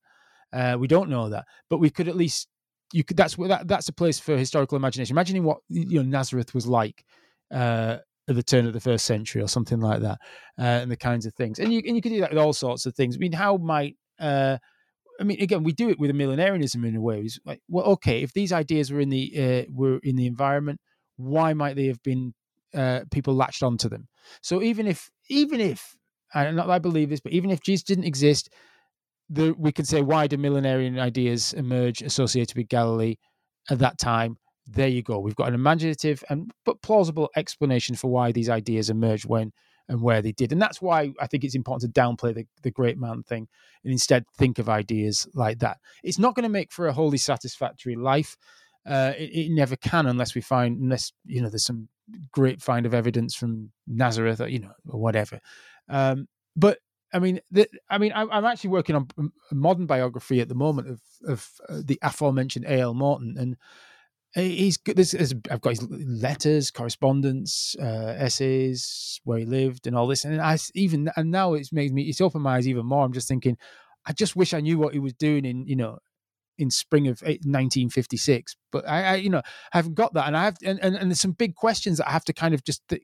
Uh, 0.51 0.77
we 0.77 0.87
don't 0.87 1.09
know 1.09 1.29
that, 1.29 1.45
but 1.69 1.77
we 1.77 1.89
could 1.89 2.07
at 2.07 2.15
least 2.15 2.47
you 2.93 3.03
could. 3.03 3.17
That's 3.17 3.35
that, 3.35 3.67
that's 3.67 3.89
a 3.89 3.93
place 3.93 4.19
for 4.19 4.37
historical 4.37 4.75
imagination. 4.75 5.13
Imagining 5.13 5.43
what 5.43 5.59
you 5.69 5.99
know 5.99 6.09
Nazareth 6.09 6.53
was 6.53 6.67
like. 6.67 7.03
Uh, 7.51 7.97
at 8.27 8.35
the 8.35 8.43
turn 8.43 8.67
of 8.67 8.73
the 8.73 8.79
first 8.79 9.07
century, 9.07 9.41
or 9.41 9.47
something 9.47 9.79
like 9.79 10.01
that, 10.01 10.19
uh, 10.59 10.61
and 10.61 10.91
the 10.91 10.95
kinds 10.95 11.25
of 11.25 11.33
things, 11.33 11.57
and 11.57 11.73
you 11.73 11.81
and 11.87 11.95
you 11.95 12.01
could 12.01 12.11
do 12.11 12.19
that 12.19 12.29
with 12.29 12.37
all 12.37 12.53
sorts 12.53 12.85
of 12.85 12.93
things. 12.93 13.15
I 13.15 13.17
mean, 13.17 13.31
how 13.31 13.57
might 13.57 13.97
uh, 14.19 14.59
I 15.19 15.23
mean, 15.23 15.41
again, 15.41 15.63
we 15.63 15.73
do 15.73 15.89
it 15.89 15.99
with 15.99 16.09
a 16.09 16.13
millenarianism 16.13 16.85
in 16.85 16.95
a 16.95 17.01
way. 17.01 17.21
It's 17.21 17.39
like, 17.45 17.61
well, 17.67 17.85
okay, 17.85 18.21
if 18.21 18.33
these 18.33 18.53
ideas 18.53 18.91
were 18.91 18.99
in 18.99 19.09
the 19.09 19.33
uh, 19.37 19.71
were 19.71 19.99
in 20.03 20.15
the 20.15 20.25
environment, 20.27 20.79
why 21.17 21.53
might 21.53 21.75
they 21.75 21.87
have 21.87 22.01
been 22.03 22.33
uh, 22.73 23.01
people 23.11 23.35
latched 23.35 23.63
onto 23.63 23.89
them? 23.89 24.07
So 24.41 24.61
even 24.61 24.87
if 24.87 25.09
even 25.29 25.59
if 25.59 25.95
I 26.33 26.49
not 26.51 26.67
that 26.67 26.73
I 26.73 26.79
believe 26.79 27.09
this, 27.09 27.19
but 27.19 27.33
even 27.33 27.51
if 27.51 27.61
Jesus 27.61 27.83
didn't 27.83 28.05
exist, 28.05 28.49
the, 29.29 29.53
we 29.57 29.71
can 29.71 29.85
say 29.85 30.01
why 30.01 30.27
do 30.27 30.37
millenarian 30.37 30.99
ideas 30.99 31.53
emerge 31.53 32.01
associated 32.01 32.55
with 32.57 32.69
Galilee 32.69 33.15
at 33.69 33.79
that 33.79 33.97
time? 33.97 34.37
There 34.67 34.87
you 34.87 35.01
go. 35.01 35.19
We've 35.19 35.35
got 35.35 35.49
an 35.49 35.55
imaginative 35.55 36.23
and 36.29 36.51
but 36.63 36.81
plausible 36.81 37.29
explanation 37.35 37.95
for 37.95 38.09
why 38.09 38.31
these 38.31 38.49
ideas 38.49 38.89
emerged 38.89 39.25
when 39.25 39.51
and 39.89 40.01
where 40.01 40.21
they 40.21 40.31
did. 40.31 40.51
And 40.51 40.61
that's 40.61 40.81
why 40.81 41.11
I 41.19 41.27
think 41.27 41.43
it's 41.43 41.55
important 41.55 41.93
to 41.93 42.01
downplay 42.01 42.33
the, 42.33 42.45
the 42.61 42.71
great 42.71 42.97
man 42.97 43.23
thing 43.23 43.47
and 43.83 43.91
instead 43.91 44.25
think 44.37 44.59
of 44.59 44.69
ideas 44.69 45.27
like 45.33 45.59
that. 45.59 45.79
It's 46.03 46.19
not 46.19 46.35
going 46.35 46.43
to 46.43 46.49
make 46.49 46.71
for 46.71 46.87
a 46.87 46.93
wholly 46.93 47.17
satisfactory 47.17 47.95
life. 47.95 48.37
Uh, 48.85 49.13
it, 49.17 49.31
it, 49.31 49.51
never 49.51 49.75
can 49.75 50.05
unless 50.05 50.35
we 50.35 50.41
find, 50.41 50.79
unless, 50.79 51.11
you 51.25 51.41
know, 51.41 51.49
there's 51.49 51.65
some 51.65 51.89
great 52.31 52.61
find 52.61 52.85
of 52.85 52.93
evidence 52.93 53.35
from 53.35 53.71
Nazareth 53.87 54.39
or, 54.39 54.47
you 54.47 54.59
know, 54.59 54.71
or 54.87 55.01
whatever. 55.01 55.39
Um, 55.89 56.27
but 56.55 56.77
I 57.11 57.19
mean, 57.19 57.39
the, 57.51 57.67
I 57.89 57.97
mean, 57.97 58.13
I, 58.13 58.21
am 58.21 58.45
actually 58.45 58.69
working 58.69 58.95
on 58.95 59.07
a 59.51 59.55
modern 59.55 59.85
biography 59.85 60.39
at 60.39 60.47
the 60.47 60.55
moment 60.55 60.87
of, 60.87 61.01
of 61.25 61.49
uh, 61.67 61.81
the 61.83 61.99
aforementioned 62.01 62.65
A.L. 62.65 62.93
Morton. 62.93 63.35
And 63.37 63.57
he's 64.33 64.77
good. 64.77 64.95
This 64.95 65.13
is, 65.13 65.33
I've 65.49 65.61
got 65.61 65.71
his 65.71 65.87
letters, 65.89 66.71
correspondence, 66.71 67.75
uh, 67.81 68.15
essays, 68.17 69.19
where 69.23 69.39
he 69.39 69.45
lived, 69.45 69.87
and 69.87 69.95
all 69.95 70.07
this. 70.07 70.25
And 70.25 70.39
I 70.39 70.57
even 70.75 71.09
and 71.15 71.31
now 71.31 71.53
it's 71.53 71.73
made 71.73 71.93
me 71.93 72.03
it's 72.03 72.21
opened 72.21 72.43
my 72.43 72.57
eyes 72.57 72.67
even 72.67 72.85
more. 72.85 73.03
I'm 73.03 73.13
just 73.13 73.27
thinking, 73.27 73.57
I 74.05 74.13
just 74.13 74.35
wish 74.35 74.53
I 74.53 74.59
knew 74.59 74.77
what 74.77 74.93
he 74.93 74.99
was 74.99 75.13
doing 75.13 75.45
in 75.45 75.65
you 75.67 75.75
know 75.75 75.99
in 76.57 76.69
spring 76.69 77.07
of 77.07 77.21
1956. 77.21 78.55
But 78.71 78.87
I, 78.87 79.03
I 79.03 79.15
you 79.15 79.29
know, 79.29 79.41
I 79.73 79.77
haven't 79.77 79.95
got 79.95 80.13
that, 80.13 80.27
and 80.27 80.37
I 80.37 80.43
have 80.45 80.57
and, 80.63 80.79
and, 80.81 80.95
and 80.95 81.09
there's 81.09 81.21
some 81.21 81.31
big 81.31 81.55
questions 81.55 81.97
that 81.97 82.07
I 82.07 82.11
have 82.11 82.25
to 82.25 82.33
kind 82.33 82.53
of 82.53 82.63
just 82.63 82.87
th- 82.89 83.01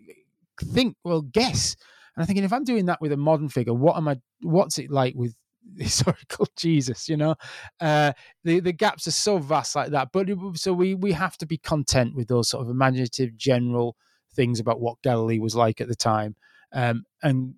think, 0.61 0.95
well, 1.03 1.21
guess. 1.21 1.75
And 2.15 2.21
I'm 2.21 2.27
thinking, 2.27 2.43
if 2.43 2.53
I'm 2.53 2.63
doing 2.63 2.85
that 2.85 3.01
with 3.01 3.11
a 3.11 3.17
modern 3.17 3.49
figure, 3.49 3.73
what 3.73 3.97
am 3.97 4.07
I? 4.07 4.17
What's 4.41 4.77
it 4.77 4.91
like 4.91 5.15
with 5.15 5.35
historical 5.77 6.47
Jesus, 6.55 7.09
you 7.09 7.17
know. 7.17 7.35
Uh, 7.79 8.13
the 8.43 8.59
the 8.59 8.73
gaps 8.73 9.07
are 9.07 9.11
so 9.11 9.37
vast 9.37 9.75
like 9.75 9.91
that, 9.91 10.09
but 10.11 10.27
so 10.55 10.73
we 10.73 10.95
we 10.95 11.11
have 11.11 11.37
to 11.37 11.45
be 11.45 11.57
content 11.57 12.15
with 12.15 12.27
those 12.27 12.49
sort 12.49 12.63
of 12.63 12.69
imaginative 12.69 13.35
general 13.37 13.95
things 14.33 14.59
about 14.59 14.79
what 14.79 15.01
Galilee 15.01 15.39
was 15.39 15.55
like 15.55 15.81
at 15.81 15.87
the 15.87 15.95
time, 15.95 16.35
um, 16.73 17.03
and 17.23 17.55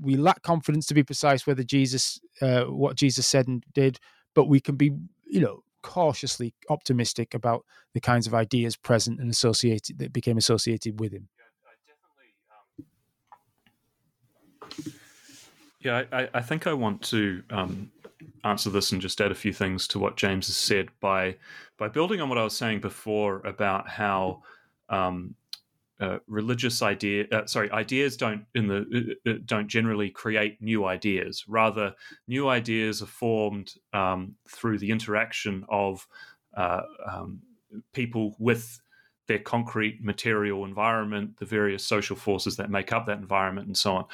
we 0.00 0.16
lack 0.16 0.42
confidence 0.42 0.86
to 0.86 0.94
be 0.94 1.02
precise 1.02 1.46
whether 1.46 1.62
Jesus, 1.62 2.20
uh, 2.40 2.64
what 2.64 2.96
Jesus 2.96 3.26
said 3.26 3.48
and 3.48 3.64
did, 3.74 3.98
but 4.34 4.48
we 4.48 4.60
can 4.60 4.76
be, 4.76 4.92
you 5.26 5.40
know, 5.40 5.62
cautiously 5.82 6.54
optimistic 6.70 7.34
about 7.34 7.64
the 7.94 8.00
kinds 8.00 8.26
of 8.26 8.34
ideas 8.34 8.76
present 8.76 9.20
and 9.20 9.30
associated 9.30 9.98
that 9.98 10.12
became 10.12 10.38
associated 10.38 11.00
with 11.00 11.12
him. 11.12 11.28
Yeah, 15.88 16.02
I, 16.12 16.28
I 16.34 16.42
think 16.42 16.66
I 16.66 16.74
want 16.74 17.00
to 17.04 17.42
um, 17.48 17.90
answer 18.44 18.68
this 18.68 18.92
and 18.92 19.00
just 19.00 19.22
add 19.22 19.32
a 19.32 19.34
few 19.34 19.54
things 19.54 19.88
to 19.88 19.98
what 19.98 20.18
James 20.18 20.46
has 20.48 20.56
said 20.56 20.90
by 21.00 21.36
by 21.78 21.88
building 21.88 22.20
on 22.20 22.28
what 22.28 22.36
I 22.36 22.44
was 22.44 22.54
saying 22.54 22.80
before 22.80 23.38
about 23.46 23.88
how 23.88 24.42
um, 24.90 25.34
uh, 25.98 26.18
religious 26.26 26.82
idea 26.82 27.26
uh, 27.32 27.46
sorry 27.46 27.70
ideas 27.70 28.18
don't 28.18 28.44
in 28.54 28.66
the 28.66 29.16
uh, 29.26 29.30
uh, 29.30 29.34
don't 29.46 29.66
generally 29.66 30.10
create 30.10 30.60
new 30.60 30.84
ideas. 30.84 31.46
Rather 31.48 31.94
new 32.26 32.48
ideas 32.50 33.00
are 33.00 33.06
formed 33.06 33.72
um, 33.94 34.34
through 34.46 34.76
the 34.76 34.90
interaction 34.90 35.64
of 35.70 36.06
uh, 36.54 36.82
um, 37.10 37.40
people 37.94 38.36
with 38.38 38.78
their 39.28 39.38
concrete 39.38 40.02
material 40.02 40.64
environment 40.64 41.36
the 41.38 41.44
various 41.44 41.84
social 41.84 42.16
forces 42.16 42.56
that 42.56 42.70
make 42.70 42.92
up 42.92 43.06
that 43.06 43.18
environment 43.18 43.66
and 43.66 43.76
so 43.76 43.94
on. 43.94 44.04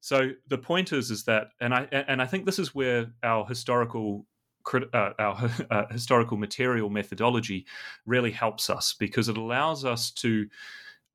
So 0.00 0.30
the 0.48 0.58
point 0.58 0.92
is 0.92 1.10
is 1.10 1.24
that 1.24 1.48
and 1.60 1.74
i 1.74 1.82
and 1.92 2.22
i 2.22 2.26
think 2.26 2.46
this 2.46 2.58
is 2.58 2.74
where 2.74 3.12
our 3.22 3.44
historical 3.44 4.26
uh, 4.72 5.10
our 5.18 5.50
uh, 5.70 5.86
historical 5.90 6.36
material 6.36 6.88
methodology 6.88 7.66
really 8.06 8.30
helps 8.30 8.70
us 8.70 8.94
because 8.98 9.28
it 9.28 9.36
allows 9.36 9.84
us 9.84 10.10
to 10.12 10.46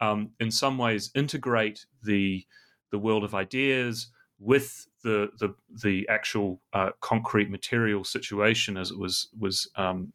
um, 0.02 0.30
in 0.40 0.52
some 0.52 0.78
ways 0.78 1.10
integrate 1.16 1.86
the 2.04 2.46
the 2.92 3.00
world 3.00 3.24
of 3.24 3.34
ideas 3.34 4.08
with 4.40 4.88
the 5.04 5.30
the, 5.40 5.56
the 5.84 6.08
actual 6.10 6.62
uh, 6.74 6.90
concrete 7.00 7.50
material 7.50 8.04
situation 8.04 8.78
as 8.78 8.92
it 8.92 9.00
was 9.00 9.30
was 9.40 9.70
um, 9.78 10.12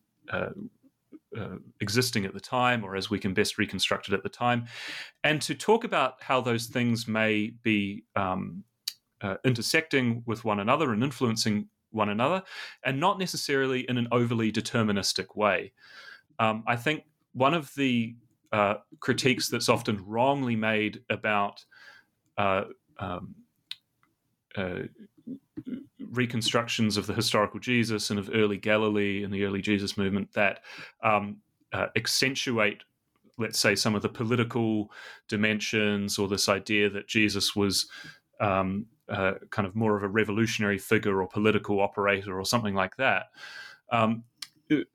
uh, 1.39 1.57
existing 1.81 2.25
at 2.25 2.35
the 2.35 2.41
time, 2.41 2.85
or 2.85 2.97
as 2.97 3.11
we 3.11 3.19
can 3.19 3.35
best 3.35 3.59
reconstruct 3.59 4.09
it 4.09 4.15
at 4.15 4.23
the 4.23 4.29
time, 4.29 4.67
and 5.25 5.41
to 5.43 5.55
talk 5.55 5.85
about 5.85 6.15
how 6.23 6.41
those 6.41 6.67
things 6.67 7.09
may 7.09 7.53
be 7.63 8.05
um, 8.17 8.65
uh, 9.21 9.37
intersecting 9.45 10.23
with 10.27 10.45
one 10.45 10.61
another 10.61 10.93
and 10.93 11.03
influencing 11.03 11.69
one 11.91 12.09
another, 12.09 12.43
and 12.85 12.99
not 12.99 13.19
necessarily 13.19 13.89
in 13.89 13.99
an 13.99 14.09
overly 14.11 14.51
deterministic 14.51 15.37
way. 15.37 15.73
Um, 16.39 16.65
I 16.67 16.77
think 16.77 17.05
one 17.33 17.55
of 17.55 17.73
the 17.75 18.17
uh, 18.53 18.75
critiques 19.01 19.49
that's 19.49 19.69
often 19.69 20.03
wrongly 20.07 20.57
made 20.57 21.01
about 21.09 21.65
uh, 22.37 22.65
um, 22.99 23.35
uh, 24.57 24.81
reconstructions 26.11 26.97
of 26.97 27.07
the 27.07 27.15
historical 27.15 27.61
Jesus 27.61 28.11
and 28.11 28.19
of 28.19 28.31
early 28.35 28.59
Galilee 28.59 29.25
and 29.25 29.33
the 29.33 29.45
early 29.45 29.63
Jesus 29.63 29.97
movement 29.97 30.33
that 30.35 30.61
um, 31.03 31.39
uh, 31.73 31.87
accentuate, 31.97 32.83
let's 33.39 33.59
say, 33.59 33.75
some 33.75 33.95
of 33.95 34.03
the 34.03 34.09
political 34.09 34.91
dimensions 35.29 36.19
or 36.19 36.29
this 36.29 36.49
idea 36.49 36.91
that 36.91 37.09
Jesus 37.09 37.57
was. 37.57 37.89
Um, 38.41 38.87
uh, 39.09 39.35
kind 39.51 39.67
of 39.67 39.77
more 39.77 39.97
of 39.97 40.03
a 40.03 40.09
revolutionary 40.09 40.79
figure 40.79 41.21
or 41.21 41.29
political 41.29 41.81
operator 41.81 42.39
or 42.39 42.45
something 42.45 42.75
like 42.75 42.97
that. 42.97 43.27
Um, 43.91 44.25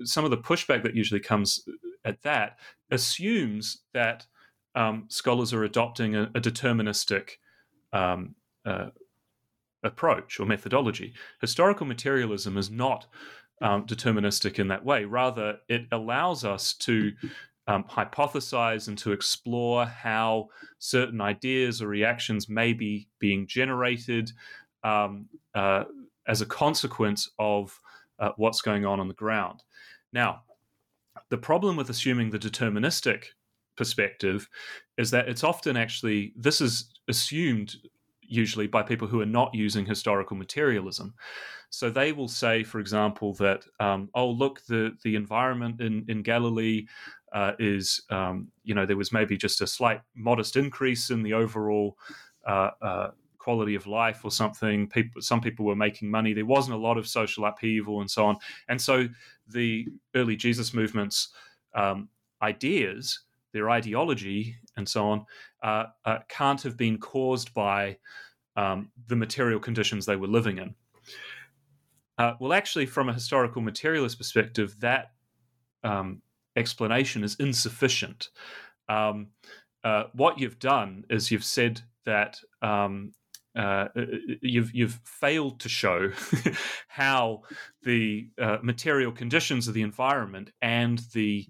some 0.03 0.25
of 0.25 0.31
the 0.31 0.37
pushback 0.37 0.81
that 0.83 0.95
usually 0.95 1.19
comes 1.19 1.67
at 2.03 2.21
that 2.23 2.57
assumes 2.89 3.83
that 3.93 4.25
um, 4.75 5.05
scholars 5.09 5.53
are 5.53 5.63
adopting 5.63 6.15
a, 6.15 6.23
a 6.35 6.39
deterministic 6.39 7.31
um, 7.93 8.35
uh, 8.65 8.87
approach 9.83 10.39
or 10.39 10.45
methodology. 10.45 11.13
Historical 11.41 11.85
materialism 11.85 12.57
is 12.57 12.69
not 12.69 13.07
um, 13.61 13.85
deterministic 13.85 14.59
in 14.59 14.67
that 14.67 14.85
way. 14.85 15.05
Rather, 15.05 15.57
it 15.67 15.85
allows 15.91 16.43
us 16.43 16.73
to 16.73 17.11
um, 17.67 17.83
hypothesize 17.83 18.87
and 18.87 18.97
to 18.97 19.11
explore 19.11 19.85
how 19.85 20.47
certain 20.79 21.21
ideas 21.21 21.81
or 21.81 21.87
reactions 21.87 22.47
may 22.47 22.73
be 22.73 23.07
being 23.19 23.45
generated 23.47 24.31
um, 24.83 25.25
uh, 25.53 25.83
as 26.27 26.41
a 26.41 26.45
consequence 26.45 27.29
of 27.39 27.79
uh, 28.19 28.29
what's 28.37 28.61
going 28.61 28.85
on 28.85 28.99
on 28.99 29.07
the 29.07 29.13
ground. 29.13 29.63
Now, 30.13 30.43
the 31.29 31.37
problem 31.37 31.75
with 31.75 31.89
assuming 31.89 32.29
the 32.29 32.39
deterministic 32.39 33.25
perspective 33.75 34.49
is 34.97 35.11
that 35.11 35.27
it's 35.27 35.43
often 35.43 35.75
actually, 35.77 36.33
this 36.35 36.61
is 36.61 36.93
assumed 37.07 37.75
usually 38.27 38.67
by 38.67 38.83
people 38.83 39.07
who 39.07 39.21
are 39.21 39.25
not 39.25 39.53
using 39.53 39.85
historical 39.85 40.37
materialism. 40.37 41.13
So 41.69 41.89
they 41.89 42.13
will 42.13 42.27
say, 42.27 42.63
for 42.63 42.79
example, 42.79 43.33
that 43.35 43.65
um, 43.79 44.09
oh 44.13 44.29
look, 44.29 44.65
the 44.65 44.95
the 45.03 45.15
environment 45.15 45.81
in 45.81 46.05
in 46.07 46.21
Galilee 46.21 46.87
uh, 47.33 47.53
is 47.59 48.01
um, 48.09 48.51
you 48.63 48.73
know 48.73 48.85
there 48.85 48.97
was 48.97 49.11
maybe 49.11 49.37
just 49.37 49.61
a 49.61 49.67
slight 49.67 50.01
modest 50.15 50.55
increase 50.55 51.09
in 51.09 51.23
the 51.23 51.33
overall. 51.33 51.97
Uh, 52.45 52.71
uh, 52.81 53.11
quality 53.39 53.75
of 53.75 53.87
life 53.87 54.25
or 54.25 54.31
something 54.31 54.89
people 54.89 55.21
some 55.21 55.39
people 55.39 55.65
were 55.65 55.75
making 55.75 56.11
money 56.11 56.33
there 56.33 56.45
wasn't 56.45 56.73
a 56.73 56.77
lot 56.77 56.97
of 56.97 57.07
social 57.07 57.45
upheaval 57.45 58.01
and 58.01 58.11
so 58.11 58.25
on 58.25 58.35
and 58.67 58.81
so 58.81 59.07
the 59.47 59.87
early 60.15 60.35
jesus 60.35 60.73
movements 60.73 61.29
um, 61.73 62.09
ideas 62.41 63.21
their 63.53 63.69
ideology 63.69 64.55
and 64.75 64.87
so 64.87 65.09
on 65.09 65.25
uh, 65.63 65.85
uh, 66.05 66.19
can't 66.29 66.61
have 66.61 66.77
been 66.77 66.97
caused 66.97 67.53
by 67.53 67.97
um, 68.55 68.91
the 69.07 69.15
material 69.15 69.59
conditions 69.59 70.05
they 70.05 70.15
were 70.15 70.27
living 70.27 70.57
in. 70.57 70.75
Uh, 72.17 72.33
well 72.39 72.53
actually 72.53 72.85
from 72.85 73.09
a 73.09 73.13
historical 73.13 73.61
materialist 73.61 74.17
perspective 74.17 74.75
that 74.79 75.11
um, 75.83 76.21
explanation 76.55 77.23
is 77.23 77.35
insufficient. 77.39 78.29
Um, 78.89 79.27
uh, 79.83 80.05
what 80.13 80.39
you've 80.39 80.59
done 80.59 81.05
is 81.09 81.31
you've 81.31 81.43
said 81.43 81.81
that 82.05 82.39
um, 82.61 83.13
uh, 83.57 83.87
uh, 83.95 84.01
uh, 84.01 84.05
you've 84.41 84.73
you've 84.73 84.99
failed 85.03 85.59
to 85.59 85.69
show 85.69 86.11
how 86.87 87.41
the 87.83 88.29
uh, 88.39 88.57
material 88.61 89.11
conditions 89.11 89.67
of 89.67 89.73
the 89.73 89.81
environment 89.81 90.51
and 90.61 90.99
the 91.13 91.47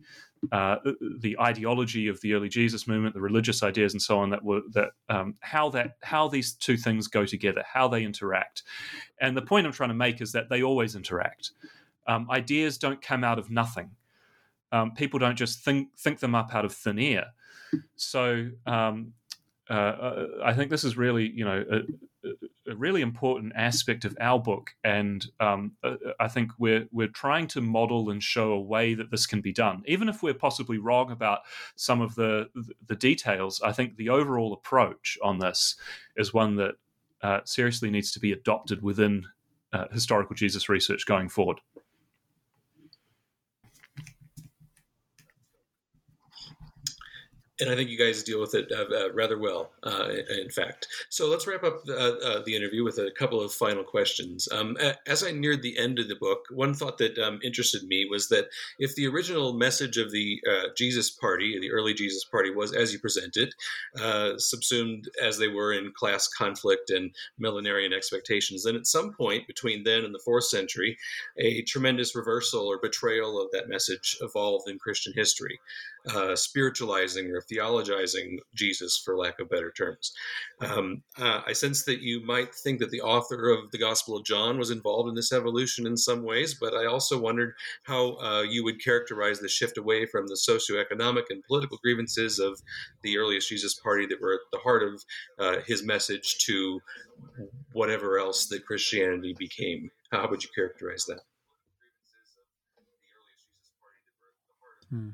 uh, 0.52 0.78
the 1.20 1.38
ideology 1.40 2.08
of 2.08 2.20
the 2.22 2.34
early 2.34 2.50
Jesus 2.50 2.88
movement, 2.88 3.14
the 3.14 3.22
religious 3.22 3.64
ideas, 3.64 3.94
and 3.94 4.02
so 4.02 4.20
on 4.20 4.30
that 4.30 4.44
were 4.44 4.62
that 4.74 4.92
um, 5.10 5.36
how 5.42 5.70
that 5.70 5.98
how 6.02 6.28
these 6.28 6.54
two 6.54 6.78
things 6.78 7.08
go 7.08 7.26
together, 7.26 7.64
how 7.72 7.88
they 7.88 8.04
interact, 8.04 8.64
and 9.20 9.36
the 9.36 9.42
point 9.42 9.66
I'm 9.66 9.74
trying 9.74 9.90
to 9.90 9.96
make 9.96 10.22
is 10.22 10.32
that 10.34 10.50
they 10.50 10.64
always 10.64 10.96
interact. 10.96 11.52
Um, 12.08 12.30
ideas 12.32 12.78
don't 12.78 13.02
come 13.02 13.24
out 13.24 13.40
of 13.40 13.50
nothing. 13.50 13.92
Um, 14.72 14.94
people 14.94 15.20
don't 15.20 15.38
just 15.38 15.64
think 15.64 15.98
think 15.98 16.20
them 16.20 16.36
up 16.36 16.54
out 16.54 16.66
of 16.66 16.74
thin 16.74 17.00
air. 17.00 17.28
So 17.96 18.50
um, 18.66 19.14
uh, 19.70 19.74
uh, 19.74 20.26
I 20.44 20.54
think 20.54 20.70
this 20.70 20.84
is 20.84 20.98
really, 20.98 21.30
you 21.30 21.46
know, 21.46 21.64
a, 21.72 22.30
a, 22.68 22.76
really 22.76 23.02
important 23.02 23.54
aspect 23.56 24.06
of 24.06 24.18
our 24.20 24.40
book, 24.40 24.72
and 24.84 25.26
um, 25.40 25.74
uh, 25.84 25.96
I 26.20 26.28
think 26.28 26.52
we're 26.58 26.88
we're 26.92 27.08
trying 27.08 27.48
to 27.48 27.62
model 27.62 28.10
and 28.10 28.22
show 28.22 28.52
a 28.52 28.60
way 28.60 28.94
that 28.94 29.12
this 29.12 29.26
can 29.26 29.42
be 29.42 29.54
done, 29.54 29.84
even 29.86 30.10
if 30.10 30.24
we're 30.24 30.34
possibly 30.34 30.78
wrong 30.78 31.12
about 31.12 31.42
some 31.76 32.02
of 32.02 32.16
the 32.16 32.50
the 32.88 32.96
details. 32.96 33.62
I 33.62 33.72
think 33.72 33.96
the 33.96 34.10
overall 34.10 34.54
approach 34.54 35.18
on 35.24 35.40
this 35.40 35.76
is 36.16 36.34
one 36.34 36.56
that 36.58 36.76
uh, 37.22 37.40
seriously 37.46 37.90
needs 37.90 38.12
to 38.12 38.20
be 38.20 38.32
adopted 38.32 38.82
within 38.82 39.26
uh, 39.74 39.86
historical 39.92 40.36
Jesus 40.36 40.70
research 40.70 41.06
going 41.06 41.30
forward. 41.30 41.60
And 47.60 47.70
I 47.70 47.76
think 47.76 47.90
you 47.90 47.98
guys 47.98 48.24
deal 48.24 48.40
with 48.40 48.54
it 48.54 48.72
uh, 48.72 48.86
uh, 48.96 49.14
rather 49.14 49.38
well, 49.38 49.72
uh, 49.84 50.10
in 50.42 50.50
fact. 50.50 50.88
So 51.10 51.28
let's 51.28 51.48
wrap 51.48 51.64
up 51.64 51.84
the, 51.86 51.98
uh, 51.98 52.28
uh, 52.28 52.44
the, 52.46 52.56
interview 52.56 52.84
with 52.84 52.98
a 52.98 53.12
couple 53.12 53.42
of 53.42 53.52
final 53.54 53.84
questions. 53.84 54.48
Um, 54.52 54.78
as 55.06 55.24
I 55.24 55.32
neared 55.32 55.62
the 55.62 55.78
end 55.78 56.00
of 56.00 56.08
the 56.08 56.16
book, 56.16 56.46
one 56.52 56.74
thought 56.74 56.98
that 57.00 57.18
um, 57.20 57.40
interested 57.44 57.84
me 57.84 58.08
was 58.10 58.30
that 58.30 58.50
if 58.80 58.96
the 58.96 59.08
original 59.08 59.54
message 59.54 59.98
of 59.98 60.12
the 60.12 60.40
uh, 60.50 60.70
Jesus 60.76 61.10
Party, 61.12 61.60
the 61.60 61.72
early 61.72 61.94
Jesus 61.94 62.24
Party, 62.24 62.52
was 62.52 62.74
as 62.74 62.94
you 62.94 63.00
presented, 63.00 63.54
subsumed 64.38 65.10
as 65.22 65.38
they 65.38 65.48
were 65.48 65.74
in 65.74 65.92
class 65.96 66.28
conflict 66.28 66.90
and 66.90 67.12
millenarian 67.40 67.94
expectations, 67.94 68.64
then 68.64 68.76
at 68.76 68.88
some 68.88 69.14
point 69.14 69.48
between 69.48 69.84
then 69.84 70.04
and 70.04 70.14
the 70.14 70.22
fourth 70.24 70.46
century, 70.46 70.98
a 71.38 71.62
tremendous 71.64 72.16
reversal 72.16 72.68
or 72.68 72.80
betrayal 72.80 73.42
of 73.42 73.52
that 73.52 73.70
message 73.70 74.18
evolved 74.22 74.70
in 74.70 74.80
Christian 74.80 75.14
history, 75.16 75.60
spiritualizing 76.36 77.32
or 77.32 77.42
theologizing 77.42 78.38
Jesus, 78.56 79.02
for 79.04 79.18
lack 79.18 79.40
of 79.40 79.50
better 79.50 79.72
terms. 79.72 80.14
Um, 80.62 81.04
uh, 81.18 81.42
I 81.46 81.54
sense 81.54 81.84
that 81.84 82.02
you 82.02 82.26
might 82.26 82.54
think 82.56 82.80
that 82.80 82.92
the 82.92 83.02
author 83.02 83.50
of 83.50 83.72
the 83.72 83.78
Gospel 83.78 84.18
of 84.18 84.26
John 84.26 84.58
was 84.58 84.72
involved 84.72 85.10
in 85.10 85.16
this 85.16 85.34
evolution 85.34 85.86
in 85.86 85.98
some 85.98 86.24
ways, 86.24 86.56
but 86.60 86.74
I 86.74 86.86
also 86.86 87.20
wondered 87.20 87.54
how 87.84 88.18
uh, 88.18 88.42
you 88.42 88.64
would 88.64 88.84
characterize 88.84 89.40
the 89.40 89.50
shift 89.50 89.78
away 89.78 90.06
from 90.06 90.28
the 90.28 90.38
socioeconomic 90.50 91.24
and 91.30 91.44
political 91.44 91.78
grievances 91.84 92.40
of 92.40 92.62
the 93.04 93.18
earliest 93.18 93.50
Jesus 93.50 93.76
party 93.76 94.06
that 94.08 94.22
were 94.22 94.34
at 94.34 94.40
the 94.52 94.60
heart 94.60 94.84
of 94.84 95.04
uh, 95.40 95.62
his 95.66 95.84
message 95.84 96.38
to 96.46 96.80
whatever 97.74 98.18
else 98.18 98.48
that 98.48 98.66
Christianity 98.66 99.36
became. 99.38 99.90
How 100.12 100.30
would 100.30 100.44
you 100.44 100.50
characterize 100.56 101.06
that? 101.06 101.20
Hmm. 104.90 105.10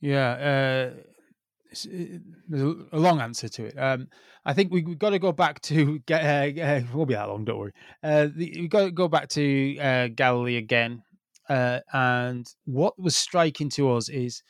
Yeah, 0.00 0.30
uh, 0.32 0.90
there's 2.48 2.76
a 2.92 2.98
long 2.98 3.20
answer 3.20 3.48
to 3.48 3.66
it. 3.66 3.74
Um, 3.78 4.08
I 4.44 4.54
think 4.54 4.72
we, 4.72 4.82
have 4.82 4.98
got 4.98 5.10
to 5.10 5.18
go 5.18 5.32
back 5.32 5.60
to 5.62 5.98
get. 6.06 6.24
Uh, 6.24 6.62
uh, 6.62 6.80
won't 6.92 7.08
be 7.08 7.14
that 7.14 7.28
long, 7.28 7.44
don't 7.44 7.58
worry. 7.58 7.72
Uh, 8.02 8.28
we've 8.36 8.70
got 8.70 8.84
to 8.84 8.90
go 8.90 9.08
back 9.08 9.28
to 9.30 9.78
uh, 9.78 10.08
Galilee 10.08 10.56
again. 10.56 11.02
Uh, 11.48 11.80
and 11.92 12.46
what 12.64 12.98
was 12.98 13.16
striking 13.16 13.68
to 13.70 13.90
us 13.92 14.08
is, 14.08 14.42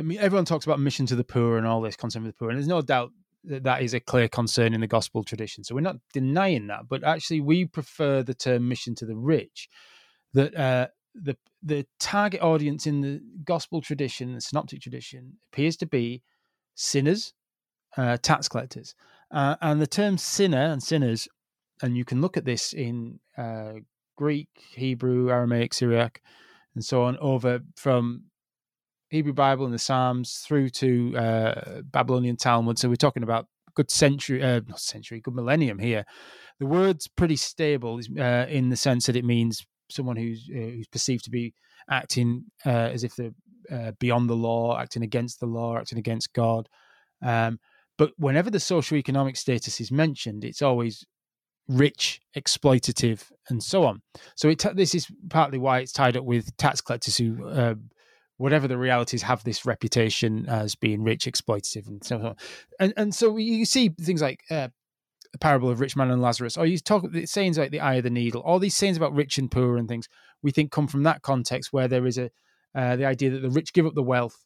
mean, 0.00 0.18
everyone 0.18 0.46
talks 0.46 0.64
about 0.64 0.80
mission 0.80 1.04
to 1.06 1.14
the 1.14 1.24
poor 1.24 1.58
and 1.58 1.66
all 1.66 1.82
this 1.82 1.96
concern 1.96 2.22
with 2.24 2.34
the 2.34 2.38
poor, 2.38 2.48
and 2.48 2.58
there's 2.58 2.66
no 2.66 2.80
doubt 2.80 3.10
that 3.44 3.64
that 3.64 3.82
is 3.82 3.94
a 3.94 4.00
clear 4.00 4.28
concern 4.28 4.74
in 4.74 4.80
the 4.80 4.86
gospel 4.86 5.24
tradition. 5.24 5.64
So 5.64 5.74
we're 5.74 5.80
not 5.80 5.96
denying 6.12 6.66
that, 6.68 6.88
but 6.88 7.04
actually 7.04 7.40
we 7.40 7.64
prefer 7.64 8.22
the 8.22 8.34
term 8.34 8.68
mission 8.68 8.94
to 8.96 9.06
the 9.06 9.16
rich. 9.16 9.68
That 10.34 10.54
uh, 10.56 10.88
the 11.14 11.36
the 11.62 11.86
target 11.98 12.40
audience 12.40 12.86
in 12.86 13.00
the 13.00 13.20
gospel 13.44 13.80
tradition, 13.80 14.34
the 14.34 14.40
synoptic 14.40 14.80
tradition, 14.80 15.38
appears 15.52 15.76
to 15.78 15.86
be 15.86 16.22
sinners, 16.74 17.34
uh, 17.96 18.16
tax 18.18 18.48
collectors, 18.48 18.94
uh, 19.30 19.56
and 19.60 19.80
the 19.80 19.86
term 19.86 20.18
sinner 20.18 20.64
and 20.66 20.82
sinners, 20.82 21.28
and 21.82 21.96
you 21.96 22.04
can 22.04 22.20
look 22.20 22.36
at 22.36 22.44
this 22.44 22.72
in 22.72 23.18
uh, 23.36 23.74
Greek, 24.16 24.48
Hebrew, 24.74 25.30
Aramaic, 25.30 25.74
Syriac, 25.74 26.22
and 26.74 26.84
so 26.84 27.02
on 27.02 27.16
over 27.18 27.60
from 27.76 28.24
Hebrew 29.10 29.32
Bible 29.32 29.64
and 29.64 29.74
the 29.74 29.78
Psalms 29.78 30.44
through 30.46 30.68
to 30.70 31.16
uh, 31.16 31.82
Babylonian 31.82 32.36
Talmud. 32.36 32.78
So 32.78 32.88
we're 32.88 32.96
talking 32.96 33.22
about 33.22 33.46
good 33.74 33.90
century, 33.90 34.42
uh, 34.42 34.60
not 34.66 34.80
century, 34.80 35.20
good 35.20 35.34
millennium 35.34 35.78
here. 35.78 36.04
The 36.58 36.66
word's 36.66 37.08
pretty 37.08 37.36
stable 37.36 38.00
uh, 38.18 38.46
in 38.48 38.68
the 38.68 38.76
sense 38.76 39.06
that 39.06 39.16
it 39.16 39.24
means 39.24 39.64
someone 39.90 40.16
who's 40.16 40.48
uh, 40.54 40.58
who's 40.58 40.88
perceived 40.88 41.24
to 41.24 41.30
be 41.30 41.54
acting 41.90 42.44
uh, 42.66 42.70
as 42.70 43.04
if 43.04 43.16
they're 43.16 43.30
uh, 43.72 43.92
beyond 43.98 44.28
the 44.28 44.34
law, 44.34 44.78
acting 44.78 45.02
against 45.02 45.40
the 45.40 45.46
law, 45.46 45.78
acting 45.78 45.98
against 45.98 46.32
God. 46.32 46.68
Um, 47.22 47.58
but 47.96 48.12
whenever 48.18 48.50
the 48.50 48.58
socioeconomic 48.58 49.36
status 49.36 49.80
is 49.80 49.90
mentioned, 49.90 50.44
it's 50.44 50.62
always 50.62 51.04
rich, 51.66 52.20
exploitative, 52.36 53.30
and 53.48 53.62
so 53.62 53.84
on. 53.84 54.02
So 54.36 54.48
it, 54.48 54.64
this 54.74 54.94
is 54.94 55.06
partly 55.30 55.58
why 55.58 55.80
it's 55.80 55.92
tied 55.92 56.16
up 56.16 56.24
with 56.24 56.56
tax 56.56 56.80
collectors 56.80 57.16
who 57.16 57.76
whatever 58.38 58.66
the 58.66 58.78
realities, 58.78 59.22
have 59.22 59.44
this 59.44 59.66
reputation 59.66 60.46
as 60.48 60.74
being 60.74 61.02
rich, 61.02 61.26
exploitative, 61.26 61.86
and 61.86 62.02
so 62.02 62.16
on. 62.18 62.36
And 62.80 62.94
and 62.96 63.14
so 63.14 63.36
you 63.36 63.64
see 63.64 63.90
things 63.90 64.22
like 64.22 64.42
uh, 64.50 64.68
the 65.32 65.38
parable 65.38 65.70
of 65.70 65.80
rich 65.80 65.96
man 65.96 66.10
and 66.10 66.22
Lazarus, 66.22 66.56
or 66.56 66.66
you 66.66 66.78
talk 66.78 67.04
the 67.12 67.26
sayings 67.26 67.58
like 67.58 67.70
the 67.70 67.80
eye 67.80 67.96
of 67.96 68.04
the 68.04 68.10
needle, 68.10 68.40
all 68.40 68.58
these 68.58 68.76
sayings 68.76 68.96
about 68.96 69.14
rich 69.14 69.38
and 69.38 69.50
poor 69.50 69.76
and 69.76 69.88
things. 69.88 70.08
We 70.42 70.52
think 70.52 70.70
come 70.70 70.88
from 70.88 71.02
that 71.02 71.22
context 71.22 71.72
where 71.72 71.88
there 71.88 72.06
is 72.06 72.16
a 72.16 72.30
uh, 72.74 72.96
the 72.96 73.04
idea 73.04 73.30
that 73.30 73.42
the 73.42 73.50
rich 73.50 73.72
give 73.72 73.86
up 73.86 73.94
the 73.94 74.02
wealth 74.02 74.44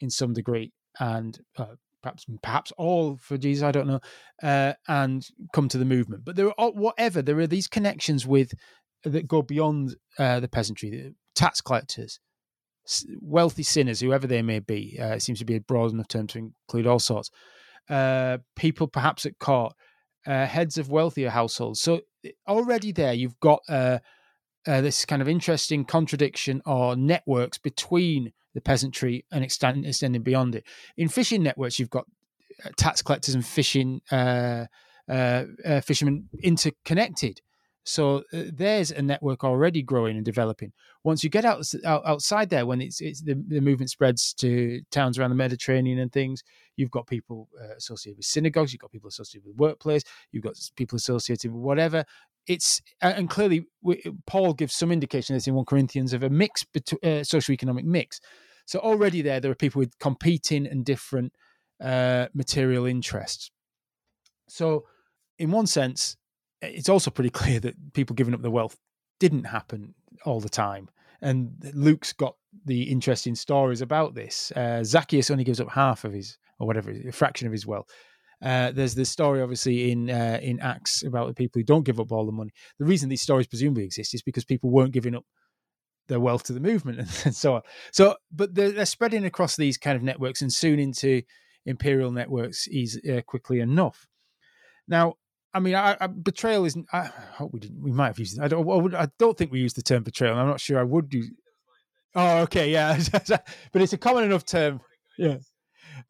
in 0.00 0.10
some 0.10 0.32
degree 0.32 0.72
and 1.00 1.38
uh, 1.56 1.74
perhaps 2.02 2.24
perhaps 2.42 2.72
all 2.78 3.16
for 3.16 3.36
Jesus, 3.36 3.64
I 3.64 3.72
don't 3.72 3.86
know, 3.86 4.00
uh, 4.42 4.74
and 4.86 5.26
come 5.52 5.68
to 5.68 5.78
the 5.78 5.84
movement. 5.84 6.24
But 6.24 6.36
there 6.36 6.52
are 6.58 6.70
whatever 6.70 7.22
there 7.22 7.38
are 7.38 7.46
these 7.46 7.68
connections 7.68 8.26
with 8.26 8.52
that 9.04 9.28
go 9.28 9.42
beyond 9.42 9.96
uh, 10.18 10.40
the 10.40 10.48
peasantry, 10.48 10.90
the 10.90 11.14
tax 11.34 11.60
collectors, 11.60 12.20
wealthy 13.20 13.62
sinners, 13.62 14.00
whoever 14.00 14.26
they 14.26 14.42
may 14.42 14.58
be. 14.58 14.98
Uh, 15.00 15.14
it 15.14 15.22
seems 15.22 15.38
to 15.38 15.44
be 15.44 15.56
a 15.56 15.60
broad 15.60 15.92
enough 15.92 16.08
term 16.08 16.26
to 16.28 16.38
include 16.38 16.86
all 16.86 16.98
sorts. 16.98 17.30
Uh, 17.88 18.38
people 18.56 18.86
perhaps 18.86 19.24
at 19.24 19.38
court, 19.38 19.72
uh, 20.26 20.46
heads 20.46 20.76
of 20.76 20.90
wealthier 20.90 21.30
households. 21.30 21.80
So 21.80 22.02
already 22.46 22.92
there, 22.92 23.14
you've 23.14 23.38
got 23.40 23.60
uh, 23.68 23.98
uh, 24.66 24.80
this 24.80 25.04
kind 25.04 25.22
of 25.22 25.28
interesting 25.28 25.84
contradiction 25.84 26.60
or 26.66 26.96
networks 26.96 27.58
between 27.58 28.32
the 28.54 28.60
peasantry 28.60 29.24
and 29.32 29.42
extend, 29.44 29.86
extending 29.86 30.22
beyond 30.22 30.54
it. 30.54 30.66
In 30.96 31.08
fishing 31.08 31.42
networks, 31.42 31.78
you've 31.78 31.90
got 31.90 32.06
uh, 32.64 32.70
tax 32.76 33.00
collectors 33.02 33.34
and 33.34 33.46
fishing 33.46 34.00
fishermen 35.82 36.28
interconnected. 36.42 37.40
So 37.88 38.18
uh, 38.34 38.42
there's 38.52 38.90
a 38.90 39.00
network 39.00 39.44
already 39.44 39.80
growing 39.80 40.16
and 40.16 40.24
developing. 40.24 40.74
Once 41.04 41.24
you 41.24 41.30
get 41.30 41.46
out, 41.46 41.64
out 41.86 42.02
outside 42.04 42.50
there, 42.50 42.66
when 42.66 42.82
it's, 42.82 43.00
it's 43.00 43.22
the, 43.22 43.42
the, 43.48 43.62
movement 43.62 43.88
spreads 43.90 44.34
to 44.34 44.82
towns 44.90 45.18
around 45.18 45.30
the 45.30 45.36
Mediterranean 45.36 45.98
and 45.98 46.12
things, 46.12 46.44
you've 46.76 46.90
got 46.90 47.06
people 47.06 47.48
uh, 47.58 47.76
associated 47.78 48.18
with 48.18 48.26
synagogues, 48.26 48.74
you've 48.74 48.82
got 48.82 48.92
people 48.92 49.08
associated 49.08 49.46
with 49.46 49.56
workplace, 49.56 50.02
you've 50.32 50.44
got 50.44 50.52
people 50.76 50.96
associated 50.96 51.50
with 51.50 51.62
whatever. 51.62 52.04
It's 52.46 52.82
and 53.00 53.30
clearly 53.30 53.64
we, 53.80 54.02
Paul 54.26 54.52
gives 54.52 54.74
some 54.74 54.92
indication 54.92 55.34
of 55.34 55.38
this 55.38 55.46
in 55.46 55.54
one 55.54 55.64
Corinthians 55.64 56.12
of 56.12 56.22
a 56.22 56.28
mix, 56.28 56.64
between 56.64 57.00
uh, 57.02 57.22
socioeconomic 57.22 57.84
mix. 57.84 58.20
So 58.66 58.80
already 58.80 59.22
there, 59.22 59.40
there 59.40 59.50
are 59.50 59.54
people 59.54 59.78
with 59.78 59.98
competing 59.98 60.66
and 60.66 60.84
different 60.84 61.32
uh, 61.82 62.26
material 62.34 62.84
interests. 62.84 63.50
So 64.46 64.84
in 65.38 65.50
one 65.50 65.66
sense, 65.66 66.18
it's 66.62 66.88
also 66.88 67.10
pretty 67.10 67.30
clear 67.42 67.60
that 67.60 67.92
people 67.94 68.14
giving 68.14 68.34
up 68.34 68.42
their 68.42 68.50
wealth 68.50 68.76
didn't 69.20 69.44
happen 69.44 69.94
all 70.24 70.40
the 70.40 70.48
time. 70.48 70.88
And 71.20 71.52
Luke's 71.74 72.12
got 72.12 72.36
the 72.64 72.84
interesting 72.84 73.34
stories 73.34 73.80
about 73.80 74.14
this. 74.14 74.52
Uh, 74.54 74.84
Zacchaeus 74.84 75.30
only 75.30 75.44
gives 75.44 75.60
up 75.60 75.70
half 75.70 76.04
of 76.04 76.12
his, 76.12 76.38
or 76.60 76.66
whatever, 76.66 76.90
a 76.90 77.12
fraction 77.12 77.46
of 77.46 77.52
his 77.52 77.66
wealth. 77.66 77.88
Uh, 78.40 78.70
there's 78.70 78.94
this 78.94 79.10
story, 79.10 79.42
obviously, 79.42 79.90
in 79.90 80.10
uh, 80.10 80.38
in 80.40 80.60
Acts 80.60 81.02
about 81.02 81.26
the 81.26 81.34
people 81.34 81.58
who 81.58 81.64
don't 81.64 81.84
give 81.84 81.98
up 81.98 82.12
all 82.12 82.24
the 82.24 82.30
money. 82.30 82.52
The 82.78 82.84
reason 82.84 83.08
these 83.08 83.22
stories 83.22 83.48
presumably 83.48 83.84
exist 83.84 84.14
is 84.14 84.22
because 84.22 84.44
people 84.44 84.70
weren't 84.70 84.92
giving 84.92 85.16
up 85.16 85.24
their 86.06 86.20
wealth 86.20 86.44
to 86.44 86.52
the 86.52 86.60
movement 86.60 86.98
and, 87.00 87.22
and 87.24 87.34
so 87.34 87.56
on. 87.56 87.62
So, 87.92 88.16
but 88.30 88.54
they're, 88.54 88.70
they're, 88.70 88.86
spreading 88.86 89.24
across 89.24 89.56
these 89.56 89.76
kind 89.76 89.96
of 89.96 90.04
networks 90.04 90.40
and 90.40 90.52
soon 90.52 90.78
into 90.78 91.22
imperial 91.66 92.12
networks 92.12 92.68
is 92.68 93.00
uh, 93.10 93.22
quickly 93.26 93.58
enough. 93.58 94.06
Now, 94.86 95.14
I 95.54 95.60
mean, 95.60 95.74
I, 95.74 95.96
I, 96.00 96.06
betrayal 96.06 96.64
isn't. 96.64 96.86
I 96.92 97.04
hope 97.04 97.52
we 97.52 97.60
didn't. 97.60 97.82
We 97.82 97.92
might 97.92 98.08
have 98.08 98.18
used. 98.18 98.40
I 98.40 98.48
don't. 98.48 98.68
I, 98.68 98.76
would, 98.76 98.94
I 98.94 99.08
don't 99.18 99.36
think 99.36 99.50
we 99.50 99.60
used 99.60 99.76
the 99.76 99.82
term 99.82 100.02
betrayal. 100.02 100.36
I'm 100.36 100.46
not 100.46 100.60
sure 100.60 100.78
I 100.78 100.84
would 100.84 101.08
do. 101.08 101.22
Oh, 102.14 102.38
okay, 102.42 102.70
yeah, 102.70 102.98
but 103.12 103.82
it's 103.82 103.92
a 103.92 103.98
common 103.98 104.24
enough 104.24 104.44
term. 104.44 104.80
Yeah, 105.16 105.38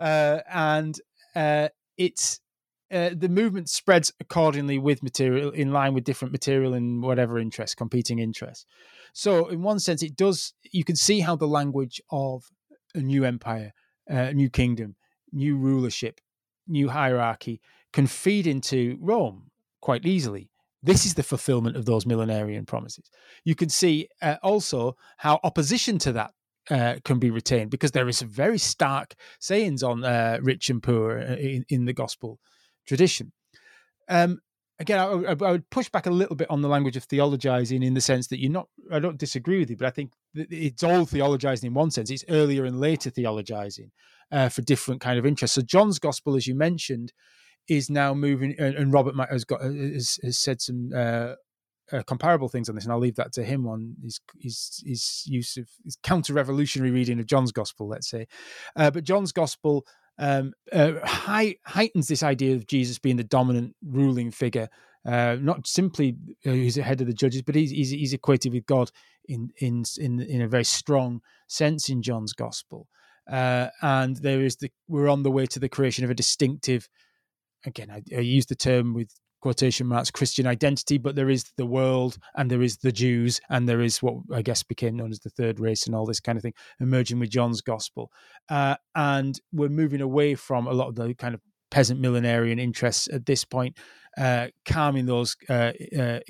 uh, 0.00 0.40
and 0.52 0.98
uh, 1.36 1.68
it's 1.96 2.40
uh, 2.90 3.10
the 3.14 3.28
movement 3.28 3.68
spreads 3.68 4.12
accordingly 4.18 4.78
with 4.78 5.02
material 5.02 5.50
in 5.50 5.72
line 5.72 5.94
with 5.94 6.04
different 6.04 6.32
material 6.32 6.74
and 6.74 7.02
whatever 7.02 7.38
interests, 7.38 7.74
competing 7.74 8.18
interests. 8.18 8.66
So, 9.12 9.48
in 9.48 9.62
one 9.62 9.78
sense, 9.78 10.02
it 10.02 10.16
does. 10.16 10.52
You 10.72 10.84
can 10.84 10.96
see 10.96 11.20
how 11.20 11.36
the 11.36 11.48
language 11.48 12.00
of 12.10 12.44
a 12.94 13.00
new 13.00 13.24
empire, 13.24 13.72
uh, 14.10 14.14
a 14.14 14.34
new 14.34 14.50
kingdom, 14.50 14.96
new 15.32 15.56
rulership, 15.56 16.20
new 16.66 16.88
hierarchy 16.88 17.60
can 17.92 18.06
feed 18.06 18.46
into 18.46 18.98
Rome 19.00 19.50
quite 19.80 20.04
easily. 20.04 20.50
This 20.82 21.04
is 21.04 21.14
the 21.14 21.22
fulfillment 21.22 21.76
of 21.76 21.86
those 21.86 22.04
millenarian 22.04 22.66
promises. 22.66 23.10
You 23.44 23.54
can 23.54 23.68
see 23.68 24.08
uh, 24.22 24.36
also 24.42 24.96
how 25.16 25.40
opposition 25.42 25.98
to 25.98 26.12
that 26.12 26.32
uh, 26.70 26.96
can 27.04 27.18
be 27.18 27.30
retained 27.30 27.70
because 27.70 27.92
there 27.92 28.08
is 28.08 28.20
very 28.22 28.58
stark 28.58 29.14
sayings 29.40 29.82
on 29.82 30.04
uh, 30.04 30.38
rich 30.42 30.70
and 30.70 30.82
poor 30.82 31.18
uh, 31.18 31.36
in, 31.36 31.64
in 31.68 31.84
the 31.86 31.92
gospel 31.92 32.38
tradition. 32.86 33.32
Um, 34.08 34.40
again, 34.78 34.98
I, 34.98 35.02
I, 35.02 35.34
would 35.34 35.68
push 35.70 35.88
back 35.88 36.06
a 36.06 36.10
little 36.10 36.36
bit 36.36 36.50
on 36.50 36.62
the 36.62 36.68
language 36.68 36.96
of 36.96 37.06
theologizing 37.06 37.84
in 37.84 37.94
the 37.94 38.00
sense 38.00 38.28
that 38.28 38.40
you're 38.40 38.52
not, 38.52 38.68
I 38.92 38.98
don't 38.98 39.18
disagree 39.18 39.58
with 39.58 39.70
you, 39.70 39.76
but 39.76 39.86
I 39.86 39.90
think 39.90 40.12
it's 40.34 40.82
all 40.82 41.06
theologizing 41.06 41.64
in 41.64 41.74
one 41.74 41.90
sense. 41.90 42.10
It's 42.10 42.24
earlier 42.28 42.64
and 42.64 42.80
later 42.80 43.10
theologizing 43.10 43.90
uh, 44.30 44.48
for 44.48 44.62
different 44.62 45.00
kind 45.00 45.18
of 45.18 45.26
interests. 45.26 45.56
So 45.56 45.62
John's 45.62 45.98
gospel, 45.98 46.36
as 46.36 46.46
you 46.46 46.54
mentioned, 46.54 47.12
is 47.68 47.90
now 47.90 48.14
moving, 48.14 48.54
and, 48.58 48.92
Robert 48.92 49.14
has 49.30 49.44
got 49.44 49.60
has, 49.62 50.18
has 50.22 50.38
said 50.38 50.60
some 50.60 50.90
uh, 50.94 51.34
uh, 51.92 52.02
comparable 52.06 52.48
things 52.48 52.68
on 52.68 52.74
this, 52.74 52.84
and 52.84 52.92
I'll 52.92 52.98
leave 52.98 53.16
that 53.16 53.32
to 53.34 53.44
him 53.44 53.66
on 53.66 53.94
his 54.02 54.20
his, 54.40 54.82
his 54.84 55.22
use 55.26 55.56
of 55.56 55.68
his 55.84 55.96
counter-revolutionary 56.02 56.90
reading 56.90 57.20
of 57.20 57.26
John's 57.26 57.52
Gospel, 57.52 57.88
let's 57.88 58.08
say. 58.08 58.26
Uh, 58.76 58.90
but 58.90 59.04
John's 59.04 59.32
Gospel 59.32 59.86
um, 60.18 60.52
uh, 60.72 60.94
high, 61.04 61.56
heightens 61.64 62.08
this 62.08 62.22
idea 62.22 62.56
of 62.56 62.66
Jesus 62.66 62.98
being 62.98 63.16
the 63.16 63.24
dominant 63.24 63.76
ruling 63.82 64.32
figure 64.32 64.68
Uh, 65.04 65.36
not 65.40 65.66
simply 65.66 66.16
uh, 66.44 66.50
he's 66.50 66.76
head 66.76 67.00
of 67.00 67.06
the 67.06 67.14
judges, 67.14 67.42
but 67.42 67.54
he's, 67.54 67.70
he's, 67.70 67.90
he's 67.90 68.12
equated 68.12 68.52
with 68.52 68.66
God 68.66 68.90
in 69.26 69.50
in 69.58 69.84
in 69.96 70.20
in 70.20 70.42
a 70.42 70.48
very 70.48 70.64
strong 70.64 71.20
sense 71.46 71.92
in 71.92 72.02
John's 72.02 72.34
gospel. 72.34 72.88
Uh, 73.30 73.68
and 73.80 74.16
there 74.16 74.44
is 74.44 74.56
the 74.56 74.70
we're 74.88 75.08
on 75.08 75.22
the 75.22 75.30
way 75.30 75.46
to 75.46 75.60
the 75.60 75.68
creation 75.68 76.04
of 76.04 76.10
a 76.10 76.14
distinctive. 76.14 76.88
Again, 77.66 77.90
I, 77.90 78.02
I 78.16 78.20
use 78.20 78.46
the 78.46 78.54
term 78.54 78.94
with 78.94 79.10
quotation 79.40 79.86
marks 79.86 80.10
Christian 80.10 80.46
identity, 80.46 80.98
but 80.98 81.14
there 81.14 81.30
is 81.30 81.44
the 81.56 81.66
world 81.66 82.18
and 82.36 82.50
there 82.50 82.62
is 82.62 82.78
the 82.78 82.92
Jews 82.92 83.40
and 83.48 83.68
there 83.68 83.80
is 83.80 84.02
what 84.02 84.14
I 84.32 84.42
guess 84.42 84.62
became 84.62 84.96
known 84.96 85.10
as 85.10 85.20
the 85.20 85.30
third 85.30 85.60
race 85.60 85.86
and 85.86 85.94
all 85.94 86.06
this 86.06 86.20
kind 86.20 86.36
of 86.36 86.42
thing 86.42 86.54
emerging 86.80 87.18
with 87.18 87.30
John's 87.30 87.60
gospel. 87.60 88.10
Uh, 88.48 88.76
and 88.94 89.38
we're 89.52 89.68
moving 89.68 90.00
away 90.00 90.34
from 90.34 90.66
a 90.66 90.72
lot 90.72 90.88
of 90.88 90.96
the 90.96 91.14
kind 91.14 91.34
of 91.34 91.40
peasant 91.70 92.00
millenarian 92.00 92.58
interests 92.58 93.08
at 93.12 93.26
this 93.26 93.44
point, 93.44 93.76
uh, 94.16 94.48
calming 94.64 95.06
those 95.06 95.36
uh, 95.48 95.72
uh, 95.98 96.20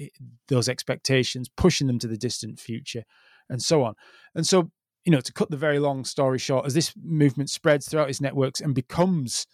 those 0.48 0.68
expectations, 0.68 1.48
pushing 1.56 1.86
them 1.86 1.98
to 1.98 2.08
the 2.08 2.18
distant 2.18 2.58
future, 2.58 3.04
and 3.48 3.62
so 3.62 3.84
on. 3.84 3.94
And 4.34 4.46
so, 4.46 4.70
you 5.04 5.12
know, 5.12 5.20
to 5.20 5.32
cut 5.32 5.50
the 5.50 5.56
very 5.56 5.78
long 5.78 6.04
story 6.04 6.38
short, 6.38 6.66
as 6.66 6.74
this 6.74 6.92
movement 7.02 7.50
spreads 7.50 7.88
throughout 7.88 8.10
its 8.10 8.20
networks 8.20 8.60
and 8.60 8.74
becomes 8.74 9.46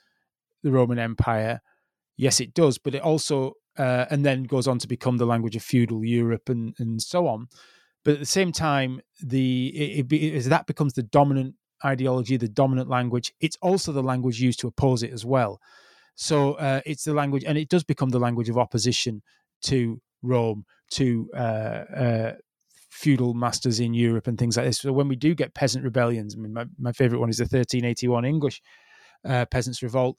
the 0.65 0.73
Roman 0.73 0.99
Empire, 0.99 1.61
yes, 2.17 2.41
it 2.41 2.55
does, 2.55 2.79
but 2.79 2.97
it 2.97 3.03
also 3.03 3.53
uh, 3.79 4.07
and 4.11 4.25
then 4.25 4.45
goes 4.45 4.67
on 4.67 4.79
to 4.79 4.89
become 4.89 5.19
the 5.19 5.27
language 5.27 5.57
of 5.57 5.63
feudal 5.63 6.05
Europe 6.05 6.49
and 6.49 6.75
and 6.79 7.01
so 7.01 7.29
on. 7.29 7.49
But 8.05 8.15
at 8.15 8.21
the 8.21 8.27
same 8.27 8.51
time, 8.51 9.01
the 9.23 9.69
it, 9.69 10.13
it, 10.13 10.35
as 10.35 10.49
that 10.49 10.67
becomes 10.67 10.95
the 10.95 11.03
dominant 11.03 11.55
ideology, 11.85 12.37
the 12.37 12.49
dominant 12.49 12.89
language, 12.89 13.33
it's 13.41 13.59
also 13.63 13.93
the 13.93 14.03
language 14.03 14.41
used 14.41 14.61
to 14.61 14.69
oppose 14.69 15.03
it 15.03 15.13
as 15.13 15.25
well. 15.25 15.61
So 16.15 16.55
uh, 16.55 16.81
it's 16.87 17.05
the 17.05 17.15
language, 17.15 17.45
and 17.45 17.59
it 17.59 17.69
does 17.69 17.85
become 17.85 18.11
the 18.11 18.19
language 18.19 18.49
of 18.49 18.59
opposition 18.59 19.23
to 19.63 20.01
Rome, 20.23 20.65
to 20.93 21.29
uh, 21.35 21.39
uh, 21.39 22.33
feudal 22.91 23.35
masters 23.35 23.81
in 23.81 23.95
Europe, 23.95 24.29
and 24.29 24.39
things 24.39 24.57
like 24.57 24.67
this. 24.67 24.79
So 24.79 24.93
when 24.93 25.09
we 25.09 25.17
do 25.17 25.35
get 25.35 25.55
peasant 25.55 25.85
rebellions, 25.85 26.37
I 26.37 26.39
mean, 26.39 26.53
my, 26.53 26.67
my 26.79 26.93
favorite 26.93 27.19
one 27.19 27.31
is 27.31 27.39
the 27.39 27.45
1381 27.45 28.25
English 28.25 28.63
uh, 29.25 29.47
peasants' 29.47 29.83
revolt 29.83 30.17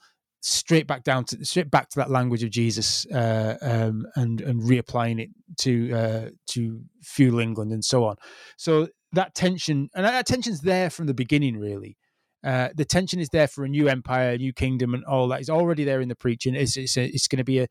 straight 0.48 0.86
back 0.86 1.04
down 1.04 1.26
to 1.26 1.44
straight 1.44 1.72
back 1.72 1.90
to 1.90 1.98
that 1.98 2.12
language 2.12 2.44
of 2.44 2.52
Jesus 2.52 3.08
uh, 3.08 3.58
um, 3.62 4.06
and 4.16 4.42
and 4.42 4.62
reapplying 4.62 5.20
it 5.20 5.30
to 5.58 5.92
uh, 5.92 6.30
to 6.52 6.82
feudal 7.02 7.40
England 7.40 7.72
and 7.72 7.84
so 7.84 8.06
on. 8.06 8.16
So 8.56 8.88
that 9.14 9.34
tension 9.34 9.90
and 9.96 10.06
that 10.06 10.28
tension's 10.28 10.62
there 10.62 10.90
from 10.92 11.08
the 11.08 11.16
beginning, 11.16 11.58
really. 11.58 11.98
Uh, 12.44 12.70
the 12.76 12.86
tension 12.86 13.20
is 13.20 13.30
there 13.30 13.48
for 13.48 13.66
a 13.66 13.68
new 13.68 13.88
empire, 13.88 14.32
a 14.32 14.38
new 14.38 14.54
kingdom, 14.54 14.94
and 14.94 15.04
all 15.06 15.28
that 15.30 15.42
is 15.42 15.50
already 15.50 15.84
there 15.84 16.00
in 16.00 16.10
the 16.10 16.16
preaching. 16.16 16.54
It's 16.54 16.78
it's, 16.78 16.96
it's 16.96 17.28
going 17.28 17.38
to 17.38 17.44
be 17.44 17.60
a 17.60 17.68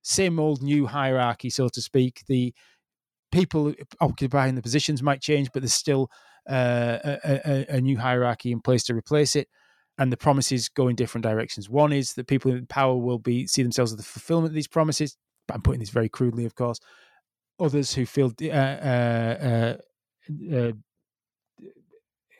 same 0.00 0.40
old 0.40 0.62
new 0.62 0.86
hierarchy, 0.86 1.50
so 1.50 1.68
to 1.68 1.82
speak. 1.82 2.22
The 2.26 2.54
people 3.32 3.74
occupying 4.00 4.54
the 4.54 4.62
positions 4.62 5.02
might 5.02 5.20
change, 5.20 5.50
but 5.52 5.60
there's 5.60 5.74
still 5.74 6.08
uh, 6.48 6.98
a, 7.04 7.40
a, 7.44 7.66
a 7.76 7.80
new 7.82 7.98
hierarchy 7.98 8.50
in 8.50 8.62
place 8.62 8.84
to 8.84 8.94
replace 8.94 9.36
it 9.36 9.48
and 9.98 10.12
the 10.12 10.16
promises 10.16 10.68
go 10.68 10.88
in 10.88 10.96
different 10.96 11.24
directions. 11.24 11.68
One 11.68 11.92
is 11.92 12.14
that 12.14 12.26
people 12.26 12.52
in 12.52 12.66
power 12.66 12.96
will 12.96 13.18
be 13.18 13.46
see 13.46 13.62
themselves 13.62 13.92
as 13.92 13.98
the 13.98 14.02
fulfillment 14.04 14.50
of 14.50 14.54
these 14.54 14.68
promises. 14.68 15.16
I'm 15.52 15.62
putting 15.62 15.80
this 15.80 15.90
very 15.90 16.08
crudely, 16.08 16.44
of 16.44 16.54
course. 16.54 16.78
Others 17.60 17.94
who 17.94 18.06
feel 18.06 18.32
uh, 18.42 18.46
uh, 18.48 19.76
uh, 20.50 20.56
uh, 20.56 20.72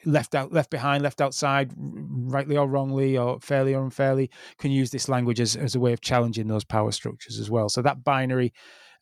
left 0.05 0.35
out, 0.35 0.52
left 0.52 0.70
behind, 0.70 1.02
left 1.02 1.20
outside, 1.20 1.72
rightly 1.76 2.56
or 2.56 2.66
wrongly, 2.66 3.16
or 3.16 3.39
fairly 3.40 3.74
or 3.74 3.85
unfairly, 3.85 4.31
can 4.59 4.70
use 4.70 4.90
this 4.90 5.09
language 5.09 5.40
as, 5.40 5.56
as 5.56 5.74
a 5.74 5.81
way 5.81 5.93
of 5.93 6.01
challenging 6.01 6.48
those 6.48 6.64
power 6.64 6.93
structures 6.93 7.39
as 7.39 7.51
well. 7.51 7.68
So 7.68 7.82
that 7.82 8.02
binary 8.02 8.52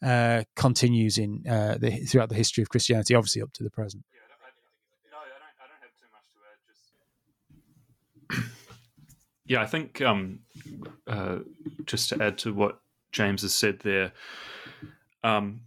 uh, 0.03 0.43
continues 0.57 1.17
in 1.19 1.45
uh, 1.49 1.79
the, 1.81 1.91
throughout 1.91 2.29
the 2.29 2.35
history 2.35 2.63
of 2.63 2.69
Christianity, 2.69 3.15
obviously 3.15 3.43
up 3.43 3.53
to 3.55 3.65
the 3.65 3.71
present. 3.71 4.05
Yeah, 4.13 4.22
I 9.61 9.67
think 9.67 10.01
um, 10.01 10.41
uh, 11.07 11.39
just 11.85 12.09
to 12.11 12.23
add 12.23 12.39
to 12.39 12.55
what 12.55 12.81
James 13.13 13.43
has 13.43 13.55
said 13.55 13.81
there, 13.81 14.13
um, 15.25 15.61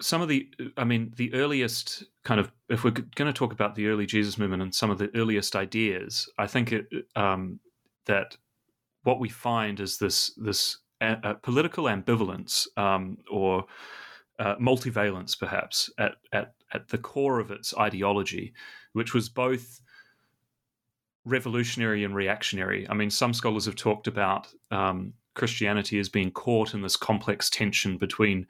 some 0.00 0.22
of 0.22 0.28
the, 0.28 0.48
I 0.76 0.84
mean, 0.84 1.12
the 1.16 1.32
earliest 1.34 2.04
kind 2.24 2.40
of, 2.40 2.52
if 2.68 2.84
we're 2.84 2.90
going 2.90 3.32
to 3.32 3.32
talk 3.32 3.52
about 3.52 3.74
the 3.74 3.88
early 3.88 4.06
Jesus 4.06 4.38
movement 4.38 4.62
and 4.62 4.74
some 4.74 4.90
of 4.90 4.98
the 4.98 5.10
earliest 5.14 5.56
ideas, 5.56 6.28
I 6.38 6.46
think 6.46 6.72
it, 6.72 6.86
um, 7.16 7.60
that 8.06 8.36
what 9.02 9.20
we 9.20 9.28
find 9.28 9.80
is 9.80 9.98
this 9.98 10.32
this 10.36 10.78
a, 11.00 11.16
a 11.22 11.34
political 11.34 11.84
ambivalence 11.84 12.66
um, 12.76 13.18
or 13.30 13.64
uh, 14.38 14.56
multivalence, 14.56 15.38
perhaps, 15.38 15.90
at, 15.98 16.16
at 16.32 16.52
at 16.72 16.88
the 16.88 16.98
core 16.98 17.40
of 17.40 17.50
its 17.50 17.74
ideology, 17.76 18.52
which 18.92 19.14
was 19.14 19.28
both 19.28 19.80
revolutionary 21.24 22.04
and 22.04 22.14
reactionary. 22.14 22.88
I 22.88 22.94
mean, 22.94 23.10
some 23.10 23.34
scholars 23.34 23.66
have 23.66 23.76
talked 23.76 24.06
about 24.06 24.48
um, 24.70 25.12
Christianity 25.34 25.98
as 25.98 26.08
being 26.08 26.30
caught 26.30 26.74
in 26.74 26.82
this 26.82 26.96
complex 26.96 27.50
tension 27.50 27.98
between 27.98 28.46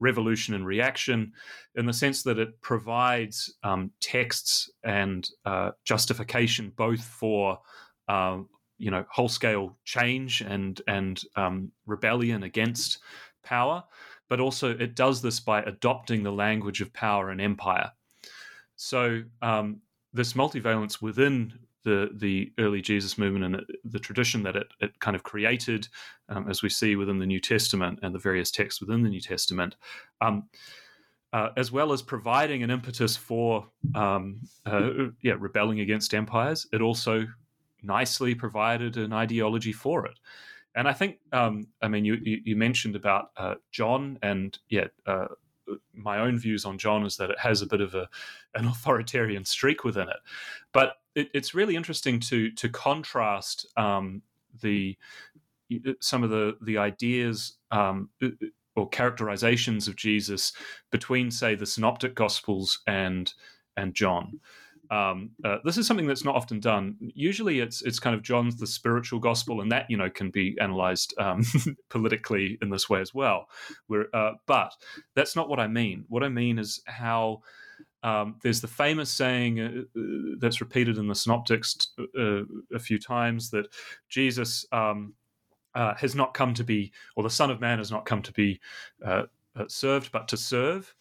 revolution 0.00 0.54
and 0.54 0.66
reaction, 0.66 1.32
in 1.74 1.86
the 1.86 1.92
sense 1.92 2.22
that 2.22 2.38
it 2.38 2.60
provides 2.62 3.52
um, 3.62 3.90
texts 4.00 4.70
and 4.82 5.28
uh, 5.44 5.70
justification 5.84 6.72
both 6.76 7.02
for 7.02 7.58
uh, 8.08 8.38
you 8.78 8.90
know 8.90 9.04
whole 9.10 9.28
scale 9.28 9.76
change 9.84 10.40
and 10.40 10.80
and 10.88 11.22
um, 11.36 11.70
rebellion 11.86 12.42
against 12.44 12.98
power, 13.42 13.84
but 14.28 14.40
also 14.40 14.76
it 14.76 14.94
does 14.94 15.20
this 15.20 15.40
by 15.40 15.62
adopting 15.62 16.22
the 16.22 16.32
language 16.32 16.80
of 16.80 16.92
power 16.92 17.30
and 17.30 17.40
empire. 17.40 17.90
So 18.76 19.22
um, 19.42 19.80
this 20.12 20.32
multivalence 20.32 21.02
within 21.02 21.52
the 21.84 22.10
the 22.14 22.52
early 22.58 22.80
Jesus 22.80 23.18
movement 23.18 23.44
and 23.44 23.64
the 23.84 23.98
tradition 23.98 24.42
that 24.42 24.56
it, 24.56 24.68
it 24.80 24.98
kind 25.00 25.14
of 25.14 25.22
created, 25.22 25.88
um, 26.28 26.48
as 26.48 26.62
we 26.62 26.68
see 26.68 26.96
within 26.96 27.18
the 27.18 27.26
New 27.26 27.40
Testament 27.40 27.98
and 28.02 28.14
the 28.14 28.18
various 28.18 28.50
texts 28.50 28.80
within 28.80 29.02
the 29.02 29.08
New 29.08 29.20
Testament, 29.20 29.76
um, 30.20 30.48
uh, 31.32 31.48
as 31.56 31.72
well 31.72 31.92
as 31.92 32.02
providing 32.02 32.62
an 32.62 32.70
impetus 32.70 33.16
for 33.16 33.66
um, 33.94 34.40
uh, 34.66 34.90
yeah 35.22 35.34
rebelling 35.38 35.80
against 35.80 36.14
empires. 36.14 36.66
It 36.72 36.80
also 36.80 37.26
nicely 37.82 38.34
provided 38.34 38.96
an 38.96 39.12
ideology 39.12 39.72
for 39.72 40.06
it. 40.06 40.18
And 40.74 40.86
I 40.86 40.92
think, 40.92 41.16
um, 41.32 41.66
I 41.82 41.88
mean, 41.88 42.04
you, 42.04 42.16
you, 42.22 42.54
mentioned 42.54 42.94
about 42.94 43.30
uh, 43.36 43.56
John, 43.72 44.18
and 44.22 44.56
yeah, 44.68 44.86
uh, 45.04 45.26
my 45.92 46.20
own 46.20 46.38
views 46.38 46.64
on 46.64 46.78
John 46.78 47.04
is 47.04 47.16
that 47.16 47.30
it 47.30 47.38
has 47.40 47.60
a 47.62 47.66
bit 47.66 47.80
of 47.80 47.94
a 47.94 48.08
an 48.54 48.66
authoritarian 48.66 49.44
streak 49.44 49.84
within 49.84 50.08
it. 50.08 50.18
But 50.72 50.94
it, 51.14 51.28
it's 51.34 51.54
really 51.54 51.76
interesting 51.76 52.20
to 52.20 52.50
to 52.52 52.68
contrast 52.68 53.66
um, 53.76 54.22
the 54.62 54.96
some 56.00 56.22
of 56.22 56.30
the 56.30 56.56
the 56.62 56.78
ideas 56.78 57.56
um, 57.70 58.10
or 58.76 58.88
characterizations 58.88 59.88
of 59.88 59.96
Jesus 59.96 60.52
between, 60.90 61.30
say, 61.30 61.54
the 61.54 61.66
Synoptic 61.66 62.14
Gospels 62.14 62.80
and 62.86 63.32
and 63.76 63.94
John. 63.94 64.40
Um, 64.90 65.30
uh, 65.44 65.58
this 65.64 65.78
is 65.78 65.86
something 65.86 66.08
that's 66.08 66.24
not 66.24 66.34
often 66.34 66.58
done. 66.58 66.96
Usually, 67.14 67.60
it's 67.60 67.82
it's 67.82 68.00
kind 68.00 68.16
of 68.16 68.22
John's 68.22 68.56
the 68.56 68.66
spiritual 68.66 69.20
gospel, 69.20 69.60
and 69.60 69.70
that 69.70 69.86
you 69.88 69.96
know 69.96 70.10
can 70.10 70.30
be 70.30 70.56
analyzed 70.60 71.14
um, 71.18 71.44
politically 71.90 72.58
in 72.60 72.70
this 72.70 72.88
way 72.90 73.00
as 73.00 73.14
well. 73.14 73.46
Uh, 74.12 74.32
but 74.46 74.72
that's 75.14 75.36
not 75.36 75.48
what 75.48 75.60
I 75.60 75.68
mean. 75.68 76.04
What 76.08 76.24
I 76.24 76.28
mean 76.28 76.58
is 76.58 76.82
how 76.86 77.42
um, 78.02 78.36
there's 78.42 78.60
the 78.60 78.68
famous 78.68 79.10
saying 79.10 79.60
uh, 79.60 79.98
uh 79.98 80.02
that's 80.38 80.60
repeated 80.60 80.98
in 80.98 81.06
the 81.06 81.14
Synoptics 81.14 81.88
uh, 82.18 82.42
a 82.74 82.78
few 82.78 82.98
times 82.98 83.50
that 83.50 83.66
Jesus 84.08 84.64
um, 84.72 85.14
uh, 85.74 85.94
has 85.94 86.14
not 86.14 86.34
come 86.34 86.54
to 86.54 86.64
be, 86.64 86.92
or 87.16 87.22
the 87.22 87.30
Son 87.30 87.50
of 87.50 87.60
Man 87.60 87.78
has 87.78 87.90
not 87.90 88.06
come 88.06 88.22
to 88.22 88.32
be 88.32 88.60
uh, 89.04 89.24
uh, 89.56 89.64
served, 89.68 90.10
but 90.12 90.28
to 90.28 90.36
serve. 90.36 90.94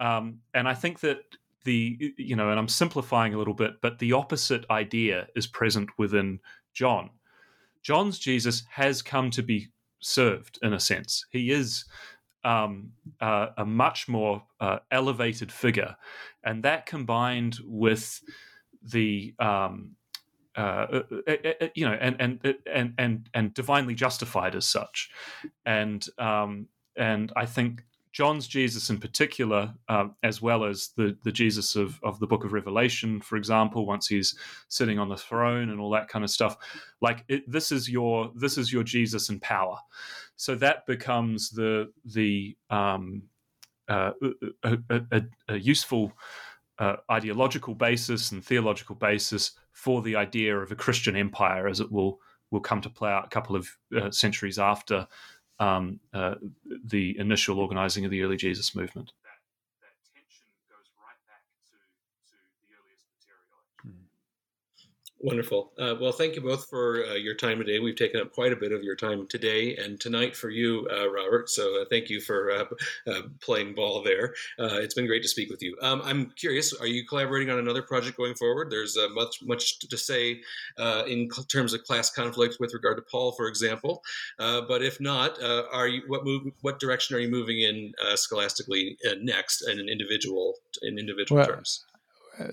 Um, 0.00 0.38
and 0.54 0.68
I 0.68 0.74
think 0.74 1.00
that 1.00 1.20
the, 1.64 2.14
you 2.16 2.36
know, 2.36 2.50
and 2.50 2.58
I'm 2.58 2.68
simplifying 2.68 3.34
a 3.34 3.38
little 3.38 3.54
bit, 3.54 3.80
but 3.82 3.98
the 3.98 4.12
opposite 4.12 4.64
idea 4.70 5.26
is 5.36 5.46
present 5.46 5.90
within 5.98 6.40
John. 6.72 7.10
John's 7.82 8.18
Jesus 8.18 8.64
has 8.70 9.02
come 9.02 9.30
to 9.30 9.42
be 9.42 9.68
served 10.00 10.58
in 10.62 10.72
a 10.72 10.80
sense. 10.80 11.26
He 11.30 11.50
is 11.50 11.84
um, 12.44 12.92
uh, 13.20 13.48
a 13.56 13.64
much 13.64 14.08
more 14.08 14.44
uh, 14.60 14.78
elevated 14.90 15.52
figure, 15.52 15.96
and 16.44 16.62
that 16.62 16.86
combined 16.86 17.58
with 17.64 18.22
the 18.82 19.34
um, 19.38 19.96
uh, 20.56 20.60
uh, 20.60 21.02
uh, 21.26 21.32
uh 21.60 21.68
you 21.74 21.86
know, 21.86 21.96
and 22.00 22.16
and 22.20 22.56
and 22.72 22.94
and 22.98 23.30
and 23.34 23.54
divinely 23.54 23.94
justified 23.94 24.54
as 24.54 24.66
such, 24.66 25.10
and 25.64 26.06
um, 26.18 26.68
and 26.96 27.32
I 27.36 27.46
think 27.46 27.84
John's 28.18 28.48
Jesus 28.48 28.90
in 28.90 28.98
particular, 28.98 29.72
uh, 29.88 30.08
as 30.24 30.42
well 30.42 30.64
as 30.64 30.88
the 30.96 31.16
the 31.22 31.30
Jesus 31.30 31.76
of 31.76 32.00
of 32.02 32.18
the 32.18 32.26
Book 32.26 32.42
of 32.44 32.52
Revelation, 32.52 33.20
for 33.20 33.36
example, 33.36 33.86
once 33.86 34.08
he's 34.08 34.34
sitting 34.66 34.98
on 34.98 35.08
the 35.08 35.16
throne 35.16 35.70
and 35.70 35.78
all 35.78 35.90
that 35.90 36.08
kind 36.08 36.24
of 36.24 36.30
stuff. 36.32 36.56
Like 37.00 37.24
it, 37.28 37.48
this 37.48 37.70
is 37.70 37.88
your 37.88 38.32
this 38.34 38.58
is 38.58 38.72
your 38.72 38.82
Jesus 38.82 39.28
in 39.28 39.38
power. 39.38 39.78
So 40.34 40.56
that 40.56 40.84
becomes 40.84 41.50
the 41.50 41.92
the 42.04 42.56
um, 42.70 43.22
uh, 43.88 44.10
a, 44.64 44.78
a, 44.90 45.22
a, 45.46 45.56
useful 45.56 46.12
uh, 46.80 46.96
ideological 47.08 47.76
basis 47.76 48.32
and 48.32 48.44
theological 48.44 48.96
basis 48.96 49.52
for 49.70 50.02
the 50.02 50.16
idea 50.16 50.58
of 50.58 50.72
a 50.72 50.74
Christian 50.74 51.14
empire, 51.14 51.68
as 51.68 51.78
it 51.78 51.92
will 51.92 52.18
will 52.50 52.60
come 52.60 52.80
to 52.80 52.90
play 52.90 53.12
out 53.12 53.26
a 53.26 53.28
couple 53.28 53.54
of 53.54 53.68
uh, 53.96 54.10
centuries 54.10 54.58
after 54.58 55.06
um, 55.60 56.00
uh, 56.12 56.36
the 56.84 57.18
initial 57.18 57.58
organizing 57.58 58.04
of 58.04 58.10
the 58.10 58.22
early 58.22 58.36
Jesus 58.36 58.74
movement. 58.74 59.12
Wonderful. 65.20 65.72
Uh, 65.76 65.96
well, 66.00 66.12
thank 66.12 66.36
you 66.36 66.42
both 66.42 66.68
for 66.68 67.04
uh, 67.04 67.14
your 67.14 67.34
time 67.34 67.58
today. 67.58 67.80
We've 67.80 67.96
taken 67.96 68.20
up 68.20 68.32
quite 68.32 68.52
a 68.52 68.56
bit 68.56 68.70
of 68.70 68.84
your 68.84 68.94
time 68.94 69.26
today 69.26 69.74
and 69.74 70.00
tonight 70.00 70.36
for 70.36 70.48
you, 70.48 70.86
uh, 70.92 71.10
Robert. 71.10 71.50
So 71.50 71.82
uh, 71.82 71.86
thank 71.90 72.08
you 72.08 72.20
for 72.20 72.52
uh, 72.52 72.64
uh, 73.08 73.22
playing 73.40 73.74
ball 73.74 74.04
there. 74.04 74.34
it's 74.58 74.94
been 74.94 75.08
great 75.08 75.22
to 75.22 75.28
speak 75.28 75.50
with 75.50 75.60
you. 75.60 75.76
Um, 75.82 76.02
I'm 76.04 76.30
curious, 76.36 76.72
are 76.72 76.86
you 76.86 77.04
collaborating 77.04 77.50
on 77.50 77.58
another 77.58 77.82
project 77.82 78.16
going 78.16 78.36
forward? 78.36 78.70
There's 78.70 78.96
much 79.12 79.42
much 79.42 79.80
to 79.80 79.96
say 79.98 80.40
in 81.08 81.28
terms 81.48 81.74
of 81.74 81.82
class 81.82 82.10
conflict 82.10 82.58
with 82.60 82.72
regard 82.72 82.96
to 82.98 83.02
Paul, 83.02 83.32
for 83.32 83.48
example. 83.48 84.04
but 84.38 84.82
if 84.82 85.00
not, 85.00 85.42
are 85.42 85.88
you 85.88 86.02
what 86.06 86.24
move 86.24 86.52
what 86.60 86.78
direction 86.78 87.16
are 87.16 87.20
you 87.20 87.28
moving 87.28 87.60
in 87.60 87.92
scholastically 88.14 88.96
next 89.20 89.62
in 89.62 89.80
an 89.80 89.88
individual 89.88 90.54
in 90.82 90.96
individual 90.96 91.38
well, 91.38 91.48
terms? 91.48 91.84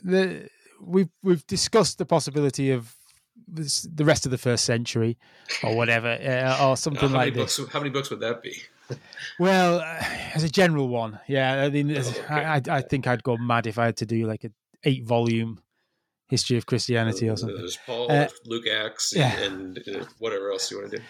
The 0.04 0.50
we've 0.82 1.10
we've 1.24 1.46
discussed 1.48 1.98
the 1.98 2.06
possibility 2.06 2.72
of 2.72 2.96
this, 3.48 3.88
the 3.94 4.06
rest 4.06 4.26
of 4.26 4.32
the 4.32 4.38
first 4.38 4.66
century 4.66 5.18
or 5.64 5.76
whatever 5.76 6.08
uh, 6.22 6.68
or 6.68 6.78
something 6.78 7.12
like 7.12 7.34
books, 7.34 7.58
this. 7.58 7.70
How 7.70 7.80
many 7.80 7.92
books 7.92 8.10
would 8.10 8.22
that 8.22 8.42
be? 8.42 8.56
well, 9.40 9.80
uh, 9.80 10.04
as 10.34 10.44
a 10.44 10.50
general 10.50 10.88
one, 10.88 11.20
yeah. 11.28 11.64
I 11.64 11.70
mean, 11.70 11.96
oh, 11.96 12.00
okay. 12.00 12.34
I, 12.34 12.62
I 12.70 12.82
think 12.82 13.08
I'd 13.08 13.24
go 13.24 13.38
mad 13.38 13.68
if 13.68 13.78
I 13.78 13.86
had 13.86 13.98
to 13.98 14.06
do 14.06 14.28
like 14.28 14.44
a 14.44 14.52
eight 14.84 15.04
volume 15.06 15.62
history 16.28 16.58
of 16.58 16.66
Christianity 16.66 17.30
or 17.30 17.38
something. 17.38 17.58
There's 17.58 17.78
Paul, 17.86 18.12
uh, 18.12 18.28
Luke, 18.46 18.68
Acts, 18.68 19.14
yeah. 19.16 19.40
and 19.42 19.78
uh, 19.80 20.06
whatever 20.20 20.52
else 20.52 20.72
you 20.72 20.80
want 20.80 20.92
to 20.92 20.98
do. 20.98 21.04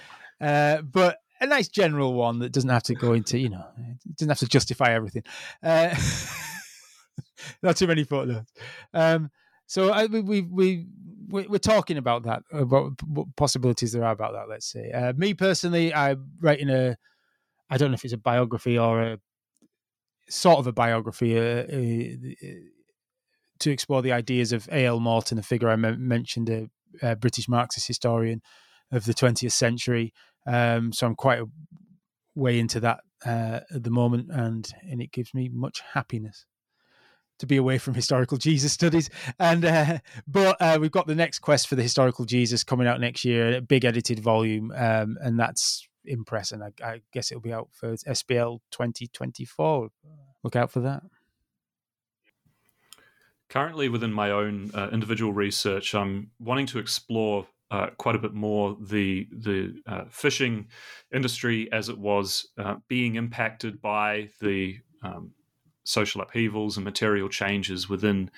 Uh, 0.46 0.82
but 0.82 1.20
a 1.42 1.46
nice 1.46 1.68
general 1.68 2.14
one 2.14 2.40
that 2.40 2.52
doesn't 2.52 2.70
have 2.70 2.84
to 2.84 2.96
go 2.96 3.14
into, 3.14 3.38
you 3.38 3.50
know, 3.50 3.66
it 3.78 4.16
doesn't 4.16 4.30
have 4.30 4.40
to 4.40 4.48
justify 4.48 4.94
everything. 4.94 5.24
Uh, 5.64 5.96
not 7.64 7.78
too 7.78 7.88
many 7.88 8.04
footnotes. 8.04 8.52
Um, 8.94 9.32
so 9.68 9.92
I, 9.92 10.06
we, 10.06 10.22
we, 10.22 10.42
we, 10.42 11.48
we're 11.48 11.58
talking 11.58 11.98
about 11.98 12.24
that, 12.24 12.44
about 12.52 13.02
what 13.06 13.36
possibilities 13.36 13.92
there 13.92 14.04
are 14.04 14.12
about 14.12 14.34
that, 14.34 14.50
let's 14.50 14.72
say. 14.72 14.92
Uh, 14.92 15.14
me 15.14 15.34
personally, 15.34 15.94
I'm 15.94 16.32
writing 16.40 16.70
a, 16.70 16.98
I 17.70 17.78
don't 17.78 17.92
know 17.92 17.96
if 17.96 18.04
it's 18.04 18.14
a 18.14 18.18
biography 18.18 18.78
or 18.78 19.02
a 19.02 19.18
sort 20.30 20.60
of 20.60 20.68
a 20.68 20.74
biography 20.74 21.38
uh, 21.38 21.64
uh, 21.64 22.56
to 23.60 23.72
explore 23.72 24.02
the 24.02 24.12
ideas 24.12 24.52
of 24.52 24.68
A.L. 24.72 25.00
Morton, 25.00 25.38
the 25.38 25.44
figure 25.44 25.70
I 25.70 25.76
mentioned, 25.76 26.50
a, 26.50 26.70
a, 27.02 27.16
British 27.16 27.48
Marxist 27.48 27.88
historian 27.88 28.42
of 28.92 29.06
the 29.06 29.14
20th 29.14 29.52
century. 29.52 30.14
Um, 30.46 30.94
so 30.94 31.08
I'm 31.08 31.16
quite 31.16 31.40
a 31.40 31.46
way 32.36 32.60
into 32.60 32.80
that 32.82 33.00
uh, 33.26 33.62
at 33.74 33.84
the 33.84 33.90
moment, 33.90 34.30
and 34.32 34.70
and 34.84 35.02
it 35.02 35.12
gives 35.12 35.34
me 35.34 35.50
much 35.52 35.82
happiness 35.94 36.46
to 37.40 37.46
be 37.46 37.58
away 37.58 37.78
from 37.78 37.94
historical 37.94 38.38
Jesus 38.38 38.72
studies. 38.72 39.10
And 39.40 39.66
uh, 39.66 40.00
but 40.28 40.58
uh, 40.60 40.78
we've 40.80 40.92
got 40.92 41.08
the 41.08 41.16
next 41.16 41.40
quest 41.40 41.68
for 41.68 41.76
the 41.76 41.84
historical 41.84 42.26
Jesus 42.26 42.64
coming 42.64 42.88
out 42.88 43.00
next 43.00 43.26
year, 43.26 43.58
a 43.58 43.62
big 43.62 43.86
edited 43.86 44.20
volume, 44.20 44.72
um, 44.76 45.18
and 45.22 45.40
that's 45.40 45.88
impress. 46.06 46.52
And 46.52 46.64
I, 46.64 46.72
I, 46.84 47.02
guess 47.12 47.32
it'll 47.32 47.42
be 47.42 47.54
out 47.54 47.70
for 47.72 47.94
SBL 47.94 48.60
2024. 48.72 49.90
Look 50.44 50.56
out 50.56 50.72
for 50.72 50.82
that. 50.82 51.02
Currently, 53.50 53.90
within 53.90 54.12
my 54.12 54.32
own 54.32 54.72
uh, 54.74 54.90
individual 54.92 55.34
research, 55.34 55.94
I'm 55.94 56.32
wanting 56.40 56.66
to 56.68 56.80
explore 56.80 57.48
uh, 57.72 57.88
quite 57.98 58.16
a 58.16 58.20
bit 58.20 58.34
more 58.34 58.78
the 58.80 59.28
the 59.32 59.76
uh, 59.88 60.06
fishing 60.10 60.68
industry 61.14 61.72
as 61.72 61.90
it 61.90 61.98
was 61.98 62.48
uh, 62.58 62.76
being 62.88 63.16
impacted 63.16 63.82
by 63.82 64.30
the 64.40 64.78
um, 65.04 65.32
social 65.86 66.22
upheavals 66.22 66.76
and 66.78 66.84
material 66.84 67.30
changes 67.30 67.88
within 67.88 68.30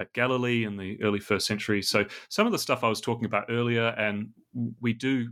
uh, 0.00 0.04
Galilee 0.14 0.64
in 0.64 0.76
the 0.76 1.00
early 1.02 1.20
first 1.20 1.46
century. 1.46 1.80
So 1.82 2.04
some 2.28 2.46
of 2.46 2.52
the 2.52 2.58
stuff 2.58 2.82
I 2.82 2.88
was 2.88 3.00
talking 3.00 3.26
about 3.26 3.46
earlier, 3.48 3.88
and 3.88 4.30
we 4.80 4.94
do 4.94 5.28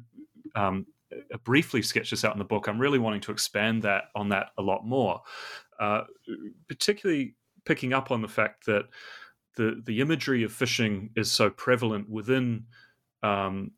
um, 0.55 0.87
briefly 1.45 1.83
sketch 1.83 2.11
this 2.11 2.25
out 2.25 2.35
in 2.35 2.39
the 2.39 2.45
book. 2.45 2.69
I'm 2.69 2.79
really 2.79 2.99
wanting 2.99 3.23
to 3.23 3.33
expand 3.33 3.83
that 3.83 4.05
on 4.15 4.29
that 4.29 4.49
a 4.59 4.63
lot 4.63 4.87
more, 4.87 5.23
uh, 5.81 6.03
particularly 6.69 7.35
picking 7.65 7.93
up 7.93 8.11
on 8.11 8.23
the 8.23 8.29
fact 8.29 8.67
that 8.67 8.85
the 9.57 9.83
the 9.85 10.01
imagery 10.01 10.45
of 10.45 10.53
fishing 10.53 11.11
is 11.17 11.31
so 11.31 11.51
prevalent 11.51 12.09
within 12.09 12.65
um, 13.23 13.73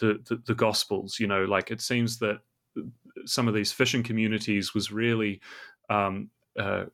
the, 0.00 0.20
the 0.28 0.40
the 0.46 0.54
Gospels. 0.54 1.18
You 1.18 1.26
know, 1.26 1.44
like 1.44 1.70
it 1.70 1.80
seems 1.80 2.18
that 2.18 2.38
some 3.26 3.48
of 3.48 3.54
these 3.54 3.72
fishing 3.72 4.02
communities 4.02 4.74
was 4.74 4.92
really 4.92 5.40
um, 5.90 6.30
uh, 6.58 6.84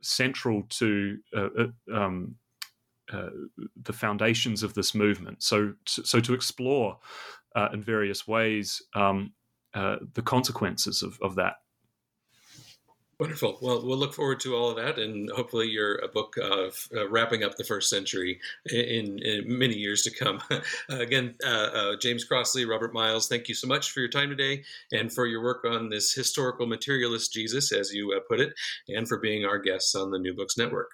central 0.00 0.62
to 0.70 1.18
uh, 1.36 1.48
uh, 1.58 1.96
um, 1.96 2.34
uh, 3.12 3.30
the 3.82 3.92
foundations 3.92 4.62
of 4.62 4.74
this 4.74 4.94
movement. 4.94 5.42
So, 5.42 5.74
so 5.86 6.20
to 6.20 6.34
explore 6.34 6.98
in 7.72 7.82
various 7.82 8.28
ways 8.28 8.82
um, 8.94 9.32
the 9.74 10.22
consequences 10.24 11.02
of, 11.02 11.18
of 11.20 11.34
that 11.36 11.56
Wonderful. 13.20 13.58
Well, 13.60 13.84
we'll 13.84 13.98
look 13.98 14.14
forward 14.14 14.40
to 14.40 14.56
all 14.56 14.70
of 14.70 14.76
that, 14.76 14.98
and 14.98 15.28
hopefully, 15.28 15.68
your 15.68 15.96
a 15.96 16.08
book 16.08 16.38
of 16.42 16.88
uh, 16.96 17.06
wrapping 17.06 17.44
up 17.44 17.54
the 17.56 17.64
first 17.64 17.90
century 17.90 18.40
in, 18.64 19.18
in 19.18 19.42
many 19.46 19.74
years 19.74 20.00
to 20.04 20.10
come. 20.10 20.40
uh, 20.50 20.60
again, 20.88 21.34
uh, 21.44 21.48
uh, 21.48 21.96
James 22.00 22.24
Crossley, 22.24 22.64
Robert 22.64 22.94
Myles, 22.94 23.28
thank 23.28 23.46
you 23.46 23.54
so 23.54 23.68
much 23.68 23.90
for 23.90 24.00
your 24.00 24.08
time 24.08 24.30
today 24.30 24.62
and 24.90 25.12
for 25.12 25.26
your 25.26 25.42
work 25.42 25.66
on 25.66 25.90
this 25.90 26.14
historical 26.14 26.66
materialist 26.66 27.30
Jesus, 27.30 27.72
as 27.72 27.92
you 27.92 28.10
uh, 28.16 28.20
put 28.26 28.40
it, 28.40 28.54
and 28.88 29.06
for 29.06 29.18
being 29.18 29.44
our 29.44 29.58
guests 29.58 29.94
on 29.94 30.10
the 30.10 30.18
New 30.18 30.32
Books 30.32 30.56
Network. 30.56 30.92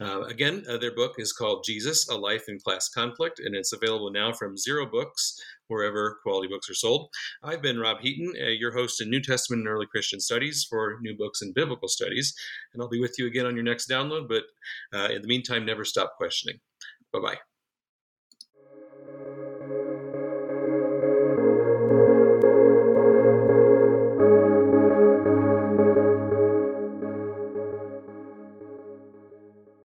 Uh, 0.00 0.22
again, 0.22 0.64
their 0.80 0.96
book 0.96 1.14
is 1.18 1.32
called 1.32 1.62
Jesus: 1.64 2.08
A 2.08 2.16
Life 2.16 2.48
in 2.48 2.58
Class 2.58 2.88
Conflict, 2.88 3.38
and 3.38 3.54
it's 3.54 3.72
available 3.72 4.10
now 4.10 4.32
from 4.32 4.56
Zero 4.56 4.84
Books 4.84 5.40
wherever 5.68 6.18
quality 6.22 6.48
books 6.48 6.68
are 6.68 6.74
sold. 6.74 7.08
I've 7.42 7.62
been 7.62 7.78
Rob 7.78 8.00
Heaton, 8.00 8.32
uh, 8.40 8.48
your 8.48 8.72
host 8.72 9.00
in 9.00 9.10
New 9.10 9.20
Testament 9.20 9.60
and 9.60 9.68
Early 9.68 9.86
Christian 9.86 10.20
Studies 10.20 10.66
for 10.68 10.98
New 11.00 11.16
Books 11.16 11.42
and 11.42 11.54
Biblical 11.54 11.88
Studies, 11.88 12.34
and 12.72 12.82
I'll 12.82 12.88
be 12.88 13.00
with 13.00 13.14
you 13.18 13.26
again 13.26 13.46
on 13.46 13.54
your 13.54 13.64
next 13.64 13.88
download. 13.88 14.28
But 14.28 14.44
uh, 14.92 15.12
in 15.12 15.22
the 15.22 15.28
meantime, 15.28 15.64
never 15.64 15.84
stop 15.84 16.14
questioning. 16.16 16.58
Bye 17.12 17.20
bye. 17.20 17.38